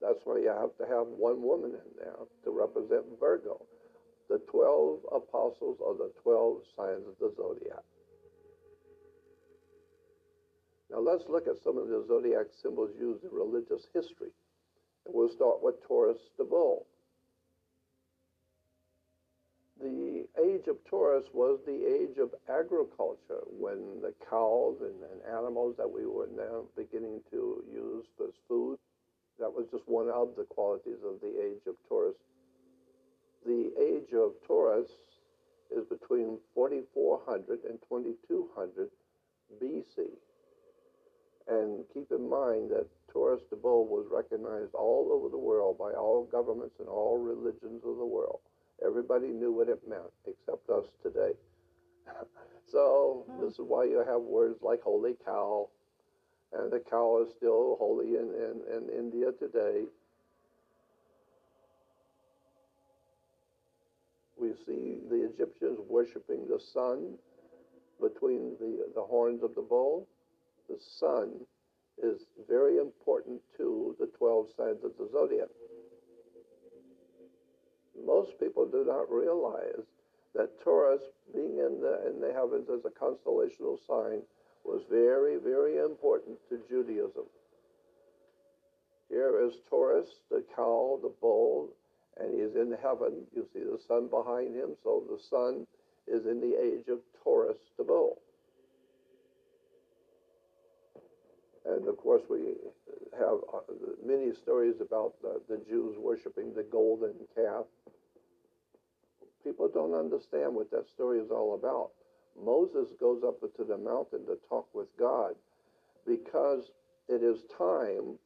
That's 0.02 0.20
why 0.24 0.40
you 0.40 0.50
have 0.50 0.76
to 0.78 0.86
have 0.94 1.08
one 1.08 1.42
woman 1.42 1.72
in 1.72 1.92
there 1.98 2.26
to 2.44 2.52
represent 2.52 3.06
Virgo. 3.20 3.62
The 4.30 4.40
12 4.50 5.00
apostles 5.14 5.78
are 5.86 5.94
the 5.94 6.12
12 6.24 6.58
signs 6.76 7.06
of 7.08 7.16
the 7.20 7.34
zodiac. 7.36 7.84
Now 10.92 11.00
let's 11.00 11.24
look 11.30 11.48
at 11.48 11.64
some 11.64 11.78
of 11.78 11.88
the 11.88 12.04
zodiac 12.08 12.48
symbols 12.62 12.92
used 13.00 13.24
in 13.24 13.30
religious 13.32 13.88
history. 13.94 14.32
And 15.06 15.16
we'll 15.16 15.32
start 15.32 15.64
with 15.64 15.82
Taurus 15.88 16.20
the 16.38 16.44
bull. 16.44 16.86
The 19.82 20.28
age 20.40 20.68
of 20.68 20.78
Taurus 20.88 21.26
was 21.34 21.60
the 21.66 21.74
age 21.74 22.18
of 22.20 22.30
agriculture 22.48 23.42
when 23.48 24.02
the 24.02 24.14
cows 24.30 24.78
and, 24.82 24.94
and 25.12 25.36
animals 25.36 25.76
that 25.78 25.90
we 25.90 26.06
were 26.06 26.30
now 26.36 26.66
beginning 26.76 27.22
to 27.32 27.64
use 27.72 28.06
as 28.24 28.34
food, 28.48 28.78
that 29.40 29.52
was 29.52 29.66
just 29.72 29.88
one 29.88 30.10
of 30.10 30.36
the 30.38 30.44
qualities 30.44 31.02
of 31.04 31.20
the 31.22 31.34
age 31.42 31.66
of 31.68 31.76
Taurus. 31.90 32.16
The 33.44 33.72
age 33.82 34.14
of 34.14 34.34
Taurus 34.46 34.92
is 35.76 35.86
between 35.86 36.38
4400 36.54 37.64
and 37.68 37.80
2200 37.90 38.90
BC. 39.60 40.12
And 41.52 41.84
keep 41.94 42.10
in 42.12 42.30
mind 42.30 42.72
that 42.72 42.88
Taurus 43.12 43.42
the 43.50 43.58
bull 43.58 43.86
was 43.86 44.08
recognized 44.10 44.74
all 44.74 45.12
over 45.12 45.28
the 45.28 45.38
world 45.38 45.78
by 45.78 45.92
all 45.92 46.24
governments 46.32 46.76
and 46.80 46.88
all 46.88 47.18
religions 47.18 47.84
of 47.84 47.98
the 47.98 48.06
world. 48.06 48.40
Everybody 48.86 49.28
knew 49.28 49.52
what 49.52 49.68
it 49.68 49.82
meant 49.86 50.14
except 50.26 50.70
us 50.70 50.86
today. 51.04 51.34
so 52.72 53.26
hmm. 53.30 53.44
this 53.44 53.56
is 53.56 53.66
why 53.68 53.84
you 53.84 54.02
have 54.08 54.22
words 54.22 54.60
like 54.62 54.82
holy 54.82 55.16
cow, 55.26 55.68
and 56.54 56.72
the 56.72 56.80
cow 56.90 57.22
is 57.22 57.34
still 57.36 57.76
holy 57.78 58.16
in, 58.16 58.32
in, 58.32 58.62
in 58.74 58.98
India 58.98 59.32
today. 59.38 59.84
We 64.40 64.54
see 64.66 65.00
the 65.10 65.30
Egyptians 65.34 65.80
worshiping 65.90 66.48
the 66.48 66.62
sun 66.74 67.16
between 68.00 68.56
the, 68.58 68.88
the 68.96 69.02
horns 69.02 69.44
of 69.44 69.54
the 69.54 69.62
bull. 69.62 70.08
The 70.72 70.80
sun 70.80 71.32
is 72.02 72.22
very 72.50 72.78
important 72.78 73.42
to 73.58 73.96
the 74.00 74.08
12 74.18 74.48
signs 74.58 74.84
of 74.84 74.92
the 74.98 75.10
zodiac 75.12 75.50
most 78.06 78.40
people 78.40 78.66
do 78.66 78.84
not 78.86 79.12
realize 79.12 79.86
that 80.34 80.62
Taurus, 80.64 81.02
being 81.34 81.58
in 81.58 81.82
the 81.82 82.08
in 82.08 82.22
the 82.22 82.34
heavens 82.34 82.70
as 82.70 82.86
a 82.86 82.90
constellational 82.90 83.78
sign, 83.86 84.22
was 84.64 84.82
very, 84.90 85.38
very 85.38 85.78
important 85.78 86.38
to 86.50 86.60
Judaism. 86.70 87.26
Here 89.10 89.46
is 89.46 89.56
Taurus, 89.70 90.08
the 90.30 90.44
cow, 90.56 91.00
the 91.02 91.12
bull, 91.20 91.70
and 92.18 92.34
he's 92.34 92.56
in 92.56 92.76
heaven. 92.82 93.28
You 93.36 93.46
see 93.54 93.60
the 93.60 93.80
sun 93.88 94.08
behind 94.08 94.56
him, 94.56 94.72
so 94.84 95.04
the 95.10 95.20
sun 95.30 95.68
is 96.08 96.26
in 96.26 96.40
the 96.40 96.56
age 96.62 96.88
of 96.88 97.00
Taurus, 97.24 97.58
the 97.78 97.84
bull. 97.84 98.20
And 101.72 101.88
of 101.88 101.98
course, 101.98 102.24
we 102.30 102.56
have 103.18 103.40
uh, 103.54 103.60
many 104.06 104.34
stories 104.34 104.76
about 104.82 105.14
the, 105.22 105.42
the 105.48 105.62
Jews 105.70 105.96
worshiping 105.98 106.54
the 106.54 106.64
golden 106.64 107.14
calf. 107.36 107.66
People 109.44 109.70
don't 109.74 109.94
understand 109.94 110.54
what 110.54 110.70
that 110.72 110.90
story 110.90 111.20
is 111.20 111.32
all 111.32 111.56
about. 111.56 111.92
Moses 112.44 112.94
goes 113.00 113.24
up 113.26 113.40
to 113.42 113.64
the 113.64 113.78
mountain 113.78 114.26
to 114.26 114.38
talk 114.50 114.68
with 114.74 114.88
God 115.00 115.34
because 116.06 116.72
it 117.08 117.24
is 117.24 117.42
time 117.58 118.18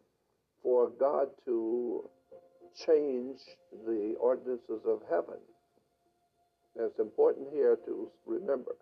for 0.64 0.90
God 1.00 1.28
to 1.46 2.10
change 2.86 3.40
the 3.86 4.16
ordinances 4.20 4.82
of 4.88 5.02
heaven. 5.10 5.40
And 6.76 6.86
it's 6.86 7.00
important 7.00 7.48
here 7.54 7.78
to 7.86 8.10
remember 8.26 8.76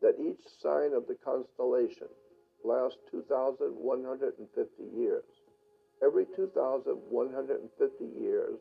that 0.00 0.16
each 0.18 0.40
sign 0.60 0.92
of 0.94 1.06
the 1.06 1.16
constellation 1.24 2.08
lasts 2.64 2.98
2,150 3.10 4.82
years. 4.96 5.24
Every 6.02 6.26
2,150 6.36 8.04
years, 8.20 8.58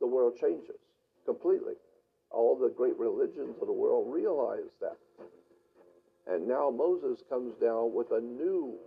the 0.00 0.06
world 0.06 0.36
changes 0.40 0.76
completely. 1.24 1.74
All 2.30 2.58
the 2.58 2.68
great 2.68 2.98
religions 2.98 3.56
of 3.60 3.66
the 3.66 3.72
world 3.72 4.12
realize 4.12 4.70
that. 4.80 4.96
And 6.26 6.46
now 6.46 6.70
Moses 6.70 7.22
comes 7.28 7.54
down 7.60 7.94
with 7.94 8.10
a 8.12 8.20
new 8.20 8.78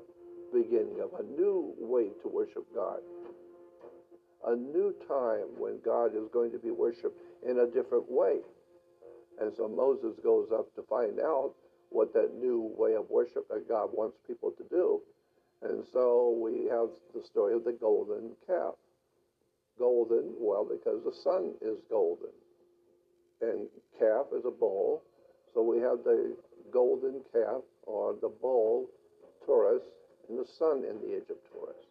beginning 0.53 1.01
of 1.01 1.19
a 1.19 1.23
new 1.23 1.73
way 1.77 2.09
to 2.21 2.27
worship 2.27 2.65
God. 2.73 2.99
A 4.47 4.55
new 4.55 4.93
time 5.07 5.47
when 5.57 5.79
God 5.83 6.15
is 6.15 6.29
going 6.31 6.51
to 6.51 6.59
be 6.59 6.71
worshiped 6.71 7.19
in 7.47 7.59
a 7.59 7.67
different 7.67 8.09
way. 8.09 8.37
And 9.41 9.51
so 9.57 9.67
Moses 9.67 10.17
goes 10.23 10.47
up 10.53 10.73
to 10.75 10.83
find 10.83 11.19
out 11.19 11.53
what 11.95 12.13
that 12.13 12.35
new 12.35 12.73
way 12.77 12.93
of 12.95 13.09
worship 13.09 13.47
that 13.47 13.69
God 13.69 13.89
wants 13.93 14.17
people 14.27 14.51
to 14.51 14.63
do. 14.69 14.99
And 15.61 15.83
so 15.93 16.37
we 16.37 16.67
have 16.69 16.89
the 17.15 17.23
story 17.25 17.55
of 17.55 17.63
the 17.63 17.71
golden 17.71 18.31
calf. 18.45 18.75
Golden, 19.79 20.33
well, 20.37 20.67
because 20.69 21.03
the 21.03 21.15
sun 21.23 21.53
is 21.61 21.77
golden. 21.89 22.35
And 23.41 23.67
calf 23.97 24.27
is 24.37 24.43
a 24.45 24.51
bull. 24.51 25.03
So 25.53 25.63
we 25.63 25.79
have 25.79 26.03
the 26.03 26.35
golden 26.71 27.21
calf 27.31 27.63
or 27.83 28.15
the 28.21 28.29
bull, 28.41 28.89
Taurus, 29.45 29.83
and 30.27 30.37
the 30.37 30.47
sun 30.59 30.83
in 30.83 30.99
the 30.99 31.15
age 31.15 31.29
of 31.29 31.37
Taurus. 31.49 31.84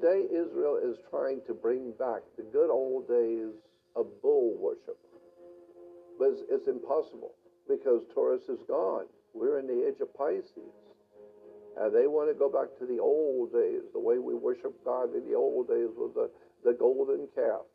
Today, 0.00 0.24
Israel 0.32 0.80
is 0.82 0.96
trying 1.10 1.42
to 1.46 1.52
bring 1.52 1.92
back 1.98 2.22
the 2.38 2.42
good 2.42 2.70
old 2.70 3.06
days 3.06 3.52
of 3.94 4.06
bull 4.22 4.56
worship. 4.56 4.96
But 6.18 6.28
it's, 6.32 6.42
it's 6.48 6.68
impossible 6.68 7.34
because 7.68 8.00
Taurus 8.14 8.40
is 8.48 8.60
gone. 8.66 9.04
We're 9.34 9.58
in 9.58 9.66
the 9.66 9.86
age 9.86 10.00
of 10.00 10.14
Pisces. 10.16 10.72
And 11.76 11.94
they 11.94 12.06
want 12.06 12.32
to 12.32 12.34
go 12.34 12.48
back 12.48 12.78
to 12.78 12.86
the 12.86 12.98
old 12.98 13.52
days. 13.52 13.82
The 13.92 14.00
way 14.00 14.18
we 14.18 14.34
worship 14.34 14.72
God 14.86 15.14
in 15.14 15.28
the 15.28 15.36
old 15.36 15.68
days 15.68 15.92
was 15.92 16.12
the, 16.14 16.30
the 16.64 16.76
golden 16.76 17.28
calf. 17.34 17.68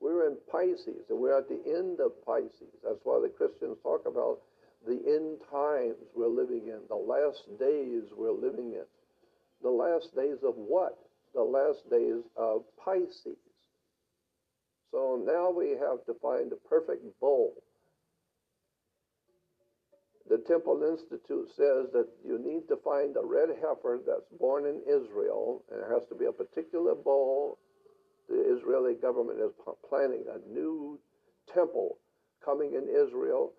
We're 0.00 0.26
in 0.26 0.36
Pisces, 0.50 1.04
and 1.10 1.18
we're 1.18 1.36
at 1.36 1.48
the 1.48 1.60
end 1.68 2.00
of 2.00 2.16
Pisces. 2.24 2.72
That's 2.82 3.00
why 3.04 3.20
the 3.20 3.28
Christians 3.28 3.76
talk 3.82 4.04
about 4.06 4.40
the 4.86 5.00
end 5.04 5.36
times 5.52 6.00
we're 6.16 6.32
living 6.32 6.68
in, 6.68 6.80
the 6.88 6.96
last 6.96 7.44
days 7.60 8.08
we're 8.16 8.32
living 8.32 8.72
in. 8.72 8.88
The 9.64 9.70
last 9.70 10.14
days 10.14 10.44
of 10.44 10.54
what? 10.56 10.98
The 11.32 11.42
last 11.42 11.88
days 11.90 12.22
of 12.36 12.64
Pisces. 12.84 13.40
So 14.90 15.24
now 15.26 15.50
we 15.50 15.70
have 15.70 16.04
to 16.04 16.12
find 16.20 16.52
the 16.52 16.60
perfect 16.68 17.02
bull. 17.18 17.54
The 20.28 20.44
Temple 20.46 20.82
Institute 20.84 21.48
says 21.56 21.88
that 21.94 22.08
you 22.22 22.38
need 22.38 22.68
to 22.68 22.76
find 22.84 23.16
a 23.16 23.24
red 23.24 23.56
heifer 23.56 24.00
that's 24.06 24.28
born 24.38 24.66
in 24.66 24.82
Israel, 24.86 25.64
and 25.72 25.80
it 25.80 25.90
has 25.90 26.06
to 26.10 26.14
be 26.14 26.26
a 26.26 26.32
particular 26.32 26.94
bull. 26.94 27.58
The 28.28 28.56
Israeli 28.56 28.94
government 28.94 29.40
is 29.40 29.52
planning 29.88 30.24
a 30.28 30.46
new 30.52 31.00
temple 31.52 31.96
coming 32.44 32.74
in 32.74 32.84
Israel, 32.88 33.54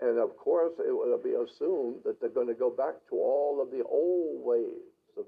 and 0.00 0.18
of 0.18 0.36
course, 0.36 0.72
it 0.80 0.92
will 0.92 1.18
be 1.22 1.34
assumed 1.34 2.02
that 2.04 2.20
they're 2.20 2.28
going 2.28 2.48
to 2.48 2.54
go 2.54 2.70
back 2.70 2.94
to 3.10 3.14
all 3.14 3.62
of 3.62 3.70
the 3.70 3.84
old 3.84 4.44
ways 4.44 4.93
of 5.16 5.26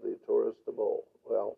the 0.66 0.72
bull. 0.72 1.04
Well, 1.28 1.56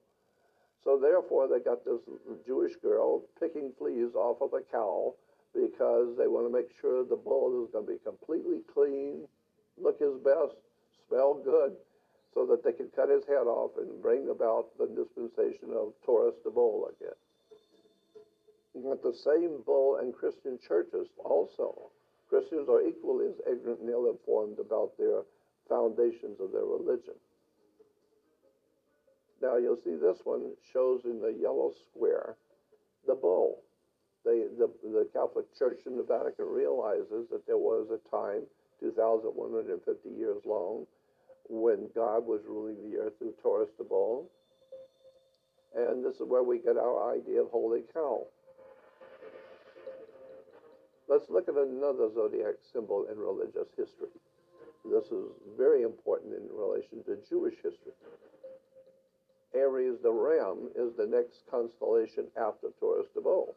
so 0.84 0.98
therefore 0.98 1.48
they 1.48 1.60
got 1.60 1.84
this 1.84 2.00
Jewish 2.46 2.76
girl 2.76 3.22
picking 3.40 3.72
fleas 3.78 4.14
off 4.14 4.40
of 4.40 4.52
a 4.54 4.62
cow 4.70 5.14
because 5.54 6.16
they 6.16 6.28
want 6.28 6.46
to 6.46 6.52
make 6.52 6.70
sure 6.80 7.04
the 7.04 7.16
bull 7.16 7.64
is 7.64 7.72
going 7.72 7.86
to 7.86 7.92
be 7.92 7.98
completely 8.04 8.60
clean, 8.72 9.26
look 9.76 9.98
his 9.98 10.16
best, 10.24 10.56
smell 11.08 11.34
good, 11.42 11.72
so 12.34 12.46
that 12.46 12.62
they 12.62 12.72
can 12.72 12.88
cut 12.94 13.08
his 13.08 13.24
head 13.26 13.48
off 13.48 13.72
and 13.78 14.02
bring 14.02 14.28
about 14.30 14.66
the 14.78 14.86
dispensation 14.86 15.72
of 15.74 15.92
Taurus 16.04 16.36
the 16.44 16.50
bull 16.50 16.90
again. 16.96 17.16
But 18.74 19.02
the 19.02 19.14
same 19.14 19.62
bull 19.66 19.98
in 19.98 20.12
Christian 20.12 20.58
churches 20.66 21.08
also. 21.24 21.90
Christians 22.28 22.68
are 22.68 22.86
equally 22.86 23.26
as 23.26 23.40
ignorant 23.50 23.80
and 23.80 23.90
ill 23.90 24.10
informed 24.10 24.58
about 24.60 24.92
their 24.98 25.22
foundations 25.68 26.38
of 26.40 26.52
their 26.52 26.64
religion. 26.64 27.14
Now 29.40 29.56
you'll 29.56 29.80
see 29.84 29.94
this 29.94 30.18
one 30.24 30.52
shows 30.72 31.02
in 31.04 31.20
the 31.20 31.36
yellow 31.40 31.72
square 31.90 32.36
the 33.06 33.14
bull. 33.14 33.62
They, 34.24 34.44
the, 34.58 34.68
the 34.82 35.08
Catholic 35.12 35.46
Church 35.56 35.80
in 35.86 35.96
the 35.96 36.02
Vatican 36.02 36.46
realizes 36.46 37.28
that 37.30 37.46
there 37.46 37.56
was 37.56 37.88
a 37.90 38.10
time, 38.10 38.42
2,150 38.80 40.08
years 40.10 40.42
long, 40.44 40.86
when 41.48 41.88
God 41.94 42.26
was 42.26 42.42
ruling 42.46 42.76
the 42.90 42.98
earth 42.98 43.14
through 43.18 43.34
Taurus 43.42 43.70
the 43.78 43.84
bull. 43.84 44.28
And 45.74 46.04
this 46.04 46.16
is 46.16 46.26
where 46.26 46.42
we 46.42 46.58
get 46.58 46.76
our 46.76 47.14
idea 47.14 47.42
of 47.42 47.50
holy 47.50 47.82
cow. 47.94 48.26
Let's 51.08 51.30
look 51.30 51.48
at 51.48 51.54
another 51.54 52.12
zodiac 52.12 52.56
symbol 52.72 53.06
in 53.10 53.18
religious 53.18 53.68
history. 53.76 54.12
This 54.84 55.04
is 55.06 55.24
very 55.56 55.82
important 55.82 56.34
in 56.34 56.48
relation 56.52 57.02
to 57.04 57.16
Jewish 57.28 57.54
history. 57.56 57.96
Aries 59.54 59.98
the 60.02 60.12
ram 60.12 60.68
is 60.76 60.94
the 60.96 61.06
next 61.06 61.42
constellation 61.50 62.26
after 62.36 62.68
Taurus 62.78 63.06
the 63.14 63.20
bull. 63.20 63.54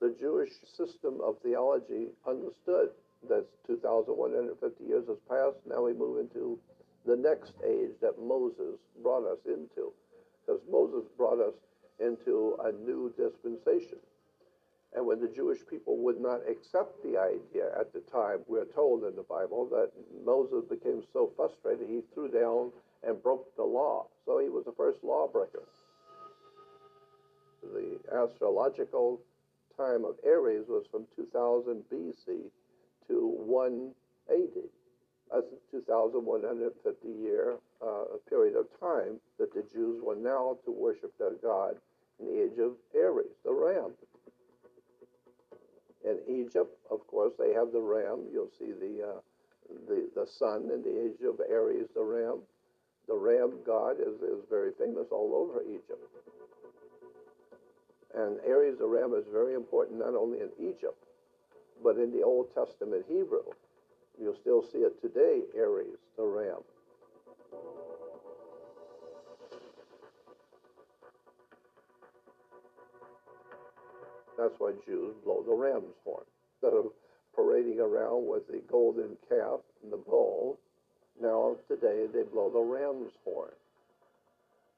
The 0.00 0.14
Jewish 0.18 0.50
system 0.76 1.20
of 1.22 1.36
theology 1.42 2.08
understood 2.26 2.90
that 3.28 3.46
2,150 3.66 4.84
years 4.84 5.06
has 5.06 5.18
passed. 5.28 5.58
Now 5.66 5.84
we 5.84 5.92
move 5.92 6.18
into 6.18 6.58
the 7.06 7.16
next 7.16 7.52
age 7.64 7.92
that 8.00 8.20
Moses 8.20 8.78
brought 9.02 9.24
us 9.24 9.38
into, 9.46 9.92
because 10.44 10.60
Moses 10.70 11.08
brought 11.16 11.40
us 11.40 11.54
into 12.00 12.56
a 12.64 12.72
new 12.72 13.12
dispensation. 13.16 13.98
And 14.94 15.06
when 15.06 15.20
the 15.20 15.28
Jewish 15.28 15.60
people 15.70 15.96
would 15.98 16.20
not 16.20 16.40
accept 16.48 17.02
the 17.02 17.16
idea 17.16 17.70
at 17.78 17.92
the 17.92 18.00
time, 18.00 18.40
we're 18.46 18.66
told 18.66 19.04
in 19.04 19.16
the 19.16 19.22
Bible 19.22 19.66
that 19.70 19.90
Moses 20.24 20.64
became 20.68 21.02
so 21.12 21.30
frustrated 21.36 21.88
he 21.88 22.02
threw 22.12 22.28
down 22.28 22.72
and 23.06 23.22
broke 23.22 23.54
the 23.56 23.64
law. 23.64 24.06
So 24.24 24.38
he 24.38 24.48
was 24.48 24.64
the 24.64 24.74
first 24.76 24.98
lawbreaker. 25.02 25.64
The 27.62 27.98
astrological 28.12 29.20
time 29.76 30.04
of 30.04 30.16
Aries 30.24 30.64
was 30.68 30.84
from 30.90 31.06
2000 31.16 31.82
BC 31.92 32.50
to 33.08 33.26
180. 33.46 34.68
That's 35.30 35.46
a 35.46 35.70
2,150 35.70 37.08
year 37.08 37.56
uh, 37.80 38.04
period 38.28 38.56
of 38.56 38.66
time 38.78 39.18
that 39.38 39.54
the 39.54 39.64
Jews 39.72 40.02
were 40.02 40.16
now 40.16 40.58
to 40.64 40.70
worship 40.70 41.16
their 41.18 41.34
God 41.42 41.76
in 42.20 42.26
the 42.26 42.42
age 42.42 42.58
of 42.58 42.72
Aries, 42.94 43.34
the 43.44 43.52
ram. 43.52 43.92
In 46.04 46.18
Egypt, 46.28 46.76
of 46.90 47.06
course, 47.06 47.32
they 47.38 47.52
have 47.54 47.72
the 47.72 47.80
ram. 47.80 48.26
You'll 48.32 48.50
see 48.58 48.72
the, 48.72 49.08
uh, 49.08 49.20
the, 49.88 50.10
the 50.14 50.26
sun 50.26 50.68
in 50.72 50.82
the 50.82 51.04
age 51.04 51.22
of 51.26 51.40
Aries, 51.48 51.86
the 51.94 52.02
ram 52.02 52.40
the 53.08 53.14
ram 53.14 53.58
god 53.66 53.96
is, 54.00 54.20
is 54.22 54.44
very 54.48 54.72
famous 54.78 55.06
all 55.10 55.32
over 55.34 55.62
Egypt. 55.62 56.02
And 58.14 58.38
Aries 58.46 58.78
the 58.78 58.86
ram 58.86 59.14
is 59.14 59.24
very 59.32 59.54
important 59.54 59.98
not 59.98 60.14
only 60.14 60.38
in 60.40 60.50
Egypt, 60.60 61.02
but 61.82 61.96
in 61.96 62.12
the 62.12 62.22
Old 62.22 62.54
Testament 62.54 63.04
Hebrew. 63.08 63.42
You'll 64.20 64.36
still 64.40 64.62
see 64.62 64.78
it 64.78 65.00
today, 65.00 65.40
Aries 65.56 65.98
the 66.16 66.24
ram. 66.24 66.60
That's 74.38 74.54
why 74.58 74.72
Jews 74.86 75.14
blow 75.24 75.42
the 75.46 75.54
ram's 75.54 75.94
horn. 76.04 76.24
Instead 76.54 76.76
of 76.76 76.86
parading 77.34 77.80
around 77.80 78.26
with 78.26 78.46
the 78.48 78.60
golden 78.70 79.16
calf 79.28 79.60
and 79.82 79.92
the 79.92 79.96
bull, 79.96 80.58
now, 81.22 81.56
today, 81.68 82.06
they 82.12 82.24
blow 82.24 82.50
the 82.50 82.60
ram's 82.60 83.12
horn. 83.24 83.52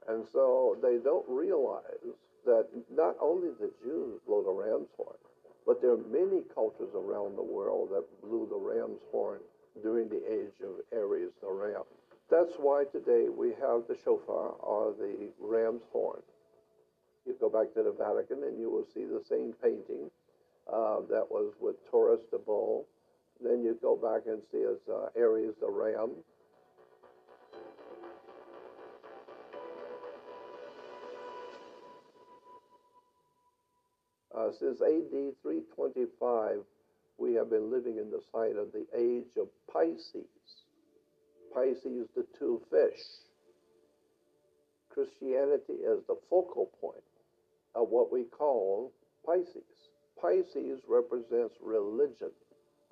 And 0.07 0.25
so 0.33 0.77
they 0.83 0.99
don't 1.03 1.25
realize 1.29 2.15
that 2.45 2.67
not 2.95 3.17
only 3.21 3.49
the 3.59 3.71
Jews 3.83 4.21
blow 4.27 4.43
the 4.43 4.53
ram's 4.53 4.89
horn, 4.97 5.17
but 5.67 5.81
there 5.81 5.93
are 5.93 6.11
many 6.13 6.43
cultures 6.55 6.95
around 6.95 7.37
the 7.37 7.43
world 7.43 7.89
that 7.93 8.05
blew 8.23 8.47
the 8.51 8.57
ram's 8.57 9.01
horn 9.11 9.41
during 9.83 10.09
the 10.09 10.23
age 10.31 10.61
of 10.63 10.85
Aries 10.93 11.31
the 11.41 11.51
ram. 11.51 11.83
That's 12.31 12.55
why 12.59 12.85
today 12.93 13.29
we 13.29 13.51
have 13.61 13.89
the 13.89 13.97
shofar 14.05 14.55
or 14.61 14.95
the 14.99 15.31
ram's 15.41 15.83
horn. 15.93 16.23
You 17.27 17.35
go 17.41 17.49
back 17.49 17.73
to 17.75 17.83
the 17.83 17.93
Vatican 17.93 18.45
and 18.45 18.59
you 18.59 18.71
will 18.71 18.85
see 18.85 19.05
the 19.05 19.23
same 19.27 19.55
painting 19.63 20.11
uh, 20.71 21.01
that 21.09 21.27
was 21.31 21.55
with 21.61 21.77
Taurus 21.91 22.21
the 22.31 22.39
bull. 22.39 22.87
Then 23.43 23.63
you 23.63 23.77
go 23.81 23.97
back 23.97 24.27
and 24.27 24.43
see 24.53 24.63
as 24.63 24.79
uh, 24.93 25.09
Aries 25.17 25.55
the 25.61 25.71
ram. 25.71 26.11
Uh, 34.37 34.51
since 34.59 34.81
AD 34.81 35.11
325, 35.43 36.59
we 37.19 37.35
have 37.35 37.51
been 37.51 37.71
living 37.71 37.99
in 37.99 38.11
the 38.11 38.21
sign 38.33 38.57
of 38.59 38.73
the 38.73 38.85
age 38.97 39.37
of 39.39 39.47
Pisces. 39.73 40.27
Pisces, 41.55 42.09
the 42.17 42.27
two 42.37 42.61
fish. 42.69 43.01
Christianity 44.91 45.75
is 45.75 46.03
the 46.09 46.17
focal 46.29 46.71
point 46.81 47.03
of 47.77 47.89
what 47.91 48.13
we 48.13 48.25
call 48.25 48.93
Pisces. 49.25 49.63
Pisces 50.21 50.81
represents 50.89 51.55
religion, 51.63 52.31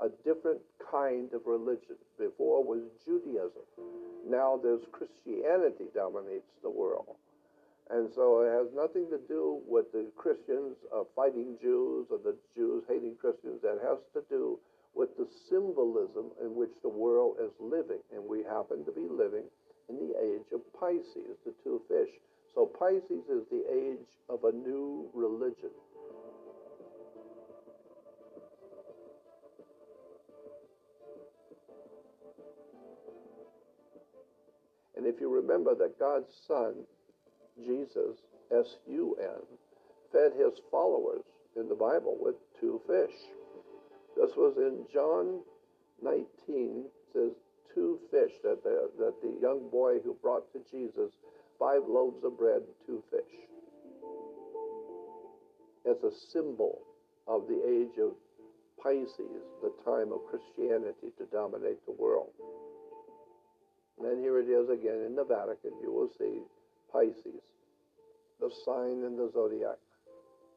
a 0.01 0.09
different 0.25 0.61
kind 0.91 1.33
of 1.33 1.43
religion. 1.47 1.97
Before 2.19 2.63
was 2.63 2.83
Judaism. 3.05 3.67
Now 4.29 4.61
there's 4.63 4.83
Christianity 4.93 5.87
dominates 5.95 6.51
the 6.63 6.71
world. 6.71 7.17
And 7.91 8.09
so 8.15 8.41
it 8.41 8.51
has 8.53 8.69
nothing 8.75 9.11
to 9.11 9.19
do 9.29 9.61
with 9.67 9.93
the 9.93 10.11
Christians 10.17 10.77
uh, 10.95 11.05
fighting 11.15 11.59
Jews 11.61 12.07
or 12.11 12.19
the 12.19 12.37
Jews 12.55 12.85
hating 12.89 13.17
Christians. 13.21 13.61
That 13.63 13.81
has 13.83 13.99
to 14.15 14.23
do 14.31 14.59
with 14.95 15.17
the 15.17 15.27
symbolism 15.49 16.31
in 16.41 16.55
which 16.55 16.73
the 16.83 16.89
world 16.89 17.37
is 17.43 17.53
living. 17.61 18.01
And 18.13 18.25
we 18.25 18.45
happen 18.45 18.85
to 18.85 18.93
be 18.93 19.07
living 19.11 19.45
in 19.89 19.97
the 19.97 20.15
age 20.17 20.47
of 20.55 20.61
Pisces, 20.79 21.37
the 21.45 21.53
two 21.65 21.83
fish. 21.89 22.11
So 22.55 22.67
Pisces 22.67 23.29
is 23.29 23.45
the 23.51 23.65
age 23.71 24.09
of 24.29 24.45
a 24.45 24.53
new 24.53 25.11
religion. 25.13 25.71
And 34.97 35.07
if 35.07 35.21
you 35.21 35.29
remember 35.29 35.75
that 35.75 35.99
God's 35.99 36.33
Son 36.47 36.75
Jesus, 37.57 38.17
S 38.51 38.77
U 38.89 39.17
N, 39.21 39.43
fed 40.13 40.33
his 40.39 40.61
followers 40.71 41.23
in 41.57 41.69
the 41.69 41.75
Bible 41.75 42.17
with 42.21 42.37
two 42.61 42.81
fish. 42.87 43.15
This 44.17 44.37
was 44.37 44.57
in 44.57 44.85
John 44.93 45.41
19, 46.03 46.85
says 47.13 47.33
two 47.75 47.99
fish 48.11 48.33
that 48.43 48.63
the, 48.63 48.91
that 48.99 49.15
the 49.23 49.39
young 49.41 49.69
boy 49.71 49.99
who 50.05 50.17
brought 50.23 50.53
to 50.53 50.61
Jesus 50.71 51.13
five 51.59 51.83
loaves 51.89 52.25
of 52.25 52.37
bread, 52.39 52.63
two 52.87 53.03
fish. 53.11 53.39
It's 55.85 56.05
a 56.05 56.31
symbol 56.33 56.81
of 57.27 57.47
the 57.49 57.63
age 57.67 57.99
of 57.99 58.13
Pisces, 58.83 59.43
the 59.63 59.73
time 59.85 60.13
of 60.13 60.27
Christianity 60.29 61.13
to 61.19 61.25
dominate 61.33 61.85
the 61.87 61.93
world. 61.93 62.31
And 63.99 64.09
then 64.09 64.19
here 64.19 64.39
it 64.41 64.49
is 64.49 64.69
again 64.69 65.05
in 65.07 65.15
the 65.15 65.25
Vatican. 65.25 65.73
You 65.83 65.93
will 65.93 66.11
see 66.19 66.43
Pisces, 66.93 67.43
the 68.39 68.51
sign 68.65 69.03
in 69.05 69.17
the 69.17 69.31
zodiac. 69.33 69.79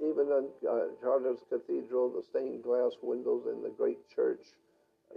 Even 0.01 0.27
in 0.27 0.47
uh, 0.69 0.87
Chartres 1.01 1.39
Cathedral, 1.49 2.09
the 2.09 2.23
stained 2.29 2.63
glass 2.63 2.91
windows 3.01 3.43
in 3.49 3.63
the 3.63 3.69
great 3.69 3.99
church 4.13 4.43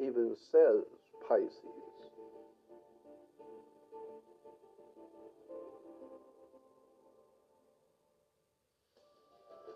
even 0.00 0.36
says 0.52 0.84
Pisces. 1.28 1.50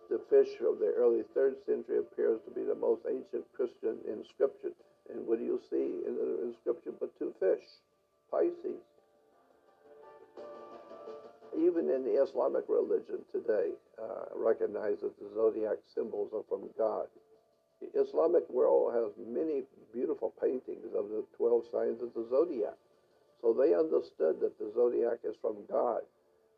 The 0.09 0.21
fish 0.29 0.61
of 0.61 0.79
the 0.79 0.93
early 0.97 1.23
third 1.35 1.57
century 1.67 1.99
appears 1.99 2.41
to 2.45 2.51
be 2.55 2.63
the 2.63 2.75
most 2.75 3.01
ancient 3.09 3.45
Christian 3.57 3.97
inscription. 4.07 4.73
And 5.09 5.27
what 5.27 5.39
do 5.39 5.45
you 5.45 5.59
see 5.71 6.07
in 6.07 6.15
the 6.15 6.47
inscription 6.47 6.93
but 7.01 7.19
two 7.19 7.35
fish? 7.41 7.65
Pisces 8.31 8.85
even 11.63 11.89
in 11.89 12.03
the 12.05 12.23
Islamic 12.23 12.65
religion 12.69 13.23
today, 13.31 13.71
uh, 14.03 14.35
recognizes 14.35 15.15
the 15.21 15.31
zodiac 15.35 15.79
symbols 15.95 16.31
are 16.35 16.43
from 16.49 16.69
God. 16.77 17.07
The 17.81 18.01
Islamic 18.01 18.49
world 18.51 18.95
has 18.95 19.13
many 19.27 19.63
beautiful 19.93 20.35
paintings 20.41 20.95
of 20.97 21.09
the 21.09 21.25
12 21.37 21.65
signs 21.73 22.03
of 22.03 22.15
the 22.15 22.27
zodiac. 22.31 22.79
So 23.41 23.53
they 23.53 23.75
understood 23.75 24.41
that 24.41 24.59
the 24.59 24.71
zodiac 24.75 25.19
is 25.25 25.35
from 25.41 25.57
God, 25.71 26.03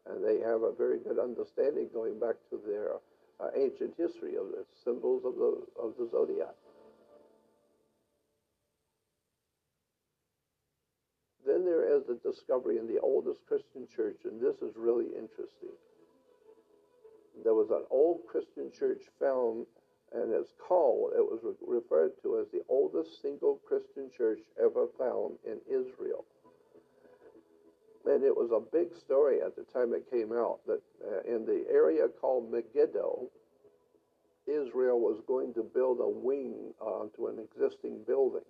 and 0.06 0.24
they 0.24 0.40
have 0.40 0.62
a 0.62 0.72
very 0.72 0.98
good 0.98 1.18
understanding 1.18 1.88
going 1.92 2.18
back 2.20 2.36
to 2.50 2.60
their 2.66 3.00
uh, 3.40 3.50
ancient 3.56 3.94
history 3.96 4.36
of 4.36 4.52
the 4.52 4.64
symbols 4.84 5.24
of 5.24 5.34
the, 5.36 5.64
of 5.80 5.94
the 5.98 6.08
zodiac. 6.12 6.54
The 12.02 12.18
discovery 12.28 12.78
in 12.78 12.86
the 12.86 13.00
oldest 13.00 13.40
Christian 13.46 13.86
church, 13.86 14.18
and 14.24 14.40
this 14.40 14.56
is 14.62 14.74
really 14.76 15.06
interesting. 15.06 15.74
There 17.42 17.54
was 17.54 17.70
an 17.70 17.84
old 17.90 18.20
Christian 18.26 18.70
church 18.72 19.02
found, 19.20 19.66
and 20.12 20.32
it's 20.32 20.52
called, 20.58 21.12
it 21.16 21.22
was 21.22 21.40
re- 21.42 21.78
referred 21.78 22.12
to 22.22 22.38
as 22.38 22.46
the 22.52 22.62
oldest 22.68 23.22
single 23.22 23.60
Christian 23.66 24.10
church 24.16 24.40
ever 24.60 24.86
found 24.98 25.38
in 25.46 25.58
Israel. 25.68 26.24
And 28.06 28.22
it 28.22 28.36
was 28.36 28.50
a 28.50 28.60
big 28.60 28.94
story 28.96 29.40
at 29.40 29.56
the 29.56 29.62
time 29.62 29.94
it 29.94 30.10
came 30.10 30.32
out 30.32 30.60
that 30.66 30.82
uh, 31.02 31.20
in 31.22 31.46
the 31.46 31.64
area 31.70 32.08
called 32.20 32.52
Megiddo, 32.52 33.30
Israel 34.46 35.00
was 35.00 35.22
going 35.26 35.54
to 35.54 35.62
build 35.62 36.00
a 36.00 36.08
wing 36.08 36.74
onto 36.80 37.28
an 37.28 37.38
existing 37.38 38.02
building. 38.06 38.44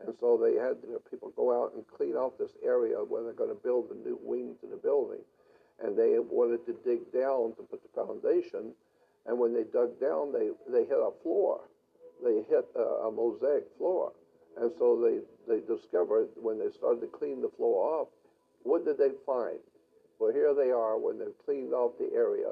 And 0.00 0.14
so 0.20 0.36
they 0.36 0.58
had 0.58 0.76
you 0.82 0.94
know, 0.94 1.02
people 1.10 1.32
go 1.36 1.54
out 1.54 1.72
and 1.74 1.84
clean 1.86 2.16
out 2.16 2.38
this 2.38 2.56
area 2.64 2.96
where 2.96 3.22
they're 3.22 3.32
going 3.32 3.54
to 3.54 3.62
build 3.62 3.90
the 3.90 3.94
new 3.94 4.18
wing 4.22 4.56
to 4.60 4.66
the 4.66 4.76
building. 4.76 5.22
And 5.82 5.96
they 5.96 6.18
wanted 6.18 6.66
to 6.66 6.74
dig 6.84 7.12
down 7.12 7.54
to 7.56 7.62
put 7.62 7.82
the 7.82 7.92
foundation. 7.94 8.74
And 9.26 9.38
when 9.38 9.54
they 9.54 9.64
dug 9.64 10.00
down, 10.00 10.32
they, 10.32 10.50
they 10.70 10.84
hit 10.84 10.98
a 10.98 11.10
floor. 11.22 11.60
They 12.22 12.42
hit 12.48 12.66
a, 12.76 13.08
a 13.08 13.10
mosaic 13.10 13.64
floor. 13.78 14.12
And 14.60 14.70
so 14.78 15.00
they, 15.02 15.18
they 15.52 15.60
discovered 15.66 16.28
when 16.36 16.58
they 16.58 16.70
started 16.76 17.00
to 17.00 17.06
clean 17.06 17.42
the 17.42 17.50
floor 17.56 18.00
off, 18.00 18.08
what 18.62 18.84
did 18.84 18.98
they 18.98 19.10
find? 19.26 19.58
Well, 20.18 20.32
here 20.32 20.54
they 20.54 20.70
are 20.70 20.98
when 20.98 21.18
they've 21.18 21.38
cleaned 21.44 21.72
off 21.72 21.98
the 21.98 22.10
area. 22.14 22.48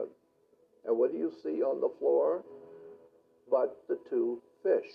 And 0.86 0.98
what 0.98 1.12
do 1.12 1.18
you 1.18 1.32
see 1.42 1.62
on 1.62 1.80
the 1.80 1.90
floor? 1.98 2.42
But 3.50 3.76
the 3.88 3.98
two 4.10 4.42
fish 4.62 4.90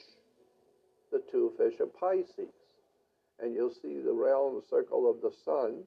the 1.12 1.24
two 1.32 1.52
fish 1.58 1.80
of 1.80 1.96
Pisces. 1.98 2.54
And 3.40 3.54
you'll 3.54 3.74
see 3.74 4.00
the 4.00 4.14
round 4.14 4.64
circle 4.70 5.10
of 5.10 5.22
the 5.22 5.32
sun, 5.46 5.84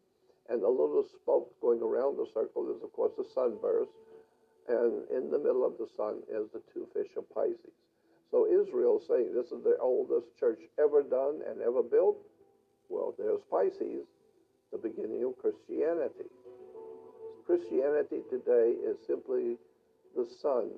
and 0.48 0.62
the 0.62 0.68
little 0.68 1.04
spoke 1.22 1.50
going 1.60 1.82
around 1.82 2.16
the 2.16 2.26
circle 2.32 2.70
is, 2.74 2.82
of 2.82 2.92
course, 2.92 3.12
the 3.16 3.26
sunburst. 3.34 3.90
And 4.68 5.02
in 5.10 5.30
the 5.30 5.38
middle 5.38 5.66
of 5.66 5.78
the 5.78 5.88
sun 5.96 6.22
is 6.30 6.46
the 6.52 6.62
two 6.72 6.86
fish 6.94 7.10
of 7.16 7.28
Pisces. 7.34 7.74
So 8.30 8.46
Israel 8.46 9.02
saying 9.08 9.34
this 9.34 9.50
is 9.50 9.64
the 9.64 9.76
oldest 9.80 10.26
church 10.38 10.60
ever 10.78 11.02
done 11.02 11.40
and 11.48 11.60
ever 11.60 11.82
built. 11.82 12.18
Well, 12.88 13.14
there's 13.18 13.40
Pisces, 13.50 14.06
the 14.70 14.78
beginning 14.78 15.24
of 15.24 15.38
Christianity. 15.38 16.30
Christianity 17.46 18.22
today 18.30 18.74
is 18.86 18.96
simply 19.06 19.56
the 20.14 20.28
sun 20.40 20.70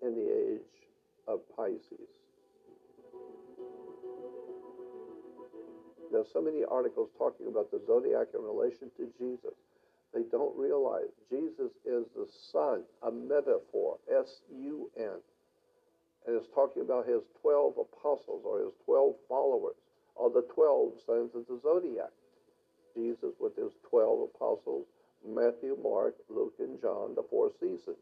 in 0.00 0.14
the 0.14 0.54
age 0.54 0.88
of 1.28 1.40
Pisces. 1.54 2.08
There's 6.12 6.32
so 6.32 6.40
many 6.40 6.64
articles 6.64 7.10
talking 7.18 7.46
about 7.48 7.70
the 7.70 7.80
zodiac 7.86 8.28
in 8.34 8.42
relation 8.42 8.90
to 8.96 9.08
Jesus. 9.18 9.54
They 10.14 10.22
don't 10.30 10.56
realize 10.56 11.10
Jesus 11.28 11.72
is 11.84 12.06
the 12.14 12.26
sun, 12.52 12.82
a 13.02 13.10
metaphor, 13.10 13.98
S 14.08 14.40
U 14.54 14.90
N. 14.96 15.18
And 16.26 16.36
it's 16.36 16.48
talking 16.54 16.82
about 16.82 17.06
his 17.06 17.22
12 17.42 17.74
apostles 17.78 18.42
or 18.44 18.60
his 18.60 18.72
12 18.86 19.14
followers, 19.28 19.76
or 20.14 20.30
the 20.30 20.46
12 20.54 20.92
signs 21.06 21.34
of 21.34 21.46
the 21.48 21.60
zodiac. 21.62 22.12
Jesus 22.94 23.34
with 23.40 23.56
his 23.56 23.72
12 23.90 24.30
apostles, 24.34 24.86
Matthew, 25.26 25.76
Mark, 25.82 26.14
Luke, 26.30 26.54
and 26.60 26.80
John, 26.80 27.14
the 27.16 27.24
four 27.28 27.50
seasons. 27.60 27.98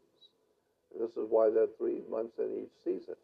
This 0.97 1.11
is 1.11 1.25
why 1.29 1.49
there 1.49 1.63
are 1.63 1.77
three 1.77 2.01
months 2.09 2.37
in 2.37 2.63
each 2.63 2.75
season. 2.83 3.15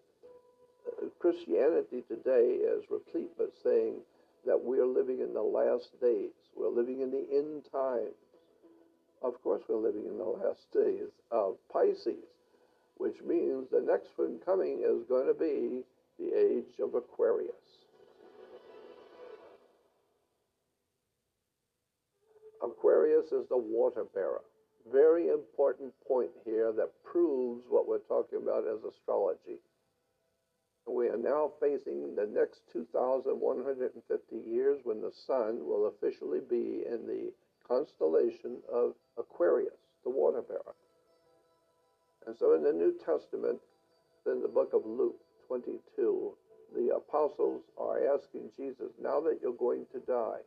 Uh, 0.88 1.06
Christianity 1.19 2.03
today 2.07 2.57
is 2.65 2.84
replete 2.89 3.30
with 3.38 3.51
saying 3.64 4.01
that 4.45 4.64
we 4.64 4.80
are 4.80 4.86
living 4.86 5.20
in 5.20 5.34
the 5.34 5.41
last 5.41 5.90
days. 6.02 6.32
We're 6.56 6.70
living 6.70 7.02
in 7.02 7.11
the 7.11 7.26
end 7.32 7.66
times. 7.72 8.16
Of 9.22 9.41
course, 9.44 9.64
we're 9.68 9.78
living 9.78 10.06
in 10.06 10.18
the 10.18 10.24
last 10.24 10.72
days 10.74 11.10
of 11.32 11.56
Pisces, 11.72 12.24
which 12.98 13.22
means 13.26 13.68
the 13.70 13.82
next 13.86 14.10
one 14.16 14.40
coming 14.45 14.82
is 14.84 15.03
going 15.07 15.28
to 15.28 15.34
be 15.34 15.84
the 16.18 16.38
age 16.38 16.80
of 16.82 16.95
Aquarius. 16.95 17.53
Aquarius 22.64 23.32
is 23.32 23.48
the 23.49 23.57
water 23.57 24.03
bearer. 24.14 24.41
Very 24.91 25.30
important 25.30 25.94
point 26.07 26.32
here 26.45 26.72
that 26.74 26.90
proves 27.03 27.64
what 27.70 27.88
we're 27.88 27.99
talking 27.99 28.40
about 28.41 28.66
as 28.68 28.80
astrology. 28.84 29.60
We 30.90 31.07
are 31.07 31.18
now 31.18 31.52
facing 31.61 32.16
the 32.16 32.26
next 32.26 32.61
2,150 32.74 34.36
years 34.36 34.80
when 34.84 35.02
the 35.02 35.11
sun 35.11 35.60
will 35.66 35.88
officially 35.88 36.40
be 36.49 36.84
in 36.86 37.06
the 37.06 37.32
constellation 37.68 38.57
of 38.72 38.95
Aquarius, 39.18 39.78
the 40.03 40.10
water 40.10 40.41
bearer. 40.41 40.76
And 42.26 42.36
so 42.38 42.56
in 42.56 42.64
the 42.64 42.74
New 42.74 42.95
Testament, 43.06 43.60
in 44.26 44.41
the 44.41 44.48
book 44.48 44.74
of 44.74 44.86
Luke 44.86 45.20
22, 45.48 46.34
the 46.76 46.95
apostles 46.95 47.61
are 47.78 48.14
asking 48.14 48.49
Jesus, 48.57 48.91
now 49.02 49.20
that 49.22 49.40
you're 49.41 49.53
going 49.53 49.86
to 49.94 49.99
die, 49.99 50.41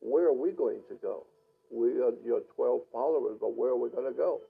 where 0.00 0.26
are 0.26 0.32
we 0.32 0.50
going 0.50 0.80
to 0.88 0.94
go? 0.96 1.26
We 1.70 2.00
are 2.02 2.12
your 2.24 2.42
12 2.54 2.82
followers, 2.92 3.38
but 3.40 3.56
where 3.56 3.70
are 3.70 3.76
we 3.76 3.88
going 3.88 4.12
to 4.12 4.16
go? 4.16 4.40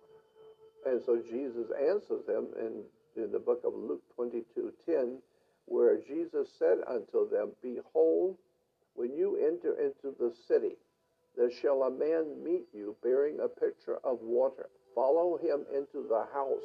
And 0.86 1.00
so 1.04 1.22
Jesus 1.30 1.70
answers 1.78 2.26
them 2.26 2.48
in, 2.58 2.82
in 3.16 3.32
the 3.32 3.38
book 3.38 3.62
of 3.64 3.74
Luke 3.74 4.02
22 4.16 4.72
10, 4.86 5.18
where 5.66 5.98
Jesus 5.98 6.48
said 6.58 6.78
unto 6.86 7.28
them, 7.30 7.52
Behold, 7.62 8.36
when 8.94 9.14
you 9.16 9.36
enter 9.36 9.74
into 9.80 10.16
the 10.18 10.32
city, 10.46 10.76
there 11.36 11.50
shall 11.50 11.82
a 11.82 11.90
man 11.90 12.42
meet 12.44 12.66
you 12.72 12.96
bearing 13.02 13.38
a 13.40 13.48
pitcher 13.48 13.98
of 14.04 14.18
water. 14.20 14.68
Follow 14.94 15.36
him 15.36 15.64
into 15.74 16.06
the 16.08 16.26
house 16.32 16.62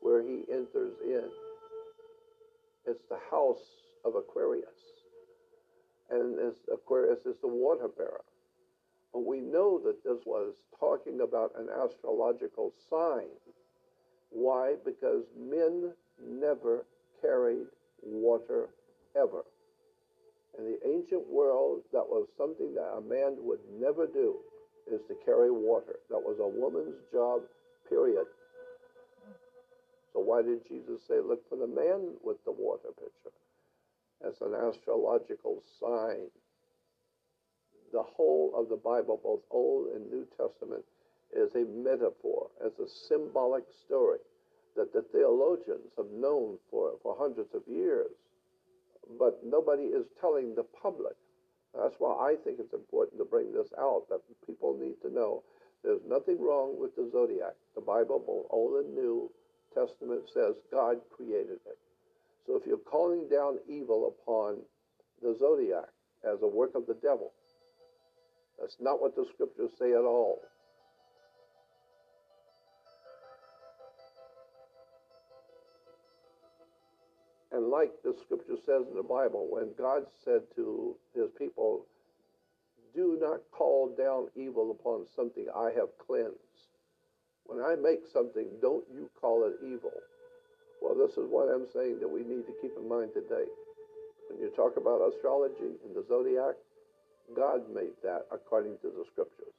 where 0.00 0.22
he 0.22 0.44
enters 0.50 0.94
in. 1.04 1.28
It's 2.86 3.04
the 3.10 3.18
house 3.30 3.60
of 4.04 4.14
Aquarius. 4.14 4.68
And 6.10 6.38
Aquarius 6.72 7.26
is 7.26 7.36
the 7.42 7.48
water 7.48 7.88
bearer. 7.88 8.24
But 9.12 9.26
we 9.26 9.40
know 9.40 9.80
that 9.84 10.04
this 10.04 10.22
was 10.24 10.54
talking 10.78 11.20
about 11.20 11.52
an 11.58 11.68
astrological 11.68 12.72
sign. 12.88 13.28
Why? 14.36 14.74
Because 14.84 15.24
men 15.34 15.92
never 16.22 16.84
carried 17.22 17.68
water 18.02 18.68
ever. 19.16 19.44
In 20.58 20.64
the 20.66 20.78
ancient 20.86 21.26
world, 21.26 21.80
that 21.92 22.04
was 22.06 22.28
something 22.36 22.74
that 22.74 22.98
a 22.98 23.00
man 23.00 23.36
would 23.38 23.60
never 23.80 24.06
do, 24.06 24.36
is 24.92 25.00
to 25.08 25.14
carry 25.24 25.50
water. 25.50 25.96
That 26.10 26.18
was 26.18 26.36
a 26.38 26.46
woman's 26.46 27.00
job, 27.10 27.40
period. 27.88 28.26
So 30.12 30.20
why 30.20 30.42
did 30.42 30.68
Jesus 30.68 31.00
say, 31.08 31.14
look 31.26 31.48
for 31.48 31.56
the 31.56 31.66
man 31.66 32.12
with 32.22 32.36
the 32.44 32.52
water 32.52 32.90
pitcher? 32.94 33.32
As 34.26 34.40
an 34.42 34.54
astrological 34.54 35.62
sign. 35.80 36.28
The 37.90 38.02
whole 38.02 38.52
of 38.54 38.68
the 38.68 38.76
Bible, 38.76 39.18
both 39.22 39.40
Old 39.50 39.94
and 39.94 40.10
New 40.10 40.26
Testament, 40.36 40.84
is 41.34 41.54
a 41.54 41.64
metaphor, 41.64 42.48
as 42.64 42.72
a 42.78 42.88
symbolic 43.08 43.64
story 43.84 44.18
that 44.76 44.92
the 44.92 45.02
theologians 45.12 45.90
have 45.96 46.10
known 46.12 46.58
for, 46.70 46.92
for 47.02 47.16
hundreds 47.18 47.54
of 47.54 47.62
years 47.66 48.10
but 49.18 49.40
nobody 49.44 49.84
is 49.84 50.06
telling 50.20 50.54
the 50.54 50.64
public. 50.82 51.14
That's 51.74 51.94
why 51.98 52.32
I 52.32 52.34
think 52.42 52.58
it's 52.58 52.72
important 52.72 53.18
to 53.18 53.24
bring 53.24 53.52
this 53.52 53.68
out 53.78 54.08
that 54.08 54.20
people 54.46 54.76
need 54.78 54.96
to 55.02 55.12
know 55.12 55.42
there's 55.84 56.00
nothing 56.08 56.40
wrong 56.40 56.80
with 56.80 56.96
the 56.96 57.08
zodiac. 57.12 57.54
The 57.74 57.80
Bible, 57.80 58.22
both 58.26 58.46
Old 58.50 58.84
and 58.84 58.94
New 58.94 59.30
Testament, 59.74 60.22
says 60.32 60.54
God 60.72 60.96
created 61.14 61.60
it. 61.66 61.78
So 62.46 62.56
if 62.56 62.66
you're 62.66 62.78
calling 62.78 63.28
down 63.28 63.58
evil 63.68 64.14
upon 64.16 64.58
the 65.22 65.36
zodiac 65.38 65.88
as 66.24 66.42
a 66.42 66.46
work 66.48 66.74
of 66.74 66.86
the 66.86 66.94
devil, 66.94 67.32
that's 68.58 68.76
not 68.80 69.00
what 69.00 69.14
the 69.14 69.26
scriptures 69.34 69.70
say 69.78 69.92
at 69.92 70.04
all. 70.04 70.40
And 77.56 77.68
like 77.68 77.92
the 78.04 78.14
scripture 78.20 78.60
says 78.66 78.84
in 78.86 78.94
the 78.94 79.02
Bible, 79.02 79.48
when 79.48 79.72
God 79.78 80.04
said 80.22 80.42
to 80.56 80.94
his 81.14 81.30
people, 81.38 81.86
Do 82.94 83.16
not 83.18 83.40
call 83.50 83.96
down 83.96 84.28
evil 84.36 84.70
upon 84.70 85.06
something 85.16 85.46
I 85.56 85.70
have 85.72 85.88
cleansed. 85.96 86.36
When 87.46 87.64
I 87.64 87.74
make 87.76 88.00
something, 88.12 88.44
don't 88.60 88.84
you 88.92 89.08
call 89.18 89.48
it 89.48 89.56
evil. 89.64 89.96
Well, 90.82 90.94
this 91.00 91.16
is 91.16 91.24
what 91.30 91.48
I'm 91.48 91.64
saying 91.72 92.00
that 92.00 92.08
we 92.12 92.20
need 92.20 92.44
to 92.44 92.52
keep 92.60 92.76
in 92.76 92.86
mind 92.86 93.12
today. 93.14 93.48
When 94.28 94.38
you 94.38 94.52
talk 94.54 94.76
about 94.76 95.00
astrology 95.08 95.80
and 95.80 95.96
the 95.96 96.04
zodiac, 96.06 96.56
God 97.34 97.72
made 97.72 97.96
that 98.02 98.26
according 98.30 98.76
to 98.82 98.88
the 98.88 99.04
scriptures. 99.10 99.56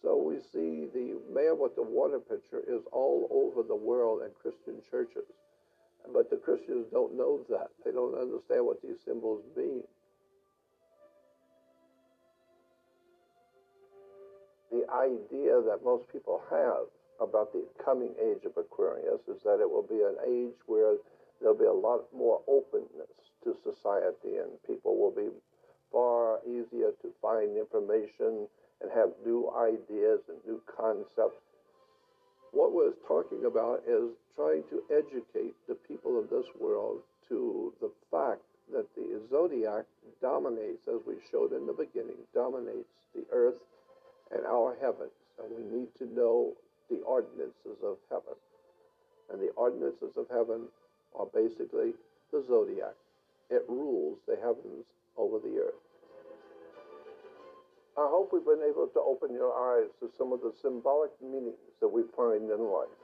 So 0.00 0.16
we 0.16 0.36
see 0.40 0.88
the 0.94 1.20
man 1.28 1.60
with 1.60 1.76
the 1.76 1.82
water 1.82 2.20
pitcher 2.20 2.64
is 2.66 2.80
all 2.90 3.28
over 3.30 3.68
the 3.68 3.76
world 3.76 4.22
in 4.22 4.30
Christian 4.40 4.80
churches. 4.90 5.28
But 6.12 6.30
the 6.30 6.36
Christians 6.36 6.86
don't 6.90 7.16
know 7.16 7.40
that. 7.50 7.68
They 7.84 7.92
don't 7.92 8.14
understand 8.14 8.64
what 8.64 8.80
these 8.82 8.96
symbols 9.04 9.42
mean. 9.56 9.82
The 14.70 14.84
idea 14.92 15.60
that 15.64 15.84
most 15.84 16.10
people 16.12 16.42
have 16.50 16.88
about 17.20 17.52
the 17.52 17.64
coming 17.84 18.14
age 18.20 18.44
of 18.44 18.56
Aquarius 18.56 19.20
is 19.28 19.42
that 19.44 19.60
it 19.60 19.68
will 19.68 19.86
be 19.86 20.02
an 20.02 20.16
age 20.26 20.56
where 20.66 20.96
there'll 21.40 21.56
be 21.56 21.64
a 21.64 21.72
lot 21.72 22.04
more 22.14 22.40
openness 22.46 23.10
to 23.44 23.56
society 23.64 24.36
and 24.36 24.50
people 24.66 24.96
will 24.98 25.10
be 25.10 25.28
far 25.90 26.40
easier 26.46 26.92
to 27.02 27.08
find 27.20 27.56
information 27.56 28.46
and 28.80 28.90
have 28.94 29.10
new 29.24 29.50
ideas 29.56 30.20
and 30.28 30.38
new 30.46 30.60
concepts 30.68 31.42
what 32.52 32.72
we're 32.72 32.96
talking 33.06 33.44
about 33.44 33.82
is 33.86 34.10
trying 34.36 34.62
to 34.70 34.82
educate 34.90 35.54
the 35.68 35.74
people 35.74 36.18
of 36.18 36.30
this 36.30 36.46
world 36.60 37.00
to 37.28 37.72
the 37.80 37.90
fact 38.10 38.40
that 38.72 38.86
the 38.96 39.20
zodiac 39.30 39.84
dominates, 40.20 40.86
as 40.88 41.00
we 41.06 41.14
showed 41.30 41.52
in 41.52 41.66
the 41.66 41.72
beginning, 41.72 42.16
dominates 42.34 42.88
the 43.14 43.24
earth 43.32 43.60
and 44.34 44.44
our 44.46 44.76
heavens. 44.80 45.12
And 45.42 45.50
we 45.56 45.78
need 45.78 45.88
to 45.98 46.06
know 46.14 46.52
the 46.90 47.00
ordinances 47.06 47.78
of 47.84 47.96
heaven. 48.10 48.34
And 49.32 49.40
the 49.40 49.50
ordinances 49.56 50.16
of 50.16 50.26
heaven 50.30 50.68
are 51.18 51.26
basically 51.26 51.92
the 52.32 52.44
zodiac. 52.46 52.94
It 53.50 53.64
rules 53.68 54.18
the 54.26 54.36
heavens 54.36 54.84
over 55.16 55.38
the 55.38 55.58
earth. 55.58 55.87
I 57.98 58.06
hope 58.06 58.30
we've 58.32 58.46
been 58.46 58.62
able 58.62 58.86
to 58.86 59.00
open 59.00 59.34
your 59.34 59.50
eyes 59.50 59.90
to 59.98 60.06
some 60.16 60.32
of 60.32 60.38
the 60.38 60.54
symbolic 60.62 61.10
meanings 61.20 61.58
that 61.80 61.88
we 61.88 62.02
find 62.14 62.46
in 62.46 62.62
life. 62.62 62.94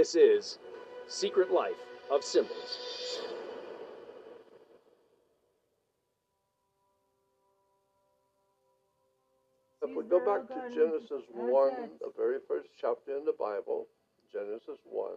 This 0.00 0.14
is 0.14 0.58
Secret 1.08 1.52
Life 1.52 1.76
of 2.10 2.24
Symbols. 2.24 3.20
If 9.82 9.94
we 9.94 10.04
go 10.04 10.24
back 10.24 10.48
to 10.48 10.74
Genesis 10.74 11.24
1, 11.30 11.72
the 12.00 12.12
very 12.16 12.38
first 12.48 12.70
chapter 12.80 13.14
in 13.14 13.26
the 13.26 13.34
Bible, 13.38 13.88
Genesis 14.32 14.78
1, 14.84 15.10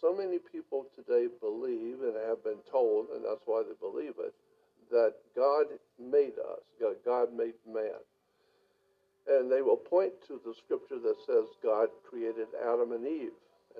so 0.00 0.12
many 0.12 0.38
people 0.40 0.86
today 0.96 1.28
believe 1.40 2.02
and 2.02 2.16
have 2.26 2.42
been 2.42 2.58
told, 2.68 3.10
and 3.14 3.24
that's 3.24 3.46
why 3.46 3.62
they 3.62 3.76
believe 3.78 4.14
it, 4.18 4.34
that 4.90 5.14
God 5.36 5.66
made 6.00 6.34
us, 6.36 6.94
God 7.04 7.32
made 7.32 7.54
man. 7.64 8.02
And 9.28 9.52
they 9.52 9.62
will 9.62 9.76
point 9.76 10.14
to 10.26 10.40
the 10.44 10.52
scripture 10.52 10.98
that 10.98 11.14
says 11.24 11.44
God 11.62 11.90
created 12.10 12.48
Adam 12.60 12.90
and 12.90 13.06
Eve. 13.06 13.30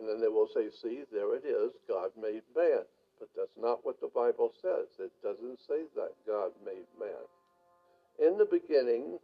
And 0.01 0.09
then 0.09 0.21
they 0.21 0.33
will 0.33 0.49
say, 0.49 0.73
see, 0.81 1.05
there 1.13 1.37
it 1.37 1.45
is, 1.45 1.77
God 1.85 2.09
made 2.17 2.41
man. 2.57 2.89
But 3.21 3.29
that's 3.37 3.59
not 3.61 3.85
what 3.85 4.01
the 4.01 4.09
Bible 4.09 4.49
says. 4.65 4.89
It 4.97 5.13
doesn't 5.21 5.61
say 5.69 5.85
that 5.95 6.17
God 6.25 6.57
made 6.65 6.89
man. 6.97 7.29
In 8.17 8.41
the 8.41 8.49
beginning, 8.49 9.21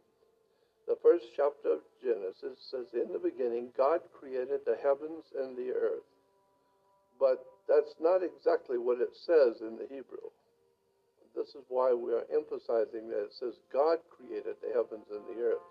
the 0.85 1.01
first 1.01 1.25
chapter 1.35 1.81
of 1.81 1.85
Genesis 2.01 2.61
says, 2.69 2.93
In 2.93 3.11
the 3.11 3.19
beginning, 3.19 3.73
God 3.75 4.01
created 4.13 4.61
the 4.65 4.77
heavens 4.77 5.25
and 5.33 5.57
the 5.57 5.73
earth. 5.73 6.05
But 7.19 7.41
that's 7.67 7.97
not 7.99 8.21
exactly 8.21 8.77
what 8.77 9.01
it 9.01 9.17
says 9.25 9.59
in 9.65 9.75
the 9.81 9.89
Hebrew. 9.89 10.29
This 11.35 11.49
is 11.49 11.65
why 11.69 11.93
we 11.93 12.13
are 12.13 12.25
emphasizing 12.33 13.09
that 13.09 13.29
it 13.29 13.33
says 13.33 13.53
God 13.73 13.97
created 14.09 14.55
the 14.61 14.73
heavens 14.73 15.05
and 15.09 15.25
the 15.25 15.41
earth. 15.41 15.65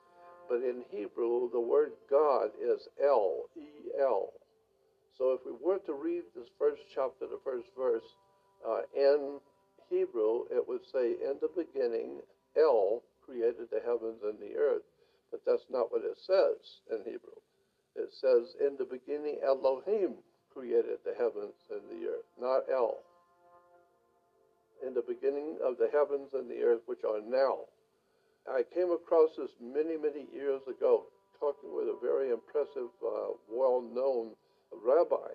But 0.48 0.62
in 0.62 0.84
Hebrew, 0.90 1.50
the 1.50 1.60
word 1.60 1.92
God 2.10 2.50
is 2.58 2.86
El, 3.02 3.46
E 3.56 3.90
L. 4.00 4.30
So 5.18 5.32
if 5.32 5.40
we 5.47 5.52
were 5.56 5.78
to 5.86 5.94
read 5.94 6.22
this 6.34 6.48
first 6.59 6.82
chapter, 6.94 7.26
the 7.26 7.40
first 7.44 7.68
verse, 7.76 8.05
uh, 8.60 8.84
in 8.94 9.40
Hebrew, 9.88 10.44
it 10.52 10.60
would 10.68 10.84
say, 10.93 11.16
In 11.24 11.40
the 11.40 11.48
beginning, 11.56 12.20
El 12.56 13.02
created 13.24 13.72
the 13.72 13.80
heavens 13.80 14.20
and 14.22 14.38
the 14.38 14.56
earth. 14.56 14.84
But 15.30 15.40
that's 15.47 15.66
not 15.70 15.90
what 15.90 16.05
it 16.05 16.16
says 16.20 16.60
in 16.93 16.98
Hebrew. 17.05 17.40
It 17.97 18.12
says, 18.12 18.55
In 18.60 18.76
the 18.78 18.84
beginning, 18.84 19.40
Elohim 19.43 20.20
created 20.52 21.01
the 21.05 21.16
heavens 21.16 21.56
and 21.72 21.82
the 21.88 22.09
earth, 22.09 22.28
not 22.40 22.68
El. 22.70 23.01
In 24.86 24.93
the 24.93 25.05
beginning 25.09 25.56
of 25.64 25.78
the 25.78 25.88
heavens 25.93 26.28
and 26.34 26.51
the 26.51 26.62
earth, 26.62 26.84
which 26.86 27.05
are 27.05 27.20
now. 27.24 27.64
I 28.47 28.62
came 28.74 28.93
across 28.93 29.30
this 29.36 29.51
many, 29.60 29.97
many 29.97 30.28
years 30.32 30.60
ago, 30.68 31.06
talking 31.40 31.74
with 31.74 31.88
a 31.88 31.98
very 32.01 32.30
impressive, 32.30 32.93
uh, 33.02 33.34
well 33.48 33.82
known 33.82 34.36
rabbi. 34.72 35.34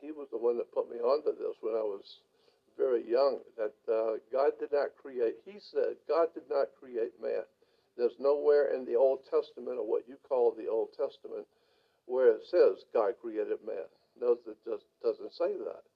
He 0.00 0.12
was 0.12 0.28
the 0.30 0.38
one 0.38 0.58
that 0.58 0.72
put 0.72 0.90
me 0.90 0.98
onto 0.98 1.32
this 1.32 1.56
when 1.60 1.74
I 1.74 1.84
was 1.84 2.04
very 2.76 3.08
young, 3.08 3.38
that 3.56 3.74
uh, 3.86 4.18
God 4.32 4.52
did 4.58 4.72
not 4.72 4.90
create, 5.00 5.38
he 5.44 5.58
said, 5.60 5.94
God 6.08 6.34
did 6.34 6.44
not 6.50 6.74
create 6.78 7.14
man. 7.22 7.46
There's 7.96 8.18
nowhere 8.18 8.74
in 8.74 8.84
the 8.84 8.96
Old 8.96 9.20
Testament, 9.30 9.78
or 9.78 9.86
what 9.86 10.08
you 10.08 10.16
call 10.28 10.52
the 10.52 10.66
Old 10.66 10.90
Testament, 10.98 11.46
where 12.06 12.34
it 12.34 12.42
says 12.50 12.84
God 12.92 13.14
created 13.22 13.62
man 13.64 13.86
No, 14.20 14.32
it 14.34 14.58
just 14.66 14.84
doesn't 15.02 15.32
say 15.32 15.54
that. 15.54 15.86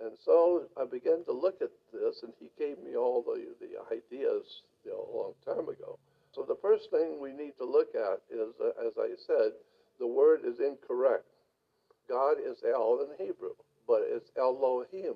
And 0.00 0.16
so 0.24 0.64
I 0.80 0.84
began 0.86 1.24
to 1.26 1.32
look 1.32 1.60
at 1.62 1.70
this, 1.92 2.22
and 2.22 2.32
he 2.40 2.48
gave 2.58 2.78
me 2.82 2.96
all 2.96 3.22
the, 3.22 3.44
the 3.60 3.78
ideas 3.94 4.64
you 4.84 4.90
know, 4.90 5.06
a 5.06 5.14
long 5.14 5.34
time 5.44 5.68
ago. 5.68 5.98
So 6.34 6.42
the 6.42 6.58
first 6.60 6.90
thing 6.90 7.20
we 7.20 7.32
need 7.32 7.52
to 7.58 7.64
look 7.64 7.94
at 7.94 8.18
is, 8.28 8.50
uh, 8.58 8.74
as 8.84 8.92
I 8.98 9.14
said, 9.26 9.52
the 10.00 10.06
word 10.06 10.40
is 10.44 10.58
incorrect. 10.58 11.24
God 12.08 12.36
is 12.38 12.58
El 12.64 13.06
in 13.06 13.26
Hebrew, 13.26 13.54
but 13.86 14.02
it's 14.04 14.30
Elohim. 14.36 15.14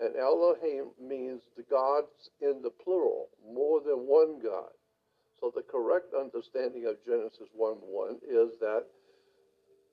And 0.00 0.14
Elohim 0.16 0.90
means 1.00 1.42
the 1.56 1.64
gods 1.64 2.30
in 2.40 2.62
the 2.62 2.70
plural, 2.70 3.28
more 3.52 3.80
than 3.80 4.06
one 4.06 4.40
God. 4.42 4.70
So 5.40 5.52
the 5.54 5.62
correct 5.62 6.14
understanding 6.14 6.86
of 6.86 7.04
Genesis 7.04 7.48
1 7.54 7.76
1 7.82 8.14
is 8.28 8.58
that 8.60 8.84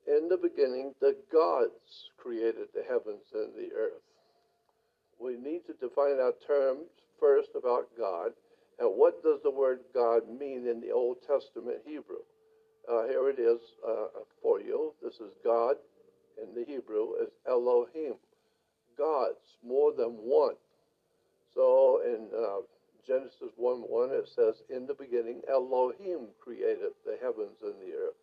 in 0.07 0.29
the 0.29 0.37
beginning, 0.37 0.93
the 1.01 1.15
gods 1.31 2.09
created 2.17 2.69
the 2.73 2.83
heavens 2.83 3.25
and 3.33 3.53
the 3.55 3.73
earth. 3.75 4.05
We 5.19 5.37
need 5.37 5.65
to 5.65 5.73
define 5.73 6.19
our 6.19 6.33
terms 6.45 6.89
first 7.19 7.49
about 7.55 7.89
God 7.97 8.31
and 8.77 8.89
what 8.89 9.23
does 9.23 9.39
the 9.43 9.51
word 9.51 9.79
God 9.93 10.27
mean 10.27 10.67
in 10.67 10.81
the 10.81 10.91
Old 10.91 11.17
Testament 11.25 11.79
Hebrew. 11.85 12.21
Uh, 12.87 13.07
here 13.07 13.29
it 13.29 13.39
is 13.39 13.59
uh, 13.87 14.07
for 14.41 14.61
you. 14.61 14.93
This 15.01 15.15
is 15.15 15.33
God 15.43 15.77
in 16.41 16.53
the 16.53 16.65
Hebrew 16.65 17.15
is 17.21 17.29
Elohim, 17.47 18.15
gods, 18.97 19.57
more 19.65 19.93
than 19.93 20.11
one. 20.11 20.55
So 21.53 22.01
in 22.05 22.27
uh, 22.35 22.61
Genesis 23.05 23.53
1 23.55 23.81
1, 23.81 24.09
it 24.11 24.29
says, 24.35 24.55
In 24.69 24.85
the 24.87 24.93
beginning, 24.93 25.41
Elohim 25.49 26.27
created 26.39 26.91
the 27.05 27.17
heavens 27.21 27.57
and 27.61 27.75
the 27.79 27.93
earth. 27.93 28.19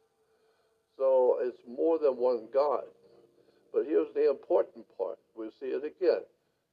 So 0.97 1.39
it's 1.41 1.63
more 1.67 1.99
than 1.99 2.17
one 2.17 2.49
God. 2.53 2.85
But 3.73 3.87
here's 3.87 4.13
the 4.15 4.29
important 4.29 4.85
part. 4.99 5.19
We'll 5.35 5.51
see 5.59 5.73
it 5.73 5.85
again. 5.85 6.23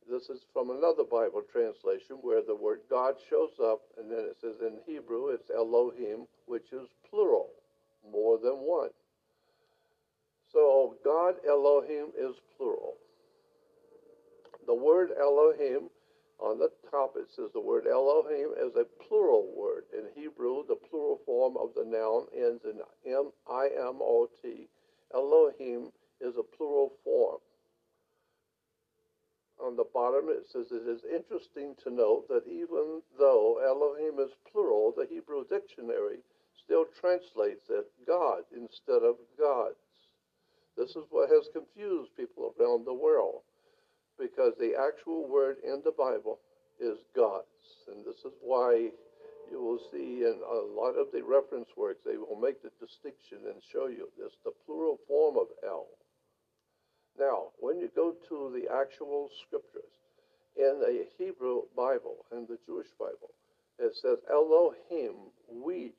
This 0.10 0.24
is 0.30 0.41
from 0.53 0.72
another 0.72 1.03
Bible 1.03 1.44
translation 1.52 2.18
where 2.22 2.41
the 2.41 2.56
word 2.56 2.82
God 2.90 3.16
shows 3.30 3.53
up, 3.61 3.82
and 3.98 4.11
then 4.11 4.26
it 4.26 4.38
says 4.41 4.56
in 4.60 4.80
Hebrew 4.86 5.30
it's 5.30 5.49
Elohim, 5.56 6.26
which 6.48 6.74
is 6.74 6.90
plural, 7.10 7.49
more 8.11 8.38
than 8.38 8.57
one. 8.66 8.90
So 10.52 10.96
God 11.04 11.36
Elohim 11.48 12.08
is 12.18 12.36
plural. 12.58 12.96
The 14.66 14.74
word 14.74 15.10
Elohim 15.20 15.90
on 16.40 16.58
the 16.58 16.70
top, 16.90 17.16
it 17.18 17.28
says 17.36 17.52
the 17.54 17.60
word 17.60 17.86
Elohim 17.86 18.54
is 18.58 18.76
a 18.76 18.86
plural 19.04 19.52
word. 19.56 19.84
In 19.94 20.06
Hebrew, 20.16 20.64
the 20.68 20.76
plural 20.90 21.20
form 21.26 21.58
of 21.58 21.74
the 21.76 21.84
noun 21.84 22.28
ends 22.34 22.64
in 22.64 22.80
M 23.06 23.32
I 23.50 23.68
M 23.78 24.00
O 24.02 24.30
T. 24.42 24.70
Elohim 25.14 25.92
is 26.22 26.36
a 26.38 26.44
plural 26.56 26.94
form. 27.04 27.40
On 29.62 29.76
the 29.76 29.86
bottom, 29.94 30.30
it 30.30 30.48
says 30.50 30.68
it 30.72 30.88
is 30.88 31.02
interesting 31.04 31.76
to 31.84 31.90
note 31.90 32.30
that 32.30 32.48
even 32.48 33.02
though 33.18 33.60
Elohim 33.60 34.20
is 34.20 34.32
plural, 34.50 34.94
the 34.96 35.08
Hebrew 35.10 35.44
dictionary 35.50 36.20
still 36.64 36.86
translates 37.02 37.70
it 37.70 37.86
God 38.08 38.44
instead 38.56 39.04
of 39.04 39.18
gods. 39.38 39.76
This 40.80 40.96
is 40.96 41.04
what 41.12 41.28
has 41.28 41.52
confused 41.52 42.16
people 42.16 42.56
around 42.56 42.88
the 42.88 42.94
world 42.96 43.44
because 44.18 44.54
the 44.56 44.80
actual 44.80 45.28
word 45.28 45.58
in 45.62 45.82
the 45.84 45.92
Bible 45.92 46.40
is 46.80 46.98
God's. 47.14 47.84
And 47.92 48.06
this 48.06 48.24
is 48.24 48.32
why 48.40 48.88
you 49.52 49.60
will 49.60 49.82
see 49.92 50.24
in 50.24 50.40
a 50.40 50.60
lot 50.80 50.96
of 50.96 51.12
the 51.12 51.22
reference 51.22 51.68
works, 51.76 52.00
they 52.06 52.16
will 52.16 52.40
make 52.40 52.64
the 52.64 52.72
distinction 52.80 53.40
and 53.52 53.60
show 53.74 53.88
you 53.88 54.08
this, 54.18 54.32
the 54.46 54.56
plural 54.66 55.00
form 55.06 55.36
of 55.36 55.48
El. 55.68 55.88
Now, 57.20 57.52
when 57.60 57.80
you 57.80 57.90
go 57.94 58.16
to 58.30 58.56
the 58.56 58.72
actual 58.72 59.30
scriptures, 59.44 59.92
in 60.56 60.80
the 60.80 61.06
Hebrew 61.18 61.64
Bible 61.76 62.26
and 62.32 62.48
the 62.48 62.58
Jewish 62.66 62.88
Bible, 62.98 63.36
it 63.80 63.96
says, 64.02 64.18
Elohim, 64.32 65.32
we 65.52 65.92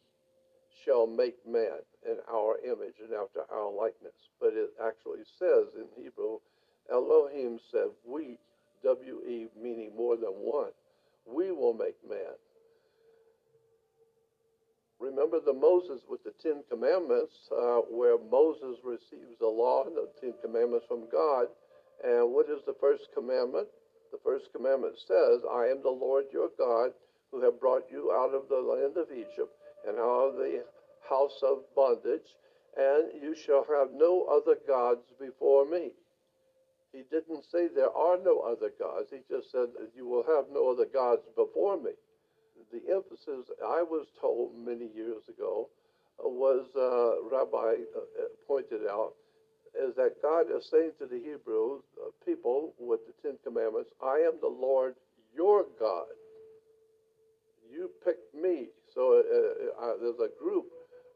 shall 0.84 1.06
make 1.06 1.36
man 1.46 1.80
in 2.06 2.16
our 2.32 2.58
image 2.64 2.96
and 3.02 3.12
after 3.12 3.40
our 3.52 3.70
likeness. 3.70 4.14
But 4.40 4.54
it 4.54 4.70
actually 4.82 5.24
says 5.38 5.74
in 5.76 5.86
Hebrew, 6.02 6.38
Elohim 6.90 7.58
said, 7.70 7.88
We, 8.04 8.38
W 8.82 9.20
E, 9.28 9.48
meaning 9.60 9.92
more 9.96 10.16
than 10.16 10.32
one, 10.32 10.72
we 11.26 11.52
will 11.52 11.74
make 11.74 11.96
man. 12.08 12.34
Remember 14.98 15.40
the 15.40 15.52
Moses 15.52 16.02
with 16.08 16.22
the 16.24 16.32
Ten 16.42 16.62
Commandments, 16.68 17.32
uh, 17.50 17.80
where 17.88 18.18
Moses 18.18 18.76
receives 18.84 19.38
the 19.38 19.46
law 19.48 19.84
and 19.84 19.96
the 19.96 20.08
Ten 20.20 20.34
Commandments 20.42 20.86
from 20.88 21.08
God. 21.10 21.46
And 22.04 22.32
what 22.32 22.48
is 22.50 22.60
the 22.66 22.76
first 22.80 23.08
commandment? 23.14 23.68
The 24.12 24.20
first 24.24 24.52
commandment 24.52 24.96
says, 25.06 25.40
I 25.50 25.68
am 25.68 25.82
the 25.82 25.90
Lord 25.90 26.24
your 26.32 26.50
God 26.58 26.92
who 27.30 27.40
have 27.42 27.60
brought 27.60 27.84
you 27.90 28.12
out 28.12 28.34
of 28.34 28.48
the 28.48 28.60
land 28.60 28.96
of 28.96 29.12
Egypt 29.12 29.54
and 29.86 29.98
all 29.98 30.32
the 30.32 30.64
house 31.08 31.40
of 31.42 31.58
bondage, 31.74 32.36
and 32.76 33.10
you 33.22 33.34
shall 33.34 33.64
have 33.64 33.88
no 33.94 34.24
other 34.24 34.56
gods 34.66 35.06
before 35.18 35.64
me. 35.66 35.90
He 36.92 37.02
didn't 37.10 37.44
say 37.50 37.68
there 37.68 37.90
are 37.92 38.18
no 38.18 38.40
other 38.40 38.70
gods. 38.78 39.10
He 39.10 39.18
just 39.28 39.50
said 39.52 39.68
you 39.96 40.06
will 40.06 40.24
have 40.24 40.46
no 40.52 40.70
other 40.70 40.86
gods 40.86 41.22
before 41.36 41.76
me. 41.80 41.92
The 42.72 42.82
emphasis 42.94 43.50
I 43.64 43.82
was 43.82 44.06
told 44.20 44.54
many 44.56 44.88
years 44.94 45.22
ago 45.28 45.68
was, 46.18 46.66
uh, 46.76 47.22
Rabbi 47.34 47.82
uh, 47.96 48.22
pointed 48.46 48.86
out, 48.88 49.14
is 49.74 49.94
that 49.96 50.20
God 50.22 50.46
is 50.54 50.68
saying 50.70 50.92
to 50.98 51.06
the 51.06 51.18
Hebrew 51.18 51.78
uh, 51.98 52.10
people 52.24 52.74
with 52.78 53.00
the 53.06 53.14
Ten 53.22 53.38
Commandments, 53.44 53.90
I 54.02 54.18
am 54.26 54.34
the 54.40 54.48
Lord 54.48 54.94
your 55.34 55.66
God. 55.78 56.06
You 57.70 57.90
picked 58.04 58.34
me. 58.34 58.68
So 58.94 59.22
uh, 59.22 59.92
there's 60.00 60.18
a 60.18 60.42
group. 60.42 60.66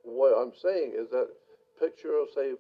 What 0.03 0.35
I'm 0.37 0.53
saying 0.55 0.93
is 0.97 1.11
that 1.11 1.29
picture 1.81 2.19
of, 2.19 2.29
say, 2.35 2.53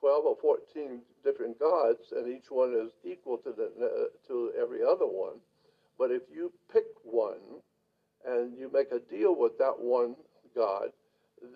12 0.00 0.24
or 0.24 0.36
14 0.40 1.00
different 1.24 1.58
gods, 1.58 2.12
and 2.12 2.28
each 2.28 2.50
one 2.50 2.74
is 2.74 2.92
equal 3.04 3.38
to, 3.38 3.52
the, 3.52 3.64
uh, 3.64 4.28
to 4.28 4.52
every 4.60 4.82
other 4.82 5.06
one. 5.06 5.40
But 5.98 6.10
if 6.10 6.22
you 6.32 6.52
pick 6.72 6.84
one 7.02 7.62
and 8.24 8.56
you 8.58 8.70
make 8.72 8.92
a 8.92 9.00
deal 9.10 9.34
with 9.34 9.56
that 9.58 9.74
one 9.78 10.16
God, 10.54 10.88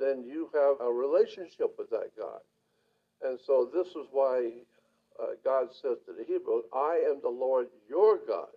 then 0.01 0.25
you 0.25 0.51
have 0.55 0.87
a 0.87 0.93
relationship 0.93 1.75
with 1.79 1.91
that 1.91 2.11
God. 2.19 2.41
And 3.23 3.39
so 3.47 3.69
this 3.73 3.89
is 3.89 4.09
why 4.11 4.51
uh, 5.21 5.35
God 5.45 5.69
says 5.83 5.99
to 6.07 6.13
the 6.17 6.25
Hebrews, 6.27 6.65
I 6.75 7.03
am 7.11 7.21
the 7.23 7.29
Lord 7.29 7.67
your 7.89 8.19
God, 8.27 8.49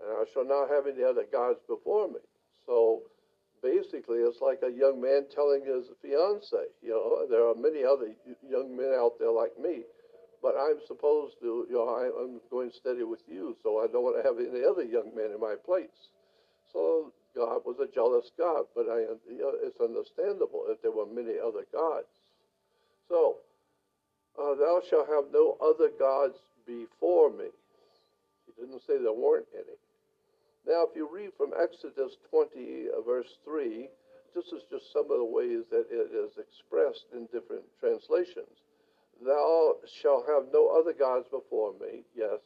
and 0.00 0.10
I 0.10 0.24
shall 0.32 0.46
not 0.46 0.68
have 0.68 0.86
any 0.86 1.04
other 1.04 1.24
gods 1.30 1.60
before 1.68 2.08
me. 2.08 2.20
So 2.66 3.02
basically, 3.62 4.18
it's 4.22 4.40
like 4.40 4.60
a 4.62 4.72
young 4.72 5.00
man 5.00 5.26
telling 5.34 5.64
his 5.64 5.88
fiance, 6.02 6.70
you 6.82 6.90
know, 6.90 7.26
there 7.28 7.46
are 7.48 7.54
many 7.54 7.84
other 7.84 8.12
young 8.42 8.76
men 8.76 8.92
out 8.96 9.18
there 9.18 9.32
like 9.32 9.58
me, 9.58 9.82
but 10.42 10.54
I'm 10.58 10.78
supposed 10.86 11.36
to, 11.40 11.66
you 11.68 11.76
know, 11.76 11.88
I, 11.88 12.06
am 12.22 12.40
going 12.50 12.70
steady 12.74 13.02
with 13.02 13.22
you, 13.26 13.56
so 13.62 13.80
I 13.80 13.86
don't 13.86 14.04
want 14.04 14.16
to 14.20 14.26
have 14.26 14.38
any 14.38 14.64
other 14.64 14.84
young 14.84 15.14
men 15.14 15.32
in 15.32 15.40
my 15.40 15.54
place. 15.64 16.12
So 16.72 17.12
God 17.34 17.62
was 17.64 17.76
a 17.80 17.92
jealous 17.92 18.30
God, 18.38 18.66
but 18.74 18.88
I, 18.88 19.12
you 19.28 19.40
know, 19.40 19.52
it's 19.62 19.80
understandable 19.80 20.66
if 20.68 20.80
there 20.82 20.92
were 20.92 21.06
many 21.06 21.36
other 21.40 21.64
gods. 21.72 22.12
So, 23.08 23.38
uh, 24.38 24.54
thou 24.54 24.82
shalt 24.88 25.08
have 25.08 25.32
no 25.32 25.56
other 25.62 25.90
gods 25.98 26.36
before 26.66 27.30
me. 27.30 27.48
He 28.46 28.52
didn't 28.60 28.82
say 28.86 28.98
there 28.98 29.12
weren't 29.12 29.46
any. 29.54 29.78
Now, 30.66 30.82
if 30.82 30.96
you 30.96 31.08
read 31.12 31.30
from 31.36 31.52
Exodus 31.54 32.16
20, 32.30 32.88
uh, 32.90 33.00
verse 33.02 33.38
3, 33.44 33.88
this 34.34 34.46
is 34.46 34.62
just 34.68 34.92
some 34.92 35.10
of 35.10 35.18
the 35.18 35.24
ways 35.24 35.62
that 35.70 35.86
it 35.90 36.10
is 36.12 36.36
expressed 36.36 37.06
in 37.14 37.26
different 37.32 37.62
translations. 37.78 38.50
Thou 39.24 39.76
shalt 40.02 40.26
have 40.28 40.52
no 40.52 40.68
other 40.68 40.92
gods 40.92 41.26
before 41.30 41.72
me. 41.80 42.02
Yes, 42.14 42.40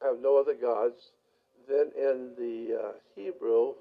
have 0.00 0.20
no 0.22 0.38
other 0.38 0.54
gods. 0.54 1.12
Then 1.68 1.90
in 1.98 2.32
the 2.38 2.78
uh, 2.78 2.92
Hebrew, 3.14 3.74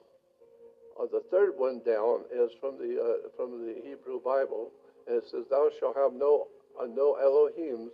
uh, 0.99 1.05
the 1.11 1.23
third 1.31 1.53
one 1.55 1.81
down 1.85 2.25
is 2.33 2.51
from 2.59 2.77
the 2.77 2.99
uh, 2.99 3.29
from 3.37 3.65
the 3.65 3.75
Hebrew 3.85 4.19
Bible, 4.19 4.71
and 5.07 5.17
it 5.17 5.25
says, 5.29 5.45
"Thou 5.49 5.69
shalt 5.79 5.95
have 5.95 6.13
no 6.13 6.47
uh, 6.81 6.87
no 6.87 7.15
Elohims 7.15 7.89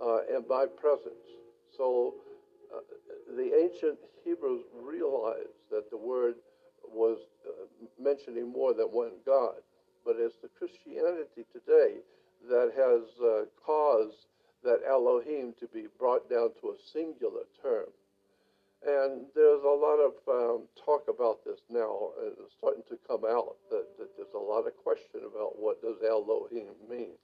uh, 0.00 0.36
in 0.36 0.44
my 0.48 0.66
presence." 0.66 1.26
So 1.76 2.14
the 3.36 3.52
ancient 3.56 3.98
Hebrews 4.24 4.64
realized 4.74 5.58
that 5.70 5.90
the 5.90 5.96
word 5.96 6.34
was 6.86 7.18
uh, 7.46 7.64
mentioning 8.00 8.52
more 8.52 8.74
than 8.74 8.86
one 8.86 9.12
God, 9.24 9.56
but 10.04 10.16
it's 10.18 10.36
the 10.42 10.50
Christianity 10.58 11.44
today 11.52 12.00
that 12.48 12.72
has 12.76 13.02
uh, 13.22 13.44
caused 13.64 14.26
that 14.64 14.80
Elohim 14.88 15.54
to 15.58 15.66
be 15.68 15.86
brought 15.98 16.28
down 16.30 16.50
to 16.60 16.68
a 16.68 16.76
singular 16.92 17.42
term. 17.62 17.86
And 18.84 19.26
there's 19.34 19.62
a 19.62 19.78
lot 19.78 19.98
of 20.02 20.12
um, 20.28 20.62
talk 20.84 21.06
about 21.08 21.44
this 21.44 21.60
now, 21.70 22.10
and 22.20 22.32
it's 22.38 22.54
starting 22.58 22.82
to 22.90 22.98
come 23.06 23.22
out 23.24 23.54
that, 23.70 23.86
that 23.98 24.10
there's 24.16 24.34
a 24.34 24.38
lot 24.38 24.66
of 24.66 24.76
question 24.82 25.22
about 25.22 25.58
what 25.58 25.80
does 25.80 25.96
Elohim 26.02 26.74
mean. 26.90 27.14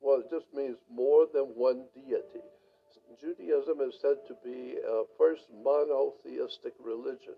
Well, 0.00 0.20
it 0.20 0.30
just 0.30 0.52
means 0.54 0.76
more 0.92 1.26
than 1.32 1.44
one 1.56 1.84
deity. 1.94 2.44
Judaism 3.18 3.80
is 3.80 3.94
said 4.00 4.16
to 4.28 4.34
be 4.44 4.76
a 4.76 5.02
first 5.18 5.44
monotheistic 5.64 6.74
religion. 6.82 7.34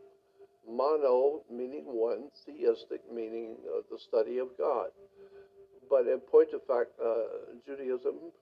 Mono 0.69 1.43
meaning 1.51 1.85
one, 1.87 2.29
theistic 2.47 3.01
meaning 3.13 3.57
uh, 3.67 3.81
the 3.91 3.99
study 3.99 4.39
of 4.39 4.49
God. 4.59 4.91
But 5.89 6.07
in 6.07 6.21
point 6.21 6.51
of 6.55 6.65
fact, 6.67 6.91
uh, 7.03 7.57
Judaism 7.67 8.33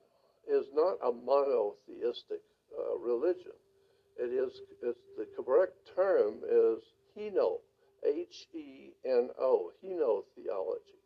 is 0.49 0.67
not 0.75 0.97
a 1.03 1.13
monotheistic 1.13 2.43
uh, 2.77 2.99
religion. 2.99 3.53
It 4.19 4.33
is 4.35 4.53
the 4.83 5.27
correct 5.37 5.91
term 5.95 6.41
is 6.45 6.83
heno, 7.17 7.59
H 8.07 8.47
E 8.55 8.91
N 9.07 9.31
O, 9.41 9.71
heno 9.83 10.25
theology. 10.37 10.99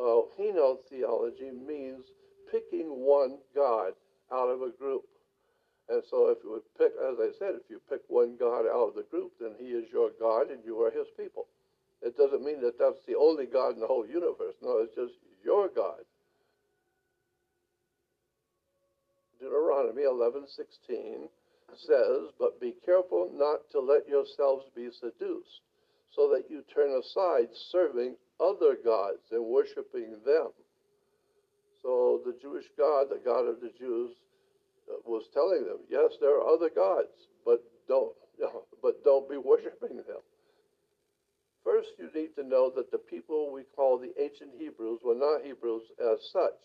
Uh, 0.00 0.22
heno 0.36 0.78
theology 0.90 1.50
means 1.52 2.04
picking 2.50 2.88
one 2.88 3.38
God 3.54 3.92
out 4.32 4.48
of 4.48 4.62
a 4.62 4.70
group. 4.70 5.02
And 5.92 6.02
so, 6.08 6.32
if 6.32 6.38
you 6.42 6.56
would 6.56 6.64
pick, 6.80 6.96
as 6.96 7.20
I 7.20 7.36
said, 7.38 7.60
if 7.60 7.68
you 7.68 7.78
pick 7.90 8.00
one 8.08 8.36
God 8.40 8.64
out 8.64 8.88
of 8.88 8.94
the 8.94 9.04
group, 9.12 9.32
then 9.38 9.52
He 9.60 9.76
is 9.76 9.84
your 9.92 10.08
God 10.18 10.48
and 10.48 10.64
you 10.64 10.80
are 10.80 10.90
His 10.90 11.06
people. 11.20 11.48
It 12.00 12.16
doesn't 12.16 12.42
mean 12.42 12.62
that 12.62 12.78
that's 12.78 13.04
the 13.06 13.14
only 13.14 13.44
God 13.44 13.74
in 13.74 13.80
the 13.80 13.86
whole 13.86 14.06
universe. 14.06 14.56
No, 14.62 14.78
it's 14.78 14.94
just 14.94 15.12
your 15.44 15.68
God. 15.68 16.00
Deuteronomy 19.38 20.04
11:16 20.04 21.28
says, 21.74 22.32
"But 22.38 22.58
be 22.58 22.72
careful 22.72 23.28
not 23.34 23.68
to 23.72 23.80
let 23.80 24.08
yourselves 24.08 24.70
be 24.74 24.90
seduced, 24.92 25.60
so 26.12 26.28
that 26.28 26.48
you 26.48 26.62
turn 26.62 26.90
aside 26.90 27.54
serving 27.54 28.16
other 28.40 28.76
gods 28.76 29.30
and 29.30 29.44
worshiping 29.44 30.22
them." 30.24 30.52
So 31.82 32.22
the 32.24 32.32
Jewish 32.40 32.70
God, 32.78 33.10
the 33.10 33.18
God 33.18 33.46
of 33.46 33.60
the 33.60 33.70
Jews, 33.70 34.16
was 35.04 35.28
telling 35.32 35.64
them, 35.64 35.80
"Yes, 35.88 36.12
there 36.20 36.36
are 36.36 36.54
other 36.54 36.70
gods, 36.70 37.28
but 37.44 37.62
don't, 37.88 38.14
but 38.82 39.04
don't 39.04 39.28
be 39.28 39.36
worshiping 39.36 39.96
them." 39.96 40.22
First, 41.64 41.90
you 41.98 42.10
need 42.14 42.34
to 42.34 42.42
know 42.42 42.70
that 42.70 42.90
the 42.90 42.98
people 42.98 43.52
we 43.52 43.62
call 43.76 43.98
the 43.98 44.12
ancient 44.20 44.50
Hebrews 44.58 45.00
were 45.04 45.14
not 45.14 45.44
Hebrews 45.44 45.84
as 46.00 46.18
such. 46.32 46.58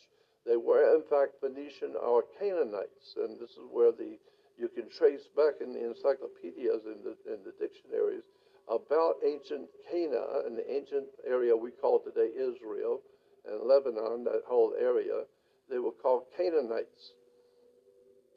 They 0.45 0.57
were, 0.57 0.95
in 0.95 1.03
fact, 1.03 1.39
Phoenician 1.39 1.95
or 1.95 2.23
Canaanites, 2.39 3.15
and 3.15 3.39
this 3.39 3.51
is 3.51 3.67
where 3.71 3.91
the 3.91 4.17
you 4.57 4.67
can 4.69 4.89
trace 4.89 5.27
back 5.35 5.61
in 5.61 5.71
the 5.71 5.85
encyclopedias 5.85 6.81
and 6.85 7.03
the, 7.05 7.13
in 7.31 7.43
the 7.45 7.53
dictionaries 7.59 8.23
about 8.67 9.15
ancient 9.23 9.69
Cana, 9.89 10.43
and 10.45 10.57
the 10.57 10.65
ancient 10.69 11.07
area 11.25 11.55
we 11.55 11.71
call 11.71 11.99
today 11.99 12.29
Israel 12.35 13.01
and 13.45 13.63
Lebanon, 13.63 14.25
that 14.25 14.43
whole 14.45 14.73
area. 14.79 15.23
They 15.69 15.79
were 15.79 15.91
called 15.91 16.23
Canaanites. 16.35 17.13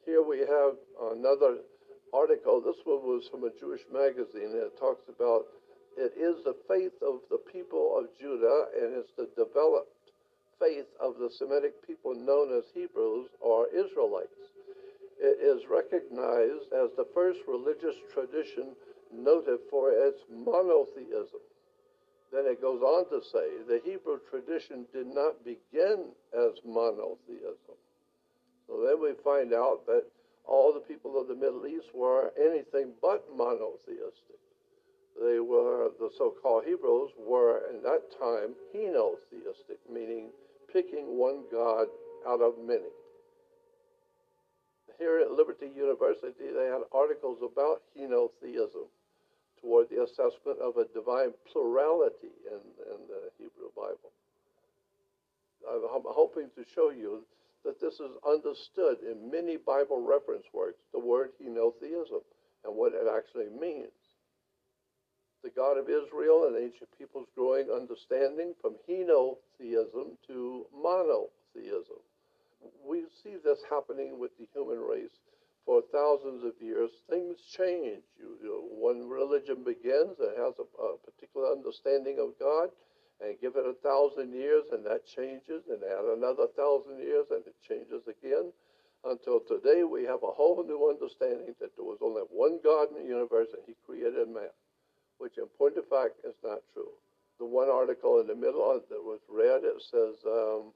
Here 0.05 0.23
we 0.23 0.39
have 0.39 0.73
another 1.13 1.59
article. 2.13 2.61
This 2.61 2.81
one 2.85 3.03
was 3.03 3.27
from 3.29 3.43
a 3.43 3.51
Jewish 3.59 3.81
magazine, 3.91 4.51
and 4.57 4.65
it 4.65 4.79
talks 4.79 5.07
about 5.07 5.45
it 5.97 6.13
is 6.17 6.43
the 6.43 6.55
faith 6.67 6.95
of 7.01 7.21
the 7.29 7.37
people 7.51 7.99
of 7.99 8.05
Judah, 8.19 8.65
and 8.81 8.95
it's 8.95 9.13
the 9.17 9.29
developed 9.37 10.11
faith 10.59 10.87
of 10.99 11.17
the 11.19 11.29
Semitic 11.37 11.85
people 11.85 12.15
known 12.15 12.57
as 12.57 12.63
Hebrews 12.73 13.29
or 13.39 13.67
Israelites. 13.69 14.41
It 15.19 15.37
is 15.37 15.69
recognized 15.69 16.73
as 16.73 16.89
the 16.97 17.05
first 17.13 17.39
religious 17.47 17.95
tradition 18.13 18.73
noted 19.13 19.59
for 19.69 19.91
its 19.91 20.21
monotheism. 20.29 21.41
Then 22.31 22.45
it 22.47 22.61
goes 22.61 22.81
on 22.81 23.09
to 23.09 23.21
say 23.21 23.61
the 23.67 23.81
Hebrew 23.83 24.19
tradition 24.29 24.87
did 24.93 25.07
not 25.07 25.43
begin 25.43 26.09
as 26.33 26.57
monotheism. 26.65 27.77
So 28.71 28.87
then 28.87 29.03
we 29.03 29.11
find 29.21 29.51
out 29.51 29.85
that 29.87 30.05
all 30.47 30.71
the 30.71 30.79
people 30.79 31.19
of 31.19 31.27
the 31.27 31.35
Middle 31.35 31.67
East 31.67 31.91
were 31.93 32.31
anything 32.39 32.93
but 33.01 33.27
monotheistic 33.35 34.39
they 35.19 35.39
were, 35.39 35.91
the 35.99 36.09
so 36.17 36.33
called 36.41 36.65
Hebrews 36.65 37.11
were 37.17 37.69
in 37.69 37.81
that 37.83 38.09
time 38.17 38.55
henotheistic, 38.73 39.77
meaning 39.91 40.29
picking 40.71 41.17
one 41.17 41.43
God 41.51 41.87
out 42.27 42.41
of 42.41 42.55
many. 42.65 42.89
Here 44.97 45.19
at 45.19 45.31
Liberty 45.31 45.69
University, 45.75 46.51
they 46.53 46.65
had 46.65 46.81
articles 46.93 47.39
about 47.43 47.81
henotheism 47.97 48.87
toward 49.59 49.89
the 49.89 50.03
assessment 50.03 50.59
of 50.61 50.77
a 50.77 50.85
divine 50.93 51.33
plurality 51.51 52.33
in, 52.49 52.61
in 52.91 52.99
the 53.07 53.29
Hebrew 53.37 53.69
Bible. 53.75 54.11
I'm 55.69 56.01
hoping 56.05 56.49
to 56.55 56.65
show 56.73 56.89
you 56.89 57.23
that 57.63 57.79
this 57.79 57.95
is 57.95 58.11
understood 58.27 58.97
in 59.03 59.31
many 59.31 59.57
Bible 59.57 60.01
reference 60.01 60.45
works, 60.53 60.81
the 60.93 60.99
word 60.99 61.29
henotheism, 61.41 62.23
and 62.65 62.75
what 62.75 62.93
it 62.93 63.07
actually 63.07 63.49
means 63.49 63.91
the 65.43 65.49
God 65.49 65.77
of 65.77 65.89
Israel 65.89 66.45
and 66.47 66.55
ancient 66.55 66.89
peoples 66.97 67.27
growing 67.35 67.69
understanding 67.71 68.53
from 68.61 68.75
henotheism 68.87 70.17
to 70.27 70.65
monotheism. 70.69 72.01
We 72.85 73.05
see 73.23 73.37
this 73.43 73.59
happening 73.69 74.19
with 74.19 74.31
the 74.37 74.47
human 74.53 74.79
race 74.79 75.17
for 75.65 75.81
thousands 75.91 76.43
of 76.43 76.53
years. 76.61 76.91
Things 77.09 77.37
change. 77.57 78.03
You, 78.19 78.37
you 78.41 78.63
one 78.69 79.09
religion 79.09 79.63
begins 79.63 80.17
and 80.19 80.37
has 80.37 80.53
a, 80.61 80.67
a 80.77 80.97
particular 81.01 81.51
understanding 81.51 82.17
of 82.19 82.37
God, 82.39 82.69
and 83.23 83.39
give 83.39 83.55
it 83.55 83.65
a 83.65 83.77
thousand 83.85 84.33
years, 84.33 84.65
and 84.71 84.85
that 84.85 85.05
changes, 85.05 85.63
and 85.69 85.83
add 85.83 86.05
another 86.17 86.47
thousand 86.57 86.99
years, 86.99 87.25
and 87.31 87.45
it 87.45 87.55
changes 87.67 88.01
again 88.07 88.51
until 89.05 89.39
today 89.39 89.83
we 89.83 90.03
have 90.03 90.21
a 90.23 90.33
whole 90.33 90.63
new 90.65 90.89
understanding 90.89 91.55
that 91.59 91.75
there 91.75 91.85
was 91.85 91.97
only 92.01 92.21
one 92.29 92.59
God 92.63 92.89
in 92.93 93.01
the 93.01 93.09
universe 93.09 93.47
and 93.53 93.63
he 93.65 93.73
created 93.85 94.29
man 94.29 94.53
which 95.21 95.37
in 95.37 95.45
point 95.57 95.77
of 95.77 95.87
fact 95.87 96.17
is 96.25 96.33
not 96.43 96.65
true. 96.73 96.89
The 97.37 97.45
one 97.45 97.69
article 97.69 98.19
in 98.19 98.27
the 98.27 98.35
middle 98.35 98.73
that 98.89 99.03
was 99.05 99.21
read, 99.29 99.61
it 99.63 99.77
says, 99.93 100.17
um, 100.25 100.73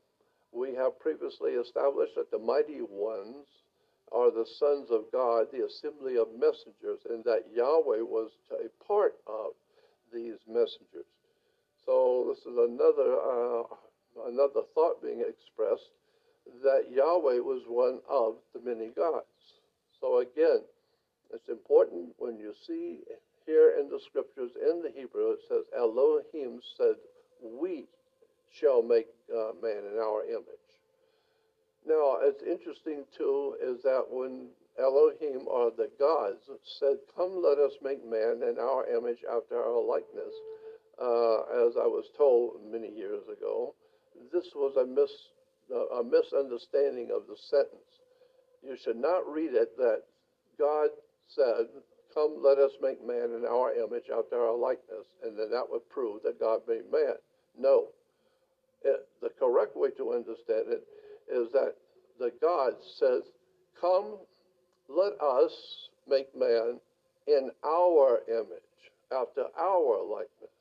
We 0.54 0.76
have 0.76 1.00
previously 1.00 1.58
established 1.58 2.14
that 2.16 2.30
the 2.30 2.38
mighty 2.38 2.82
ones 2.86 3.50
are 4.14 4.30
the 4.30 4.46
sons 4.46 4.92
of 4.92 5.10
God, 5.12 5.48
the 5.52 5.66
assembly 5.66 6.18
of 6.18 6.30
messengers, 6.38 7.02
and 7.10 7.24
that 7.26 7.50
Yahweh 7.54 8.06
was 8.06 8.30
a 8.54 8.70
part 8.86 9.16
of 9.26 9.58
these 10.14 10.38
messengers. 10.48 11.10
So 11.86 12.26
this 12.30 12.40
is 12.40 12.57
another 12.57 13.20
uh, 13.20 13.64
another 14.28 14.62
thought 14.74 15.02
being 15.02 15.22
expressed 15.22 15.91
that 16.64 16.91
Yahweh 16.91 17.40
was 17.40 17.64
one 17.68 17.99
of 18.10 18.36
the 18.53 18.62
many 18.62 18.90
gods. 18.90 19.26
So 19.99 20.20
again, 20.20 20.62
it's 21.34 21.49
important 21.49 22.14
when 22.18 22.38
you 22.38 22.53
see 22.68 23.02
here 23.45 23.76
in 23.80 23.90
the 23.90 23.99
scriptures 23.99 24.52
in 24.56 24.82
the 24.82 24.91
Hebrew, 24.95 25.32
it 25.32 25.40
says, 25.48 25.64
Elohim 25.78 26.60
said, 26.78 26.95
We 27.41 27.86
shall 28.60 28.82
make 28.82 29.07
uh, 29.30 29.52
man 29.62 29.84
in 29.91 29.99
our 29.99 30.26
image. 30.26 30.66
Now, 31.86 32.18
it's 32.22 32.41
interesting 32.41 33.03
too 33.16 33.56
is 33.62 33.84
that 33.84 34.06
when 34.10 34.49
Elohim 34.80 35.48
or 35.48 35.72
the 35.72 35.90
gods 35.99 36.49
said, 36.80 36.98
Come, 37.16 37.44
let 37.44 37.60
us 37.60 37.74
make 37.82 38.03
man 38.03 38.41
in 38.41 38.57
our 38.60 38.88
image 38.88 39.20
after 39.30 39.62
our 39.62 39.84
likeness, 39.84 40.34
uh, 41.02 41.68
as 41.68 41.76
I 41.78 41.88
was 41.88 42.06
told 42.18 42.62
many 42.72 42.90
years 42.90 43.24
ago, 43.32 43.76
this 44.32 44.46
was 44.56 44.76
a, 44.78 44.86
mis, 44.86 45.12
uh, 45.74 46.00
a 46.00 46.04
misunderstanding 46.04 47.10
of 47.14 47.28
the 47.28 47.36
sentence. 47.50 48.00
You 48.64 48.76
should 48.84 48.98
not 48.98 49.28
read 49.28 49.54
it 49.54 49.78
that 49.78 50.04
God 50.58 50.90
said, 51.28 51.68
Come, 52.14 52.38
let 52.42 52.58
us 52.58 52.72
make 52.82 53.06
man 53.06 53.36
in 53.36 53.46
our 53.46 53.74
image 53.74 54.06
after 54.16 54.40
our 54.40 54.56
likeness, 54.58 55.06
and 55.24 55.38
then 55.38 55.52
that 55.52 55.70
would 55.70 55.88
prove 55.90 56.24
that 56.24 56.40
God 56.40 56.62
made 56.68 56.90
man. 56.92 57.16
No. 57.60 57.88
It, 58.84 59.08
the 59.22 59.30
correct 59.38 59.76
way 59.76 59.90
to 59.98 60.14
understand 60.14 60.72
it 60.72 60.84
is 61.30 61.52
that 61.52 61.74
the 62.20 62.32
God 62.42 62.74
says, 62.98 63.24
Come, 63.80 64.18
let 64.88 65.20
us 65.20 65.52
make 66.08 66.34
man 66.38 66.80
in 67.28 67.50
our 67.66 68.22
image, 68.30 68.80
after 69.12 69.46
our 69.60 70.04
likeness. 70.06 70.55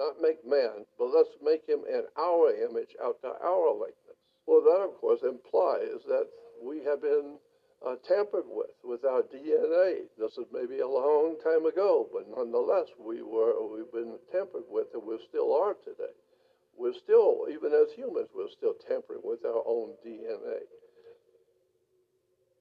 Not 0.00 0.16
make 0.16 0.40
man, 0.48 0.88
but 0.96 1.12
let's 1.12 1.36
make 1.44 1.68
him 1.68 1.84
in 1.84 2.08
our 2.16 2.56
image, 2.56 2.96
after 3.04 3.36
our 3.44 3.68
likeness. 3.76 4.16
Well, 4.48 4.64
that, 4.64 4.80
of 4.80 4.96
course, 4.96 5.20
implies 5.20 6.00
that 6.08 6.24
we 6.64 6.80
have 6.88 7.02
been 7.04 7.36
uh, 7.84 8.00
tampered 8.08 8.48
with, 8.48 8.72
with 8.82 9.04
our 9.04 9.20
DNA. 9.28 10.08
This 10.16 10.32
is 10.40 10.48
maybe 10.56 10.80
a 10.80 10.88
long 10.88 11.36
time 11.44 11.66
ago, 11.68 12.08
but 12.08 12.24
nonetheless, 12.32 12.88
we 12.96 13.20
were, 13.20 13.52
we've 13.60 13.92
been 13.92 14.16
tampered 14.32 14.64
with, 14.72 14.88
and 14.96 15.04
we 15.04 15.20
still 15.28 15.52
are 15.52 15.76
today. 15.84 16.16
We're 16.80 16.96
still, 17.04 17.52
even 17.52 17.76
as 17.76 17.92
humans, 17.92 18.32
we're 18.32 18.48
still 18.56 18.80
tampering 18.88 19.20
with 19.22 19.44
our 19.44 19.60
own 19.68 20.00
DNA. 20.00 20.64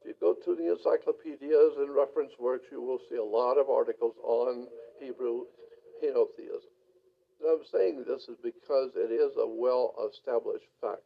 If 0.04 0.12
you 0.12 0.16
go 0.20 0.36
to 0.36 0.56
the 0.60 0.76
encyclopedias 0.76 1.80
and 1.80 1.96
reference 1.96 2.36
works, 2.38 2.68
you 2.70 2.82
will 2.82 3.00
see 3.10 3.16
a 3.16 3.24
lot 3.24 3.56
of 3.56 3.70
articles 3.70 4.16
on 4.28 4.68
Hebrew 5.00 5.48
henotheism. 6.04 6.68
I'm 7.44 7.64
saying 7.72 8.06
this 8.08 8.28
is 8.28 8.38
because 8.44 8.92
it 8.96 9.12
is 9.12 9.36
a 9.38 9.48
well 9.48 9.94
established 10.12 10.68
fact 10.82 11.04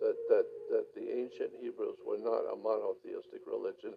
that, 0.00 0.16
that, 0.28 0.46
that 0.70 0.86
the 0.94 1.08
ancient 1.10 1.52
Hebrews 1.60 1.98
were 2.06 2.18
not 2.18 2.48
a 2.52 2.56
monotheistic 2.56 3.42
religion. 3.46 3.94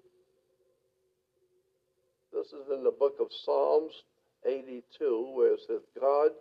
This 2.33 2.47
is 2.47 2.69
in 2.71 2.83
the 2.83 2.91
book 2.91 3.15
of 3.19 3.27
Psalms 3.43 3.93
82, 4.45 5.33
where 5.35 5.53
it 5.53 5.61
says, 5.67 5.81
God 5.99 6.31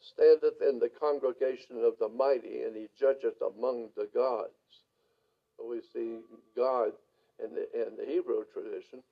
standeth 0.00 0.60
in 0.66 0.78
the 0.78 0.90
congregation 0.90 1.82
of 1.84 1.94
the 1.98 2.08
mighty, 2.08 2.62
and 2.62 2.76
he 2.76 2.88
judgeth 2.98 3.40
among 3.40 3.90
the 3.96 4.08
gods. 4.14 4.52
So 5.56 5.66
we 5.68 5.80
see 5.92 6.20
God 6.56 6.92
in 7.42 7.54
the, 7.54 7.66
in 7.74 7.96
the 7.96 8.06
Hebrew 8.06 8.44
tradition 8.52 9.02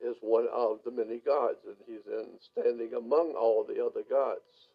is 0.00 0.16
one 0.20 0.46
of 0.52 0.78
the 0.84 0.90
many 0.90 1.18
gods, 1.18 1.58
and 1.66 1.76
he's 1.86 2.06
in 2.06 2.26
standing 2.40 2.94
among 2.94 3.34
all 3.38 3.64
the 3.64 3.84
other 3.84 4.02
gods. 4.08 4.68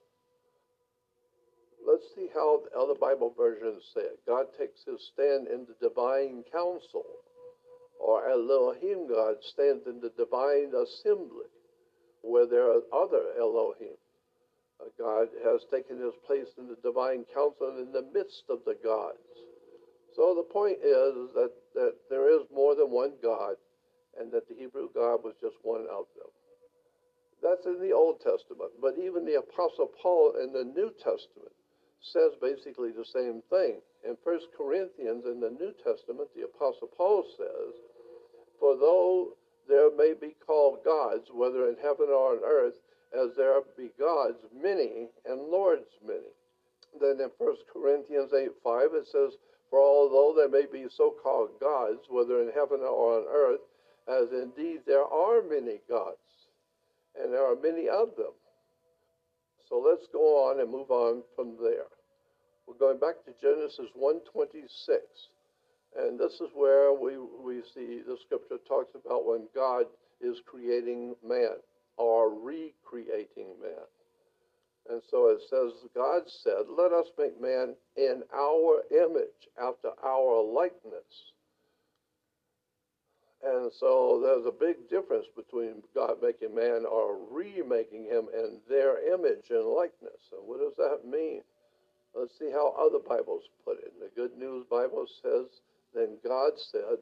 Let's 1.85 2.05
see 2.15 2.27
how 2.33 2.61
the 2.63 2.77
other 2.77 2.95
Bible 2.99 3.33
versions 3.37 3.83
say 3.93 4.01
it. 4.01 4.19
God 4.27 4.45
takes 4.57 4.83
his 4.83 4.99
stand 5.13 5.47
in 5.47 5.65
the 5.65 5.77
divine 5.81 6.43
council, 6.51 7.05
or 7.99 8.29
Elohim 8.29 9.07
God 9.07 9.35
stands 9.53 9.87
in 9.87 9.99
the 9.99 10.11
divine 10.17 10.71
assembly, 10.75 11.47
where 12.21 12.47
there 12.47 12.71
are 12.71 12.83
other 12.93 13.33
Elohim. 13.39 13.97
Uh, 14.79 14.91
God 14.97 15.27
has 15.43 15.61
taken 15.71 15.99
his 15.99 16.15
place 16.27 16.47
in 16.57 16.67
the 16.67 16.79
divine 16.83 17.25
council 17.33 17.75
and 17.75 17.87
in 17.87 17.91
the 17.91 18.07
midst 18.13 18.43
of 18.49 18.59
the 18.65 18.75
gods. 18.83 19.19
So 20.15 20.35
the 20.35 20.47
point 20.51 20.79
is 20.83 21.31
that, 21.35 21.51
that 21.75 21.93
there 22.09 22.29
is 22.31 22.47
more 22.53 22.75
than 22.75 22.91
one 22.91 23.13
God, 23.23 23.55
and 24.19 24.31
that 24.31 24.47
the 24.47 24.55
Hebrew 24.55 24.89
God 24.93 25.23
was 25.23 25.35
just 25.41 25.55
one 25.63 25.87
out 25.91 26.07
of 26.07 26.15
them. 26.15 26.31
That's 27.41 27.65
in 27.65 27.79
the 27.79 27.95
Old 27.95 28.19
Testament, 28.19 28.71
but 28.81 28.99
even 28.99 29.23
the 29.23 29.39
Apostle 29.39 29.91
Paul 30.01 30.35
in 30.43 30.51
the 30.51 30.63
New 30.63 30.91
Testament 30.99 31.55
says 32.01 32.31
basically 32.41 32.91
the 32.91 33.05
same 33.05 33.41
thing. 33.49 33.81
In 34.03 34.17
1 34.23 34.39
Corinthians 34.57 35.25
in 35.25 35.39
the 35.39 35.51
New 35.51 35.73
Testament, 35.83 36.29
the 36.35 36.45
Apostle 36.45 36.89
Paul 36.95 37.25
says, 37.37 37.73
For 38.59 38.75
though 38.77 39.35
there 39.67 39.91
may 39.95 40.13
be 40.13 40.35
called 40.45 40.83
gods, 40.83 41.27
whether 41.33 41.67
in 41.69 41.75
heaven 41.81 42.07
or 42.09 42.33
on 42.33 42.43
earth, 42.43 42.75
as 43.13 43.35
there 43.35 43.59
be 43.77 43.89
gods 43.99 44.37
many 44.53 45.09
and 45.25 45.41
lords 45.49 45.89
many. 46.05 46.33
Then 46.99 47.19
in 47.21 47.29
1 47.37 47.55
Corinthians 47.71 48.33
8 48.33 48.49
5, 48.63 48.93
it 48.93 49.07
says, 49.07 49.37
For 49.69 49.79
although 49.79 50.33
there 50.35 50.49
may 50.49 50.65
be 50.65 50.87
so 50.89 51.15
called 51.21 51.59
gods, 51.59 52.05
whether 52.09 52.41
in 52.41 52.51
heaven 52.53 52.81
or 52.81 53.19
on 53.19 53.25
earth, 53.29 53.61
as 54.07 54.31
indeed 54.31 54.81
there 54.85 55.05
are 55.05 55.41
many 55.41 55.81
gods, 55.87 56.17
and 57.19 57.33
there 57.33 57.45
are 57.45 57.55
many 57.55 57.87
of 57.87 58.15
them. 58.15 58.33
So 59.69 59.79
let's 59.79 60.07
go 60.11 60.49
on 60.49 60.59
and 60.59 60.71
move 60.71 60.89
on 60.89 61.23
from 61.35 61.55
there. 61.61 61.85
We're 62.67 62.77
going 62.77 62.99
back 62.99 63.23
to 63.25 63.31
Genesis 63.41 63.89
126. 63.93 64.97
And 65.97 66.19
this 66.19 66.33
is 66.33 66.49
where 66.53 66.93
we, 66.93 67.17
we 67.17 67.61
see 67.73 68.01
the 68.05 68.17
scripture 68.25 68.57
talks 68.67 68.93
about 68.93 69.25
when 69.25 69.47
God 69.55 69.85
is 70.21 70.41
creating 70.45 71.15
man 71.25 71.57
or 71.97 72.29
recreating 72.29 73.53
man. 73.61 73.85
And 74.89 75.01
so 75.09 75.29
it 75.29 75.41
says, 75.49 75.73
God 75.95 76.23
said, 76.43 76.65
Let 76.75 76.91
us 76.91 77.05
make 77.17 77.39
man 77.39 77.75
in 77.95 78.23
our 78.33 78.81
image, 78.91 79.49
after 79.61 79.89
our 80.03 80.43
likeness. 80.43 81.33
And 83.43 83.71
so 83.79 84.19
there's 84.21 84.45
a 84.45 84.51
big 84.51 84.89
difference 84.89 85.25
between 85.35 85.81
God 85.95 86.17
making 86.21 86.53
man 86.53 86.85
or 86.85 87.17
remaking 87.31 88.03
him 88.03 88.27
in 88.33 88.59
their 88.67 89.13
image 89.13 89.49
and 89.49 89.65
likeness. 89.65 90.19
What 90.43 90.59
does 90.59 90.75
that 90.77 91.09
mean? 91.09 91.41
Let's 92.13 92.37
see 92.37 92.51
how 92.51 92.75
other 92.77 92.99
Bibles 92.99 93.43
put 93.63 93.77
it. 93.79 93.93
The 93.99 94.09
Good 94.15 94.37
News 94.37 94.65
Bible 94.69 95.05
says, 95.21 95.45
Then 95.93 96.17
God 96.23 96.51
said, 96.71 96.97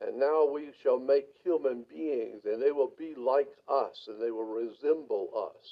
And 0.00 0.18
now 0.18 0.48
we 0.48 0.70
shall 0.82 0.98
make 0.98 1.26
human 1.44 1.84
beings, 1.90 2.40
and 2.46 2.62
they 2.62 2.72
will 2.72 2.92
be 2.98 3.14
like 3.14 3.50
us, 3.68 4.08
and 4.08 4.22
they 4.22 4.30
will 4.30 4.46
resemble 4.46 5.28
us. 5.36 5.66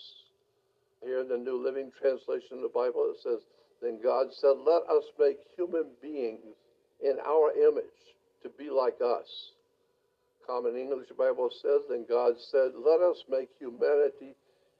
Here 1.02 1.20
in 1.20 1.28
the 1.28 1.38
New 1.38 1.64
Living 1.64 1.90
Translation 1.98 2.58
of 2.58 2.62
the 2.62 2.68
Bible, 2.74 3.14
it 3.14 3.22
says, 3.22 3.40
Then 3.80 4.00
God 4.02 4.26
said, 4.32 4.58
Let 4.66 4.82
us 4.90 5.04
make 5.18 5.38
human 5.56 5.86
beings 6.02 6.56
in 7.02 7.16
our 7.26 7.52
image 7.52 7.84
to 8.42 8.50
be 8.50 8.68
like 8.68 9.00
us. 9.00 9.52
Common 10.50 10.76
English 10.76 11.06
Bible 11.16 11.48
says, 11.62 11.82
Then 11.88 12.04
God 12.08 12.34
said, 12.50 12.72
Let 12.74 13.00
us 13.00 13.22
make 13.30 13.50
humanity 13.60 14.34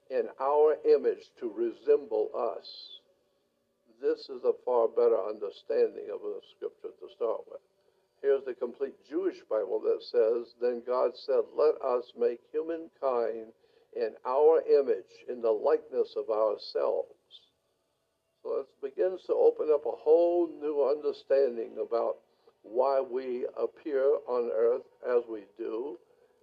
in 0.09 0.27
our 0.41 0.75
image 0.83 1.31
to 1.39 1.47
resemble 1.47 2.27
us. 2.35 2.67
This 4.01 4.19
is 4.27 4.43
a 4.43 4.59
far 4.65 4.89
better 4.89 5.15
understanding 5.15 6.11
of 6.11 6.19
the 6.19 6.41
scripture 6.57 6.91
to 6.99 7.15
start 7.15 7.47
with. 7.49 7.61
Here's 8.21 8.43
the 8.43 8.53
complete 8.53 8.95
Jewish 9.07 9.39
Bible 9.49 9.79
that 9.79 10.03
says, 10.11 10.53
Then 10.59 10.83
God 10.85 11.11
said, 11.25 11.47
Let 11.55 11.79
us 11.79 12.03
make 12.19 12.41
humankind 12.51 13.55
in 13.95 14.11
our 14.27 14.61
image, 14.67 15.13
in 15.29 15.41
the 15.41 15.55
likeness 15.55 16.15
of 16.17 16.29
ourselves. 16.29 17.15
So 18.43 18.67
it 18.67 18.67
begins 18.83 19.21
to 19.27 19.33
open 19.33 19.69
up 19.73 19.85
a 19.85 19.95
whole 19.95 20.49
new 20.51 20.83
understanding 20.83 21.77
about 21.79 22.17
why 22.63 23.01
we 23.01 23.45
appear 23.57 24.03
on 24.27 24.51
earth 24.53 24.85
as 25.07 25.23
we 25.29 25.41
do. 25.57 25.97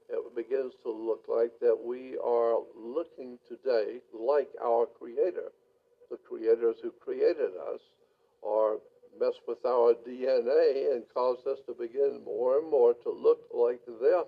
It 0.09 0.35
begins 0.35 0.73
to 0.85 0.91
look 0.91 1.25
like 1.29 1.53
that 1.61 1.77
we 1.77 2.17
are 2.25 2.59
looking 2.75 3.39
today 3.49 4.01
like 4.13 4.49
our 4.65 4.87
Creator. 4.87 5.53
The 6.11 6.17
creators 6.17 6.77
who 6.83 6.93
created 7.05 7.53
us 7.73 7.81
are 8.43 8.79
mess 9.21 9.35
with 9.47 9.59
our 9.67 9.95
DNA 10.07 10.95
and 10.95 11.05
cause 11.13 11.39
us 11.47 11.59
to 11.67 11.75
begin 11.75 12.21
more 12.25 12.59
and 12.59 12.71
more 12.71 12.95
to 12.95 13.11
look 13.11 13.41
like 13.53 13.85
them. 13.85 14.25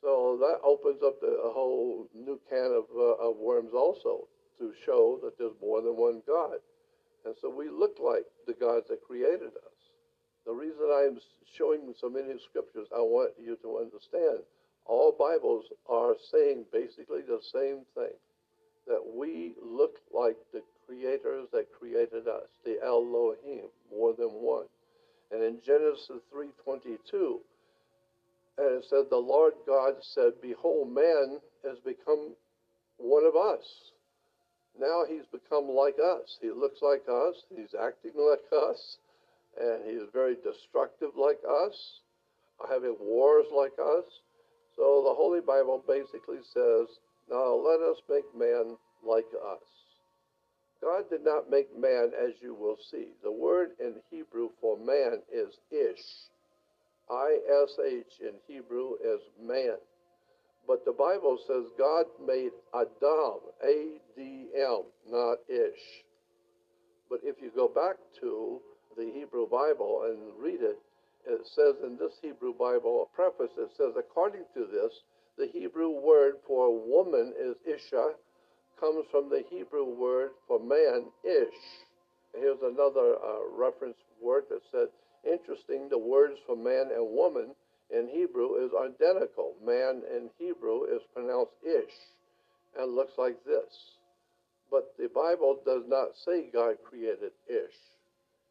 So 0.00 0.38
that 0.40 0.60
opens 0.64 1.02
up 1.04 1.20
the, 1.20 1.26
a 1.26 1.52
whole 1.52 2.06
new 2.14 2.40
can 2.48 2.72
of, 2.72 2.84
uh, 2.94 3.28
of 3.28 3.36
worms 3.36 3.72
also 3.74 4.28
to 4.58 4.72
show 4.84 5.18
that 5.22 5.36
there's 5.38 5.56
more 5.60 5.82
than 5.82 5.96
one 5.96 6.22
God. 6.26 6.58
And 7.24 7.34
so 7.40 7.50
we 7.50 7.68
look 7.68 7.96
like 8.00 8.24
the 8.46 8.54
gods 8.54 8.86
that 8.88 9.02
created 9.02 9.50
us. 9.50 9.65
The 10.46 10.52
reason 10.52 10.86
I'm 10.94 11.18
showing 11.58 11.92
so 12.00 12.08
many 12.08 12.34
scriptures, 12.48 12.86
I 12.94 13.00
want 13.00 13.32
you 13.42 13.56
to 13.62 13.78
understand 13.78 14.44
all 14.86 15.12
Bibles 15.18 15.64
are 15.88 16.14
saying 16.30 16.64
basically 16.72 17.22
the 17.26 17.40
same 17.52 17.82
thing 17.94 18.14
that 18.86 19.02
we 19.04 19.54
look 19.60 19.96
like 20.14 20.36
the 20.52 20.62
creators 20.86 21.48
that 21.52 21.72
created 21.76 22.28
us, 22.28 22.46
the 22.64 22.78
Elohim, 22.84 23.66
more 23.90 24.14
than 24.16 24.28
one. 24.28 24.66
And 25.32 25.42
in 25.42 25.60
Genesis 25.66 26.22
3:22, 26.30 27.40
and 28.58 28.76
it 28.76 28.84
said, 28.84 29.10
"The 29.10 29.18
Lord 29.18 29.54
God 29.66 30.02
said, 30.02 30.40
Behold, 30.40 30.92
man 30.92 31.42
has 31.64 31.80
become 31.80 32.36
one 32.98 33.24
of 33.24 33.34
us." 33.34 33.92
Now 34.78 35.04
he's 35.04 35.26
become 35.26 35.68
like 35.68 35.98
us. 35.98 36.38
He 36.40 36.50
looks 36.50 36.80
like 36.82 37.08
us. 37.08 37.44
He's 37.48 37.74
acting 37.74 38.12
like 38.14 38.44
us, 38.52 38.98
and 39.60 39.84
he 39.84 39.92
is 39.92 40.08
very 40.12 40.36
destructive 40.36 41.10
like 41.16 41.40
us, 41.66 42.00
having 42.68 42.96
wars 43.00 43.46
like 43.54 43.74
us. 43.78 44.04
So 44.76 45.02
the 45.04 45.14
Holy 45.14 45.40
Bible 45.40 45.82
basically 45.86 46.42
says, 46.52 46.88
"Now 47.30 47.54
let 47.54 47.80
us 47.80 48.00
make 48.08 48.34
man 48.34 48.76
like 49.02 49.32
us." 49.34 49.68
God 50.82 51.08
did 51.08 51.24
not 51.24 51.50
make 51.50 51.74
man 51.76 52.12
as 52.14 52.40
you 52.42 52.54
will 52.54 52.76
see. 52.90 53.08
The 53.22 53.32
word 53.32 53.70
in 53.80 53.94
Hebrew 54.10 54.50
for 54.60 54.76
man 54.76 55.22
is 55.32 55.58
ish. 55.70 56.28
I 57.08 57.38
S 57.64 57.78
H 57.78 58.20
in 58.20 58.34
Hebrew 58.46 58.96
is 59.02 59.20
man. 59.40 59.78
But 60.66 60.84
the 60.84 60.92
Bible 60.92 61.38
says 61.46 61.64
God 61.78 62.06
made 62.26 62.50
Adam, 62.74 63.40
A 63.64 64.00
D 64.16 64.48
M, 64.54 64.82
not 65.08 65.38
ish. 65.48 66.04
But 67.08 67.20
if 67.22 67.36
you 67.40 67.50
go 67.54 67.68
back 67.68 67.96
to 68.20 68.60
the 68.96 69.10
Hebrew 69.12 69.48
Bible 69.48 70.08
and 70.08 70.18
read 70.42 70.60
it, 70.62 70.78
it 71.26 71.40
says 71.54 71.74
in 71.84 71.96
this 71.98 72.14
Hebrew 72.22 72.54
Bible 72.54 73.10
preface, 73.14 73.52
it 73.58 73.70
says, 73.76 73.94
according 73.98 74.44
to 74.54 74.66
this, 74.66 74.92
the 75.36 75.48
Hebrew 75.52 75.90
word 75.90 76.34
for 76.46 76.72
woman 76.72 77.34
is 77.38 77.56
Isha, 77.66 78.12
comes 78.80 79.04
from 79.10 79.28
the 79.28 79.42
Hebrew 79.50 79.84
word 79.84 80.30
for 80.46 80.60
man, 80.60 81.06
ish. 81.24 81.60
Here's 82.34 82.60
another 82.62 83.16
uh, 83.16 83.48
reference 83.52 83.96
word 84.20 84.44
that 84.50 84.60
said, 84.70 84.88
interesting, 85.24 85.88
the 85.90 85.98
words 85.98 86.38
for 86.46 86.56
man 86.56 86.90
and 86.94 87.10
woman 87.10 87.54
in 87.90 88.08
Hebrew 88.08 88.64
is 88.64 88.70
identical. 88.74 89.54
Man 89.64 90.02
in 90.14 90.30
Hebrew 90.38 90.84
is 90.84 91.02
pronounced 91.14 91.52
ish 91.64 91.94
and 92.78 92.94
looks 92.94 93.14
like 93.18 93.42
this. 93.44 93.72
But 94.70 94.94
the 94.98 95.08
Bible 95.08 95.60
does 95.64 95.84
not 95.86 96.08
say 96.24 96.50
God 96.52 96.76
created 96.84 97.32
ish. 97.48 97.76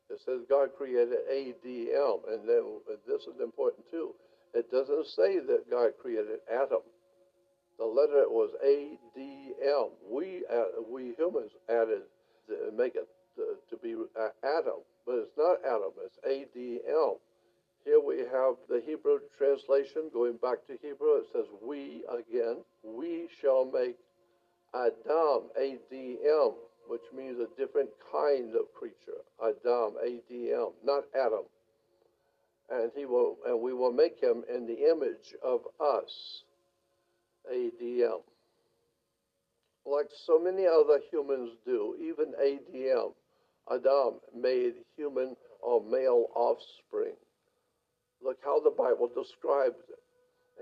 It 0.10 0.20
says 0.26 0.42
God 0.50 0.70
created 0.78 1.20
ADM. 1.32 2.20
And 2.32 2.48
then 2.48 2.64
this 3.08 3.22
is 3.24 3.40
important 3.42 3.86
too. 3.92 4.14
It 4.54 4.72
doesn't 4.72 5.08
say 5.08 5.40
that 5.40 5.70
God 5.70 5.92
created 6.02 6.40
Adam 6.52 6.82
the 7.78 7.86
letter 7.86 8.24
was 8.30 8.52
A 8.64 8.98
D 9.16 9.54
M. 9.62 9.90
We 10.10 10.44
uh, 10.52 10.82
we 10.90 11.14
humans 11.18 11.52
added 11.70 12.04
to 12.48 12.72
make 12.76 12.96
it 12.96 13.08
to, 13.70 13.78
be 13.84 13.96
uh, 13.96 14.30
Adam, 14.44 14.80
but 15.06 15.16
it's 15.16 15.38
not 15.38 15.58
Adam. 15.66 15.92
It's 16.06 16.18
A 16.26 16.46
D 16.54 16.80
M. 16.88 17.16
Here 17.84 18.00
we 18.00 18.20
have 18.20 18.56
the 18.70 18.82
Hebrew 18.86 19.20
translation 19.38 20.10
going 20.14 20.38
back 20.42 20.66
to 20.68 20.78
Hebrew. 20.82 21.20
It 21.20 21.28
says 21.34 21.46
we 21.62 22.04
again. 22.10 22.64
We 22.84 23.28
shall 23.42 23.66
make 23.66 23.98
Adam 24.74 25.52
A 25.60 25.78
D 25.92 26.18
M, 26.24 26.52
which 26.88 27.02
means 27.16 27.38
a 27.40 27.48
different 27.60 27.90
kind 28.12 28.56
of 28.56 28.74
creature. 28.74 29.22
Adam 29.42 29.96
A 30.04 30.22
D 30.30 30.52
M, 30.54 30.70
not 30.84 31.04
Adam. 31.16 31.46
And 32.70 32.92
he 32.96 33.06
will, 33.06 33.38
and 33.46 33.62
we 33.62 33.74
will 33.74 33.94
make 33.94 34.20
him 34.20 34.44
in 34.54 34.66
the 34.66 34.90
image 34.90 35.36
of 35.44 35.62
us. 35.80 36.44
ADM. 37.52 38.22
Like 39.86 40.10
so 40.26 40.40
many 40.40 40.66
other 40.66 41.00
humans 41.12 41.52
do, 41.66 41.96
even 42.02 42.34
ADM, 42.42 43.14
Adam 43.72 44.16
made 44.36 44.74
human 44.98 45.36
or 45.62 45.84
male 45.84 46.28
offspring. 46.36 47.14
Look 48.24 48.38
how 48.44 48.60
the 48.60 48.72
Bible 48.72 49.10
describes 49.14 49.78
it. 49.90 50.00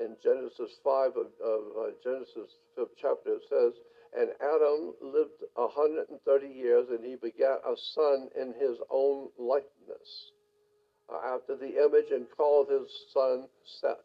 In 0.03 0.15
Genesis 0.23 0.75
5 0.83 1.11
of, 1.11 1.27
of 1.39 1.61
uh, 1.77 1.91
Genesis 2.03 2.49
5th 2.77 2.97
chapter, 2.99 3.35
it 3.35 3.43
says, 3.47 3.73
And 4.15 4.29
Adam 4.41 4.93
lived 5.01 5.41
130 5.55 6.47
years, 6.47 6.87
and 6.89 7.03
he 7.03 7.15
begat 7.15 7.61
a 7.65 7.75
son 7.95 8.29
in 8.39 8.53
his 8.59 8.77
own 8.91 9.29
likeness, 9.39 10.31
uh, 11.09 11.35
after 11.35 11.55
the 11.55 11.83
image, 11.83 12.11
and 12.11 12.27
called 12.37 12.69
his 12.69 12.87
son 13.13 13.47
Seth. 13.81 13.97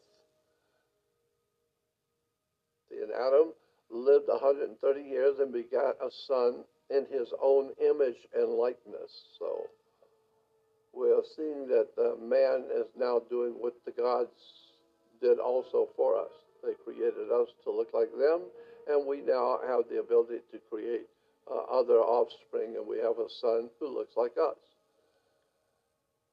And 2.91 3.11
Adam 3.11 3.53
lived 3.91 4.27
130 4.27 5.01
years 5.01 5.39
and 5.39 5.53
begat 5.53 5.95
a 6.01 6.09
son 6.27 6.63
in 6.89 7.05
his 7.11 7.27
own 7.41 7.71
image 7.79 8.17
and 8.33 8.53
likeness. 8.53 9.11
So 9.37 9.67
we 10.93 11.11
are 11.11 11.23
seeing 11.35 11.67
that 11.67 11.89
man 12.21 12.65
is 12.75 12.87
now 12.97 13.21
doing 13.29 13.53
what 13.57 13.73
the 13.85 13.91
gods 13.91 14.33
did 15.21 15.39
also 15.39 15.89
for 15.95 16.17
us. 16.17 16.31
They 16.63 16.73
created 16.83 17.31
us 17.31 17.47
to 17.63 17.71
look 17.71 17.89
like 17.93 18.11
them, 18.11 18.41
and 18.89 19.05
we 19.05 19.21
now 19.21 19.59
have 19.67 19.85
the 19.89 19.99
ability 19.99 20.41
to 20.51 20.59
create 20.69 21.05
uh, 21.49 21.79
other 21.79 22.01
offspring, 22.01 22.75
and 22.75 22.87
we 22.87 22.97
have 22.97 23.17
a 23.17 23.29
son 23.39 23.69
who 23.79 23.87
looks 23.87 24.17
like 24.17 24.33
us. 24.37 24.57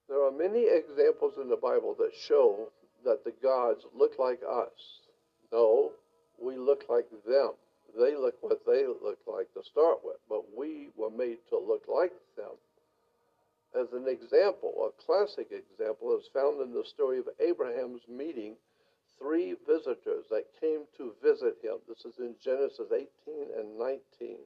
There 0.09 0.25
are 0.25 0.33
many 0.33 0.67
examples 0.67 1.35
in 1.41 1.49
the 1.49 1.57
Bible 1.57 1.95
that 1.99 2.13
show 2.27 2.69
that 3.05 3.25
the 3.25 3.33
gods 3.43 3.85
look 3.95 4.13
like 4.19 4.41
us. 4.49 5.03
No, 5.53 5.93
we 6.41 6.57
look 6.57 6.85
like 6.89 7.07
them. 7.27 7.53
They 7.99 8.15
look 8.15 8.35
what 8.41 8.61
they 8.67 8.87
look 8.87 9.19
like 9.27 9.53
to 9.55 9.63
start 9.71 9.99
with, 10.05 10.19
but 10.29 10.43
we 10.57 10.89
were 10.97 11.11
made 11.11 11.39
to 11.51 11.59
look 11.59 11.85
like 11.89 12.13
them. 12.37 12.57
As 13.75 13.93
an 13.93 14.07
example, 14.09 14.73
a 14.89 15.03
classic 15.05 15.49
example 15.51 16.17
is 16.19 16.29
found 16.33 16.61
in 16.61 16.73
the 16.73 16.85
story 16.85 17.19
of 17.19 17.29
Abraham's 17.41 18.03
meeting 18.09 18.57
three 19.19 19.55
visitors 19.67 20.25
that 20.31 20.45
came 20.61 20.85
to 20.97 21.15
visit 21.23 21.57
him. 21.63 21.79
This 21.89 22.05
is 22.05 22.19
in 22.19 22.35
Genesis 22.43 22.89
18 22.93 23.09
and 23.59 23.79
19. 23.79 24.39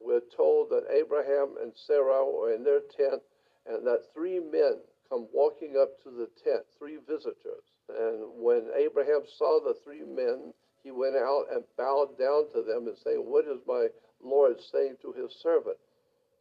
We're 0.00 0.26
told 0.36 0.70
that 0.70 0.90
Abraham 0.90 1.56
and 1.60 1.72
Sarah 1.74 2.24
were 2.24 2.52
in 2.54 2.62
their 2.62 2.80
tent 2.96 3.22
and 3.66 3.86
that 3.86 4.12
three 4.14 4.40
men 4.40 4.78
come 5.08 5.26
walking 5.32 5.76
up 5.80 6.00
to 6.04 6.10
the 6.10 6.28
tent, 6.44 6.64
three 6.78 6.98
visitors. 7.06 7.64
And 7.88 8.30
when 8.36 8.68
Abraham 8.76 9.22
saw 9.38 9.60
the 9.60 9.74
three 9.84 10.04
men, 10.04 10.52
he 10.84 10.90
went 10.90 11.16
out 11.16 11.46
and 11.52 11.64
bowed 11.76 12.18
down 12.18 12.50
to 12.52 12.62
them 12.62 12.86
and 12.86 12.96
saying, 13.04 13.18
What 13.18 13.46
is 13.46 13.60
my 13.66 13.88
Lord 14.22 14.56
saying 14.72 14.96
to 15.02 15.12
his 15.12 15.34
servant? 15.42 15.76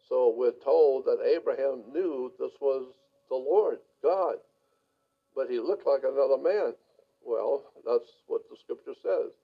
So 0.08 0.34
we're 0.36 0.58
told 0.64 1.06
that 1.06 1.26
Abraham 1.26 1.84
knew 1.92 2.32
this 2.40 2.56
was 2.62 2.94
the 3.30 3.36
Lord, 3.36 3.80
God, 4.02 4.36
but 5.36 5.50
he 5.50 5.60
looked 5.60 5.86
like 5.86 6.04
another 6.04 6.38
man. 6.38 6.74
Well, 7.28 7.64
that's 7.86 8.10
what 8.28 8.42
the 8.50 8.56
scripture 8.64 8.96
says. 9.04 9.36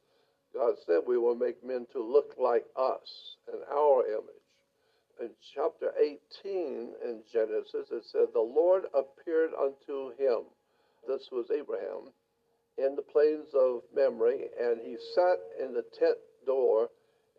God 0.55 0.75
said 0.85 1.01
we 1.05 1.17
will 1.17 1.35
make 1.35 1.65
men 1.65 1.85
to 1.91 2.01
look 2.01 2.33
like 2.39 2.63
us 2.77 3.35
in 3.51 3.59
our 3.69 4.07
image. 4.07 4.47
In 5.19 5.29
chapter 5.53 5.91
18 5.99 6.93
in 7.03 7.23
Genesis, 7.31 7.91
it 7.91 8.03
said, 8.05 8.27
The 8.31 8.39
Lord 8.39 8.83
appeared 8.95 9.51
unto 9.59 10.15
him. 10.17 10.43
This 11.07 11.27
was 11.29 11.51
Abraham 11.51 12.13
in 12.77 12.95
the 12.95 13.01
plains 13.01 13.49
of 13.53 13.81
Mamre, 13.93 14.31
and 14.31 14.79
he 14.81 14.95
sat 15.13 15.37
in 15.59 15.73
the 15.73 15.83
tent 15.99 16.17
door 16.45 16.89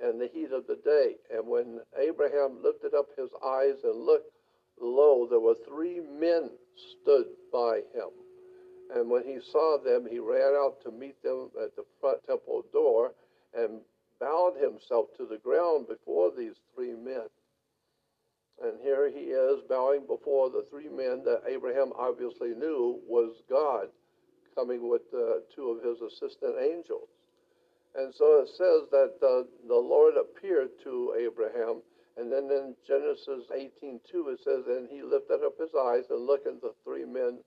in 0.02 0.18
the 0.18 0.28
heat 0.28 0.52
of 0.52 0.66
the 0.66 0.78
day. 0.84 1.16
And 1.34 1.48
when 1.48 1.80
Abraham 1.98 2.62
lifted 2.62 2.92
up 2.94 3.06
his 3.16 3.30
eyes 3.42 3.80
and 3.82 4.04
looked, 4.04 4.30
lo, 4.78 5.26
there 5.28 5.40
were 5.40 5.56
three 5.66 6.00
men 6.00 6.50
stood 7.00 7.26
by 7.50 7.80
him. 7.94 8.10
And 8.94 9.10
when 9.10 9.24
he 9.24 9.38
saw 9.50 9.78
them, 9.78 10.06
he 10.10 10.18
ran 10.18 10.54
out 10.54 10.82
to 10.84 10.90
meet 10.90 11.22
them 11.22 11.50
at 11.62 11.74
the 11.76 11.84
front 12.00 12.18
temple 12.26 12.64
door 12.72 13.12
and 13.54 13.80
bowed 14.20 14.56
himself 14.60 15.06
to 15.16 15.26
the 15.26 15.38
ground 15.38 15.86
before 15.88 16.32
these 16.36 16.56
three 16.74 16.94
men. 16.94 17.28
And 18.62 18.80
here 18.82 19.10
he 19.10 19.30
is 19.34 19.62
bowing 19.68 20.06
before 20.06 20.50
the 20.50 20.64
three 20.70 20.88
men 20.88 21.24
that 21.24 21.42
Abraham 21.48 21.92
obviously 21.98 22.54
knew 22.54 23.00
was 23.06 23.42
God 23.50 23.88
coming 24.54 24.88
with 24.88 25.02
uh, 25.12 25.42
two 25.54 25.70
of 25.70 25.82
his 25.82 26.00
assistant 26.00 26.54
angels. 26.60 27.08
And 27.96 28.14
so 28.14 28.42
it 28.42 28.48
says 28.48 28.90
that 28.90 29.14
uh, 29.22 29.46
the 29.66 29.74
Lord 29.74 30.14
appeared 30.16 30.70
to 30.84 31.14
Abraham. 31.18 31.82
And 32.16 32.30
then 32.30 32.44
in 32.50 32.74
Genesis 32.86 33.50
18:2 33.50 33.98
it 34.32 34.40
says, 34.44 34.64
and 34.66 34.88
he 34.88 35.02
lifted 35.02 35.44
up 35.44 35.58
his 35.58 35.74
eyes 35.74 36.04
and 36.10 36.26
looked, 36.26 36.46
and 36.46 36.60
the 36.60 36.74
three 36.84 37.04
men 37.04 37.38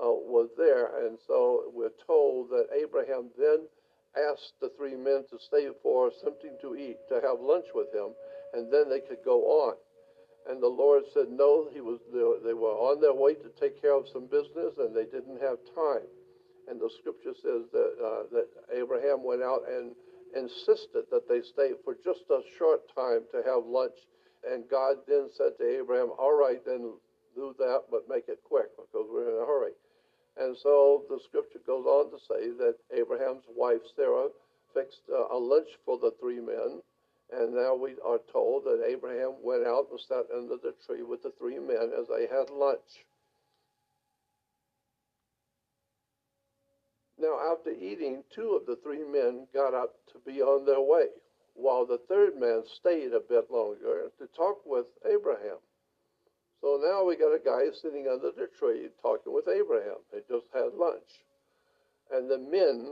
uh, 0.00 0.10
were 0.10 0.48
there. 0.56 1.06
And 1.06 1.18
so 1.26 1.70
we're 1.72 1.94
told 2.06 2.50
that 2.50 2.66
Abraham 2.74 3.30
then 3.38 3.66
asked 4.30 4.54
the 4.60 4.70
three 4.76 4.96
men 4.96 5.24
to 5.30 5.38
stay 5.38 5.68
for 5.82 6.10
something 6.22 6.56
to 6.62 6.76
eat, 6.76 6.96
to 7.08 7.14
have 7.16 7.40
lunch 7.40 7.66
with 7.74 7.92
him, 7.92 8.14
and 8.54 8.72
then 8.72 8.88
they 8.88 9.00
could 9.00 9.22
go 9.24 9.68
on. 9.70 9.74
And 10.46 10.62
the 10.62 10.68
Lord 10.68 11.04
said, 11.14 11.30
no, 11.30 11.68
he 11.72 11.80
was, 11.80 11.98
they 12.12 12.52
were 12.52 12.76
on 12.76 13.00
their 13.00 13.14
way 13.14 13.34
to 13.34 13.48
take 13.58 13.80
care 13.80 13.96
of 13.96 14.06
some 14.12 14.26
business, 14.26 14.76
and 14.78 14.94
they 14.94 15.06
didn't 15.08 15.40
have 15.40 15.56
time. 15.74 16.06
And 16.68 16.80
the 16.80 16.90
scripture 17.00 17.34
says 17.34 17.64
that, 17.72 17.92
uh, 18.00 18.22
that 18.32 18.48
Abraham 18.72 19.24
went 19.24 19.42
out 19.42 19.62
and 19.68 19.92
insisted 20.36 21.08
that 21.10 21.28
they 21.28 21.40
stay 21.42 21.72
for 21.84 21.96
just 22.04 22.28
a 22.30 22.40
short 22.58 22.82
time 22.94 23.24
to 23.32 23.42
have 23.44 23.64
lunch. 23.66 23.96
And 24.44 24.64
God 24.68 24.96
then 25.08 25.28
said 25.32 25.56
to 25.58 25.64
Abraham, 25.64 26.12
All 26.18 26.36
right, 26.36 26.60
then 26.64 26.92
do 27.34 27.54
that, 27.58 27.88
but 27.90 28.08
make 28.08 28.28
it 28.28 28.40
quick 28.44 28.68
because 28.76 29.08
we're 29.08 29.28
in 29.28 29.42
a 29.42 29.46
hurry. 29.46 29.72
And 30.36 30.56
so 30.56 31.04
the 31.08 31.20
scripture 31.24 31.60
goes 31.64 31.86
on 31.86 32.10
to 32.10 32.18
say 32.18 32.50
that 32.58 32.76
Abraham's 32.92 33.44
wife 33.54 33.82
Sarah 33.94 34.28
fixed 34.74 35.02
uh, 35.08 35.28
a 35.30 35.38
lunch 35.38 35.68
for 35.84 35.98
the 35.98 36.12
three 36.20 36.40
men. 36.40 36.82
And 37.32 37.54
now 37.54 37.74
we 37.74 37.92
are 38.04 38.20
told 38.32 38.64
that 38.64 38.84
Abraham 38.86 39.34
went 39.42 39.66
out 39.66 39.86
and 39.90 40.00
sat 40.00 40.26
under 40.34 40.56
the 40.56 40.74
tree 40.86 41.02
with 41.02 41.22
the 41.22 41.32
three 41.38 41.58
men 41.58 41.90
as 41.98 42.06
they 42.08 42.26
had 42.26 42.50
lunch. 42.50 43.06
Now, 47.18 47.38
after 47.52 47.70
eating, 47.70 48.22
two 48.34 48.50
of 48.50 48.66
the 48.66 48.76
three 48.82 49.04
men 49.04 49.46
got 49.54 49.72
up 49.72 49.94
to 50.12 50.18
be 50.26 50.42
on 50.42 50.66
their 50.66 50.80
way, 50.80 51.06
while 51.54 51.86
the 51.86 52.00
third 52.08 52.36
man 52.36 52.64
stayed 52.66 53.14
a 53.14 53.20
bit 53.20 53.50
longer 53.50 54.10
to 54.18 54.26
talk 54.36 54.60
with 54.66 54.86
Abraham. 55.06 55.58
So 56.64 56.80
now 56.80 57.04
we 57.04 57.14
got 57.20 57.36
a 57.36 57.44
guy 57.44 57.68
sitting 57.76 58.08
under 58.08 58.32
the 58.32 58.48
tree 58.58 58.88
talking 59.02 59.34
with 59.34 59.44
Abraham. 59.52 60.00
They 60.10 60.20
just 60.24 60.46
had 60.54 60.72
lunch. 60.72 61.20
And 62.10 62.24
the 62.24 62.38
men 62.38 62.88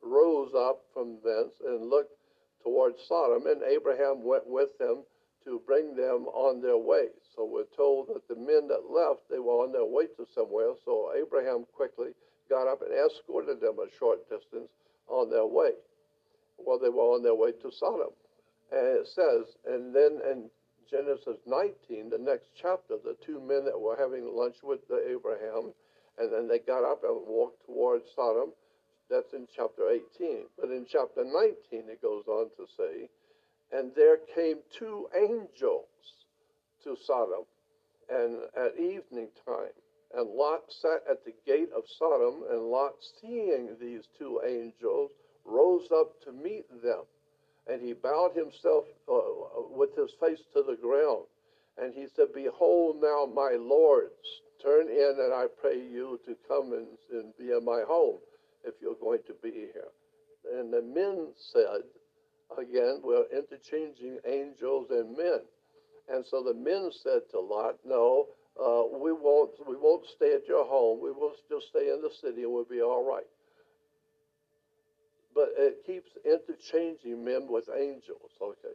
rose 0.00 0.54
up 0.54 0.86
from 0.94 1.18
thence 1.24 1.58
and 1.66 1.90
looked 1.90 2.14
towards 2.62 3.02
Sodom, 3.08 3.48
and 3.48 3.64
Abraham 3.64 4.22
went 4.22 4.46
with 4.46 4.70
them 4.78 5.02
to 5.42 5.60
bring 5.66 5.96
them 5.96 6.30
on 6.30 6.62
their 6.62 6.78
way. 6.78 7.10
So 7.34 7.44
we're 7.44 7.66
told 7.76 8.06
that 8.06 8.28
the 8.28 8.36
men 8.36 8.68
that 8.68 8.86
left, 8.86 9.26
they 9.28 9.40
were 9.40 9.66
on 9.66 9.72
their 9.72 9.84
way 9.84 10.06
to 10.14 10.24
somewhere. 10.32 10.78
So 10.84 11.10
Abraham 11.18 11.66
quickly 11.74 12.14
got 12.48 12.70
up 12.70 12.82
and 12.82 12.94
escorted 12.94 13.60
them 13.60 13.82
a 13.82 13.90
short 13.98 14.30
distance 14.30 14.70
on 15.08 15.28
their 15.28 15.46
way. 15.46 15.74
While 16.56 16.78
they 16.78 16.88
were 16.88 17.18
on 17.18 17.24
their 17.24 17.34
way 17.34 17.50
to 17.50 17.72
Sodom. 17.72 18.14
And 18.70 18.86
it 18.86 19.08
says, 19.08 19.56
and 19.66 19.92
then 19.92 20.20
in 20.22 20.50
Genesis 20.90 21.36
19, 21.46 22.10
the 22.10 22.18
next 22.18 22.48
chapter, 22.60 22.96
the 23.02 23.16
two 23.24 23.40
men 23.40 23.64
that 23.64 23.78
were 23.78 23.96
having 23.98 24.34
lunch 24.34 24.56
with 24.62 24.80
Abraham, 24.90 25.72
and 26.18 26.32
then 26.32 26.48
they 26.48 26.58
got 26.58 26.84
up 26.84 27.02
and 27.04 27.26
walked 27.26 27.64
towards 27.66 28.04
Sodom. 28.16 28.52
That's 29.10 29.32
in 29.32 29.46
chapter 29.54 29.88
18. 29.90 30.46
But 30.58 30.70
in 30.70 30.86
chapter 30.90 31.24
19, 31.24 31.88
it 31.88 32.02
goes 32.02 32.24
on 32.26 32.50
to 32.56 32.66
say, 32.76 33.08
and 33.72 33.92
there 33.94 34.18
came 34.34 34.58
two 34.78 35.08
angels 35.14 35.88
to 36.84 36.96
Sodom, 37.04 37.44
and 38.08 38.40
at 38.56 38.80
evening 38.80 39.28
time, 39.44 39.76
and 40.14 40.30
Lot 40.30 40.62
sat 40.68 41.04
at 41.10 41.24
the 41.24 41.34
gate 41.46 41.68
of 41.76 41.84
Sodom, 41.98 42.44
and 42.50 42.62
Lot, 42.62 42.94
seeing 43.20 43.76
these 43.80 44.08
two 44.18 44.40
angels, 44.46 45.10
rose 45.44 45.88
up 45.94 46.20
to 46.24 46.32
meet 46.32 46.66
them. 46.82 47.04
And 47.68 47.82
he 47.82 47.92
bowed 47.92 48.34
himself 48.34 48.84
uh, 49.08 49.60
with 49.70 49.94
his 49.96 50.10
face 50.20 50.40
to 50.54 50.62
the 50.62 50.76
ground. 50.76 51.24
And 51.76 51.94
he 51.94 52.06
said, 52.14 52.28
Behold 52.34 52.96
now, 53.00 53.26
my 53.32 53.56
lords, 53.60 54.12
turn 54.62 54.88
in, 54.88 55.14
and 55.18 55.34
I 55.34 55.46
pray 55.60 55.76
you 55.76 56.18
to 56.26 56.34
come 56.48 56.72
and, 56.72 56.88
and 57.12 57.32
be 57.38 57.52
in 57.52 57.64
my 57.64 57.82
home 57.86 58.18
if 58.64 58.74
you're 58.80 58.98
going 59.00 59.20
to 59.26 59.34
be 59.42 59.68
here. 59.72 59.92
And 60.58 60.72
the 60.72 60.82
men 60.82 61.28
said, 61.52 61.82
again, 62.56 63.00
we're 63.02 63.26
interchanging 63.32 64.18
angels 64.26 64.88
and 64.90 65.16
men. 65.16 65.40
And 66.08 66.24
so 66.24 66.42
the 66.42 66.54
men 66.54 66.90
said 67.02 67.22
to 67.32 67.40
Lot, 67.40 67.76
No, 67.84 68.26
uh, 68.58 68.84
we 68.98 69.12
won't 69.12 69.50
we 69.68 69.76
won't 69.76 70.06
stay 70.16 70.34
at 70.34 70.48
your 70.48 70.64
home. 70.64 71.00
We 71.02 71.10
will 71.12 71.32
just 71.50 71.68
stay 71.68 71.90
in 71.90 72.00
the 72.00 72.10
city 72.22 72.42
and 72.44 72.52
we'll 72.52 72.64
be 72.64 72.80
all 72.80 73.04
right. 73.04 73.26
But 75.38 75.54
it 75.56 75.86
keeps 75.86 76.10
interchanging 76.24 77.24
men 77.24 77.46
with 77.48 77.68
angels. 77.70 78.32
Okay. 78.42 78.74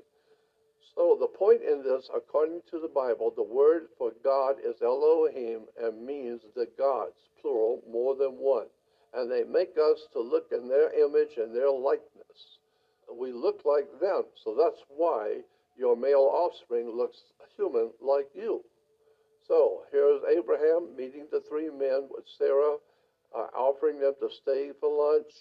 So 0.96 1.18
the 1.20 1.28
point 1.28 1.62
in 1.62 1.84
this, 1.84 2.10
according 2.16 2.62
to 2.72 2.80
the 2.80 2.88
Bible, 2.88 3.34
the 3.36 3.44
word 3.44 3.88
for 3.98 4.14
God 4.24 4.56
is 4.64 4.82
Elohim 4.82 5.66
and 5.78 6.06
means 6.06 6.40
the 6.56 6.68
gods, 6.78 7.20
plural, 7.42 7.84
more 7.92 8.16
than 8.16 8.40
one. 8.40 8.68
And 9.14 9.30
they 9.30 9.44
make 9.44 9.76
us 9.78 10.08
to 10.14 10.22
look 10.22 10.54
in 10.54 10.70
their 10.70 10.94
image 10.94 11.36
and 11.36 11.54
their 11.54 11.70
likeness. 11.70 12.60
We 13.12 13.34
look 13.34 13.64
like 13.66 13.92
them. 14.00 14.24
So 14.42 14.56
that's 14.56 14.82
why 14.88 15.42
your 15.78 15.98
male 15.98 16.32
offspring 16.32 16.96
looks 16.96 17.18
human 17.58 17.92
like 18.00 18.30
you. 18.34 18.64
So 19.50 19.82
here's 19.92 20.22
Abraham 20.32 20.96
meeting 20.96 21.28
the 21.30 21.42
three 21.50 21.70
men 21.70 22.08
with 22.10 22.24
Sarah, 22.38 22.78
uh, 23.36 23.48
offering 23.54 24.00
them 24.00 24.14
to 24.22 24.30
stay 24.42 24.72
for 24.80 24.88
lunch. 24.88 25.34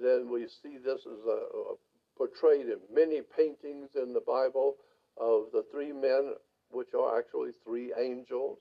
Then 0.00 0.30
we 0.30 0.46
see 0.62 0.78
this 0.78 1.00
as 1.06 1.26
a, 1.26 1.74
portrayed 2.16 2.66
in 2.66 2.78
many 2.92 3.20
paintings 3.36 3.90
in 3.94 4.12
the 4.12 4.22
Bible 4.26 4.76
of 5.20 5.52
the 5.52 5.64
three 5.70 5.92
men, 5.92 6.34
which 6.70 6.94
are 6.94 7.18
actually 7.18 7.50
three 7.64 7.92
angels. 7.98 8.58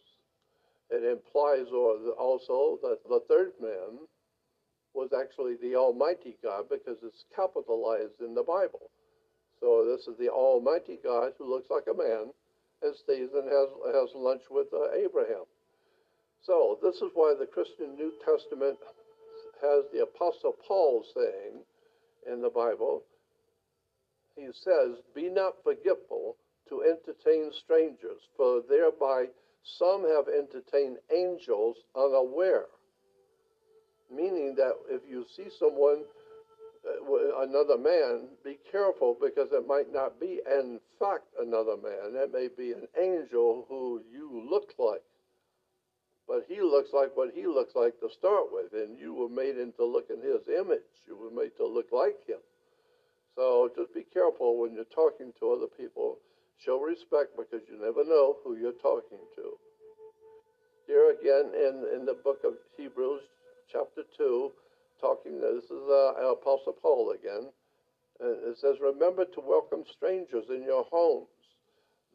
It 0.90 1.04
implies 1.04 1.72
also 1.72 2.80
that 2.84 3.00
the 3.08 3.22
third 3.30 3.54
man 3.62 4.08
was 4.94 5.10
actually 5.16 5.56
the 5.62 5.76
Almighty 5.76 6.38
God 6.44 6.66
because 6.70 6.98
it's 7.02 7.24
capitalized 7.34 8.20
in 8.20 8.36
the 8.36 8.44
Bible. 8.44 8.92
So 9.62 9.86
this 9.86 10.08
is 10.08 10.18
the 10.20 10.30
Almighty 10.30 11.00
God 11.02 11.32
who 11.38 11.50
looks 11.50 11.70
like 11.70 11.88
a 11.88 11.96
man 11.96 12.34
and 12.82 12.96
stays 12.96 13.30
and 13.34 13.48
has, 13.48 13.70
has 13.94 14.10
lunch 14.16 14.42
with 14.50 14.68
uh, 14.74 14.92
Abraham. 14.98 15.46
So, 16.44 16.80
this 16.82 16.96
is 16.96 17.14
why 17.14 17.36
the 17.38 17.46
Christian 17.46 17.94
New 17.94 18.12
Testament 18.26 18.80
has 19.62 19.86
the 19.94 20.04
Apostle 20.04 20.56
Paul 20.68 21.06
saying 21.16 21.64
in 22.32 22.42
the 22.42 22.50
Bible, 22.50 23.04
he 24.36 24.48
says, 24.54 24.98
Be 25.14 25.30
not 25.30 25.54
forgetful 25.64 26.38
to 26.70 26.84
entertain 26.84 27.52
strangers, 27.64 28.22
for 28.38 28.62
thereby 28.68 29.26
some 29.64 30.04
have 30.08 30.26
entertained 30.28 30.98
angels 31.14 31.78
unaware. 31.96 32.66
Meaning 34.14 34.56
that 34.56 34.74
if 34.90 35.02
you 35.10 35.26
see 35.36 35.48
someone 35.60 36.04
uh, 36.88 37.44
another 37.44 37.78
man, 37.78 38.28
be 38.44 38.58
careful 38.72 39.16
because 39.22 39.50
it 39.52 39.68
might 39.68 39.92
not 39.94 40.20
be, 40.20 40.42
in 40.50 40.80
fact, 41.00 41.26
another 41.40 41.78
man. 41.78 42.16
It 42.16 42.32
may 42.34 42.48
be 42.48 42.72
an 42.72 42.88
angel 43.00 43.66
who 43.70 44.02
you 44.12 44.48
look 44.50 44.74
like. 44.80 45.04
But 46.32 46.48
he 46.48 46.62
looks 46.62 46.94
like 46.94 47.12
what 47.18 47.36
he 47.36 47.46
looks 47.46 47.76
like 47.76 48.00
to 48.00 48.08
start 48.08 48.56
with, 48.56 48.72
and 48.72 48.98
you 48.98 49.14
were 49.14 49.28
made 49.28 49.58
into 49.58 49.84
look 49.84 50.08
in 50.10 50.24
his 50.24 50.48
image. 50.48 50.88
You 51.06 51.20
were 51.20 51.30
made 51.30 51.52
to 51.58 51.68
look 51.68 51.92
like 51.92 52.24
him. 52.26 52.40
So 53.36 53.70
just 53.76 53.94
be 53.94 54.08
careful 54.14 54.56
when 54.58 54.72
you're 54.72 54.96
talking 54.96 55.34
to 55.42 55.52
other 55.52 55.68
people. 55.68 56.20
Show 56.64 56.80
respect 56.80 57.36
because 57.36 57.68
you 57.68 57.76
never 57.76 58.06
know 58.06 58.38
who 58.46 58.56
you're 58.56 58.80
talking 58.80 59.20
to. 59.36 59.60
Here 60.88 61.12
again 61.20 61.52
in, 61.52 62.00
in 62.00 62.06
the 62.06 62.16
book 62.24 62.40
of 62.46 62.54
Hebrews, 62.78 63.28
chapter 63.70 64.04
2, 64.18 64.52
talking, 65.02 65.42
this 65.42 65.66
is 65.66 65.84
uh, 65.92 66.16
Apostle 66.32 66.80
Paul 66.82 67.12
again. 67.12 67.52
And 68.22 68.38
it 68.48 68.58
says, 68.62 68.78
Remember 68.80 69.26
to 69.26 69.42
welcome 69.44 69.84
strangers 69.92 70.46
in 70.48 70.64
your 70.64 70.86
homes. 70.94 71.28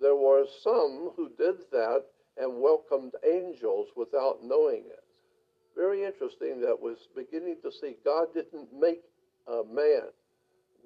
There 0.00 0.16
were 0.16 0.46
some 0.64 1.10
who 1.16 1.28
did 1.36 1.56
that 1.72 2.04
and 2.38 2.60
welcomed 2.60 3.12
angels 3.24 3.88
without 3.96 4.38
knowing 4.42 4.84
it. 4.86 5.04
Very 5.76 6.04
interesting 6.04 6.60
that 6.60 6.80
was 6.80 7.08
beginning 7.14 7.56
to 7.62 7.70
see 7.70 7.96
God 8.04 8.28
didn't 8.34 8.68
make 8.78 9.02
a 9.46 9.62
man, 9.70 10.08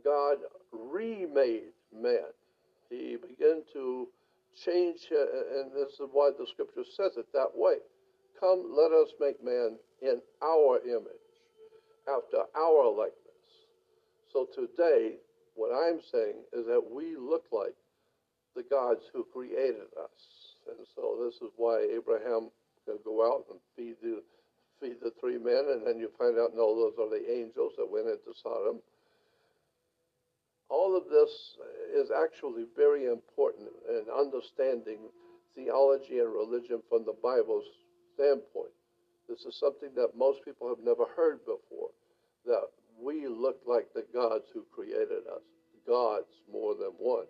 God 0.05 0.39
remade 0.72 1.72
man. 1.94 2.32
He 2.89 3.16
began 3.16 3.62
to 3.72 4.09
change, 4.64 4.98
and 5.10 5.70
this 5.72 5.93
is 5.94 6.09
why 6.12 6.31
the 6.36 6.47
scripture 6.47 6.85
says 6.97 7.12
it 7.16 7.27
that 7.32 7.51
way. 7.55 7.77
Come, 8.39 8.74
let 8.77 8.90
us 8.90 9.12
make 9.20 9.43
man 9.44 9.77
in 10.02 10.20
our 10.43 10.81
image 10.85 11.31
after 12.09 12.39
our 12.56 12.90
likeness. 12.90 13.14
So 14.32 14.47
today, 14.55 15.16
what 15.55 15.70
I'm 15.74 16.01
saying 16.12 16.43
is 16.52 16.66
that 16.66 16.82
we 16.90 17.16
look 17.16 17.44
like 17.52 17.74
the 18.56 18.62
gods 18.62 19.02
who 19.12 19.24
created 19.32 19.93
us. 20.02 20.40
And 20.70 20.86
so 20.94 21.18
this 21.24 21.34
is 21.42 21.51
why 21.56 21.86
Abraham 21.90 22.51
could 22.86 23.02
go 23.05 23.26
out 23.26 23.44
and 23.51 23.59
feed 23.76 23.97
the 24.02 24.22
feed 24.80 24.97
the 25.02 25.12
three 25.20 25.36
men, 25.36 25.68
and 25.68 25.86
then 25.86 25.98
you 25.98 26.10
find 26.18 26.38
out 26.38 26.56
no, 26.56 26.74
those 26.74 26.97
are 26.98 27.10
the 27.10 27.20
angels 27.30 27.72
that 27.76 27.90
went 27.90 28.09
into 28.09 28.32
Sodom. 28.42 28.80
All 30.70 30.97
of 30.97 31.05
this 31.10 31.30
is 31.92 32.10
actually 32.10 32.64
very 32.76 33.06
important 33.06 33.68
in 33.88 34.05
understanding 34.09 35.10
theology 35.55 36.20
and 36.20 36.32
religion 36.32 36.80
from 36.88 37.05
the 37.05 37.14
Bible's 37.22 37.66
standpoint. 38.14 38.72
This 39.28 39.44
is 39.44 39.59
something 39.59 39.90
that 39.97 40.16
most 40.16 40.44
people 40.44 40.68
have 40.68 40.82
never 40.82 41.05
heard 41.16 41.40
before 41.44 41.90
that 42.47 42.70
we 42.98 43.26
look 43.26 43.59
like 43.66 43.92
the 43.94 44.06
gods 44.14 44.44
who 44.55 44.64
created 44.72 45.26
us, 45.26 45.42
gods 45.86 46.30
more 46.51 46.74
than 46.74 46.92
one. 46.98 47.26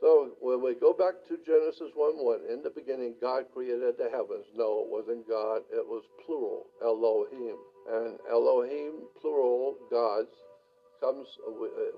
So 0.00 0.32
when 0.40 0.62
we 0.62 0.74
go 0.74 0.92
back 0.92 1.14
to 1.28 1.38
Genesis 1.46 1.90
1 1.94 2.16
1, 2.16 2.40
in 2.50 2.62
the 2.62 2.70
beginning, 2.70 3.14
God 3.20 3.44
created 3.52 3.94
the 3.96 4.10
heavens. 4.10 4.46
No, 4.54 4.84
it 4.84 4.90
wasn't 4.90 5.28
God, 5.28 5.62
it 5.72 5.86
was 5.86 6.04
plural, 6.24 6.66
Elohim. 6.82 7.56
And 7.88 8.18
Elohim, 8.30 9.06
plural, 9.20 9.76
gods, 9.90 10.34
comes, 11.00 11.26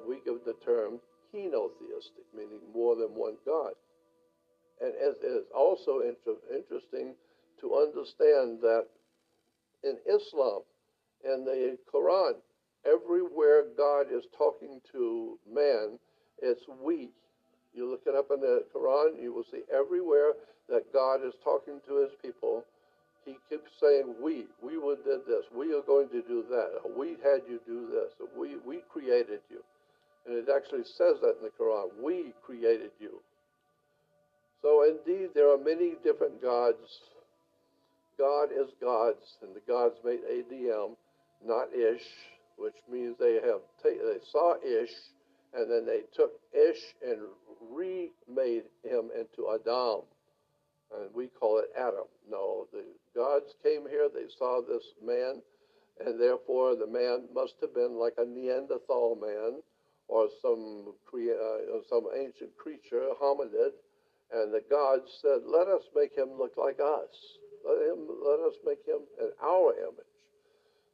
we 0.06 0.20
give 0.24 0.44
the 0.44 0.54
term 0.64 1.00
henotheistic, 1.34 2.26
meaning 2.34 2.60
more 2.74 2.96
than 2.96 3.14
one 3.14 3.36
God. 3.44 3.72
And 4.80 4.92
it 4.94 5.24
is 5.24 5.44
also 5.54 6.00
inter- 6.00 6.42
interesting 6.54 7.14
to 7.60 7.74
understand 7.76 8.60
that 8.60 8.86
in 9.82 9.96
Islam 10.06 10.62
in 11.24 11.44
the 11.44 11.78
Quran, 11.92 12.34
everywhere 12.84 13.64
God 13.76 14.06
is 14.12 14.24
talking 14.36 14.80
to 14.92 15.38
man, 15.52 15.98
it's 16.40 16.62
we. 16.82 17.10
You 17.76 17.90
look 17.90 18.02
it 18.06 18.16
up 18.16 18.32
in 18.32 18.40
the 18.40 18.64
Quran, 18.74 19.22
you 19.22 19.34
will 19.34 19.44
see 19.52 19.60
everywhere 19.68 20.32
that 20.68 20.90
God 20.92 21.20
is 21.20 21.34
talking 21.44 21.78
to 21.86 22.00
his 22.00 22.10
people. 22.22 22.64
He 23.26 23.36
keeps 23.50 23.70
saying, 23.80 24.14
We, 24.22 24.46
we 24.62 24.78
would 24.78 25.04
did 25.04 25.26
this, 25.26 25.44
we 25.54 25.74
are 25.74 25.82
going 25.82 26.08
to 26.08 26.22
do 26.22 26.44
that, 26.48 26.80
we 26.96 27.18
had 27.22 27.44
you 27.48 27.60
do 27.66 27.86
this, 27.92 28.12
we, 28.38 28.56
we 28.64 28.80
created 28.90 29.40
you. 29.50 29.62
And 30.26 30.36
it 30.36 30.48
actually 30.48 30.84
says 30.84 31.20
that 31.20 31.36
in 31.38 31.44
the 31.44 31.52
Quran, 31.60 31.90
we 32.02 32.32
created 32.42 32.90
you. 32.98 33.20
So 34.62 34.82
indeed, 34.82 35.30
there 35.34 35.52
are 35.52 35.58
many 35.58 35.94
different 36.02 36.40
gods. 36.42 36.80
God 38.18 38.48
is 38.50 38.72
gods, 38.80 39.36
and 39.42 39.54
the 39.54 39.60
gods 39.68 39.96
made 40.02 40.20
ADM, 40.24 40.96
not 41.44 41.68
Ish, 41.74 42.02
which 42.56 42.74
means 42.90 43.16
they 43.20 43.34
have 43.34 43.60
ta- 43.82 44.02
they 44.02 44.18
saw 44.32 44.54
Ish, 44.64 44.94
and 45.54 45.70
then 45.70 45.84
they 45.84 46.00
took 46.16 46.32
Ish 46.54 46.82
and 47.06 47.20
remade 47.70 48.64
him 48.84 49.10
into 49.18 49.50
Adam, 49.54 50.02
and 50.94 51.14
we 51.14 51.28
call 51.28 51.58
it 51.58 51.70
Adam. 51.76 52.06
No, 52.28 52.66
the 52.72 52.84
gods 53.14 53.54
came 53.62 53.88
here. 53.88 54.08
They 54.12 54.26
saw 54.38 54.60
this 54.60 54.84
man, 55.04 55.42
and 56.04 56.20
therefore 56.20 56.76
the 56.76 56.86
man 56.86 57.28
must 57.34 57.54
have 57.60 57.74
been 57.74 57.98
like 57.98 58.14
a 58.18 58.24
Neanderthal 58.24 59.16
man 59.16 59.62
or 60.08 60.28
some 60.40 60.94
crea- 61.04 61.32
uh, 61.32 61.82
some 61.88 62.06
ancient 62.14 62.56
creature, 62.56 63.10
hominid, 63.20 63.72
and 64.32 64.52
the 64.52 64.62
gods 64.70 65.10
said, 65.22 65.44
"Let 65.44 65.68
us 65.68 65.82
make 65.94 66.14
him 66.16 66.38
look 66.38 66.56
like 66.56 66.80
us. 66.80 67.38
Let 67.64 67.82
him 67.88 68.06
let 68.22 68.40
us 68.40 68.54
make 68.64 68.84
him 68.86 69.00
in 69.20 69.32
our 69.42 69.74
image." 69.78 70.06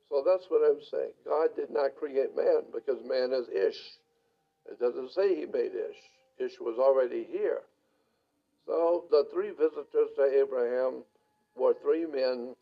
So 0.08 0.22
that's 0.24 0.44
what 0.48 0.60
I'm 0.60 0.82
saying. 0.90 1.12
God 1.24 1.56
did 1.56 1.70
not 1.70 1.96
create 1.96 2.36
man 2.36 2.64
because 2.72 3.02
man 3.04 3.32
is 3.32 3.48
Ish. 3.48 3.98
It 4.66 4.78
doesn't 4.78 5.12
say 5.12 5.34
he 5.34 5.46
made 5.46 5.72
Ish. 5.74 6.02
Was 6.60 6.78
already 6.78 7.24
here. 7.30 7.62
So 8.66 9.04
the 9.10 9.26
three 9.32 9.50
visitors 9.50 10.10
to 10.16 10.24
Abraham 10.42 11.04
were 11.56 11.74
three 11.80 12.04
men, 12.04 12.56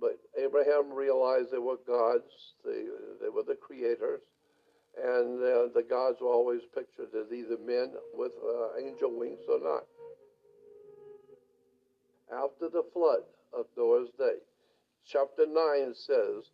but 0.00 0.18
Abraham 0.36 0.92
realized 0.92 1.52
they 1.52 1.58
were 1.58 1.78
gods. 1.86 2.26
They, 2.64 2.86
they 3.22 3.28
were 3.28 3.44
the 3.46 3.54
creators. 3.54 4.20
And 5.00 5.38
uh, 5.38 5.72
the 5.72 5.84
gods 5.88 6.18
were 6.20 6.34
always 6.34 6.62
pictured 6.74 7.14
as 7.14 7.32
either 7.32 7.56
men 7.64 7.94
with 8.14 8.32
uh, 8.42 8.76
angel 8.84 9.16
wings 9.16 9.46
or 9.48 9.60
not. 9.62 9.84
After 12.32 12.68
the 12.68 12.82
flood 12.92 13.22
of 13.56 13.66
Noah's 13.76 14.10
day, 14.18 14.42
chapter 15.06 15.46
9 15.46 15.94
says, 15.94 16.50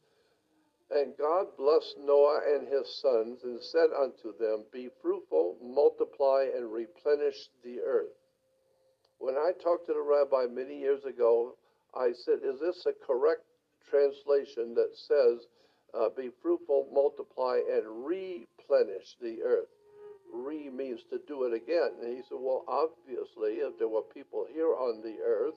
And 0.91 1.17
God 1.19 1.49
blessed 1.59 1.97
Noah 1.99 2.41
and 2.55 2.67
his 2.67 2.89
sons 3.03 3.45
and 3.45 3.61
said 3.63 3.91
unto 3.93 4.37
them, 4.39 4.65
Be 4.73 4.89
fruitful, 5.03 5.59
multiply, 5.63 6.47
and 6.57 6.73
replenish 6.73 7.51
the 7.63 7.81
earth. 7.81 8.17
When 9.19 9.37
I 9.37 9.53
talked 9.63 9.87
to 9.89 9.93
the 9.93 10.01
rabbi 10.01 10.47
many 10.51 10.79
years 10.79 11.05
ago, 11.05 11.57
I 11.95 12.13
said, 12.13 12.41
Is 12.43 12.61
this 12.61 12.87
a 12.87 13.07
correct 13.07 13.43
translation 13.91 14.75
that 14.75 14.97
says, 14.97 15.47
uh, 15.93 16.09
Be 16.17 16.31
fruitful, 16.41 16.89
multiply, 16.91 17.61
and 17.71 18.07
replenish 18.07 19.17
the 19.21 19.43
earth? 19.43 19.69
Re 20.33 20.71
means 20.71 21.01
to 21.11 21.21
do 21.27 21.45
it 21.45 21.53
again. 21.53 22.01
And 22.01 22.17
he 22.17 22.23
said, 22.23 22.39
Well, 22.41 22.65
obviously, 22.67 23.61
if 23.61 23.79
there 23.79 23.89
were 23.89 24.03
people 24.03 24.47
here 24.51 24.73
on 24.73 25.03
the 25.03 25.19
earth, 25.23 25.57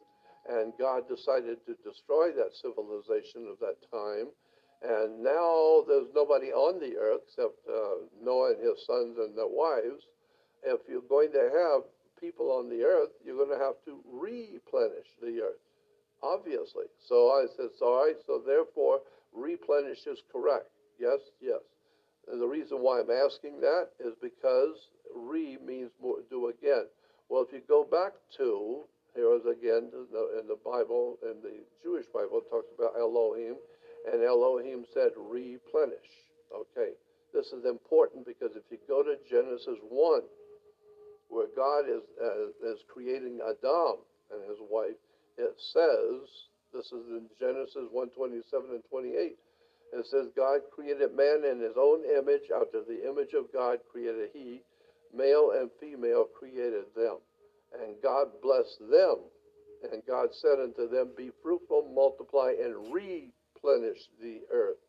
and 0.49 0.73
God 0.77 1.07
decided 1.07 1.63
to 1.65 1.75
destroy 1.87 2.31
that 2.33 2.55
civilization 2.55 3.47
of 3.47 3.59
that 3.59 3.77
time. 3.91 4.27
And 4.81 5.23
now 5.23 5.83
there's 5.87 6.09
nobody 6.15 6.51
on 6.51 6.79
the 6.79 6.97
earth 6.97 7.21
except 7.27 7.53
uh, 7.69 8.09
Noah 8.23 8.53
and 8.53 8.61
his 8.61 8.85
sons 8.85 9.17
and 9.19 9.37
their 9.37 9.49
wives. 9.49 10.05
If 10.63 10.81
you're 10.89 11.05
going 11.07 11.31
to 11.33 11.49
have 11.53 11.81
people 12.19 12.51
on 12.51 12.69
the 12.69 12.83
earth, 12.83 13.09
you're 13.23 13.37
going 13.37 13.57
to 13.57 13.63
have 13.63 13.77
to 13.85 14.01
replenish 14.09 15.09
the 15.21 15.41
earth, 15.41 15.61
obviously. 16.23 16.85
So 17.07 17.29
I 17.29 17.45
said, 17.55 17.69
all 17.81 18.05
right, 18.05 18.15
so 18.25 18.41
therefore, 18.45 19.01
replenish 19.33 20.05
is 20.07 20.19
correct. 20.31 20.69
Yes, 20.99 21.19
yes. 21.41 21.61
And 22.31 22.41
the 22.41 22.47
reason 22.47 22.77
why 22.77 23.01
I'm 23.01 23.09
asking 23.09 23.59
that 23.61 23.89
is 23.99 24.13
because 24.21 24.77
re 25.15 25.57
means 25.65 25.91
more, 26.01 26.17
do 26.29 26.49
again. 26.49 26.85
Well, 27.29 27.45
if 27.47 27.53
you 27.53 27.61
go 27.67 27.83
back 27.83 28.13
to 28.37 28.85
here 29.15 29.35
is 29.35 29.45
again 29.45 29.91
in 29.91 30.47
the 30.47 30.57
Bible, 30.63 31.17
in 31.23 31.41
the 31.41 31.59
Jewish 31.83 32.05
Bible, 32.13 32.39
it 32.39 32.49
talks 32.49 32.71
about 32.77 32.93
Elohim, 32.97 33.55
and 34.11 34.23
Elohim 34.23 34.85
said 34.93 35.11
replenish. 35.15 36.11
Okay, 36.51 36.93
this 37.33 37.47
is 37.53 37.65
important 37.65 38.25
because 38.25 38.51
if 38.55 38.63
you 38.69 38.77
go 38.87 39.03
to 39.03 39.15
Genesis 39.29 39.79
1, 39.87 40.21
where 41.29 41.47
God 41.55 41.87
is, 41.87 42.03
uh, 42.19 42.71
is 42.71 42.83
creating 42.91 43.39
Adam 43.39 44.03
and 44.31 44.43
his 44.49 44.59
wife, 44.69 44.99
it 45.37 45.55
says, 45.71 46.27
this 46.73 46.85
is 46.91 47.07
in 47.07 47.27
Genesis 47.39 47.87
1 47.91 48.09
27 48.09 48.69
and 48.71 48.83
28. 48.89 49.37
It 49.93 50.05
says, 50.07 50.27
God 50.35 50.61
created 50.71 51.15
man 51.15 51.43
in 51.43 51.59
his 51.59 51.75
own 51.77 52.03
image, 52.05 52.47
out 52.55 52.71
of 52.73 52.87
the 52.87 53.07
image 53.07 53.33
of 53.35 53.51
God 53.51 53.79
created 53.91 54.29
he, 54.33 54.61
male 55.13 55.51
and 55.59 55.69
female 55.79 56.27
created 56.37 56.87
them. 56.95 57.17
And 57.75 57.95
God 58.01 58.27
blessed 58.41 58.79
them. 58.89 59.17
And 59.91 60.01
God 60.07 60.29
said 60.31 60.59
unto 60.63 60.87
them, 60.87 61.11
Be 61.17 61.31
fruitful, 61.43 61.91
multiply, 61.93 62.53
and 62.61 62.93
replenish 62.93 63.31
the 63.63 64.41
earth. 64.51 64.81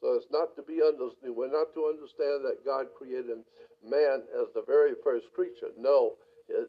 So 0.00 0.14
it's 0.14 0.30
not 0.30 0.54
to 0.56 0.62
be 0.62 0.80
understood. 0.84 1.34
We're 1.34 1.50
not 1.50 1.72
to 1.74 1.88
understand 1.88 2.44
that 2.44 2.64
God 2.64 2.86
created 2.96 3.42
man 3.82 4.22
as 4.38 4.52
the 4.54 4.62
very 4.66 4.92
first 5.02 5.26
creature. 5.34 5.72
No, 5.78 6.14
it, 6.48 6.68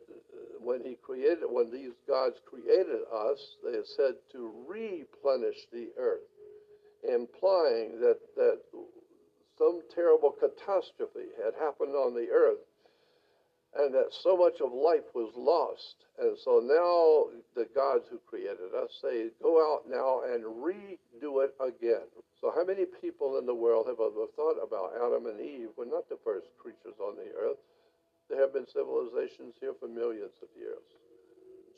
when 0.59 0.81
he 0.83 0.95
created, 1.03 1.45
when 1.49 1.71
these 1.71 1.93
gods 2.07 2.35
created 2.49 3.03
us, 3.13 3.39
they 3.63 3.77
said 3.95 4.15
to 4.31 4.51
replenish 4.67 5.57
the 5.71 5.89
earth, 5.99 6.25
implying 7.03 7.99
that 8.01 8.17
that 8.35 8.59
some 9.57 9.81
terrible 9.93 10.31
catastrophe 10.31 11.29
had 11.43 11.53
happened 11.59 11.95
on 11.95 12.13
the 12.13 12.29
earth 12.31 12.61
and 13.77 13.93
that 13.93 14.09
so 14.23 14.35
much 14.35 14.59
of 14.61 14.73
life 14.73 15.05
was 15.13 15.31
lost. 15.35 15.95
And 16.17 16.37
so 16.37 16.57
now 16.57 17.29
the 17.55 17.69
gods 17.75 18.05
who 18.09 18.17
created 18.25 18.73
us 18.73 18.89
say, 19.01 19.29
go 19.41 19.61
out 19.61 19.85
now 19.85 20.25
and 20.25 20.43
redo 20.43 21.45
it 21.45 21.53
again. 21.61 22.09
So, 22.41 22.51
how 22.53 22.65
many 22.65 22.85
people 23.01 23.37
in 23.37 23.45
the 23.45 23.55
world 23.55 23.87
have 23.87 24.01
ever 24.01 24.29
thought 24.35 24.61
about 24.61 24.93
Adam 24.97 25.25
and 25.25 25.41
Eve 25.41 25.73
were 25.77 25.89
not 25.89 26.09
the 26.09 26.21
first 26.23 26.47
creatures 26.61 26.97
on 27.01 27.15
the 27.17 27.33
earth? 27.33 27.57
There 28.29 28.39
have 28.41 28.53
been 28.53 28.67
civilizations 28.67 29.55
here 29.59 29.73
for 29.79 29.87
millions 29.87 30.37
of 30.41 30.49
years. 30.57 30.85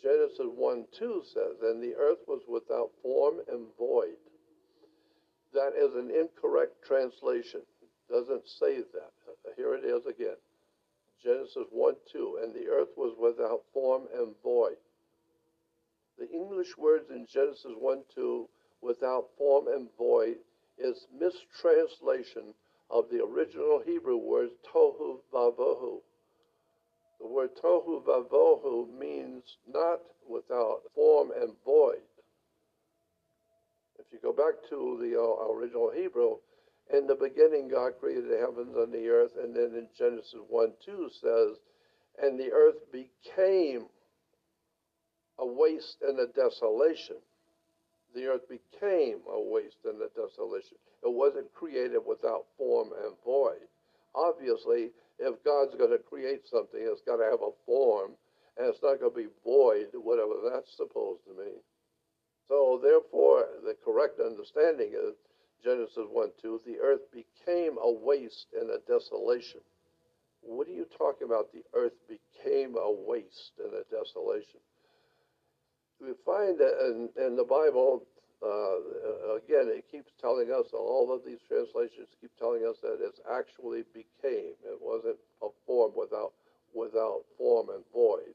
Genesis 0.02 0.52
1 0.56 0.86
2 0.98 1.24
says, 1.34 1.60
And 1.62 1.82
the 1.82 1.96
earth 1.96 2.20
was 2.28 2.42
without 2.48 2.92
form 3.02 3.40
and 3.52 3.68
void. 3.78 4.20
That 5.54 5.74
is 5.76 5.96
an 5.96 6.12
incorrect 6.12 6.84
translation. 6.86 7.62
It 7.82 8.12
doesn't 8.12 8.48
say 8.48 8.80
that. 8.80 9.12
Here 9.56 9.76
it 9.76 9.84
is 9.84 10.06
again. 10.06 10.38
Genesis 11.24 11.68
1 11.72 11.96
2, 12.12 12.40
and 12.44 12.54
the 12.54 12.68
earth 12.70 12.90
was 12.96 13.16
without 13.20 13.62
form 13.74 14.08
and 14.14 14.34
void. 14.42 14.78
The 16.18 16.30
English 16.30 16.78
words 16.78 17.10
in 17.10 17.26
Genesis 17.26 17.74
1 17.78 18.04
2, 18.16 18.48
without 18.82 19.30
form 19.38 19.68
and 19.68 19.90
void, 19.98 20.38
is 20.78 21.08
mistranslation 21.14 22.54
of 22.90 23.10
the 23.10 23.24
original 23.24 23.82
Hebrew 23.86 24.18
words 24.18 24.54
tohu 24.74 25.20
vavohu. 25.34 26.02
The 27.20 27.28
word 27.28 27.56
tohu 27.62 28.04
vavohu 28.04 28.98
means 28.98 29.44
not 29.68 30.00
without 30.28 30.82
form 30.96 31.32
and 31.32 31.54
void. 31.66 32.02
If 34.00 34.06
you 34.12 34.20
go 34.22 34.34
back 34.34 34.56
to 34.70 34.98
the 35.02 35.20
uh, 35.20 35.52
original 35.52 35.92
Hebrew, 35.92 36.38
in 36.92 37.06
the 37.06 37.16
beginning, 37.16 37.70
God 37.70 37.94
created 38.00 38.26
the 38.30 38.40
heavens 38.40 38.76
and 38.76 38.92
the 38.92 39.08
earth, 39.10 39.32
and 39.42 39.56
then 39.56 39.76
in 39.76 39.88
Genesis 39.98 40.36
1 40.48 40.74
2 40.86 41.10
says, 41.22 41.58
and 42.22 42.40
the 42.40 42.52
earth 42.52 42.92
became 42.92 43.86
a 45.38 45.46
waste 45.46 45.98
and 46.02 46.20
a 46.20 46.28
desolation. 46.28 47.18
The 48.14 48.26
earth 48.26 48.50
became 48.50 49.22
a 49.30 49.40
waste 49.40 49.86
and 49.86 50.02
a 50.02 50.10
desolation. 50.10 50.78
It 51.04 51.14
wasn't 51.14 51.54
created 51.54 52.02
without 52.06 52.46
form 52.58 52.90
and 53.04 53.14
void. 53.24 53.70
Obviously, 54.16 54.90
if 55.20 55.44
God's 55.44 55.76
going 55.76 55.92
to 55.92 56.00
create 56.00 56.42
something, 56.50 56.82
it's 56.82 57.06
got 57.06 57.18
to 57.18 57.30
have 57.30 57.42
a 57.42 57.54
form, 57.66 58.12
and 58.58 58.68
it's 58.68 58.82
not 58.82 59.00
going 59.00 59.14
to 59.14 59.30
be 59.30 59.32
void, 59.46 59.88
whatever 59.94 60.34
that's 60.52 60.76
supposed 60.76 61.24
to 61.26 61.38
mean. 61.38 61.62
So, 62.50 62.82
therefore, 62.82 63.46
the 63.64 63.78
correct 63.86 64.20
understanding 64.20 64.92
is 64.92 65.14
Genesis 65.64 66.08
1 66.12 66.30
2, 66.42 66.62
the 66.66 66.80
earth 66.80 67.02
became 67.12 67.78
a 67.82 67.92
waste 67.92 68.48
and 68.60 68.70
a 68.70 68.80
desolation. 68.88 69.62
what 70.42 70.68
are 70.68 70.72
you 70.72 70.86
talking 70.98 71.28
about? 71.28 71.52
The 71.52 71.64
earth 71.74 71.98
became 72.08 72.76
a 72.78 72.92
waste 72.92 73.60
and 73.60 73.74
a 73.74 73.84
desolation. 73.92 74.60
We 76.00 76.14
find 76.26 76.58
that 76.60 76.80
in, 76.88 77.10
in 77.22 77.36
the 77.36 77.44
Bible, 77.44 78.08
uh, 78.42 79.36
again, 79.36 79.68
it 79.68 79.84
keeps 79.92 80.12
telling 80.22 80.48
us, 80.48 80.72
all 80.72 81.12
of 81.12 81.26
these 81.26 81.44
translations 81.48 82.08
keep 82.22 82.32
telling 82.40 82.64
us 82.64 82.78
that 82.82 83.04
it 83.04 83.20
actually 83.28 83.84
became. 83.94 84.56
It 84.64 84.80
wasn't 84.80 85.20
a 85.44 85.50
form 85.68 85.92
without, 85.96 86.32
without 86.74 87.28
form 87.38 87.68
and 87.70 87.84
void. 87.92 88.32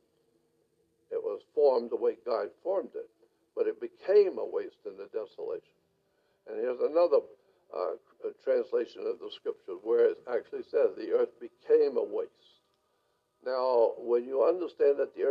It 1.11 1.23
was 1.23 1.41
formed 1.55 1.91
the 1.91 1.97
way 1.97 2.17
God 2.27 2.49
formed 2.63 2.93
it, 2.95 3.09
but 3.57 3.67
it 3.67 3.81
became 3.81 4.37
a 4.37 4.45
waste 4.45 4.85
and 4.85 5.01
a 5.01 5.09
desolation. 5.09 5.74
And 6.47 6.61
here's 6.61 6.81
another 6.81 7.19
uh, 7.75 7.97
translation 8.43 9.07
of 9.07 9.19
the 9.19 9.31
scripture 9.35 9.81
where 9.83 10.11
it 10.11 10.19
actually 10.29 10.63
says 10.63 10.95
the 10.97 11.13
earth 11.13 11.41
became 11.41 11.97
a 11.97 12.05
waste. 12.05 12.31
Now, 13.45 13.93
when 13.99 14.25
you 14.25 14.45
understand 14.45 14.99
that 14.99 15.15
the 15.15 15.23
earth 15.23 15.23